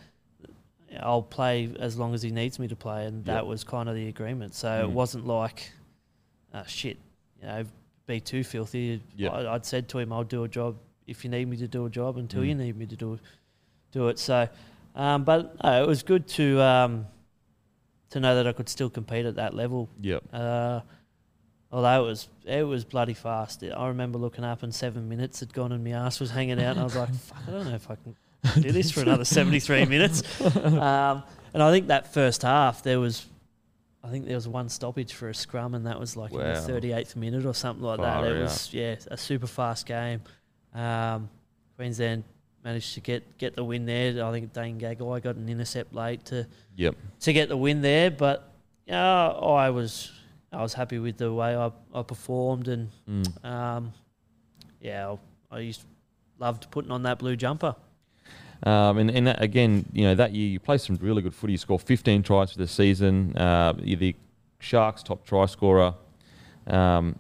I'll 1.01 1.22
play 1.22 1.70
as 1.78 1.97
long 1.99 2.14
as 2.14 2.22
he 2.22 2.30
needs 2.30 2.59
me 2.59 2.68
to 2.68 2.76
play, 2.76 3.07
and 3.07 3.26
Yeah. 3.26 3.34
that 3.34 3.47
was 3.47 3.64
kind 3.64 3.88
of 3.88 3.95
the 3.95 4.09
agreement. 4.09 4.55
So 4.55 4.84
it 4.84 4.90
Mm. 4.90 4.93
wasn't 4.93 5.26
like, 5.26 5.72
uh, 6.53 6.64
shit, 6.64 6.99
you 7.40 7.47
know, 7.47 7.64
be 8.07 8.20
too 8.20 8.45
filthy. 8.45 9.03
Yeah. 9.16 9.30
I, 9.30 9.55
I'd 9.55 9.64
said 9.64 9.88
to 9.90 9.99
him, 9.99 10.12
I'll 10.12 10.24
do 10.24 10.45
a 10.45 10.49
job 10.49 10.76
if 11.07 11.24
you 11.24 11.30
need 11.30 11.47
me 11.49 11.57
to 11.59 11.68
do 11.68 11.86
a 11.86 11.90
job 11.90 12.16
until 12.18 12.45
you 12.45 12.55
Mm. 12.55 12.59
need 12.59 12.76
me 12.76 12.86
to 12.86 12.97
do 12.97 13.18
do 13.93 14.09
it. 14.09 14.18
So, 14.18 14.49
um, 14.95 15.24
but 15.24 15.55
uh, 15.61 15.80
it 15.82 15.86
was 15.86 16.03
good 16.03 16.26
to 16.28 16.61
um, 16.62 17.07
to 18.11 18.20
know 18.20 18.34
that 18.36 18.47
I 18.47 18.53
could 18.53 18.68
still 18.68 18.88
compete 18.90 19.24
at 19.26 19.34
that 19.36 19.55
level. 19.55 19.88
Yep. 20.01 20.24
Uh, 20.32 20.80
although 21.70 22.05
it 22.05 22.07
was 22.07 22.28
it 22.45 22.62
was 22.66 22.84
bloody 22.84 23.14
fast. 23.14 23.62
I 23.64 23.88
remember 23.88 24.18
looking 24.18 24.45
up 24.45 24.62
and 24.62 24.74
seven 24.74 25.09
minutes 25.09 25.40
had 25.40 25.53
gone 25.55 25.72
and 25.72 25.82
my 25.84 25.90
ass 25.93 26.20
was 26.20 26.30
hanging 26.30 26.61
out, 26.62 26.72
and 26.72 26.80
I 26.80 26.84
was 26.84 26.97
like, 26.97 27.14
"Fuck, 27.14 27.38
I 27.47 27.51
don't 27.51 27.64
know 27.68 27.74
if 27.74 27.90
I 27.90 27.95
can 27.97 28.16
do 28.61 28.72
this 28.72 28.90
for 28.90 29.01
another 29.01 29.24
seventy 29.24 29.61
three 29.61 29.84
minutes." 29.97 30.22
Um, 30.57 31.22
and 31.55 31.62
I 31.62 31.70
think 31.70 31.88
that 31.88 32.12
first 32.12 32.43
half 32.43 32.82
there 32.82 32.99
was, 33.01 33.26
I 34.03 34.09
think 34.09 34.26
there 34.26 34.34
was 34.36 34.49
one 34.49 34.68
stoppage 34.68 35.12
for 35.12 35.28
a 35.28 35.34
scrum, 35.34 35.74
and 35.74 35.86
that 35.86 35.99
was 36.01 36.16
like 36.16 36.32
in 36.32 36.38
the 36.38 36.61
thirty 36.61 36.93
eighth 36.93 37.16
minute 37.16 37.45
or 37.47 37.55
something 37.55 37.84
like 37.84 37.99
Far 37.99 38.22
that. 38.24 38.30
It 38.32 38.40
was 38.43 38.72
yeah 38.72 38.97
a 39.11 39.16
super 39.16 39.47
fast 39.47 39.86
game. 39.86 40.20
Um, 40.74 41.28
Queensland 41.76 42.24
managed 42.64 42.95
to 42.95 43.01
get 43.01 43.38
get 43.38 43.55
the 43.57 43.64
win 43.64 43.84
there. 43.86 44.24
I 44.24 44.32
think 44.32 44.53
Dane 44.53 44.78
Gagai 44.80 45.22
got 45.22 45.36
an 45.36 45.49
intercept 45.49 45.95
late 45.95 46.24
to 46.26 46.47
Yep. 46.76 46.97
to 47.20 47.32
get 47.32 47.49
the 47.49 47.57
win 47.57 47.80
there. 47.82 48.11
But 48.11 48.51
yeah, 48.86 49.28
I 49.28 49.70
was 49.70 50.11
I 50.53 50.62
was 50.62 50.74
happy 50.74 50.99
with 50.99 51.16
the 51.18 51.32
way 51.32 51.55
I, 51.57 51.70
I 51.95 52.03
performed, 52.03 52.68
and 52.68 52.88
Mm. 53.09 53.45
um, 53.45 53.93
yeah, 54.80 55.14
I, 55.51 55.57
I 55.57 55.61
used 55.61 55.82
loved 56.38 56.70
putting 56.70 56.90
on 56.90 57.03
that 57.05 57.18
blue 57.18 57.36
jumper. 57.36 57.74
Um, 58.64 58.98
and 58.98 59.10
and 59.10 59.26
that, 59.26 59.42
again, 59.42 59.84
you 59.92 60.04
know, 60.04 60.14
that 60.14 60.32
year 60.34 60.48
you 60.48 60.60
played 60.60 60.80
some 60.80 60.96
really 61.00 61.22
good 61.22 61.34
footy. 61.34 61.52
You 61.52 61.58
scored 61.58 61.82
15 61.82 62.22
tries 62.22 62.52
for 62.52 62.58
the 62.58 62.68
season. 62.68 63.36
Uh, 63.36 63.74
you're 63.82 63.98
the 63.98 64.14
Sharks' 64.60 65.02
top 65.02 65.24
try 65.26 65.46
scorer. 65.46 65.94
Um, 66.66 67.18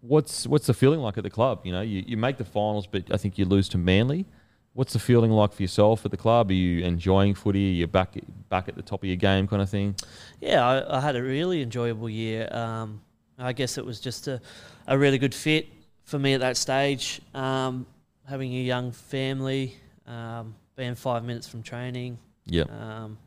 what's 0.00 0.46
what's 0.46 0.66
the 0.66 0.74
feeling 0.74 1.00
like 1.00 1.16
at 1.18 1.24
the 1.24 1.30
club? 1.30 1.60
You 1.64 1.72
know, 1.72 1.80
you, 1.80 2.04
you 2.06 2.16
make 2.16 2.36
the 2.36 2.44
finals, 2.44 2.86
but 2.86 3.04
I 3.12 3.16
think 3.16 3.38
you 3.38 3.44
lose 3.44 3.68
to 3.70 3.78
Manly. 3.78 4.26
What's 4.74 4.94
the 4.94 4.98
feeling 4.98 5.30
like 5.30 5.52
for 5.52 5.62
yourself 5.62 6.04
at 6.04 6.10
the 6.10 6.16
club? 6.16 6.50
Are 6.50 6.54
you 6.54 6.84
enjoying 6.84 7.34
footy? 7.34 7.70
Are 7.70 7.74
you 7.74 7.86
back 7.86 8.16
back 8.48 8.68
at 8.68 8.76
the 8.76 8.82
top 8.82 9.02
of 9.02 9.08
your 9.08 9.16
game, 9.16 9.46
kind 9.48 9.62
of 9.62 9.68
thing? 9.68 9.96
Yeah, 10.40 10.66
I, 10.66 10.98
I 10.98 11.00
had 11.00 11.16
a 11.16 11.22
really 11.22 11.62
enjoyable 11.62 12.08
year. 12.08 12.48
Um, 12.52 13.00
I 13.38 13.52
guess 13.52 13.78
it 13.78 13.84
was 13.84 14.00
just 14.00 14.28
a, 14.28 14.40
a 14.86 14.96
really 14.96 15.18
good 15.18 15.34
fit 15.34 15.68
for 16.04 16.18
me 16.18 16.34
at 16.34 16.40
that 16.40 16.56
stage. 16.56 17.20
Um, 17.34 17.86
having 18.28 18.54
a 18.54 18.60
young 18.60 18.92
family, 18.92 19.76
um, 20.06 20.54
being 20.76 20.94
five 20.94 21.24
minutes 21.24 21.48
from 21.48 21.62
training, 21.62 22.18
Yeah. 22.46 22.64
um, 22.64 23.18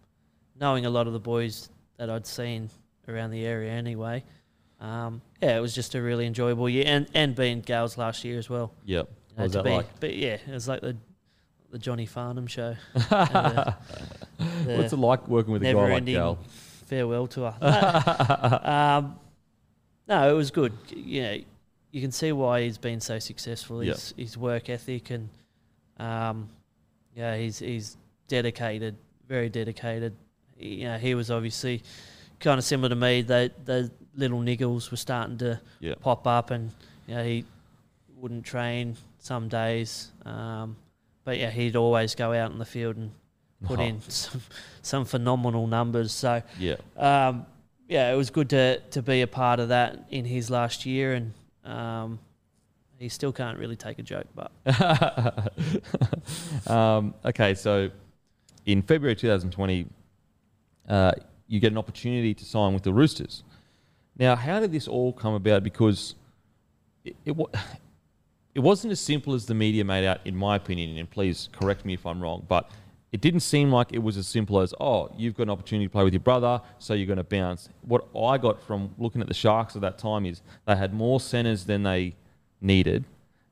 knowing 0.60 0.86
a 0.86 0.90
lot 0.90 1.08
of 1.08 1.14
the 1.14 1.20
boys 1.20 1.70
that 1.98 2.10
I'd 2.10 2.26
seen 2.28 2.70
around 3.08 3.32
the 3.32 3.46
area 3.46 3.72
anyway. 3.72 4.24
Um, 4.80 5.22
yeah, 5.42 5.58
it 5.58 5.62
was 5.62 5.74
just 5.74 5.96
a 5.96 6.02
really 6.02 6.26
enjoyable 6.26 6.68
year, 6.70 6.84
and, 6.88 7.08
and 7.14 7.34
being 7.36 7.62
Gales 7.62 7.98
last 7.98 8.24
year 8.26 8.38
as 8.38 8.50
well. 8.50 8.74
Yep. 8.86 9.08
You 9.08 9.36
What 9.36 9.44
was 9.44 9.54
that 9.54 9.64
be, 9.64 9.70
like? 9.72 10.00
But 10.00 10.16
yeah, 10.16 10.38
it 10.46 10.52
was 10.52 10.68
like 10.68 10.82
the 10.82 10.96
the 11.72 11.80
Johnny 11.80 12.06
Farnham 12.06 12.48
show. 12.48 12.76
the- 12.94 13.76
the 14.38 14.78
What's 14.78 14.94
it 14.94 14.98
like 15.00 15.28
working 15.28 15.54
with 15.54 15.62
a 15.64 15.74
guy 15.74 15.94
like 15.94 16.06
Gal? 16.06 16.38
farewell 16.88 17.28
tour. 17.28 17.54
No, 17.62 18.60
um, 18.64 19.16
no, 20.08 20.30
it 20.30 20.34
was 20.34 20.52
good. 20.52 20.74
You 20.96 21.22
know, 21.24 21.38
you 21.92 22.02
can 22.02 22.12
see 22.12 22.32
why 22.32 22.62
he's 22.64 22.78
been 22.78 23.00
so 23.02 23.18
successful. 23.20 23.84
Yep. 23.84 23.96
His 23.96 24.14
his 24.18 24.38
work 24.38 24.70
ethic 24.70 25.10
and 25.10 25.30
um, 25.98 26.50
yeah, 27.16 27.38
he's 27.38 27.60
he's 27.60 27.98
dedicated, 28.28 28.96
very 29.28 29.50
dedicated. 29.50 30.14
He- 30.58 30.76
You 30.82 30.86
know, 30.86 30.98
he 30.98 31.16
was 31.16 31.32
obviously 31.32 31.82
kind 32.40 32.58
of 32.58 32.64
similar 32.66 32.90
to 32.90 32.96
me. 32.96 33.22
The 33.22 33.52
the 33.66 33.92
little 34.16 34.40
niggles 34.40 34.92
were 34.92 34.98
starting 34.98 35.38
to 35.40 35.60
Yeah. 35.80 35.96
pop 36.00 36.28
up, 36.28 36.52
and 36.52 36.72
you 37.08 37.16
know, 37.16 37.24
he 37.24 37.46
wouldn't 38.18 38.46
train 38.46 38.96
some 39.20 39.48
days. 39.50 40.12
Um, 40.26 40.76
but 41.24 41.38
yeah, 41.38 41.50
he'd 41.52 41.76
always 41.76 42.16
go 42.16 42.34
out 42.34 42.52
in 42.52 42.60
the 42.60 42.66
field 42.66 42.96
and 42.98 43.12
put 43.64 43.80
Oh, 43.80 43.84
in 43.84 44.02
some, 44.10 44.42
some 44.82 45.06
phenomenal 45.06 45.68
numbers. 45.68 46.12
So 46.12 46.42
Yeah. 46.60 46.76
um, 46.98 47.46
yeah, 47.88 48.12
it 48.14 48.16
was 48.16 48.30
good 48.30 48.50
to 48.50 48.80
to 48.92 49.02
be 49.02 49.22
a 49.22 49.28
part 49.28 49.60
of 49.60 49.70
that 49.70 50.06
in 50.10 50.26
his 50.26 50.50
last 50.50 50.86
year, 50.86 51.14
and 51.14 51.34
um, 51.64 52.20
he 53.00 53.10
still 53.10 53.32
can't 53.32 53.58
really 53.58 53.76
take 53.76 54.00
a 54.00 54.04
joke, 54.04 54.28
but 54.36 54.52
um, 56.68 57.14
okay, 57.26 57.54
so 57.54 57.90
in 58.66 58.82
February 58.82 59.16
2020, 59.16 59.86
uh, 60.88 61.12
you 61.48 61.60
get 61.60 61.72
an 61.72 61.78
opportunity 61.78 62.34
to 62.34 62.46
sign 62.46 62.74
with 62.74 62.84
the 62.84 62.94
Roosters. 62.94 63.44
Now, 64.18 64.36
how 64.36 64.60
did 64.60 64.72
this 64.72 64.88
all 64.88 65.12
come 65.12 65.34
about? 65.34 65.64
Because 65.64 66.16
it, 67.04 67.16
it, 67.26 67.36
it 68.56 68.60
wasn't 68.60 68.92
as 68.92 69.00
simple 69.00 69.34
as 69.34 69.46
the 69.46 69.54
media 69.54 69.84
made 69.84 70.06
out, 70.06 70.22
in 70.26 70.36
my 70.36 70.56
opinion, 70.56 70.98
and 70.98 71.10
please 71.10 71.50
correct 71.52 71.86
me 71.86 71.94
if 71.94 72.06
I'm 72.06 72.22
wrong, 72.22 72.46
but 72.48 72.72
it 73.12 73.22
didn't 73.22 73.42
seem 73.42 73.72
like 73.72 73.94
it 73.94 74.00
was 74.00 74.18
as 74.18 74.28
simple 74.28 74.60
as, 74.60 74.74
oh, 74.80 75.12
you've 75.18 75.36
got 75.36 75.44
an 75.44 75.50
opportunity 75.50 75.88
to 75.88 75.92
play 75.92 76.04
with 76.04 76.14
your 76.14 76.22
brother, 76.22 76.62
so 76.80 76.94
you're 76.94 77.08
going 77.08 77.18
to 77.18 77.24
bounce. 77.24 77.70
What 77.82 78.08
I 78.18 78.38
got 78.38 78.62
from 78.64 78.94
looking 78.98 79.22
at 79.22 79.28
the 79.28 79.34
Sharks 79.34 79.76
at 79.76 79.82
that 79.82 79.98
time 79.98 80.26
is 80.26 80.42
they 80.66 80.76
had 80.76 80.94
more 80.94 81.20
centres 81.20 81.66
than 81.66 81.84
they 81.84 82.16
needed, 82.66 83.06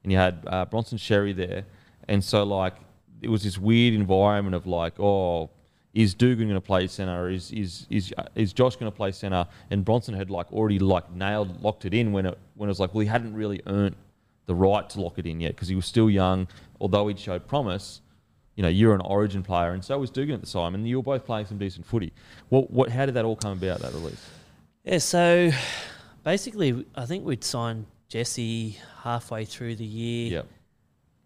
and 0.03 0.11
you 0.11 0.17
had 0.17 0.43
uh, 0.47 0.65
Bronson 0.65 0.97
Xerri 0.97 1.35
there, 1.35 1.65
and 2.07 2.23
so 2.23 2.43
like 2.43 2.75
it 3.21 3.29
was 3.29 3.43
this 3.43 3.57
weird 3.57 3.93
environment 3.93 4.55
of 4.55 4.67
like, 4.67 4.99
oh, 4.99 5.49
is 5.93 6.13
Dugan 6.13 6.47
going 6.47 6.55
to 6.55 6.61
play 6.61 6.87
centre? 6.87 7.29
Is 7.29 7.51
is 7.51 7.87
is 7.89 8.13
uh, 8.17 8.25
is 8.35 8.51
Josh 8.51 8.75
going 8.75 8.91
to 8.91 8.95
play 8.95 9.11
centre? 9.11 9.47
And 9.69 9.85
Bronson 9.85 10.13
had 10.13 10.29
like 10.29 10.51
already 10.51 10.79
like 10.79 11.11
nailed 11.11 11.61
locked 11.61 11.85
it 11.85 11.93
in 11.93 12.11
when 12.11 12.25
it 12.25 12.37
when 12.55 12.67
it 12.67 12.71
was 12.71 12.79
like, 12.79 12.93
well, 12.93 13.01
he 13.01 13.07
hadn't 13.07 13.33
really 13.33 13.61
earned 13.67 13.95
the 14.45 14.55
right 14.55 14.89
to 14.89 15.01
lock 15.01 15.17
it 15.17 15.25
in 15.25 15.39
yet 15.39 15.49
because 15.55 15.67
he 15.67 15.75
was 15.75 15.85
still 15.85 16.09
young, 16.09 16.47
although 16.81 17.07
he'd 17.07 17.19
showed 17.19 17.47
promise. 17.47 18.01
You 18.55 18.61
know, 18.61 18.69
you're 18.69 18.93
an 18.93 19.01
Origin 19.01 19.41
player, 19.41 19.71
and 19.71 19.83
so 19.83 19.97
was 19.97 20.11
Dugan 20.11 20.35
at 20.35 20.41
the 20.41 20.47
time, 20.47 20.75
and 20.75 20.87
you 20.87 20.97
were 20.97 21.03
both 21.03 21.25
playing 21.25 21.47
some 21.47 21.57
decent 21.57 21.85
footy. 21.85 22.13
What 22.49 22.69
what? 22.69 22.89
How 22.89 23.05
did 23.05 23.15
that 23.15 23.25
all 23.25 23.35
come 23.35 23.53
about? 23.53 23.79
That 23.79 23.93
release? 23.93 24.29
yeah. 24.83 24.97
So 24.97 25.51
basically, 26.23 26.85
I 26.95 27.05
think 27.05 27.25
we'd 27.25 27.43
signed 27.43 27.85
Jesse 28.13 28.77
halfway 29.01 29.43
through 29.43 29.75
the 29.75 29.83
year. 29.83 30.31
Yep. 30.33 30.47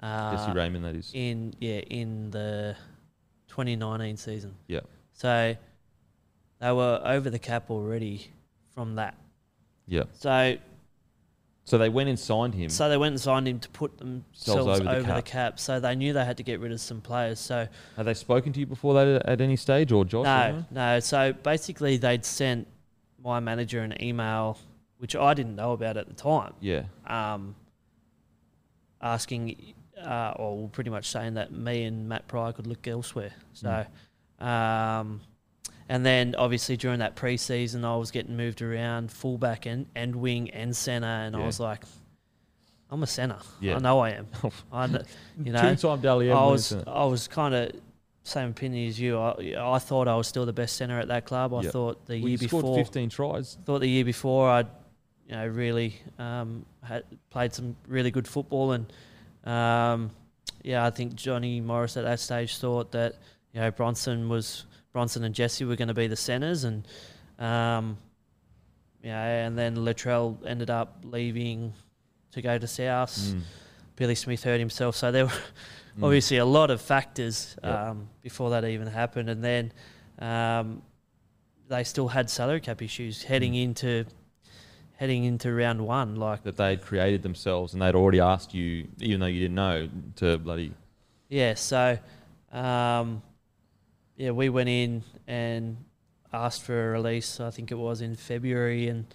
Uh, 0.02 0.32
Jesse 0.38 0.52
Ramien, 0.52 0.84
that 0.84 0.96
is. 0.96 1.12
in 1.14 1.54
yeah 1.60 1.80
in 1.80 2.32
the 2.32 2.78
2019 3.50 4.16
season. 4.16 4.56
Yeah. 4.68 4.80
So 5.12 5.58
they 6.60 6.72
were 6.72 7.02
over 7.04 7.30
the 7.30 7.40
cap 7.40 7.70
already 7.70 8.28
from 8.74 8.96
that. 8.96 9.16
Yeah. 9.86 10.04
So 10.14 10.56
So 11.66 11.78
they 11.78 11.90
went 11.90 12.08
and 12.08 12.18
signed 12.18 12.56
him. 12.56 12.70
so 12.70 12.88
they 12.88 12.96
went 12.96 13.12
and 13.12 13.20
signed 13.20 13.50
him 13.50 13.60
to 13.60 13.70
put 13.70 13.98
themselves 13.98 14.80
over 14.80 14.90
over, 14.90 15.02
the 15.02 15.08
the, 15.08 15.22
cap. 15.22 15.26
cap. 15.26 15.60
So 15.60 15.82
they 15.82 15.94
knew 15.94 16.14
they 16.14 16.24
had 16.24 16.38
to 16.38 16.44
get 16.44 16.62
rid 16.62 16.72
of 16.72 16.80
some 16.80 17.02
players. 17.02 17.38
So 17.38 17.68
Have 17.98 18.06
they 18.06 18.14
spoken 18.14 18.54
to 18.54 18.62
you 18.62 18.66
before 18.66 18.94
that 18.94 19.08
at, 19.08 19.26
at 19.26 19.42
any 19.42 19.58
stage, 19.58 19.92
or 19.92 20.06
Josh? 20.06 20.24
no, 20.24 20.64
no. 20.72 21.02
So 21.02 21.34
basically 21.34 21.98
they'd 21.98 22.24
sent 22.24 22.66
my 23.22 23.42
manager 23.42 23.82
an 23.82 24.02
email, 24.02 24.58
which 25.00 25.16
I 25.16 25.34
didn't 25.34 25.56
know 25.56 25.74
about 25.74 25.98
at 25.98 26.08
the 26.08 26.14
time. 26.14 26.54
Yeah. 26.60 26.84
um, 27.06 27.56
asking, 29.02 29.74
uh, 30.04 30.34
or 30.38 30.68
pretty 30.70 30.90
much 30.90 31.10
saying 31.10 31.36
that 31.36 31.52
me 31.52 31.84
and 31.84 32.08
Matt 32.10 32.28
Prior 32.28 32.52
could 32.52 32.68
look 32.68 32.88
elsewhere. 32.88 33.32
So, 33.54 33.86
um, 34.40 35.22
and 35.90 36.06
then 36.06 36.36
obviously 36.38 36.78
during 36.78 37.00
that 37.00 37.16
preseason, 37.16 37.86
I 37.86 37.96
was 37.96 38.12
getting 38.12 38.36
moved 38.36 38.62
around 38.62 39.12
fullback 39.12 39.66
and, 39.66 39.86
and 39.96 40.16
wing 40.18 40.50
and 40.52 40.76
centre, 40.76 41.08
and 41.08 41.36
Yeah. 41.36 41.42
I 41.42 41.46
was 41.46 41.60
like, 41.60 41.84
I'm 42.90 43.04
a 43.04 43.08
centre. 43.08 43.38
Yeah. 43.60 43.76
I 43.76 43.80
know 43.80 44.00
I 44.00 44.12
am. 44.12 44.28
I, 44.72 44.88
kn- 44.88 45.06
you 45.44 45.52
know, 45.52 45.62
Two-time 45.76 46.02
Dally 46.02 46.32
I 46.32 46.36
was. 46.46 46.74
I 46.88 47.04
was 47.06 47.28
kind 47.28 47.54
of 47.54 47.72
same 48.24 48.50
opinion 48.50 48.88
as 48.90 49.00
you. 49.00 49.18
I, 49.20 49.56
I 49.76 49.80
thought 49.80 50.08
I 50.08 50.16
was 50.16 50.28
still 50.28 50.46
the 50.46 50.54
best 50.54 50.76
centre 50.78 50.98
at 51.00 51.08
that 51.10 51.26
club. 51.26 51.54
I 51.54 51.62
Yeah. 51.64 51.72
thought 51.72 52.06
the 52.06 52.14
Well, 52.22 52.30
year 52.30 52.38
you 52.42 52.48
scored 52.48 52.64
before 52.64 52.78
15 52.78 53.10
tries. 53.10 53.58
thought 53.66 53.80
the 53.80 53.88
year 53.90 54.04
before 54.06 54.50
I'd 54.50 54.68
you 55.28 55.36
know 55.36 55.46
really 55.48 56.00
um, 56.20 56.66
had 56.84 57.04
played 57.30 57.54
some 57.54 57.76
really 57.88 58.12
good 58.12 58.28
football 58.28 58.72
and 58.72 58.92
um, 59.44 60.12
yeah 60.64 60.86
I 60.86 60.90
think 60.90 61.16
Johnny 61.16 61.60
Morris 61.62 61.98
at 61.98 62.04
that 62.06 62.20
stage 62.20 62.58
thought 62.58 62.92
that 62.94 63.16
you 63.54 63.60
know 63.60 63.70
Bronson 63.72 64.30
was 64.30 64.66
Bronson 64.94 65.24
and 65.24 65.36
Jesse 65.36 65.66
were 65.66 65.76
going 65.76 65.90
to 65.90 65.94
be 65.94 66.08
the 66.08 66.16
centres 66.16 66.64
and 66.64 66.88
um, 67.40 67.98
yeah 69.04 69.46
and 69.46 69.58
then 69.58 69.76
Latrell 69.78 70.38
ended 70.46 70.70
up 70.70 71.00
leaving 71.04 71.74
to 72.32 72.42
go 72.42 72.58
to 72.58 72.68
South. 72.68 73.16
Mm. 73.18 73.42
Billy 73.96 74.16
Smith 74.16 74.44
hurt 74.44 74.60
himself, 74.60 74.96
so 74.96 75.12
there 75.12 75.26
were 75.26 75.32
Mm. 75.98 76.04
obviously 76.04 76.38
a 76.38 76.46
lot 76.46 76.70
of 76.70 76.80
factors 76.80 77.56
Yep. 77.64 77.74
um, 77.76 78.08
before 78.22 78.52
that 78.52 78.64
even 78.66 78.86
happened, 78.88 79.32
and 79.32 79.44
then 79.44 79.72
um, 80.20 80.84
they 81.70 81.84
still 81.84 82.08
had 82.08 82.30
salary 82.30 82.60
cap 82.62 82.84
issues 82.84 83.24
heading 83.24 83.54
Mm. 83.54 83.64
into 83.64 84.06
heading 84.98 85.24
into 85.24 85.54
round 85.54 85.86
one. 85.86 86.16
Like, 86.16 86.44
That 86.44 86.58
they'd 86.58 86.82
created 86.82 87.24
themselves 87.24 87.74
and 87.74 87.82
they'd 87.82 87.96
already 87.96 88.20
asked 88.20 88.54
you, 88.54 88.88
even 89.00 89.20
though 89.22 89.28
you 89.28 89.40
didn't 89.40 89.56
know, 89.56 89.90
to 90.18 90.38
bloody. 90.38 90.74
yeah, 91.30 91.54
so 91.56 91.98
um, 92.52 93.22
yeah, 94.16 94.32
we 94.32 94.50
went 94.50 94.70
in 94.70 95.04
and 95.28 95.78
asked 96.34 96.64
for 96.64 96.90
a 96.90 96.92
release. 96.92 97.40
I 97.40 97.52
think 97.52 97.72
it 97.72 97.76
was 97.78 98.02
in 98.02 98.16
February, 98.16 98.88
and 98.88 99.06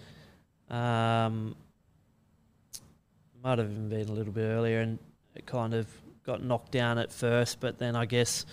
um, 0.69 1.55
might 3.43 3.59
have 3.59 3.69
even 3.71 3.89
been 3.89 4.07
a 4.07 4.11
little 4.13 4.33
bit 4.33 4.45
earlier, 4.45 4.79
and 4.79 4.97
it 5.35 5.45
kind 5.45 5.73
of 5.73 5.87
got 6.25 6.41
knocked 6.43 6.71
down 6.71 6.97
at 6.97 7.11
first, 7.11 7.59
but 7.59 7.77
then 7.77 7.95
I 7.95 8.05
guess 8.05 8.45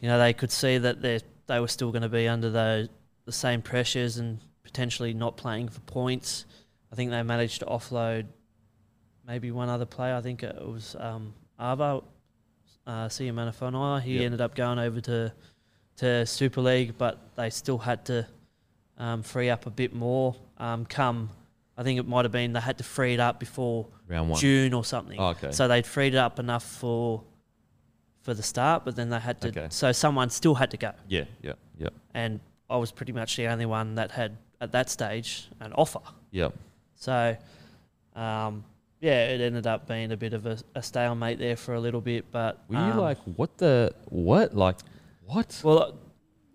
you 0.00 0.08
know 0.08 0.18
they 0.18 0.32
could 0.32 0.50
see 0.50 0.78
that 0.78 1.00
they 1.00 1.20
they 1.46 1.60
were 1.60 1.68
still 1.68 1.92
going 1.92 2.02
to 2.02 2.08
be 2.08 2.26
under 2.26 2.50
the 2.50 2.88
the 3.24 3.32
same 3.32 3.62
pressures 3.62 4.16
and 4.18 4.40
potentially 4.66 5.14
not 5.14 5.36
playing 5.36 5.68
for 5.68 5.80
points. 5.80 6.44
I 6.92 6.96
think 6.96 7.10
they 7.10 7.22
managed 7.22 7.60
to 7.60 7.66
offload 7.66 8.26
maybe 9.26 9.50
one 9.50 9.68
other 9.68 9.86
player. 9.86 10.14
I 10.14 10.20
think 10.20 10.42
it 10.42 10.56
was 10.60 10.94
um, 10.98 11.32
Ava, 11.60 12.02
uh, 12.86 13.08
Sia 13.08 13.32
Manafona. 13.32 14.00
He 14.02 14.14
Yep. 14.16 14.24
ended 14.24 14.40
up 14.40 14.54
going 14.54 14.78
over 14.78 15.00
to 15.02 15.32
to 15.96 16.26
Super 16.26 16.60
League, 16.60 16.98
but 16.98 17.18
they 17.36 17.48
still 17.48 17.78
had 17.78 18.04
to 18.04 18.26
um, 18.98 19.22
free 19.22 19.48
up 19.48 19.64
a 19.64 19.70
bit 19.70 19.94
more. 19.94 20.36
Um, 20.58 20.84
come, 20.84 21.30
I 21.78 21.82
think 21.82 21.98
it 21.98 22.06
might 22.06 22.26
have 22.26 22.32
been 22.32 22.52
they 22.52 22.60
had 22.60 22.76
to 22.78 22.84
free 22.84 23.14
it 23.14 23.20
up 23.20 23.40
before 23.40 23.86
Round 24.06 24.28
one. 24.28 24.38
June 24.38 24.74
or 24.74 24.84
something. 24.84 25.18
Oh, 25.18 25.28
okay. 25.28 25.52
So 25.52 25.68
they'd 25.68 25.86
freed 25.86 26.12
it 26.14 26.18
up 26.18 26.38
enough 26.38 26.64
for 26.64 27.22
for 28.20 28.34
the 28.34 28.42
start, 28.42 28.84
but 28.84 28.94
then 28.96 29.08
they 29.08 29.18
had 29.20 29.40
to. 29.42 29.48
Okay. 29.48 29.68
So 29.70 29.90
someone 29.92 30.28
still 30.30 30.54
had 30.54 30.70
to 30.72 30.76
go, 30.76 30.92
yeah, 31.08 31.24
yeah, 31.42 31.52
yeah, 31.78 31.88
and 32.12 32.40
I 32.68 32.76
was 32.76 32.90
pretty 32.92 33.12
much 33.12 33.36
the 33.36 33.46
only 33.46 33.66
one 33.66 33.94
that 33.94 34.10
had 34.10 34.36
at 34.60 34.72
that 34.72 34.90
stage 34.90 35.48
an 35.60 35.72
offer. 35.72 36.00
yeah. 36.30 36.48
So, 36.94 37.36
um, 38.14 38.64
yeah, 39.00 39.28
it 39.28 39.40
ended 39.42 39.66
up 39.66 39.86
being 39.86 40.12
a 40.12 40.16
bit 40.16 40.32
of 40.32 40.46
a, 40.46 40.58
a 40.74 40.82
stalemate 40.82 41.38
there 41.38 41.56
for 41.56 41.74
a 41.74 41.80
little 41.80 42.00
bit. 42.00 42.24
But 42.30 42.64
Were 42.68 42.76
you 42.76 42.92
um, 42.92 42.98
like, 42.98 43.18
what 43.36 43.58
the, 43.58 43.94
what? 44.06 44.56
Like, 44.56 44.78
what? 45.26 45.60
well, 45.62 45.98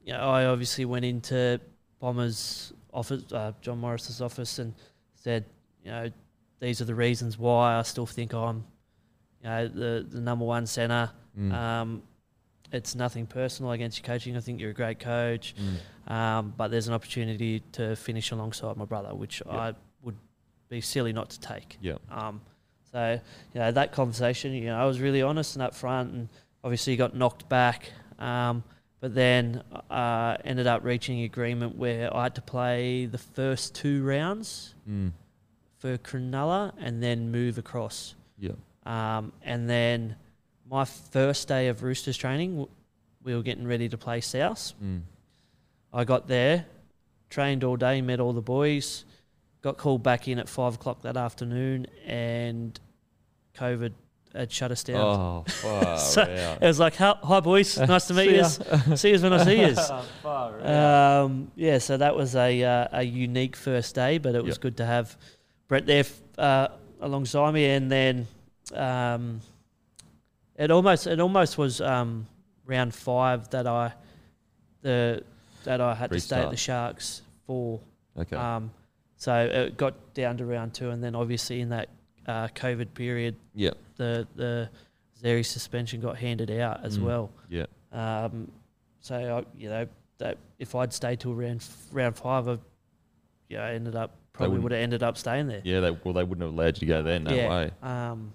you 0.03 0.13
know, 0.13 0.19
I 0.19 0.45
obviously 0.45 0.85
went 0.85 1.05
into 1.05 1.61
Bomber's 1.99 2.73
office, 2.91 3.31
uh, 3.31 3.51
John 3.61 3.77
Morris's 3.77 4.19
office, 4.21 4.57
and 4.57 4.73
said, 5.13 5.45
you 5.83 5.91
know, 5.91 6.09
these 6.59 6.81
are 6.81 6.85
the 6.85 6.95
reasons 6.95 7.37
why 7.37 7.77
I 7.77 7.83
still 7.83 8.07
think 8.07 8.33
I'm, 8.33 8.63
you 9.43 9.49
know, 9.49 9.67
the 9.67 10.07
the 10.09 10.19
number 10.19 10.45
one 10.45 10.65
centre. 10.65 11.11
Mm. 11.37 11.53
Um, 11.53 12.03
it's 12.71 12.95
nothing 12.95 13.25
personal 13.27 13.71
against 13.71 13.97
your 13.99 14.05
coaching. 14.05 14.35
I 14.37 14.39
think 14.39 14.59
you're 14.59 14.71
a 14.71 14.73
great 14.73 14.99
coach, 14.99 15.53
Mm. 16.07 16.11
um, 16.11 16.53
but 16.57 16.69
there's 16.69 16.87
an 16.87 16.93
opportunity 16.93 17.61
to 17.73 17.95
finish 17.95 18.31
alongside 18.31 18.77
my 18.77 18.85
brother, 18.85 19.13
which 19.13 19.41
Yep. 19.45 19.53
I 19.55 19.73
would 20.03 20.17
be 20.69 20.81
silly 20.81 21.13
not 21.13 21.29
to 21.31 21.39
take. 21.39 21.77
Yeah. 21.81 21.97
Um, 22.09 22.41
so, 22.91 23.19
you 23.53 23.59
know, 23.59 23.71
that 23.71 23.91
conversation, 23.91 24.53
you 24.53 24.65
know, 24.65 24.77
I 24.77 24.85
was 24.85 24.99
really 24.99 25.21
honest 25.21 25.55
and 25.55 25.63
upfront, 25.69 26.13
and 26.13 26.29
obviously 26.63 26.95
got 26.95 27.15
knocked 27.15 27.47
back. 27.49 27.91
Um, 28.19 28.63
but 28.99 29.15
then 29.15 29.63
uh, 29.89 30.37
ended 30.45 30.67
up 30.67 30.83
reaching 30.83 31.23
agreement 31.23 31.75
where 31.75 32.15
I 32.15 32.23
had 32.23 32.35
to 32.35 32.41
play 32.41 33.05
the 33.07 33.17
first 33.17 33.73
two 33.73 34.03
rounds 34.03 34.75
Mm. 34.87 35.11
for 35.77 35.97
Cronulla 35.97 36.73
and 36.77 37.01
then 37.01 37.31
move 37.31 37.57
across. 37.57 38.13
Yeah. 38.37 38.51
Um, 38.85 39.33
and 39.41 39.67
then 39.69 40.15
my 40.71 40.85
first 40.85 41.47
day 41.49 41.67
of 41.67 41.83
Roosters 41.83 42.15
training, 42.17 42.65
we 43.23 43.35
were 43.35 43.43
getting 43.43 43.67
ready 43.67 43.89
to 43.89 43.97
play 43.97 44.21
South. 44.21 44.73
Mm. 44.81 45.01
I 45.93 46.05
got 46.05 46.27
there, 46.29 46.65
trained 47.29 47.63
all 47.65 47.75
day, 47.75 48.01
met 48.01 48.21
all 48.21 48.31
the 48.31 48.41
boys, 48.41 49.03
got 49.61 49.77
called 49.77 50.01
back 50.01 50.29
in 50.29 50.39
at 50.39 50.47
five 50.47 50.75
o'clock 50.75 51.01
that 51.01 51.17
afternoon, 51.17 51.87
and 52.07 52.79
COVID 53.55 53.91
had 54.33 54.49
shut 54.49 54.71
us 54.71 54.81
down. 54.85 54.97
Oh, 54.97 55.43
So- 55.97 56.21
out. 56.21 56.63
It 56.63 56.65
was 56.65 56.79
like, 56.79 56.95
"Hi 56.95 57.15
hi, 57.21 57.41
boys, 57.41 57.77
nice 57.93 58.07
to 58.07 58.13
meet 58.13 58.31
you. 58.31 58.95
See 58.95 59.11
you 59.11 59.19
when 59.21 59.33
I 59.33 59.43
see 59.43 59.59
you." 59.59 59.75
Um, 60.65 61.51
yeah, 61.57 61.79
so 61.79 61.97
that 61.97 62.15
was 62.15 62.33
a 62.35 62.63
uh, 62.63 62.87
a 62.93 63.03
unique 63.03 63.57
first 63.57 63.93
day, 63.93 64.19
but 64.19 64.35
it 64.35 64.43
was 64.43 64.55
Yep. 64.55 64.61
good 64.61 64.77
to 64.77 64.85
have 64.85 65.17
Brett 65.67 65.85
there 65.85 66.05
uh, 66.37 66.69
alongside 67.01 67.53
me, 67.53 67.65
and 67.65 67.91
then 67.91 68.25
um, 68.73 69.41
it 70.63 70.71
almost 70.71 71.07
it 71.07 71.19
almost 71.19 71.57
was 71.57 71.81
um, 71.81 72.27
round 72.65 72.93
five 72.93 73.49
that 73.49 73.67
I 73.67 73.93
the 74.81 75.23
that 75.63 75.81
I 75.81 75.93
had 75.95 76.11
to 76.11 76.19
stay 76.19 76.37
at 76.41 76.49
the 76.51 76.57
Sharks 76.57 77.21
for. 77.45 77.79
okay. 78.17 78.35
Um, 78.35 78.71
so 79.17 79.35
it 79.45 79.77
got 79.77 80.13
down 80.13 80.37
to 80.37 80.45
round 80.45 80.73
two, 80.73 80.89
and 80.89 81.03
then 81.03 81.15
obviously 81.15 81.61
in 81.61 81.69
that 81.69 81.89
uh, 82.27 82.47
COVID 82.49 82.93
period, 82.93 83.35
yeah. 83.53 83.71
the 83.97 84.27
the 84.35 84.69
Xerri 85.21 85.45
suspension 85.45 86.01
got 86.01 86.17
handed 86.17 86.49
out 86.51 86.83
as 86.83 86.97
Mm. 86.97 87.03
well. 87.03 87.29
Yeah. 87.49 87.65
Um, 87.91 88.51
so 89.01 89.15
I, 89.15 89.59
you 89.59 89.69
know 89.69 89.87
that 90.17 90.37
if 90.59 90.73
I'd 90.75 90.93
stayed 90.93 91.19
till 91.19 91.33
round 91.35 91.63
round 91.91 92.15
five, 92.15 92.47
I, 92.47 92.57
yeah, 93.49 93.65
I 93.65 93.73
ended 93.73 93.95
up 93.95 94.11
probably 94.33 94.57
wouldn't- 94.59 94.71
have 94.79 94.83
ended 94.83 95.03
up 95.03 95.17
staying 95.17 95.47
there. 95.47 95.61
Yeah. 95.63 95.79
They, 95.81 95.91
well, 95.91 96.13
they 96.13 96.23
wouldn't 96.23 96.41
have 96.41 96.53
allowed 96.57 96.75
you 96.77 96.79
to 96.81 96.85
go 96.87 97.03
there. 97.03 97.19
No 97.19 97.33
Yeah. 97.33 97.49
way. 97.49 97.71
Um, 97.83 98.33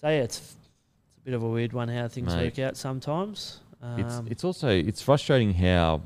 so 0.00 0.08
yeah, 0.08 0.22
it's 0.22 0.54
bit 1.24 1.34
of 1.34 1.42
a 1.42 1.48
weird 1.48 1.72
one 1.72 1.88
how 1.88 2.08
things 2.08 2.34
Mate. 2.34 2.44
work 2.44 2.58
out 2.58 2.76
sometimes. 2.76 3.60
Um, 3.82 3.98
It's 3.98 4.22
it's 4.30 4.44
also 4.44 4.68
it's 4.68 5.02
frustrating 5.02 5.54
how 5.54 6.02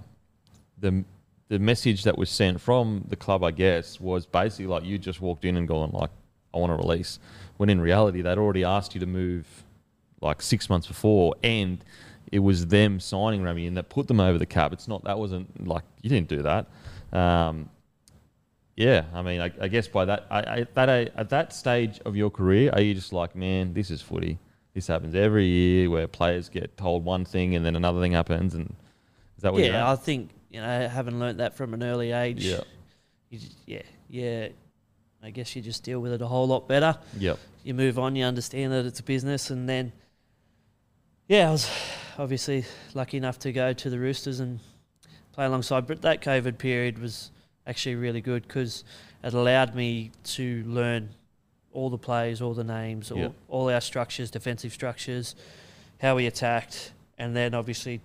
the 0.79 1.05
the 1.49 1.59
message 1.59 2.05
that 2.05 2.17
was 2.17 2.31
sent 2.31 2.61
from 2.61 3.05
the 3.09 3.17
club, 3.17 3.43
I 3.43 3.51
guess, 3.51 4.01
was 4.01 4.27
basically 4.27 4.67
like 4.67 4.85
you 4.85 4.99
just 4.99 5.21
walked 5.21 5.45
in 5.45 5.57
and 5.57 5.67
gone 5.67 5.91
like, 5.93 6.11
I 6.55 6.59
want 6.59 6.71
to 6.71 6.77
release. 6.77 7.19
When 7.57 7.71
in 7.71 7.81
reality, 7.81 8.21
they'd 8.21 8.37
already 8.37 8.65
asked 8.65 8.95
you 8.95 9.01
to 9.01 9.07
move 9.07 9.47
like 10.21 10.43
six 10.43 10.69
months 10.69 10.87
before, 10.87 11.35
and 11.43 11.83
it 12.31 12.41
was 12.41 12.67
them 12.67 13.01
signing 13.01 13.43
Remy 13.43 13.67
and 13.67 13.77
that 13.77 13.89
put 13.89 14.09
them 14.09 14.21
over 14.21 14.39
the 14.39 14.47
cap. 14.47 14.73
It's 14.73 14.89
not 14.89 15.05
that 15.05 15.19
wasn't 15.19 15.67
like 15.67 15.85
you 16.03 16.11
didn't 16.11 16.29
do 16.29 16.43
that. 16.43 16.67
Um, 17.13 17.71
yeah, 18.77 19.05
I 19.13 19.23
mean, 19.23 19.41
I, 19.41 19.51
I 19.61 19.69
guess 19.69 19.89
by 19.89 20.05
that 20.05 20.27
I, 20.31 20.39
I, 20.39 20.67
that 20.75 20.89
at 20.89 21.31
that 21.31 21.53
stage 21.53 22.01
of 22.05 22.15
your 22.15 22.31
career, 22.31 22.71
are 22.73 22.81
you 22.81 22.95
just 22.95 23.13
like, 23.13 23.35
man, 23.35 23.73
this 23.73 23.91
is 23.91 24.01
footy. 24.03 24.39
This 24.79 24.87
happens 24.87 25.17
every 25.17 25.45
year 25.45 25.91
where 25.91 26.07
players 26.07 26.49
get 26.49 26.77
told 26.77 27.05
one 27.05 27.25
thing 27.25 27.57
and 27.57 27.67
then 27.67 27.75
another 27.75 28.01
thing 28.01 28.13
happens, 28.13 28.55
and 28.55 28.77
is 29.37 29.43
that 29.43 29.53
what? 29.53 29.65
yeah, 29.65 29.91
I 29.91 29.97
think 29.97 30.31
you 30.51 30.61
know 30.61 30.87
having 30.87 31.19
learnt 31.19 31.39
that 31.39 31.57
from 31.57 31.75
an 31.75 31.83
early 31.83 32.13
age. 32.13 32.45
Yeah. 32.45 32.61
you 33.29 33.41
just, 33.41 33.57
yeah, 33.67 33.83
yeah, 34.09 34.49
I 35.21 35.31
guess 35.31 35.57
you 35.57 35.63
just 35.63 35.83
deal 35.83 35.99
with 35.99 36.13
it 36.13 36.23
a 36.23 36.29
whole 36.29 36.47
lot 36.47 36.69
better. 36.69 36.97
Yep. 37.19 37.41
You 37.65 37.75
move 37.75 37.99
on, 37.99 38.15
you 38.15 38.25
understand 38.25 38.73
that 38.73 38.87
it's 38.87 39.01
a 39.01 39.03
business, 39.03 39.51
and 39.51 39.69
then, 39.69 39.93
yeah, 41.27 41.49
I 41.49 41.51
was 41.51 41.69
obviously 42.17 42.65
lucky 42.95 43.17
enough 43.17 43.41
to 43.41 43.51
go 43.51 43.73
to 43.73 43.91
the 43.91 43.99
Roosters 43.99 44.39
and 44.39 44.61
play 45.33 45.47
alongside. 45.47 45.89
But 45.89 46.03
that 46.03 46.23
COVID 46.23 46.57
period 46.59 47.01
was 47.01 47.33
actually 47.67 47.97
really 47.97 48.21
good 48.21 48.43
because 48.47 48.85
it 49.25 49.35
allowed 49.35 49.75
me 49.75 50.13
to 50.23 50.63
learn 50.69 51.17
all 51.73 51.91
the 51.91 51.99
plays, 51.99 52.41
all 52.41 52.55
the 52.55 52.65
names, 52.65 53.11
all, 53.11 53.35
all 53.49 53.71
our 53.71 53.81
structures, 53.81 54.31
defensive 54.31 54.73
structures, 54.73 55.35
how 56.01 56.17
we 56.17 56.27
attacked, 56.27 56.93
and 57.19 57.35
then 57.37 57.55
obviously 57.55 58.01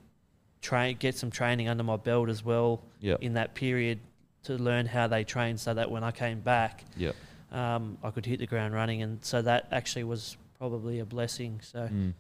train 0.61 0.95
get 0.97 1.16
some 1.16 1.30
training 1.32 1.68
under 1.68 1.84
my 1.84 1.97
belt 1.97 2.30
as 2.30 2.43
well 2.43 2.82
Yep. 3.01 3.22
in 3.22 3.34
that 3.34 3.53
period 3.53 3.99
to 4.43 4.53
learn 4.55 4.86
how 4.86 5.07
they 5.07 5.24
train 5.24 5.57
so 5.57 5.74
that 5.74 5.89
when 5.91 6.03
I 6.03 6.11
came 6.11 6.39
back, 6.41 6.84
Yep. 6.97 7.16
um, 7.51 7.97
I 8.03 8.11
could 8.11 8.26
hit 8.26 8.39
the 8.39 8.47
ground 8.47 8.74
running. 8.74 9.01
And 9.01 9.24
so 9.24 9.41
that 9.41 9.68
actually 9.72 10.03
was 10.05 10.38
probably 10.57 10.99
a 10.99 11.05
blessing. 11.05 11.59
So, 11.61 11.88
Mm. 11.91 12.14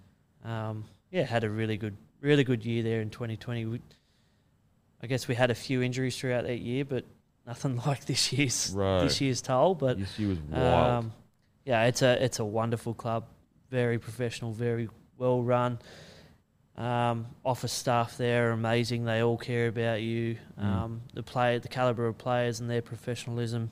um, 0.49 0.85
yeah, 1.11 1.23
had 1.23 1.43
a 1.43 1.49
really 1.49 1.77
good, 1.77 1.95
really 2.21 2.43
good 2.43 2.65
year 2.65 2.83
there 2.83 3.01
in 3.01 3.09
2020. 3.09 3.65
We, 3.65 3.81
I 5.01 5.07
guess 5.07 5.27
we 5.27 5.35
had 5.35 5.51
a 5.51 5.55
few 5.55 5.81
injuries 5.81 6.17
throughout 6.17 6.43
that 6.45 6.59
year, 6.59 6.85
but 6.85 7.03
nothing 7.45 7.77
like 7.85 8.05
this 8.05 8.31
year's 8.33 8.71
Right. 8.73 9.01
this 9.03 9.19
year's 9.21 9.41
toll. 9.41 9.75
But 9.75 9.99
This 9.99 10.17
year 10.19 10.29
was 10.29 10.39
wild. 10.41 10.91
um, 11.05 11.13
yeah, 11.65 11.85
it's 11.85 12.01
a 12.01 12.23
it's 12.23 12.39
a 12.39 12.45
wonderful 12.45 12.93
club, 12.93 13.25
very 13.69 13.97
professional, 13.99 14.51
very 14.53 14.89
well 15.17 15.41
run. 15.43 15.79
Um, 16.75 17.27
office 17.45 17.71
staff 17.71 18.17
there 18.17 18.49
are 18.49 18.51
amazing. 18.51 19.05
They 19.05 19.21
all 19.21 19.37
care 19.37 19.67
about 19.67 20.01
you. 20.01 20.37
Mm. 20.59 20.63
Um, 20.65 21.01
the 21.13 21.21
play, 21.21 21.59
the 21.59 21.67
caliber 21.67 22.07
of 22.07 22.17
players, 22.17 22.59
and 22.59 22.69
their 22.69 22.81
professionalism. 22.81 23.69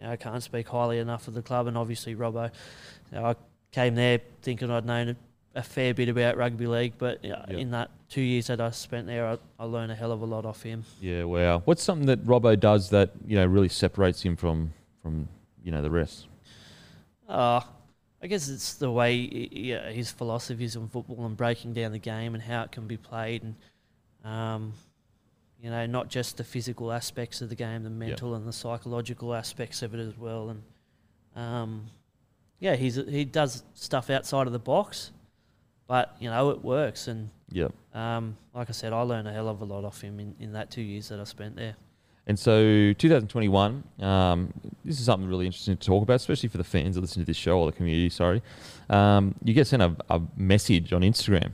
You 0.00 0.06
know, 0.06 0.12
I 0.12 0.16
can't 0.16 0.42
speak 0.42 0.68
highly 0.68 0.98
enough 0.98 1.26
of 1.28 1.34
the 1.34 1.42
club, 1.42 1.66
and 1.66 1.76
obviously 1.76 2.14
Robbo. 2.14 2.50
You 3.12 3.18
know, 3.18 3.26
I 3.26 3.34
came 3.72 3.96
there 3.96 4.20
thinking 4.42 4.70
I'd 4.70 4.86
known 4.86 5.08
a, 5.10 5.16
a 5.56 5.62
fair 5.62 5.92
bit 5.92 6.08
about 6.08 6.36
rugby 6.36 6.68
league, 6.68 6.94
but 6.98 7.22
you 7.24 7.30
know, 7.30 7.44
Yep. 7.48 7.58
in 7.58 7.70
that 7.72 7.90
two 8.08 8.20
years 8.22 8.46
that 8.46 8.60
I 8.60 8.70
spent 8.70 9.08
there, 9.08 9.26
I, 9.26 9.38
I 9.58 9.64
learned 9.64 9.90
a 9.90 9.96
hell 9.96 10.12
of 10.12 10.22
a 10.22 10.24
lot 10.24 10.46
off 10.46 10.62
him. 10.62 10.84
yeah. 11.00 11.24
Wow. 11.24 11.62
What's 11.64 11.82
something 11.82 12.06
that 12.06 12.24
Robbo 12.24 12.58
does 12.58 12.90
that 12.90 13.10
you 13.26 13.36
know 13.36 13.44
really 13.46 13.68
separates 13.68 14.22
him 14.22 14.36
from 14.36 14.72
from 15.02 15.28
you 15.64 15.72
know 15.72 15.82
the 15.82 15.90
rest? 15.90 16.28
Uh, 17.30 17.60
I 18.22 18.26
guess 18.26 18.48
it's 18.48 18.74
the 18.74 18.90
way 18.90 19.14
yeah, 19.14 19.90
his 19.90 20.10
philosophies 20.10 20.76
on 20.76 20.88
football 20.88 21.24
and 21.24 21.36
breaking 21.36 21.72
down 21.72 21.92
the 21.92 21.98
game 21.98 22.34
and 22.34 22.42
how 22.42 22.62
it 22.62 22.72
can 22.72 22.86
be 22.86 22.96
played, 22.96 23.42
and 23.42 23.54
um, 24.24 24.72
you 25.62 25.70
know, 25.70 25.86
not 25.86 26.08
just 26.08 26.36
the 26.36 26.44
physical 26.44 26.92
aspects 26.92 27.40
of 27.40 27.48
the 27.48 27.54
game, 27.54 27.82
the 27.82 27.90
mental 27.90 28.34
and 28.34 28.46
the 28.46 28.52
psychological 28.52 29.34
aspects 29.34 29.82
of 29.82 29.94
it 29.94 30.00
as 30.00 30.18
well. 30.18 30.50
And 30.50 30.62
um, 31.36 31.86
yeah, 32.58 32.76
he's 32.76 32.96
he 32.96 33.24
does 33.24 33.62
stuff 33.74 34.10
outside 34.10 34.46
of 34.46 34.52
the 34.52 34.58
box, 34.58 35.12
but 35.86 36.14
you 36.18 36.28
know 36.28 36.50
it 36.50 36.62
works. 36.62 37.08
And 37.08 37.30
Yep. 37.52 37.72
um, 37.94 38.36
like 38.54 38.68
I 38.68 38.72
said, 38.72 38.92
I 38.92 39.00
learned 39.02 39.28
a 39.28 39.32
hell 39.32 39.48
of 39.48 39.60
a 39.60 39.64
lot 39.64 39.84
off 39.84 40.00
him 40.02 40.20
in, 40.20 40.34
in 40.38 40.52
that 40.52 40.70
two 40.70 40.82
years 40.82 41.08
that 41.08 41.18
I 41.20 41.24
spent 41.24 41.56
there. 41.56 41.74
And 42.26 42.38
so 42.38 42.92
2021, 42.92 43.82
um, 44.00 44.52
this 44.84 45.00
is 45.00 45.06
something 45.06 45.28
really 45.28 45.46
interesting 45.46 45.76
to 45.76 45.86
talk 45.86 46.02
about, 46.02 46.16
especially 46.16 46.48
for 46.48 46.58
the 46.58 46.64
fans 46.64 46.94
that 46.94 47.00
listen 47.00 47.22
to 47.22 47.26
this 47.26 47.36
show 47.36 47.58
or 47.58 47.66
the 47.66 47.76
community. 47.76 48.08
Sorry, 48.10 48.42
um, 48.88 49.34
you 49.42 49.54
get 49.54 49.66
sent 49.66 49.82
a, 49.82 49.96
a 50.08 50.20
message 50.36 50.92
on 50.92 51.02
Instagram 51.02 51.52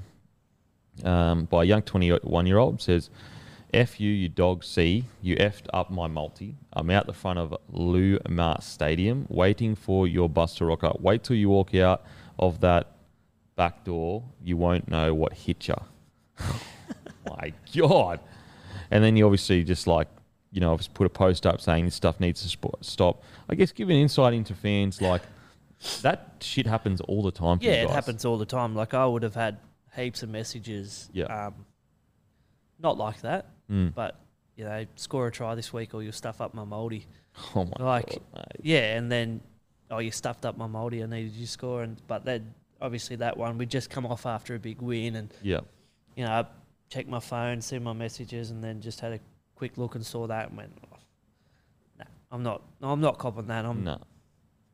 um, 1.05 1.45
by 1.45 1.63
a 1.63 1.67
young 1.67 1.83
21 1.83 2.47
year 2.47 2.59
old 2.59 2.83
says, 2.83 3.11
"F 3.73 4.01
you, 4.01 4.11
you 4.11 4.29
dog 4.29 4.65
C, 4.65 5.05
you 5.23 5.37
effed 5.37 5.67
up 5.73 5.91
my 5.91 6.09
multi. 6.09 6.57
I'm 6.73 6.91
out 6.91 7.07
the 7.07 7.15
front 7.15 7.39
of 7.39 7.57
Lou 7.71 8.19
Mars 8.29 8.65
Stadium 8.65 9.27
waiting 9.29 9.75
for 9.77 10.07
your 10.07 10.29
bus 10.29 10.57
to 10.57 10.65
rock 10.67 10.85
up. 10.85 11.01
Wait 11.01 11.23
till 11.23 11.37
you 11.37 11.49
walk 11.49 11.75
out 11.75 12.05
of 12.39 12.61
that 12.61 12.93
back 13.55 13.85
door, 13.85 14.25
you 14.43 14.57
won't 14.57 14.89
know 14.89 15.15
what 15.15 15.33
hit 15.33 15.69
you." 15.69 15.77
my 17.27 17.53
God. 17.77 18.21
And 18.91 19.03
then 19.03 19.17
you 19.17 19.25
obviously 19.25 19.65
just 19.65 19.87
like, 19.87 20.09
you 20.53 20.61
know, 20.61 20.73
obviously 20.73 20.93
put 20.95 21.07
a 21.07 21.11
post 21.11 21.47
up 21.47 21.61
saying 21.61 21.85
this 21.85 21.95
stuff 21.95 22.19
needs 22.21 22.43
to 22.43 22.49
sp- 22.49 22.81
stop. 22.81 23.23
I 23.49 23.55
guess 23.55 23.73
give 23.73 23.89
an 23.91 23.97
insight 23.97 24.33
into 24.35 24.55
fans 24.55 25.01
like 25.03 25.23
that 26.03 26.37
shit 26.41 26.67
happens 26.67 27.01
all 27.03 27.23
the 27.23 27.31
time. 27.31 27.59
For 27.59 27.65
you 27.65 27.71
Yeah, 27.71 27.83
it 27.85 27.91
happens 27.91 28.25
all 28.25 28.39
the 28.39 28.47
time. 28.47 28.75
Like 28.75 28.95
I 28.95 29.05
would 29.07 29.23
have 29.23 29.35
had 29.35 29.59
heaps 29.95 30.23
of 30.23 30.29
messages. 30.31 31.09
Yeah. 31.13 31.25
Um, 31.47 31.67
not 32.79 32.97
like 32.99 33.21
that, 33.23 33.47
Mm. 33.71 33.95
but 33.95 34.21
you 34.57 34.65
know, 34.65 34.87
score 34.97 35.27
a 35.27 35.31
try 35.33 35.55
this 35.55 35.73
week 35.73 35.93
or 35.95 36.03
you'll 36.03 36.13
stuff 36.13 36.41
up 36.41 36.55
my 36.55 36.65
multi. 36.65 37.07
Oh 37.55 37.65
my 37.79 37.85
like- 37.85 38.19
God. 38.35 38.47
Yeah, 38.63 38.97
and 38.97 39.13
then 39.13 39.41
oh, 39.91 39.99
you 39.99 40.11
stuffed 40.11 40.47
up 40.47 40.57
my 40.57 40.67
multi. 40.67 41.03
I 41.03 41.07
needed 41.07 41.33
you 41.33 41.45
to 41.47 41.51
score, 41.53 41.83
and 41.83 42.01
but 42.07 42.25
then 42.25 42.55
obviously 42.81 43.17
that 43.17 43.37
one 43.37 43.59
we 43.59 43.67
just 43.67 43.91
come 43.91 44.07
off 44.07 44.25
after 44.27 44.55
a 44.55 44.59
big 44.59 44.81
win, 44.81 45.17
and 45.17 45.33
Yeah. 45.43 45.61
you 46.17 46.25
know, 46.25 46.31
I 46.31 46.47
checked 46.89 47.09
my 47.09 47.21
phone, 47.21 47.61
see 47.61 47.79
my 47.79 47.93
messages, 47.93 48.51
and 48.51 48.63
then 48.65 48.81
just 48.81 49.01
had 49.01 49.13
a 49.13 49.21
quick 49.57 49.77
look 49.77 49.95
and 49.97 50.05
saw 50.07 50.27
that 50.29 50.49
and 50.49 50.57
went, 50.57 50.73
oh, 50.93 50.97
nah, 51.99 52.05
I'm 52.31 52.43
not, 52.43 52.63
I'm 52.83 53.01
not 53.01 53.19
copping 53.19 53.47
that. 53.49 53.65
I'm 53.65 53.83
No. 53.85 53.99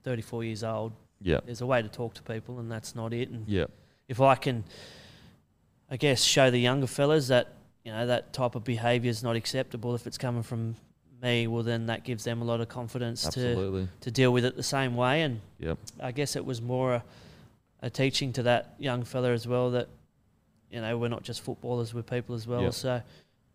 34 0.02 0.44
years 0.44 0.64
old. 0.64 0.92
Yeah. 1.20 1.38
There's 1.44 1.60
a 1.60 1.66
way 1.66 1.80
to 1.80 1.88
talk 1.88 2.14
to 2.14 2.22
people, 2.22 2.58
and 2.58 2.70
that's 2.70 2.94
not 2.94 3.12
it. 3.14 3.30
And 3.30 3.48
Yeah. 3.48 3.66
if 4.08 4.20
I 4.20 4.34
can, 4.34 4.64
I 5.90 5.96
guess, 5.96 6.22
show 6.24 6.50
the 6.50 6.58
younger 6.58 6.86
fellas 6.88 7.28
that 7.28 7.54
you 7.84 7.92
know 7.92 8.06
that 8.06 8.32
type 8.32 8.54
of 8.54 8.62
behaviour 8.64 9.10
is 9.10 9.22
not 9.24 9.34
acceptable 9.36 9.94
if 9.96 10.06
it's 10.06 10.18
coming 10.18 10.42
from 10.44 10.76
me, 11.20 11.46
well 11.48 11.62
then 11.64 11.86
that 11.86 12.04
gives 12.04 12.22
them 12.24 12.40
a 12.40 12.44
lot 12.44 12.60
of 12.60 12.68
confidence 12.68 13.22
to 13.22 13.28
Absolutely. 13.28 13.88
to 14.00 14.10
deal 14.10 14.32
with 14.32 14.44
it 14.44 14.56
the 14.56 14.62
same 14.62 14.94
way. 14.96 15.22
And 15.22 15.40
Yep. 15.58 15.78
I 16.00 16.12
guess 16.12 16.34
it 16.36 16.44
was 16.44 16.60
more 16.62 16.94
a, 16.94 17.04
a 17.82 17.90
teaching 17.90 18.32
to 18.34 18.42
that 18.44 18.74
young 18.78 19.02
fella 19.04 19.32
as 19.32 19.46
well 19.48 19.70
that 19.72 19.88
you 20.70 20.80
know 20.80 20.96
we're 20.98 21.08
not 21.08 21.22
just 21.24 21.40
footballers, 21.42 21.92
we're 21.94 22.02
people 22.02 22.34
as 22.36 22.46
well. 22.46 22.62
Yep. 22.62 22.74
So 22.74 23.02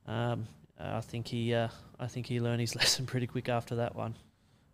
um, 0.07 0.47
I 0.79 1.01
think 1.01 1.27
he 1.27 1.53
uh, 1.53 1.69
I 1.99 2.07
think 2.07 2.27
he 2.27 2.39
learned 2.39 2.61
his 2.61 2.75
lesson 2.81 3.05
pretty 3.05 3.27
quick 3.27 3.49
after 3.49 3.75
that 3.75 3.95
one. 3.95 4.15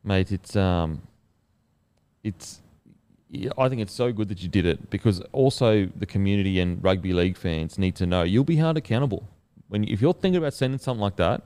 Mate, 0.03 0.31
it's 0.31 0.55
um, 0.55 1.01
it's. 2.23 2.59
I 3.57 3.67
think 3.67 3.81
it's 3.81 3.93
so 3.93 4.11
good 4.11 4.29
that 4.29 4.43
you 4.43 4.49
did 4.49 4.67
it 4.67 4.91
because 4.91 5.19
also 5.31 5.87
the 5.95 6.05
community 6.05 6.59
and 6.59 6.83
rugby 6.83 7.13
league 7.13 7.35
fans 7.35 7.79
need 7.79 7.95
to 7.95 8.05
know 8.05 8.21
you'll 8.21 8.43
be 8.43 8.57
held 8.57 8.77
accountable 8.77 9.27
when 9.69 9.83
if 9.85 10.01
you're 10.01 10.13
thinking 10.13 10.37
about 10.37 10.53
sending 10.53 10.79
something 10.79 11.01
like 11.01 11.15
that. 11.15 11.43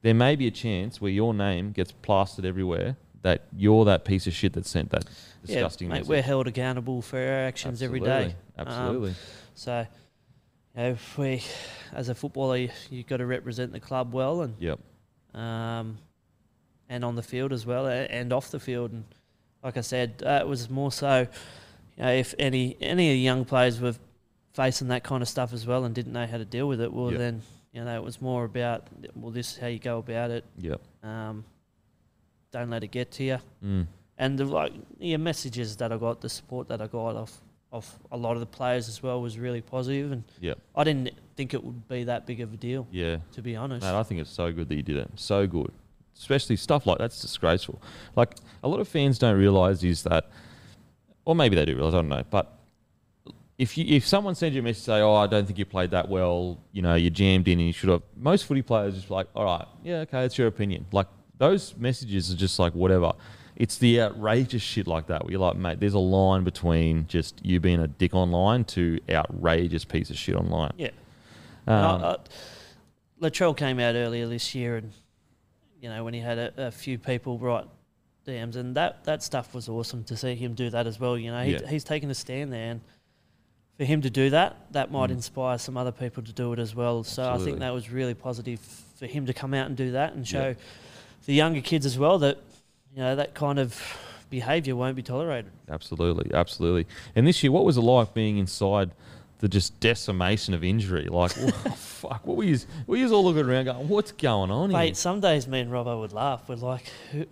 There 0.00 0.14
may 0.14 0.34
be 0.34 0.48
a 0.48 0.50
chance 0.50 1.00
where 1.00 1.12
your 1.12 1.32
name 1.32 1.70
gets 1.70 1.92
plastered 1.92 2.44
everywhere 2.44 2.96
that 3.22 3.42
you're 3.56 3.84
that 3.84 4.04
piece 4.04 4.26
of 4.26 4.32
shit 4.32 4.52
that 4.54 4.66
sent 4.66 4.90
that 4.90 5.04
disgusting 5.46 5.88
yeah, 5.88 5.94
mate, 5.94 5.98
message. 6.00 6.08
we're 6.08 6.22
held 6.22 6.48
accountable 6.48 7.02
for 7.02 7.18
our 7.18 7.46
actions 7.46 7.82
every 7.82 8.00
day. 8.00 8.34
Absolutely. 8.58 8.58
Um, 8.58 8.68
Absolutely. 8.68 9.14
So, 9.54 9.86
you 10.76 10.82
know, 10.82 10.88
if 10.90 11.18
we, 11.18 11.42
as 11.92 12.08
a 12.08 12.14
footballer, 12.14 12.56
you, 12.56 12.70
you've 12.90 13.06
got 13.06 13.18
to 13.18 13.26
represent 13.26 13.72
the 13.72 13.80
club 13.80 14.12
well 14.12 14.42
and 14.42 14.54
yep. 14.58 14.78
um, 15.34 15.98
and 16.88 17.04
on 17.04 17.14
the 17.16 17.22
field 17.22 17.52
as 17.52 17.66
well 17.66 17.86
and 17.86 18.32
off 18.32 18.50
the 18.50 18.60
field. 18.60 18.92
And 18.92 19.04
like 19.62 19.76
I 19.76 19.80
said, 19.82 20.22
uh, 20.24 20.38
it 20.40 20.48
was 20.48 20.68
more 20.70 20.92
so, 20.92 21.26
you 21.96 22.02
know, 22.02 22.10
if 22.12 22.34
any 22.38 22.76
any 22.80 23.10
of 23.10 23.14
the 23.14 23.18
young 23.18 23.44
players 23.44 23.80
were 23.80 23.94
facing 24.54 24.88
that 24.88 25.02
kind 25.02 25.22
of 25.22 25.28
stuff 25.28 25.52
as 25.52 25.66
well 25.66 25.84
and 25.84 25.94
didn't 25.94 26.12
know 26.12 26.26
how 26.26 26.38
to 26.38 26.44
deal 26.44 26.68
with 26.68 26.80
it, 26.80 26.92
well 26.92 27.10
Yeah. 27.12 27.18
then 27.18 27.42
you 27.72 27.82
know 27.84 27.96
it 27.96 28.04
was 28.04 28.20
more 28.20 28.44
about 28.44 28.86
well 29.14 29.30
this 29.30 29.52
is 29.52 29.58
how 29.58 29.66
you 29.66 29.78
go 29.78 29.98
about 29.98 30.30
it. 30.30 30.44
Yep. 30.58 30.80
Um, 31.02 31.44
don't 32.50 32.70
let 32.70 32.84
it 32.84 32.88
get 32.88 33.10
to 33.12 33.24
you. 33.24 33.38
Mm. 33.64 33.86
And 34.18 34.38
the 34.38 34.44
like 34.44 34.72
the 34.98 35.16
messages 35.16 35.76
that 35.78 35.90
I 35.92 35.96
got, 35.96 36.20
the 36.20 36.28
support 36.28 36.68
that 36.68 36.82
I 36.82 36.86
got 36.86 37.16
off 37.16 37.40
of 37.72 37.98
a 38.12 38.16
lot 38.16 38.34
of 38.34 38.40
the 38.40 38.46
players 38.46 38.88
as 38.88 39.02
well 39.02 39.20
was 39.22 39.38
really 39.38 39.60
positive, 39.60 40.12
and. 40.12 40.24
I 40.76 40.84
didn't 40.84 41.10
think 41.36 41.54
it 41.54 41.64
would 41.64 41.88
be 41.88 42.04
that 42.04 42.26
big 42.26 42.40
of 42.40 42.52
a 42.52 42.56
deal, 42.56 42.86
Yeah. 42.90 43.16
to 43.32 43.42
be 43.42 43.56
honest. 43.56 43.84
Mate, 43.84 43.94
I 43.98 44.02
think 44.02 44.20
it's 44.20 44.30
so 44.30 44.52
good 44.52 44.68
that 44.68 44.74
you 44.74 44.82
did 44.82 44.96
it. 44.98 45.10
So 45.16 45.46
good. 45.46 45.72
Especially 46.16 46.56
stuff 46.56 46.86
like 46.86 46.98
that's 46.98 47.20
disgraceful. 47.22 47.80
Like 48.14 48.36
a 48.62 48.68
lot 48.68 48.80
of 48.80 48.86
fans 48.88 49.18
don't 49.18 49.38
realise 49.38 49.82
is 49.82 50.02
that, 50.02 50.28
or 51.24 51.34
maybe 51.34 51.56
they 51.56 51.64
do 51.64 51.74
realise. 51.74 51.94
I 51.94 51.96
don't 51.98 52.08
know. 52.10 52.22
But 52.30 52.52
if 53.58 53.78
you 53.78 53.84
if 53.88 54.06
someone 54.06 54.34
sends 54.34 54.54
you 54.54 54.60
a 54.60 54.64
message 54.64 54.84
say, 54.84 55.00
"Oh, 55.00 55.14
I 55.14 55.26
don't 55.26 55.46
think 55.46 55.58
you 55.58 55.64
played 55.64 55.90
that 55.92 56.08
well," 56.10 56.58
you 56.72 56.82
know, 56.82 56.94
you 56.94 57.08
jammed 57.10 57.48
in 57.48 57.58
and 57.58 57.66
you 57.66 57.72
should 57.72 57.88
have. 57.88 58.02
Most 58.16 58.44
footy 58.44 58.60
players 58.62 58.94
just 58.94 59.10
like, 59.10 59.26
"All 59.34 59.44
right, 59.44 59.66
yeah, 59.82 60.00
okay, 60.00 60.24
it's 60.24 60.36
your 60.36 60.48
opinion." 60.48 60.84
Like 60.92 61.06
those 61.38 61.74
messages 61.78 62.30
are 62.30 62.36
just 62.36 62.58
like 62.58 62.74
whatever. 62.74 63.12
It's 63.56 63.76
the 63.78 64.00
outrageous 64.00 64.62
shit 64.62 64.86
like 64.86 65.06
that 65.08 65.24
where 65.24 65.32
you're 65.32 65.40
like, 65.40 65.56
mate, 65.56 65.78
there's 65.78 65.94
a 65.94 65.98
line 65.98 66.42
between 66.44 67.06
just 67.06 67.44
you 67.44 67.60
being 67.60 67.80
a 67.80 67.86
dick 67.86 68.14
online 68.14 68.64
to 68.64 68.98
outrageous 69.10 69.84
piece 69.84 70.10
of 70.10 70.16
shit 70.16 70.34
online. 70.34 70.72
yeah. 70.78 70.88
Um, 71.66 71.74
And 71.96 72.04
I- 72.04 72.10
I- 72.12 72.16
Latrell 73.20 73.56
came 73.56 73.78
out 73.78 73.94
earlier 73.94 74.26
this 74.26 74.54
year, 74.54 74.76
and 74.78 74.90
you 75.80 75.88
know 75.88 76.02
when 76.02 76.12
he 76.14 76.20
had 76.20 76.38
a, 76.38 76.52
a 76.68 76.70
few 76.72 76.98
people 76.98 77.38
write 77.38 77.66
DMs, 78.26 78.56
and 78.56 78.74
that 78.74 79.04
that 79.04 79.22
stuff 79.22 79.54
was 79.54 79.68
awesome 79.68 80.02
to 80.04 80.16
see 80.16 80.34
him 80.34 80.54
do 80.54 80.70
that 80.70 80.86
as 80.88 80.98
well. 80.98 81.16
You 81.16 81.30
know, 81.30 81.42
he, 81.44 81.52
Yeah. 81.52 81.66
he's 81.68 81.84
taken 81.84 82.10
a 82.10 82.14
stand 82.14 82.52
there, 82.52 82.72
and 82.72 82.80
for 83.76 83.84
him 83.84 84.00
to 84.02 84.10
do 84.10 84.30
that, 84.30 84.56
that 84.72 84.90
might 84.90 85.10
Mm. 85.10 85.14
inspire 85.14 85.56
some 85.58 85.76
other 85.76 85.92
people 85.92 86.22
to 86.24 86.32
do 86.32 86.52
it 86.52 86.58
as 86.58 86.74
well. 86.74 87.04
So 87.04 87.30
I 87.30 87.38
think 87.38 87.60
that 87.60 87.72
was 87.72 87.90
really 87.90 88.14
positive 88.14 88.58
for 88.60 89.06
him 89.06 89.26
to 89.26 89.32
come 89.32 89.54
out 89.54 89.66
and 89.66 89.76
do 89.76 89.92
that 89.92 90.14
and 90.14 90.26
show 90.26 90.48
Yeah. 90.48 90.54
the 91.26 91.34
younger 91.34 91.60
kids 91.60 91.86
as 91.86 91.96
well 91.98 92.18
that 92.18 92.38
you 92.94 93.02
know 93.02 93.16
that 93.16 93.34
kind 93.34 93.58
of 93.58 93.80
behaviour 94.30 94.74
won't 94.74 94.96
be 94.96 95.02
tolerated. 95.02 95.52
Absolutely, 95.68 96.34
absolutely. 96.34 96.86
And 97.14 97.26
this 97.26 97.42
year, 97.42 97.52
what 97.52 97.64
was 97.64 97.76
it 97.76 97.82
like 97.82 98.14
being 98.14 98.38
inside 98.38 98.90
the 99.38 99.48
just 99.48 99.78
decimation 99.80 100.54
of 100.54 100.64
injury? 100.64 101.08
Like, 101.08 101.32
oh, 101.38 101.50
fuck, 101.50 102.26
what 102.26 102.36
were 102.36 102.44
you? 102.44 102.56
What 102.86 102.88
were 102.88 102.96
you 102.96 103.12
all 103.12 103.24
looking 103.24 103.48
around 103.48 103.66
going, 103.66 103.88
what's 103.88 104.12
going 104.12 104.50
on 104.50 104.70
here? 104.70 104.78
Mate, 104.78 104.96
some 104.96 105.20
days 105.20 105.46
me 105.46 105.60
and 105.60 105.70
Robbo 105.70 106.00
would 106.00 106.12
laugh. 106.12 106.48
We're 106.48 106.56
like, 106.56 106.90
who, 107.12 107.26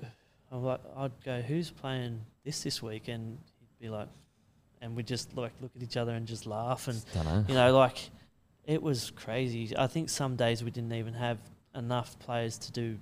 I'm 0.53 0.63
like, 0.63 0.81
I'd 0.97 1.13
go, 1.25 1.41
who's 1.41 1.71
playing 1.71 2.21
this 2.45 2.63
this 2.63 2.83
week? 2.83 3.09
And 3.09 3.39
he'd 3.59 3.87
be 3.87 3.89
like, 3.89 4.09
and 4.83 4.95
we'd 4.97 5.07
just 5.07 5.37
like 5.37 5.53
look 5.61 5.73
at 5.77 5.83
each 5.83 5.97
other 5.97 6.13
and 6.13 6.27
just 6.27 6.47
laugh. 6.47 6.89
And 6.89 7.03
know. 7.15 7.45
you 7.49 7.55
know, 7.55 7.77
like 7.77 8.11
it 8.67 8.83
was 8.83 9.11
crazy. 9.17 9.77
I 9.77 9.87
think 9.87 10.09
some 10.09 10.37
days 10.37 10.63
we 10.63 10.71
didn't 10.71 10.93
even 10.93 11.15
have 11.15 11.39
enough 11.75 12.19
players 12.19 12.59
to 12.59 12.73
do 12.73 12.99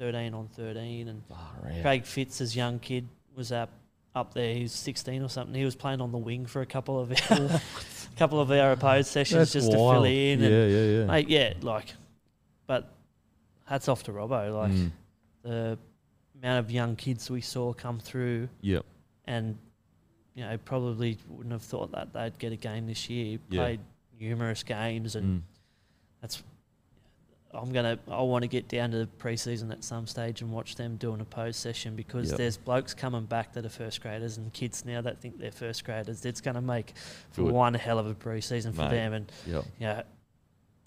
13 0.00 0.34
on 0.34 0.48
13. 0.48 1.08
And 1.08 1.22
out. 1.30 1.82
Craig 1.82 2.04
Fitz, 2.04 2.40
as 2.40 2.56
young 2.56 2.78
kid, 2.80 3.06
was 3.36 3.52
up 3.52 3.70
up 4.14 4.34
there. 4.34 4.54
He 4.54 4.62
was 4.62 4.72
16 4.72 5.22
or 5.22 5.28
something. 5.28 5.54
He 5.54 5.64
was 5.64 5.76
playing 5.76 6.00
on 6.00 6.10
the 6.10 6.18
wing 6.18 6.44
for 6.46 6.62
a 6.62 6.66
couple 6.66 6.98
of 6.98 7.12
our, 7.30 7.60
couple 8.16 8.40
of 8.40 8.50
our 8.50 8.72
opposed 8.72 9.06
sessions 9.08 9.38
That's 9.38 9.52
just 9.52 9.70
to 9.70 9.76
fill 9.76 10.02
in. 10.04 10.40
Yeah, 10.40 10.46
And, 10.48 10.72
yeah, 10.72 10.82
yeah. 11.00 11.04
mate, 11.06 11.28
yeah, 11.28 11.52
like, 11.60 11.94
but 12.66 12.90
hats 13.66 13.86
off 13.88 14.02
to 14.04 14.12
Robbo. 14.12 14.52
Like 14.56 14.72
Mm, 14.72 14.90
the 15.44 15.78
amount 16.42 16.64
of 16.64 16.70
young 16.72 16.96
kids 16.96 17.30
we 17.30 17.40
saw 17.40 17.72
come 17.72 18.00
through, 18.00 18.48
yep. 18.62 18.84
and 19.26 19.56
you 20.34 20.44
know, 20.44 20.58
probably 20.64 21.16
wouldn't 21.28 21.52
have 21.52 21.62
thought 21.62 21.92
that 21.92 22.12
they'd 22.12 22.36
get 22.38 22.52
a 22.52 22.56
game 22.56 22.86
this 22.86 23.08
year. 23.08 23.38
Yeah. 23.48 23.60
Played 23.62 23.80
numerous 24.18 24.62
games, 24.64 25.14
and 25.14 25.40
Mm. 25.40 25.42
that's. 26.20 26.42
I'm 27.52 27.72
gonna. 27.72 27.98
I 28.08 28.22
want 28.22 28.42
to 28.42 28.48
get 28.48 28.68
down 28.68 28.92
to 28.92 28.98
the 28.98 29.06
preseason 29.18 29.72
at 29.72 29.82
some 29.82 30.06
stage 30.06 30.40
and 30.40 30.52
watch 30.52 30.76
them 30.76 30.96
do 30.96 31.12
an 31.14 31.20
opposed 31.20 31.58
session 31.58 31.96
because 31.96 32.28
Yep. 32.30 32.38
there's 32.38 32.56
blokes 32.56 32.94
coming 32.94 33.24
back 33.24 33.52
that 33.54 33.64
are 33.66 33.68
first 33.70 34.00
graders 34.00 34.36
and 34.36 34.52
kids 34.52 34.84
now 34.84 35.00
that 35.00 35.20
think 35.20 35.38
they're 35.38 35.50
first 35.50 35.84
graders. 35.84 36.24
It's 36.24 36.40
going 36.40 36.54
to 36.54 36.60
make 36.60 36.92
for 37.32 37.42
Good. 37.42 37.52
one 37.52 37.74
hell 37.74 37.98
of 37.98 38.06
a 38.06 38.14
preseason 38.14 38.72
for 38.74 38.82
Mate. 38.82 38.90
them, 38.90 39.12
and 39.14 39.32
Yep. 39.46 39.64
know, 39.80 40.02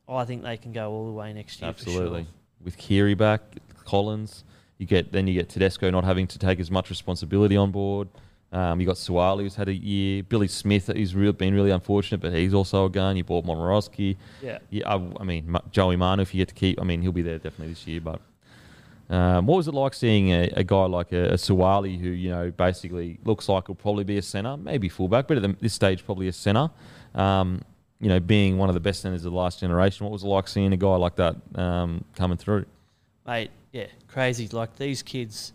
I 0.07 0.23
think 0.25 0.43
they 0.43 0.55
can 0.57 0.71
go 0.71 0.89
all 0.91 1.05
the 1.07 1.11
way 1.11 1.33
next 1.33 1.59
year. 1.61 1.69
Absolutely. 1.69 2.23
For 2.23 2.27
sure. 2.29 2.33
With 2.63 2.77
Keary 2.77 3.13
back, 3.13 3.41
Collins, 3.83 4.45
you 4.77 4.85
get 4.85 5.11
then 5.11 5.27
you 5.27 5.33
get 5.33 5.49
Tedesco 5.49 5.89
not 5.89 6.05
having 6.05 6.27
to 6.27 6.39
take 6.39 6.59
as 6.61 6.71
much 6.71 6.89
responsibility 6.89 7.57
on 7.57 7.71
board. 7.71 8.07
Um, 8.53 8.79
you 8.79 8.85
got 8.85 8.95
Suaalii 8.95 9.41
who's 9.41 9.55
had 9.55 9.67
a 9.67 9.73
year. 9.73 10.23
Billy 10.23 10.47
Smith, 10.47 10.87
who's 10.87 11.15
real, 11.15 11.33
been 11.33 11.55
really 11.55 11.71
unfortunate, 11.71 12.21
but 12.21 12.31
he's 12.33 12.53
also 12.53 12.85
a 12.85 12.89
gun. 12.89 13.17
You 13.17 13.23
bought 13.23 13.45
Momirovski. 13.45 14.15
Yeah. 14.41 14.59
Yeah, 14.69 14.87
I, 14.87 14.95
I 15.19 15.23
mean 15.23 15.57
Joey 15.71 15.95
Manu, 15.95 16.21
if 16.21 16.33
you 16.33 16.39
get 16.39 16.49
to 16.49 16.55
keep, 16.55 16.79
I 16.79 16.83
mean 16.83 17.01
he'll 17.01 17.11
be 17.11 17.23
there 17.23 17.39
definitely 17.39 17.69
this 17.69 17.87
year. 17.87 17.99
But 17.99 18.21
um, 19.09 19.47
what 19.47 19.57
was 19.57 19.67
it 19.67 19.73
like 19.73 19.93
seeing 19.93 20.29
a, 20.29 20.51
a 20.55 20.63
guy 20.63 20.85
like 20.85 21.11
a, 21.11 21.29
a 21.29 21.33
Suaalii 21.33 21.99
who 21.99 22.09
you 22.09 22.29
know 22.29 22.51
basically 22.51 23.19
looks 23.25 23.49
like 23.49 23.67
will 23.67 23.75
probably 23.75 24.03
be 24.03 24.17
a 24.17 24.21
centre, 24.21 24.55
maybe 24.55 24.87
fullback, 24.87 25.27
but 25.27 25.43
at 25.43 25.59
this 25.59 25.73
stage 25.73 26.05
probably 26.05 26.27
a 26.27 26.33
centre. 26.33 26.69
Um, 27.15 27.63
you 27.99 28.09
know, 28.09 28.19
being 28.19 28.57
one 28.57 28.69
of 28.69 28.75
the 28.75 28.81
best 28.81 29.01
centres 29.01 29.25
of 29.25 29.31
the 29.31 29.37
last 29.37 29.61
generation, 29.61 30.05
what 30.05 30.11
was 30.11 30.23
it 30.23 30.27
like 30.27 30.47
seeing 30.47 30.73
a 30.73 30.77
guy 30.77 30.95
like 30.95 31.15
that 31.15 31.35
um, 31.55 32.03
coming 32.15 32.37
through? 32.37 32.65
mate. 33.25 33.51
Yeah, 33.71 33.87
crazy. 34.07 34.47
Like 34.47 34.75
these 34.75 35.01
kids, 35.01 35.53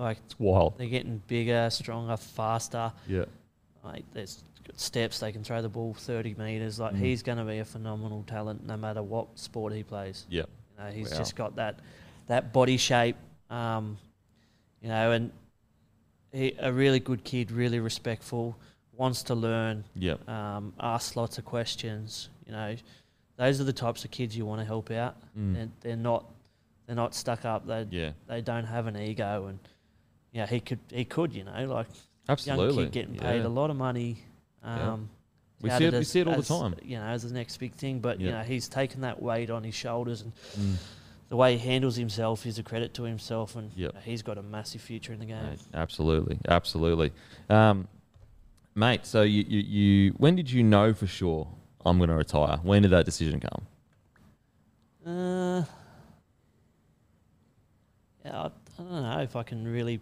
like 0.00 0.18
It's 0.24 0.38
wild. 0.38 0.78
they're 0.78 0.88
getting 0.88 1.22
bigger, 1.26 1.68
stronger, 1.70 2.16
faster. 2.16 2.92
Yeah. 3.06 3.24
Like 3.84 4.04
there's 4.12 4.42
good 4.64 4.78
steps. 4.78 5.18
They 5.20 5.32
can 5.32 5.44
throw 5.44 5.62
the 5.62 5.68
ball 5.68 5.94
30 5.94 6.34
meters. 6.34 6.78
Like 6.78 6.94
Mm. 6.94 6.98
he's 6.98 7.22
going 7.22 7.38
to 7.38 7.44
be 7.44 7.58
a 7.58 7.64
phenomenal 7.64 8.22
talent 8.26 8.66
no 8.66 8.76
matter 8.76 9.02
what 9.02 9.38
sport 9.38 9.72
he 9.72 9.82
plays. 9.82 10.26
Yeah. 10.28 10.42
You 10.78 10.84
know, 10.84 10.90
he's 10.90 11.10
Wow. 11.12 11.18
just 11.18 11.36
got 11.36 11.56
that 11.56 11.78
that 12.26 12.52
body 12.52 12.76
shape. 12.76 13.16
Um, 13.50 13.98
you 14.80 14.88
know, 14.88 15.10
and 15.12 15.32
he, 16.32 16.54
a 16.60 16.72
really 16.72 17.00
good 17.00 17.24
kid, 17.24 17.50
really 17.50 17.80
respectful, 17.80 18.56
wants 18.96 19.24
to 19.24 19.34
learn, 19.34 19.84
Yeah. 19.96 20.14
um, 20.28 20.72
asks 20.78 21.16
lots 21.16 21.38
of 21.38 21.44
questions. 21.44 22.28
You 22.46 22.52
know, 22.52 22.76
those 23.36 23.60
are 23.60 23.64
the 23.64 23.72
types 23.72 24.04
of 24.04 24.10
kids 24.12 24.36
you 24.36 24.46
want 24.46 24.60
to 24.60 24.64
help 24.64 24.90
out. 24.92 25.16
Mm. 25.36 25.54
They're, 25.54 25.68
they're 25.80 25.96
not 25.96 26.24
they're 26.86 26.96
not 26.96 27.14
stuck 27.14 27.44
up. 27.44 27.66
They 27.66 27.86
Yeah. 27.90 28.12
they 28.26 28.40
don't 28.40 28.64
have 28.66 28.86
an 28.86 28.96
ego, 28.96 29.46
and 29.46 29.58
yeah, 30.32 30.46
he 30.46 30.60
could 30.60 30.78
he 30.90 31.04
could 31.04 31.32
you 31.34 31.44
know 31.44 31.66
like 31.66 31.86
Absolutely. 32.28 32.84
young 32.84 32.84
kid 32.86 32.92
getting 32.92 33.14
paid 33.16 33.40
Yeah. 33.42 33.46
a 33.46 33.48
lot 33.48 33.70
of 33.70 33.76
money. 33.76 34.18
Yeah. 34.64 34.92
Um, 34.92 35.10
We 35.62 35.68
touted 35.70 35.90
see 35.92 35.96
it- 35.96 35.98
we 35.98 36.04
see 36.04 36.20
it 36.20 36.28
all 36.28 36.36
the 36.36 36.42
time. 36.42 36.74
You 36.82 36.96
know, 36.98 37.04
as 37.06 37.22
the 37.22 37.32
next 37.34 37.56
big 37.58 37.72
thing, 37.74 38.00
but 38.00 38.20
you 38.20 38.30
know 38.30 38.42
he's 38.42 38.68
taken 38.68 39.00
that 39.02 39.20
weight 39.22 39.50
on 39.50 39.62
his 39.64 39.74
shoulders, 39.74 40.22
and 40.22 40.32
Mm. 40.56 40.76
the 41.28 41.36
way 41.36 41.56
he 41.56 41.68
handles 41.68 41.96
himself 41.96 42.46
is 42.46 42.58
a 42.58 42.62
credit 42.62 42.94
to 42.94 43.02
himself, 43.04 43.56
and 43.56 43.70
Yep. 43.76 43.92
you 43.92 43.94
know, 43.98 44.00
he's 44.04 44.22
got 44.22 44.38
a 44.38 44.42
massive 44.42 44.80
future 44.80 45.12
in 45.12 45.18
the 45.18 45.26
game. 45.26 45.42
Mate, 45.44 45.60
absolutely, 45.74 46.38
absolutely, 46.48 47.12
um, 47.48 47.88
mate. 48.74 49.04
So 49.06 49.22
you, 49.22 49.44
you, 49.48 49.60
you, 49.60 50.10
when 50.12 50.34
did 50.36 50.50
you 50.50 50.62
know 50.62 50.92
for 50.94 51.06
sure 51.06 51.46
I'm 51.84 51.98
going 51.98 52.10
to 52.10 52.16
retire? 52.16 52.58
When 52.62 52.82
did 52.82 52.90
that 52.92 53.04
decision 53.04 53.40
come? 53.40 53.66
Uh, 55.06 55.64
yeah, 58.24 58.42
I, 58.42 58.46
I 58.46 58.50
don't 58.82 59.02
know 59.02 59.20
if 59.20 59.36
I 59.36 59.42
can 59.42 59.66
really 59.66 60.00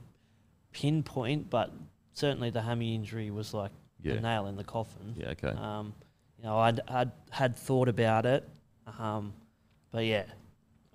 pinpoint, 0.72 1.50
but 1.50 1.72
certainly 2.12 2.50
the 2.50 2.62
hammy 2.62 2.94
injury 2.94 3.30
was 3.30 3.54
like 3.54 3.70
Yeah, 4.02 4.14
a 4.14 4.20
nail 4.20 4.46
in 4.46 4.56
the 4.56 4.64
coffin. 4.64 5.14
yeah, 5.16 5.30
okay, 5.30 5.48
Um, 5.48 5.94
you 6.38 6.44
know, 6.44 6.58
I'd, 6.58 6.80
I'd 6.88 7.10
had 7.30 7.56
thought 7.56 7.88
about 7.88 8.26
it, 8.26 8.48
um, 8.98 9.32
but 9.90 10.04
yeah, 10.04 10.24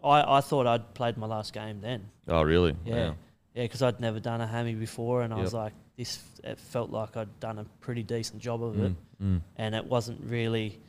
I, 0.03 0.37
I 0.37 0.41
thought 0.41 0.67
I'd 0.67 0.93
played 0.93 1.17
my 1.17 1.27
last 1.27 1.53
game 1.53 1.81
then. 1.81 2.09
oh 2.27 2.41
really? 2.43 2.75
Yeah, 2.85 3.09
Wow. 3.09 3.15
yeah, 3.55 3.63
because 3.63 3.81
I'd 3.81 3.99
never 3.99 4.19
done 4.19 4.41
a 4.41 4.47
hammy 4.47 4.73
before, 4.75 5.21
and 5.23 5.33
I 5.33 5.41
was 5.41 5.53
like, 5.53 5.73
this. 5.97 6.19
It 6.43 6.59
felt 6.59 6.89
like 6.89 7.15
I'd 7.15 7.39
done 7.39 7.59
a 7.59 7.63
pretty 7.79 8.03
decent 8.03 8.41
job 8.41 8.63
of 8.63 8.77
it, 8.83 8.91
Mm, 9.21 9.37
mm, 9.37 9.41
and 9.57 9.75
it 9.75 9.85
wasn't 9.85 10.21
really. 10.25 10.79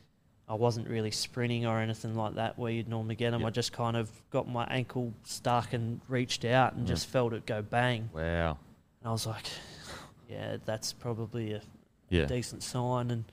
I 0.47 0.55
wasn't 0.55 0.89
really 0.89 1.11
sprinting 1.11 1.65
or 1.65 1.79
anything 1.81 2.15
like 2.17 2.35
that 2.35 2.59
where 2.59 2.71
you'd 2.71 2.87
normally 2.89 3.15
get 3.15 3.31
them. 3.31 3.41
Yep. 3.41 3.47
I 3.47 3.51
just 3.51 3.73
kind 3.73 3.97
of 3.97 4.11
got 4.31 4.47
my 4.47 4.65
ankle 4.67 5.15
stuck 5.23 5.73
and 5.73 6.03
reached 6.07 6.45
out 6.45 6.75
and 6.75 6.83
Yeah. 6.87 6.95
just 6.95 7.07
felt 7.07 7.33
it 7.33 7.47
go 7.47 7.63
bang. 7.63 8.11
wow. 8.13 8.59
And 9.05 9.11
I 9.11 9.13
was 9.13 9.27
like, 9.27 9.45
yeah, 10.31 10.57
that's 10.65 10.93
probably 10.95 11.53
a, 11.53 11.61
Yeah, 12.09 12.25
decent 12.25 12.63
sign. 12.63 13.11
And 13.11 13.25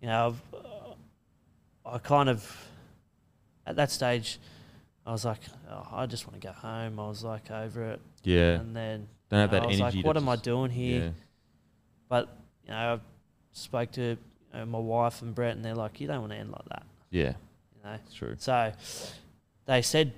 you 0.00 0.06
know, 0.06 0.28
I've, 0.28 0.54
uh, 0.54 1.88
I 1.94 1.98
kind 1.98 2.28
of 2.28 2.68
at 3.66 3.76
that 3.76 3.90
stage, 3.90 4.38
I 5.04 5.10
was 5.10 5.24
like, 5.24 5.40
oh, 5.68 5.88
I 5.92 6.06
just 6.06 6.26
want 6.28 6.40
to 6.40 6.46
go 6.46 6.52
home. 6.52 7.00
I 7.00 7.08
was 7.08 7.24
like 7.24 7.50
over 7.50 7.90
it, 7.90 8.00
yeah. 8.22 8.60
and 8.60 8.74
then 8.76 9.08
Don't 9.28 9.40
have 9.40 9.52
you 9.52 9.58
know, 9.58 9.60
that 9.60 9.62
I 9.64 9.66
was 9.66 9.80
energy. 9.80 9.96
like, 9.98 10.06
what 10.06 10.16
am 10.16 10.28
I 10.28 10.36
doing 10.36 10.70
here? 10.70 11.02
Yeah, 11.02 11.10
But 12.08 12.28
you 12.64 12.70
know, 12.70 12.76
I 12.94 13.00
spoke 13.52 13.90
to 13.92 14.16
uh, 14.54 14.64
my 14.66 14.78
wife 14.78 15.20
and 15.22 15.34
Brett, 15.34 15.56
and 15.56 15.64
they're 15.64 15.74
like, 15.74 16.00
you 16.00 16.06
don't 16.06 16.20
want 16.20 16.32
to 16.32 16.38
end 16.38 16.52
like 16.52 16.68
that, 16.68 16.84
yeah, 17.10 17.34
you 17.74 17.82
know. 17.84 17.98
it's 18.04 18.14
true. 18.14 18.36
So 18.38 18.72
they 19.66 19.82
said 19.82 20.12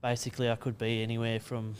basically 0.00 0.48
I 0.50 0.56
could 0.56 0.78
be 0.78 1.02
anywhere 1.02 1.40
from 1.40 1.74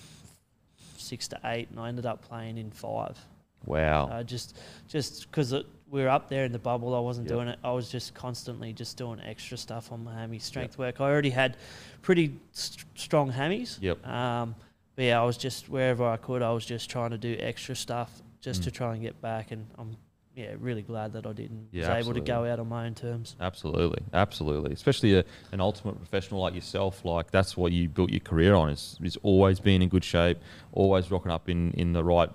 six 1.12 1.28
to 1.28 1.39
eight, 1.44 1.68
and 1.68 1.78
I 1.78 1.89
ended 1.89 2.06
up 2.06 2.22
playing 2.22 2.56
in 2.56 2.70
five. 2.70 3.18
Wow. 3.66 4.06
Uh, 4.09 4.22
just 4.22 4.59
just 4.89 5.30
because 5.30 5.52
we 5.90 6.01
were 6.02 6.09
up 6.09 6.30
there 6.30 6.44
in 6.47 6.52
the 6.52 6.59
bubble, 6.59 6.94
I 6.94 7.01
wasn't 7.01 7.26
Yep. 7.28 7.36
doing 7.36 7.48
it. 7.48 7.59
I 7.62 7.70
was 7.72 7.90
just 7.90 8.14
constantly 8.14 8.72
just 8.72 8.97
doing 8.97 9.20
extra 9.20 9.59
stuff 9.59 9.93
on 9.93 10.02
my 10.05 10.14
hammy 10.14 10.39
strength 10.39 10.78
work. 10.78 11.02
I 11.02 11.05
already 11.05 11.28
had 11.30 11.59
pretty 12.01 12.39
st- 12.52 12.86
strong 12.94 13.30
hammies. 13.30 13.76
Yep. 13.82 14.06
Um, 14.06 14.55
but 14.97 15.05
yeah, 15.05 15.20
I 15.20 15.24
was 15.26 15.36
just 15.36 15.68
wherever 15.68 16.02
I 16.06 16.16
could, 16.16 16.40
I 16.40 16.51
was 16.52 16.64
just 16.64 16.89
trying 16.89 17.10
to 17.10 17.18
do 17.18 17.36
extra 17.39 17.76
stuff 17.76 18.22
just 18.40 18.62
Mm. 18.62 18.64
to 18.64 18.70
try 18.70 18.93
and 18.94 19.02
get 19.02 19.20
back. 19.20 19.51
And 19.52 19.66
I'm 19.78 19.97
yeah 20.35 20.55
really 20.59 20.83
glad 20.83 21.13
that 21.15 21.27
I 21.27 21.33
didn't. 21.33 21.69
Yeah, 21.73 21.97
was 21.97 22.07
able 22.07 22.15
to 22.15 22.21
go 22.21 22.45
out 22.45 22.59
on 22.59 22.69
my 22.69 22.87
own 22.87 22.95
terms. 22.95 23.37
Absolutely, 23.41 24.03
absolutely. 24.13 24.73
Especially 24.73 25.17
a, 25.19 25.25
an 25.53 25.61
ultimate 25.61 25.97
professional 25.97 26.41
like 26.41 26.55
yourself, 26.55 27.05
like 27.05 27.31
that's 27.31 27.57
what 27.57 27.73
you 27.73 27.89
built 27.89 28.11
your 28.11 28.21
career 28.21 28.55
on. 28.55 28.71
Is 28.71 28.99
is 29.03 29.17
always 29.23 29.61
being 29.61 29.83
in 29.83 29.89
good 29.89 30.05
shape, 30.05 30.39
always 30.73 31.11
rocking 31.11 31.33
up 31.33 31.49
in 31.49 31.73
in 31.73 31.93
the 31.93 32.05
right 32.05 32.31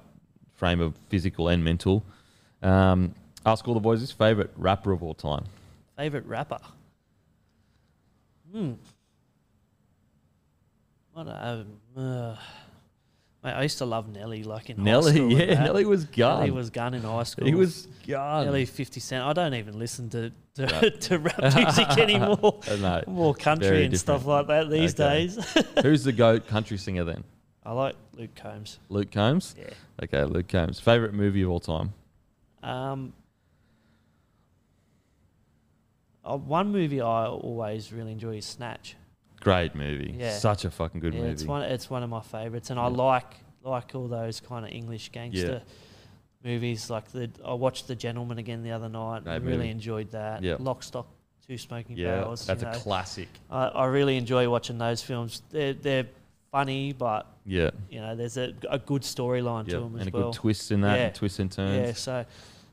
frame 0.53 0.81
of 0.81 0.95
physical 1.09 1.47
and 1.47 1.63
mental. 1.63 2.03
Um, 2.61 3.13
ask 3.45 3.67
all 3.67 3.73
the 3.73 3.79
boys 3.79 4.01
his 4.01 4.11
favorite 4.11 4.51
rapper 4.57 4.91
of 4.91 5.03
all 5.03 5.13
time. 5.13 5.45
Favorite 5.95 6.25
rapper? 6.25 6.59
Hmm. 8.51 8.73
I 11.15 11.23
don't. 11.23 11.79
Uh, 11.95 12.35
mate, 13.47 13.53
I 13.53 13.63
used 13.63 13.77
to 13.79 13.85
love 13.85 14.09
Nelly, 14.09 14.43
like 14.43 14.69
in 14.69 14.77
high 14.77 14.83
Nelly, 14.83 15.11
school 15.13 15.29
and 15.31 15.39
yeah, 15.39 15.45
that. 15.55 15.63
Nelly 15.63 15.85
was 15.85 16.05
gun. 16.05 16.39
Nelly 16.39 16.51
was 16.51 16.69
gun 16.69 16.93
in 16.93 17.01
high 17.01 17.23
school. 17.23 17.45
he 17.47 17.55
was 17.55 17.87
gun. 18.07 18.45
Nelly 18.45 18.65
Fifty 18.65 18.99
Cent. 18.99 19.23
I 19.23 19.33
don't 19.33 19.53
even 19.53 19.79
listen 19.79 20.09
to 20.09 20.31
to, 20.55 20.89
to 21.07 21.19
rap 21.19 21.39
music 21.55 21.89
anymore. 21.97 22.59
Uh, 22.69 22.75
no. 22.75 23.03
More 23.07 23.33
country 23.35 23.85
and 23.85 23.97
stuff 23.97 24.21
different. 24.21 24.47
like 24.49 24.65
that 24.65 24.69
these 24.69 24.99
Okay. 24.99 25.27
days. 25.27 25.57
Who's 25.83 26.03
the 26.03 26.11
goat 26.11 26.47
country 26.47 26.77
singer 26.77 27.03
then? 27.03 27.23
I 27.63 27.71
like 27.73 27.95
Luke 28.13 28.35
Combs. 28.35 28.79
Luke 28.89 29.11
Combs. 29.11 29.55
Yeah. 29.57 29.65
Okay, 30.03 30.23
Luke 30.23 30.47
Combs. 30.47 30.79
Favorite 30.79 31.13
movie 31.13 31.41
of 31.41 31.49
all 31.49 31.59
time? 31.59 31.93
Um, 32.63 33.13
uh, 36.23 36.37
one 36.37 36.71
movie 36.71 37.01
I 37.01 37.25
always 37.27 37.91
really 37.93 38.11
enjoy 38.11 38.37
is 38.37 38.45
Snatch. 38.45 38.95
Great 39.41 39.75
movie. 39.75 40.15
Yeah. 40.17 40.37
Such 40.37 40.65
a 40.65 40.71
fucking 40.71 40.99
good 40.99 41.13
yeah, 41.13 41.21
movie. 41.21 41.33
it's 41.33 41.43
one 41.45 41.61
it's 41.63 41.89
one 41.89 42.03
of 42.03 42.09
my 42.09 42.21
favourites, 42.21 42.69
and 42.69 42.79
I 42.79 42.87
like 42.87 43.35
like 43.63 43.93
all 43.95 44.07
those 44.07 44.39
kind 44.39 44.65
of 44.65 44.71
English 44.71 45.09
gangster 45.11 45.61
movies. 46.43 46.89
Like 46.89 47.11
the 47.11 47.29
I 47.45 47.53
watched 47.53 47.87
The 47.87 47.95
Gentleman 47.95 48.37
again 48.39 48.63
the 48.63 48.71
other 48.71 48.89
night. 48.89 49.23
Great 49.23 49.35
and 49.35 49.45
really 49.45 49.57
movie. 49.57 49.69
enjoyed 49.69 50.11
that. 50.11 50.43
Yeah. 50.43 50.55
Lock, 50.59 50.83
Stock, 50.83 51.07
Two 51.47 51.57
Smoking 51.57 51.97
yeah, 51.97 52.07
Barrels. 52.21 52.45
that's 52.45 52.63
you 52.63 52.69
a 52.69 52.73
classic. 52.75 53.27
I, 53.49 53.67
I 53.67 53.85
really 53.85 54.17
enjoy 54.17 54.49
watching 54.49 54.77
those 54.77 55.01
films. 55.01 55.41
They're 55.49 55.73
they're 55.73 56.07
funny, 56.51 56.93
but 56.93 57.27
Yeah. 57.45 57.71
you 57.89 57.99
know 57.99 58.15
there's 58.15 58.37
a, 58.37 58.53
a 58.69 58.79
good 58.79 59.01
storyline 59.03 59.65
to 59.65 59.71
Yeah. 59.71 59.77
them 59.79 59.85
as 59.87 59.91
well. 59.93 60.01
And 60.01 60.07
a 60.07 60.17
well. 60.17 60.31
good 60.31 60.33
twist 60.39 60.71
in 60.71 60.81
that, 60.81 60.97
Yeah. 60.97 61.05
and 61.07 61.15
twists 61.15 61.39
and 61.39 61.51
turns. 61.51 61.87
Yeah, 61.87 61.93
so 61.93 62.25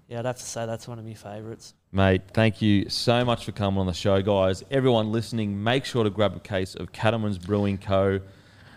yeah, 0.08 0.18
I'd 0.18 0.24
have 0.26 0.36
to 0.36 0.44
say 0.44 0.66
that's 0.66 0.86
one 0.86 0.98
of 0.98 1.04
my 1.04 1.14
favourites. 1.14 1.74
Mate, 1.92 2.22
thank 2.32 2.60
you 2.60 2.88
so 2.88 3.24
much 3.24 3.44
for 3.44 3.52
coming 3.52 3.80
on 3.80 3.86
the 3.86 3.94
show, 3.94 4.20
guys. 4.20 4.64
Everyone 4.70 5.12
listening, 5.12 5.62
make 5.62 5.84
sure 5.84 6.04
to 6.04 6.10
grab 6.10 6.36
a 6.36 6.40
case 6.40 6.74
of 6.74 6.92
Cattleman's 6.92 7.38
Brewing 7.38 7.78
Co. 7.78 8.20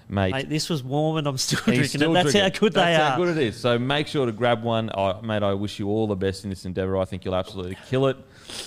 Mate, 0.09 0.31
Mate, 0.31 0.49
this 0.49 0.69
was 0.69 0.83
warm 0.83 1.17
and 1.17 1.27
I'm 1.27 1.37
still 1.37 1.59
drinking 1.65 1.87
still 1.87 2.11
it. 2.11 2.13
That's 2.13 2.31
drinking. 2.31 2.53
how 2.53 2.59
good 2.59 2.73
they 2.73 2.81
are. 2.81 2.85
That's 2.85 3.01
are. 3.01 3.11
how 3.11 3.17
good 3.17 3.37
it 3.37 3.43
is. 3.43 3.59
So 3.59 3.77
make 3.77 4.07
sure 4.07 4.25
to 4.25 4.31
grab 4.31 4.63
one. 4.63 4.89
I 4.95 5.19
mate, 5.21 5.43
I 5.43 5.53
wish 5.53 5.79
you 5.79 5.89
all 5.89 6.07
the 6.07 6.15
best 6.15 6.45
in 6.45 6.49
this 6.49 6.63
endeavour. 6.63 6.97
I 6.97 7.03
think 7.05 7.25
you'll 7.25 7.35
absolutely 7.35 7.77
kill 7.87 8.07
it. 8.07 8.17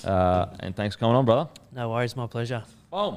Uh, 0.05 0.47
and 0.61 0.77
thanks 0.77 0.97
for 0.97 1.01
coming 1.01 1.17
on, 1.17 1.25
brother. 1.25 1.49
No 1.73 1.89
worries, 1.91 2.15
my 2.15 2.27
pleasure. 2.27 2.63
Boom. 2.91 3.17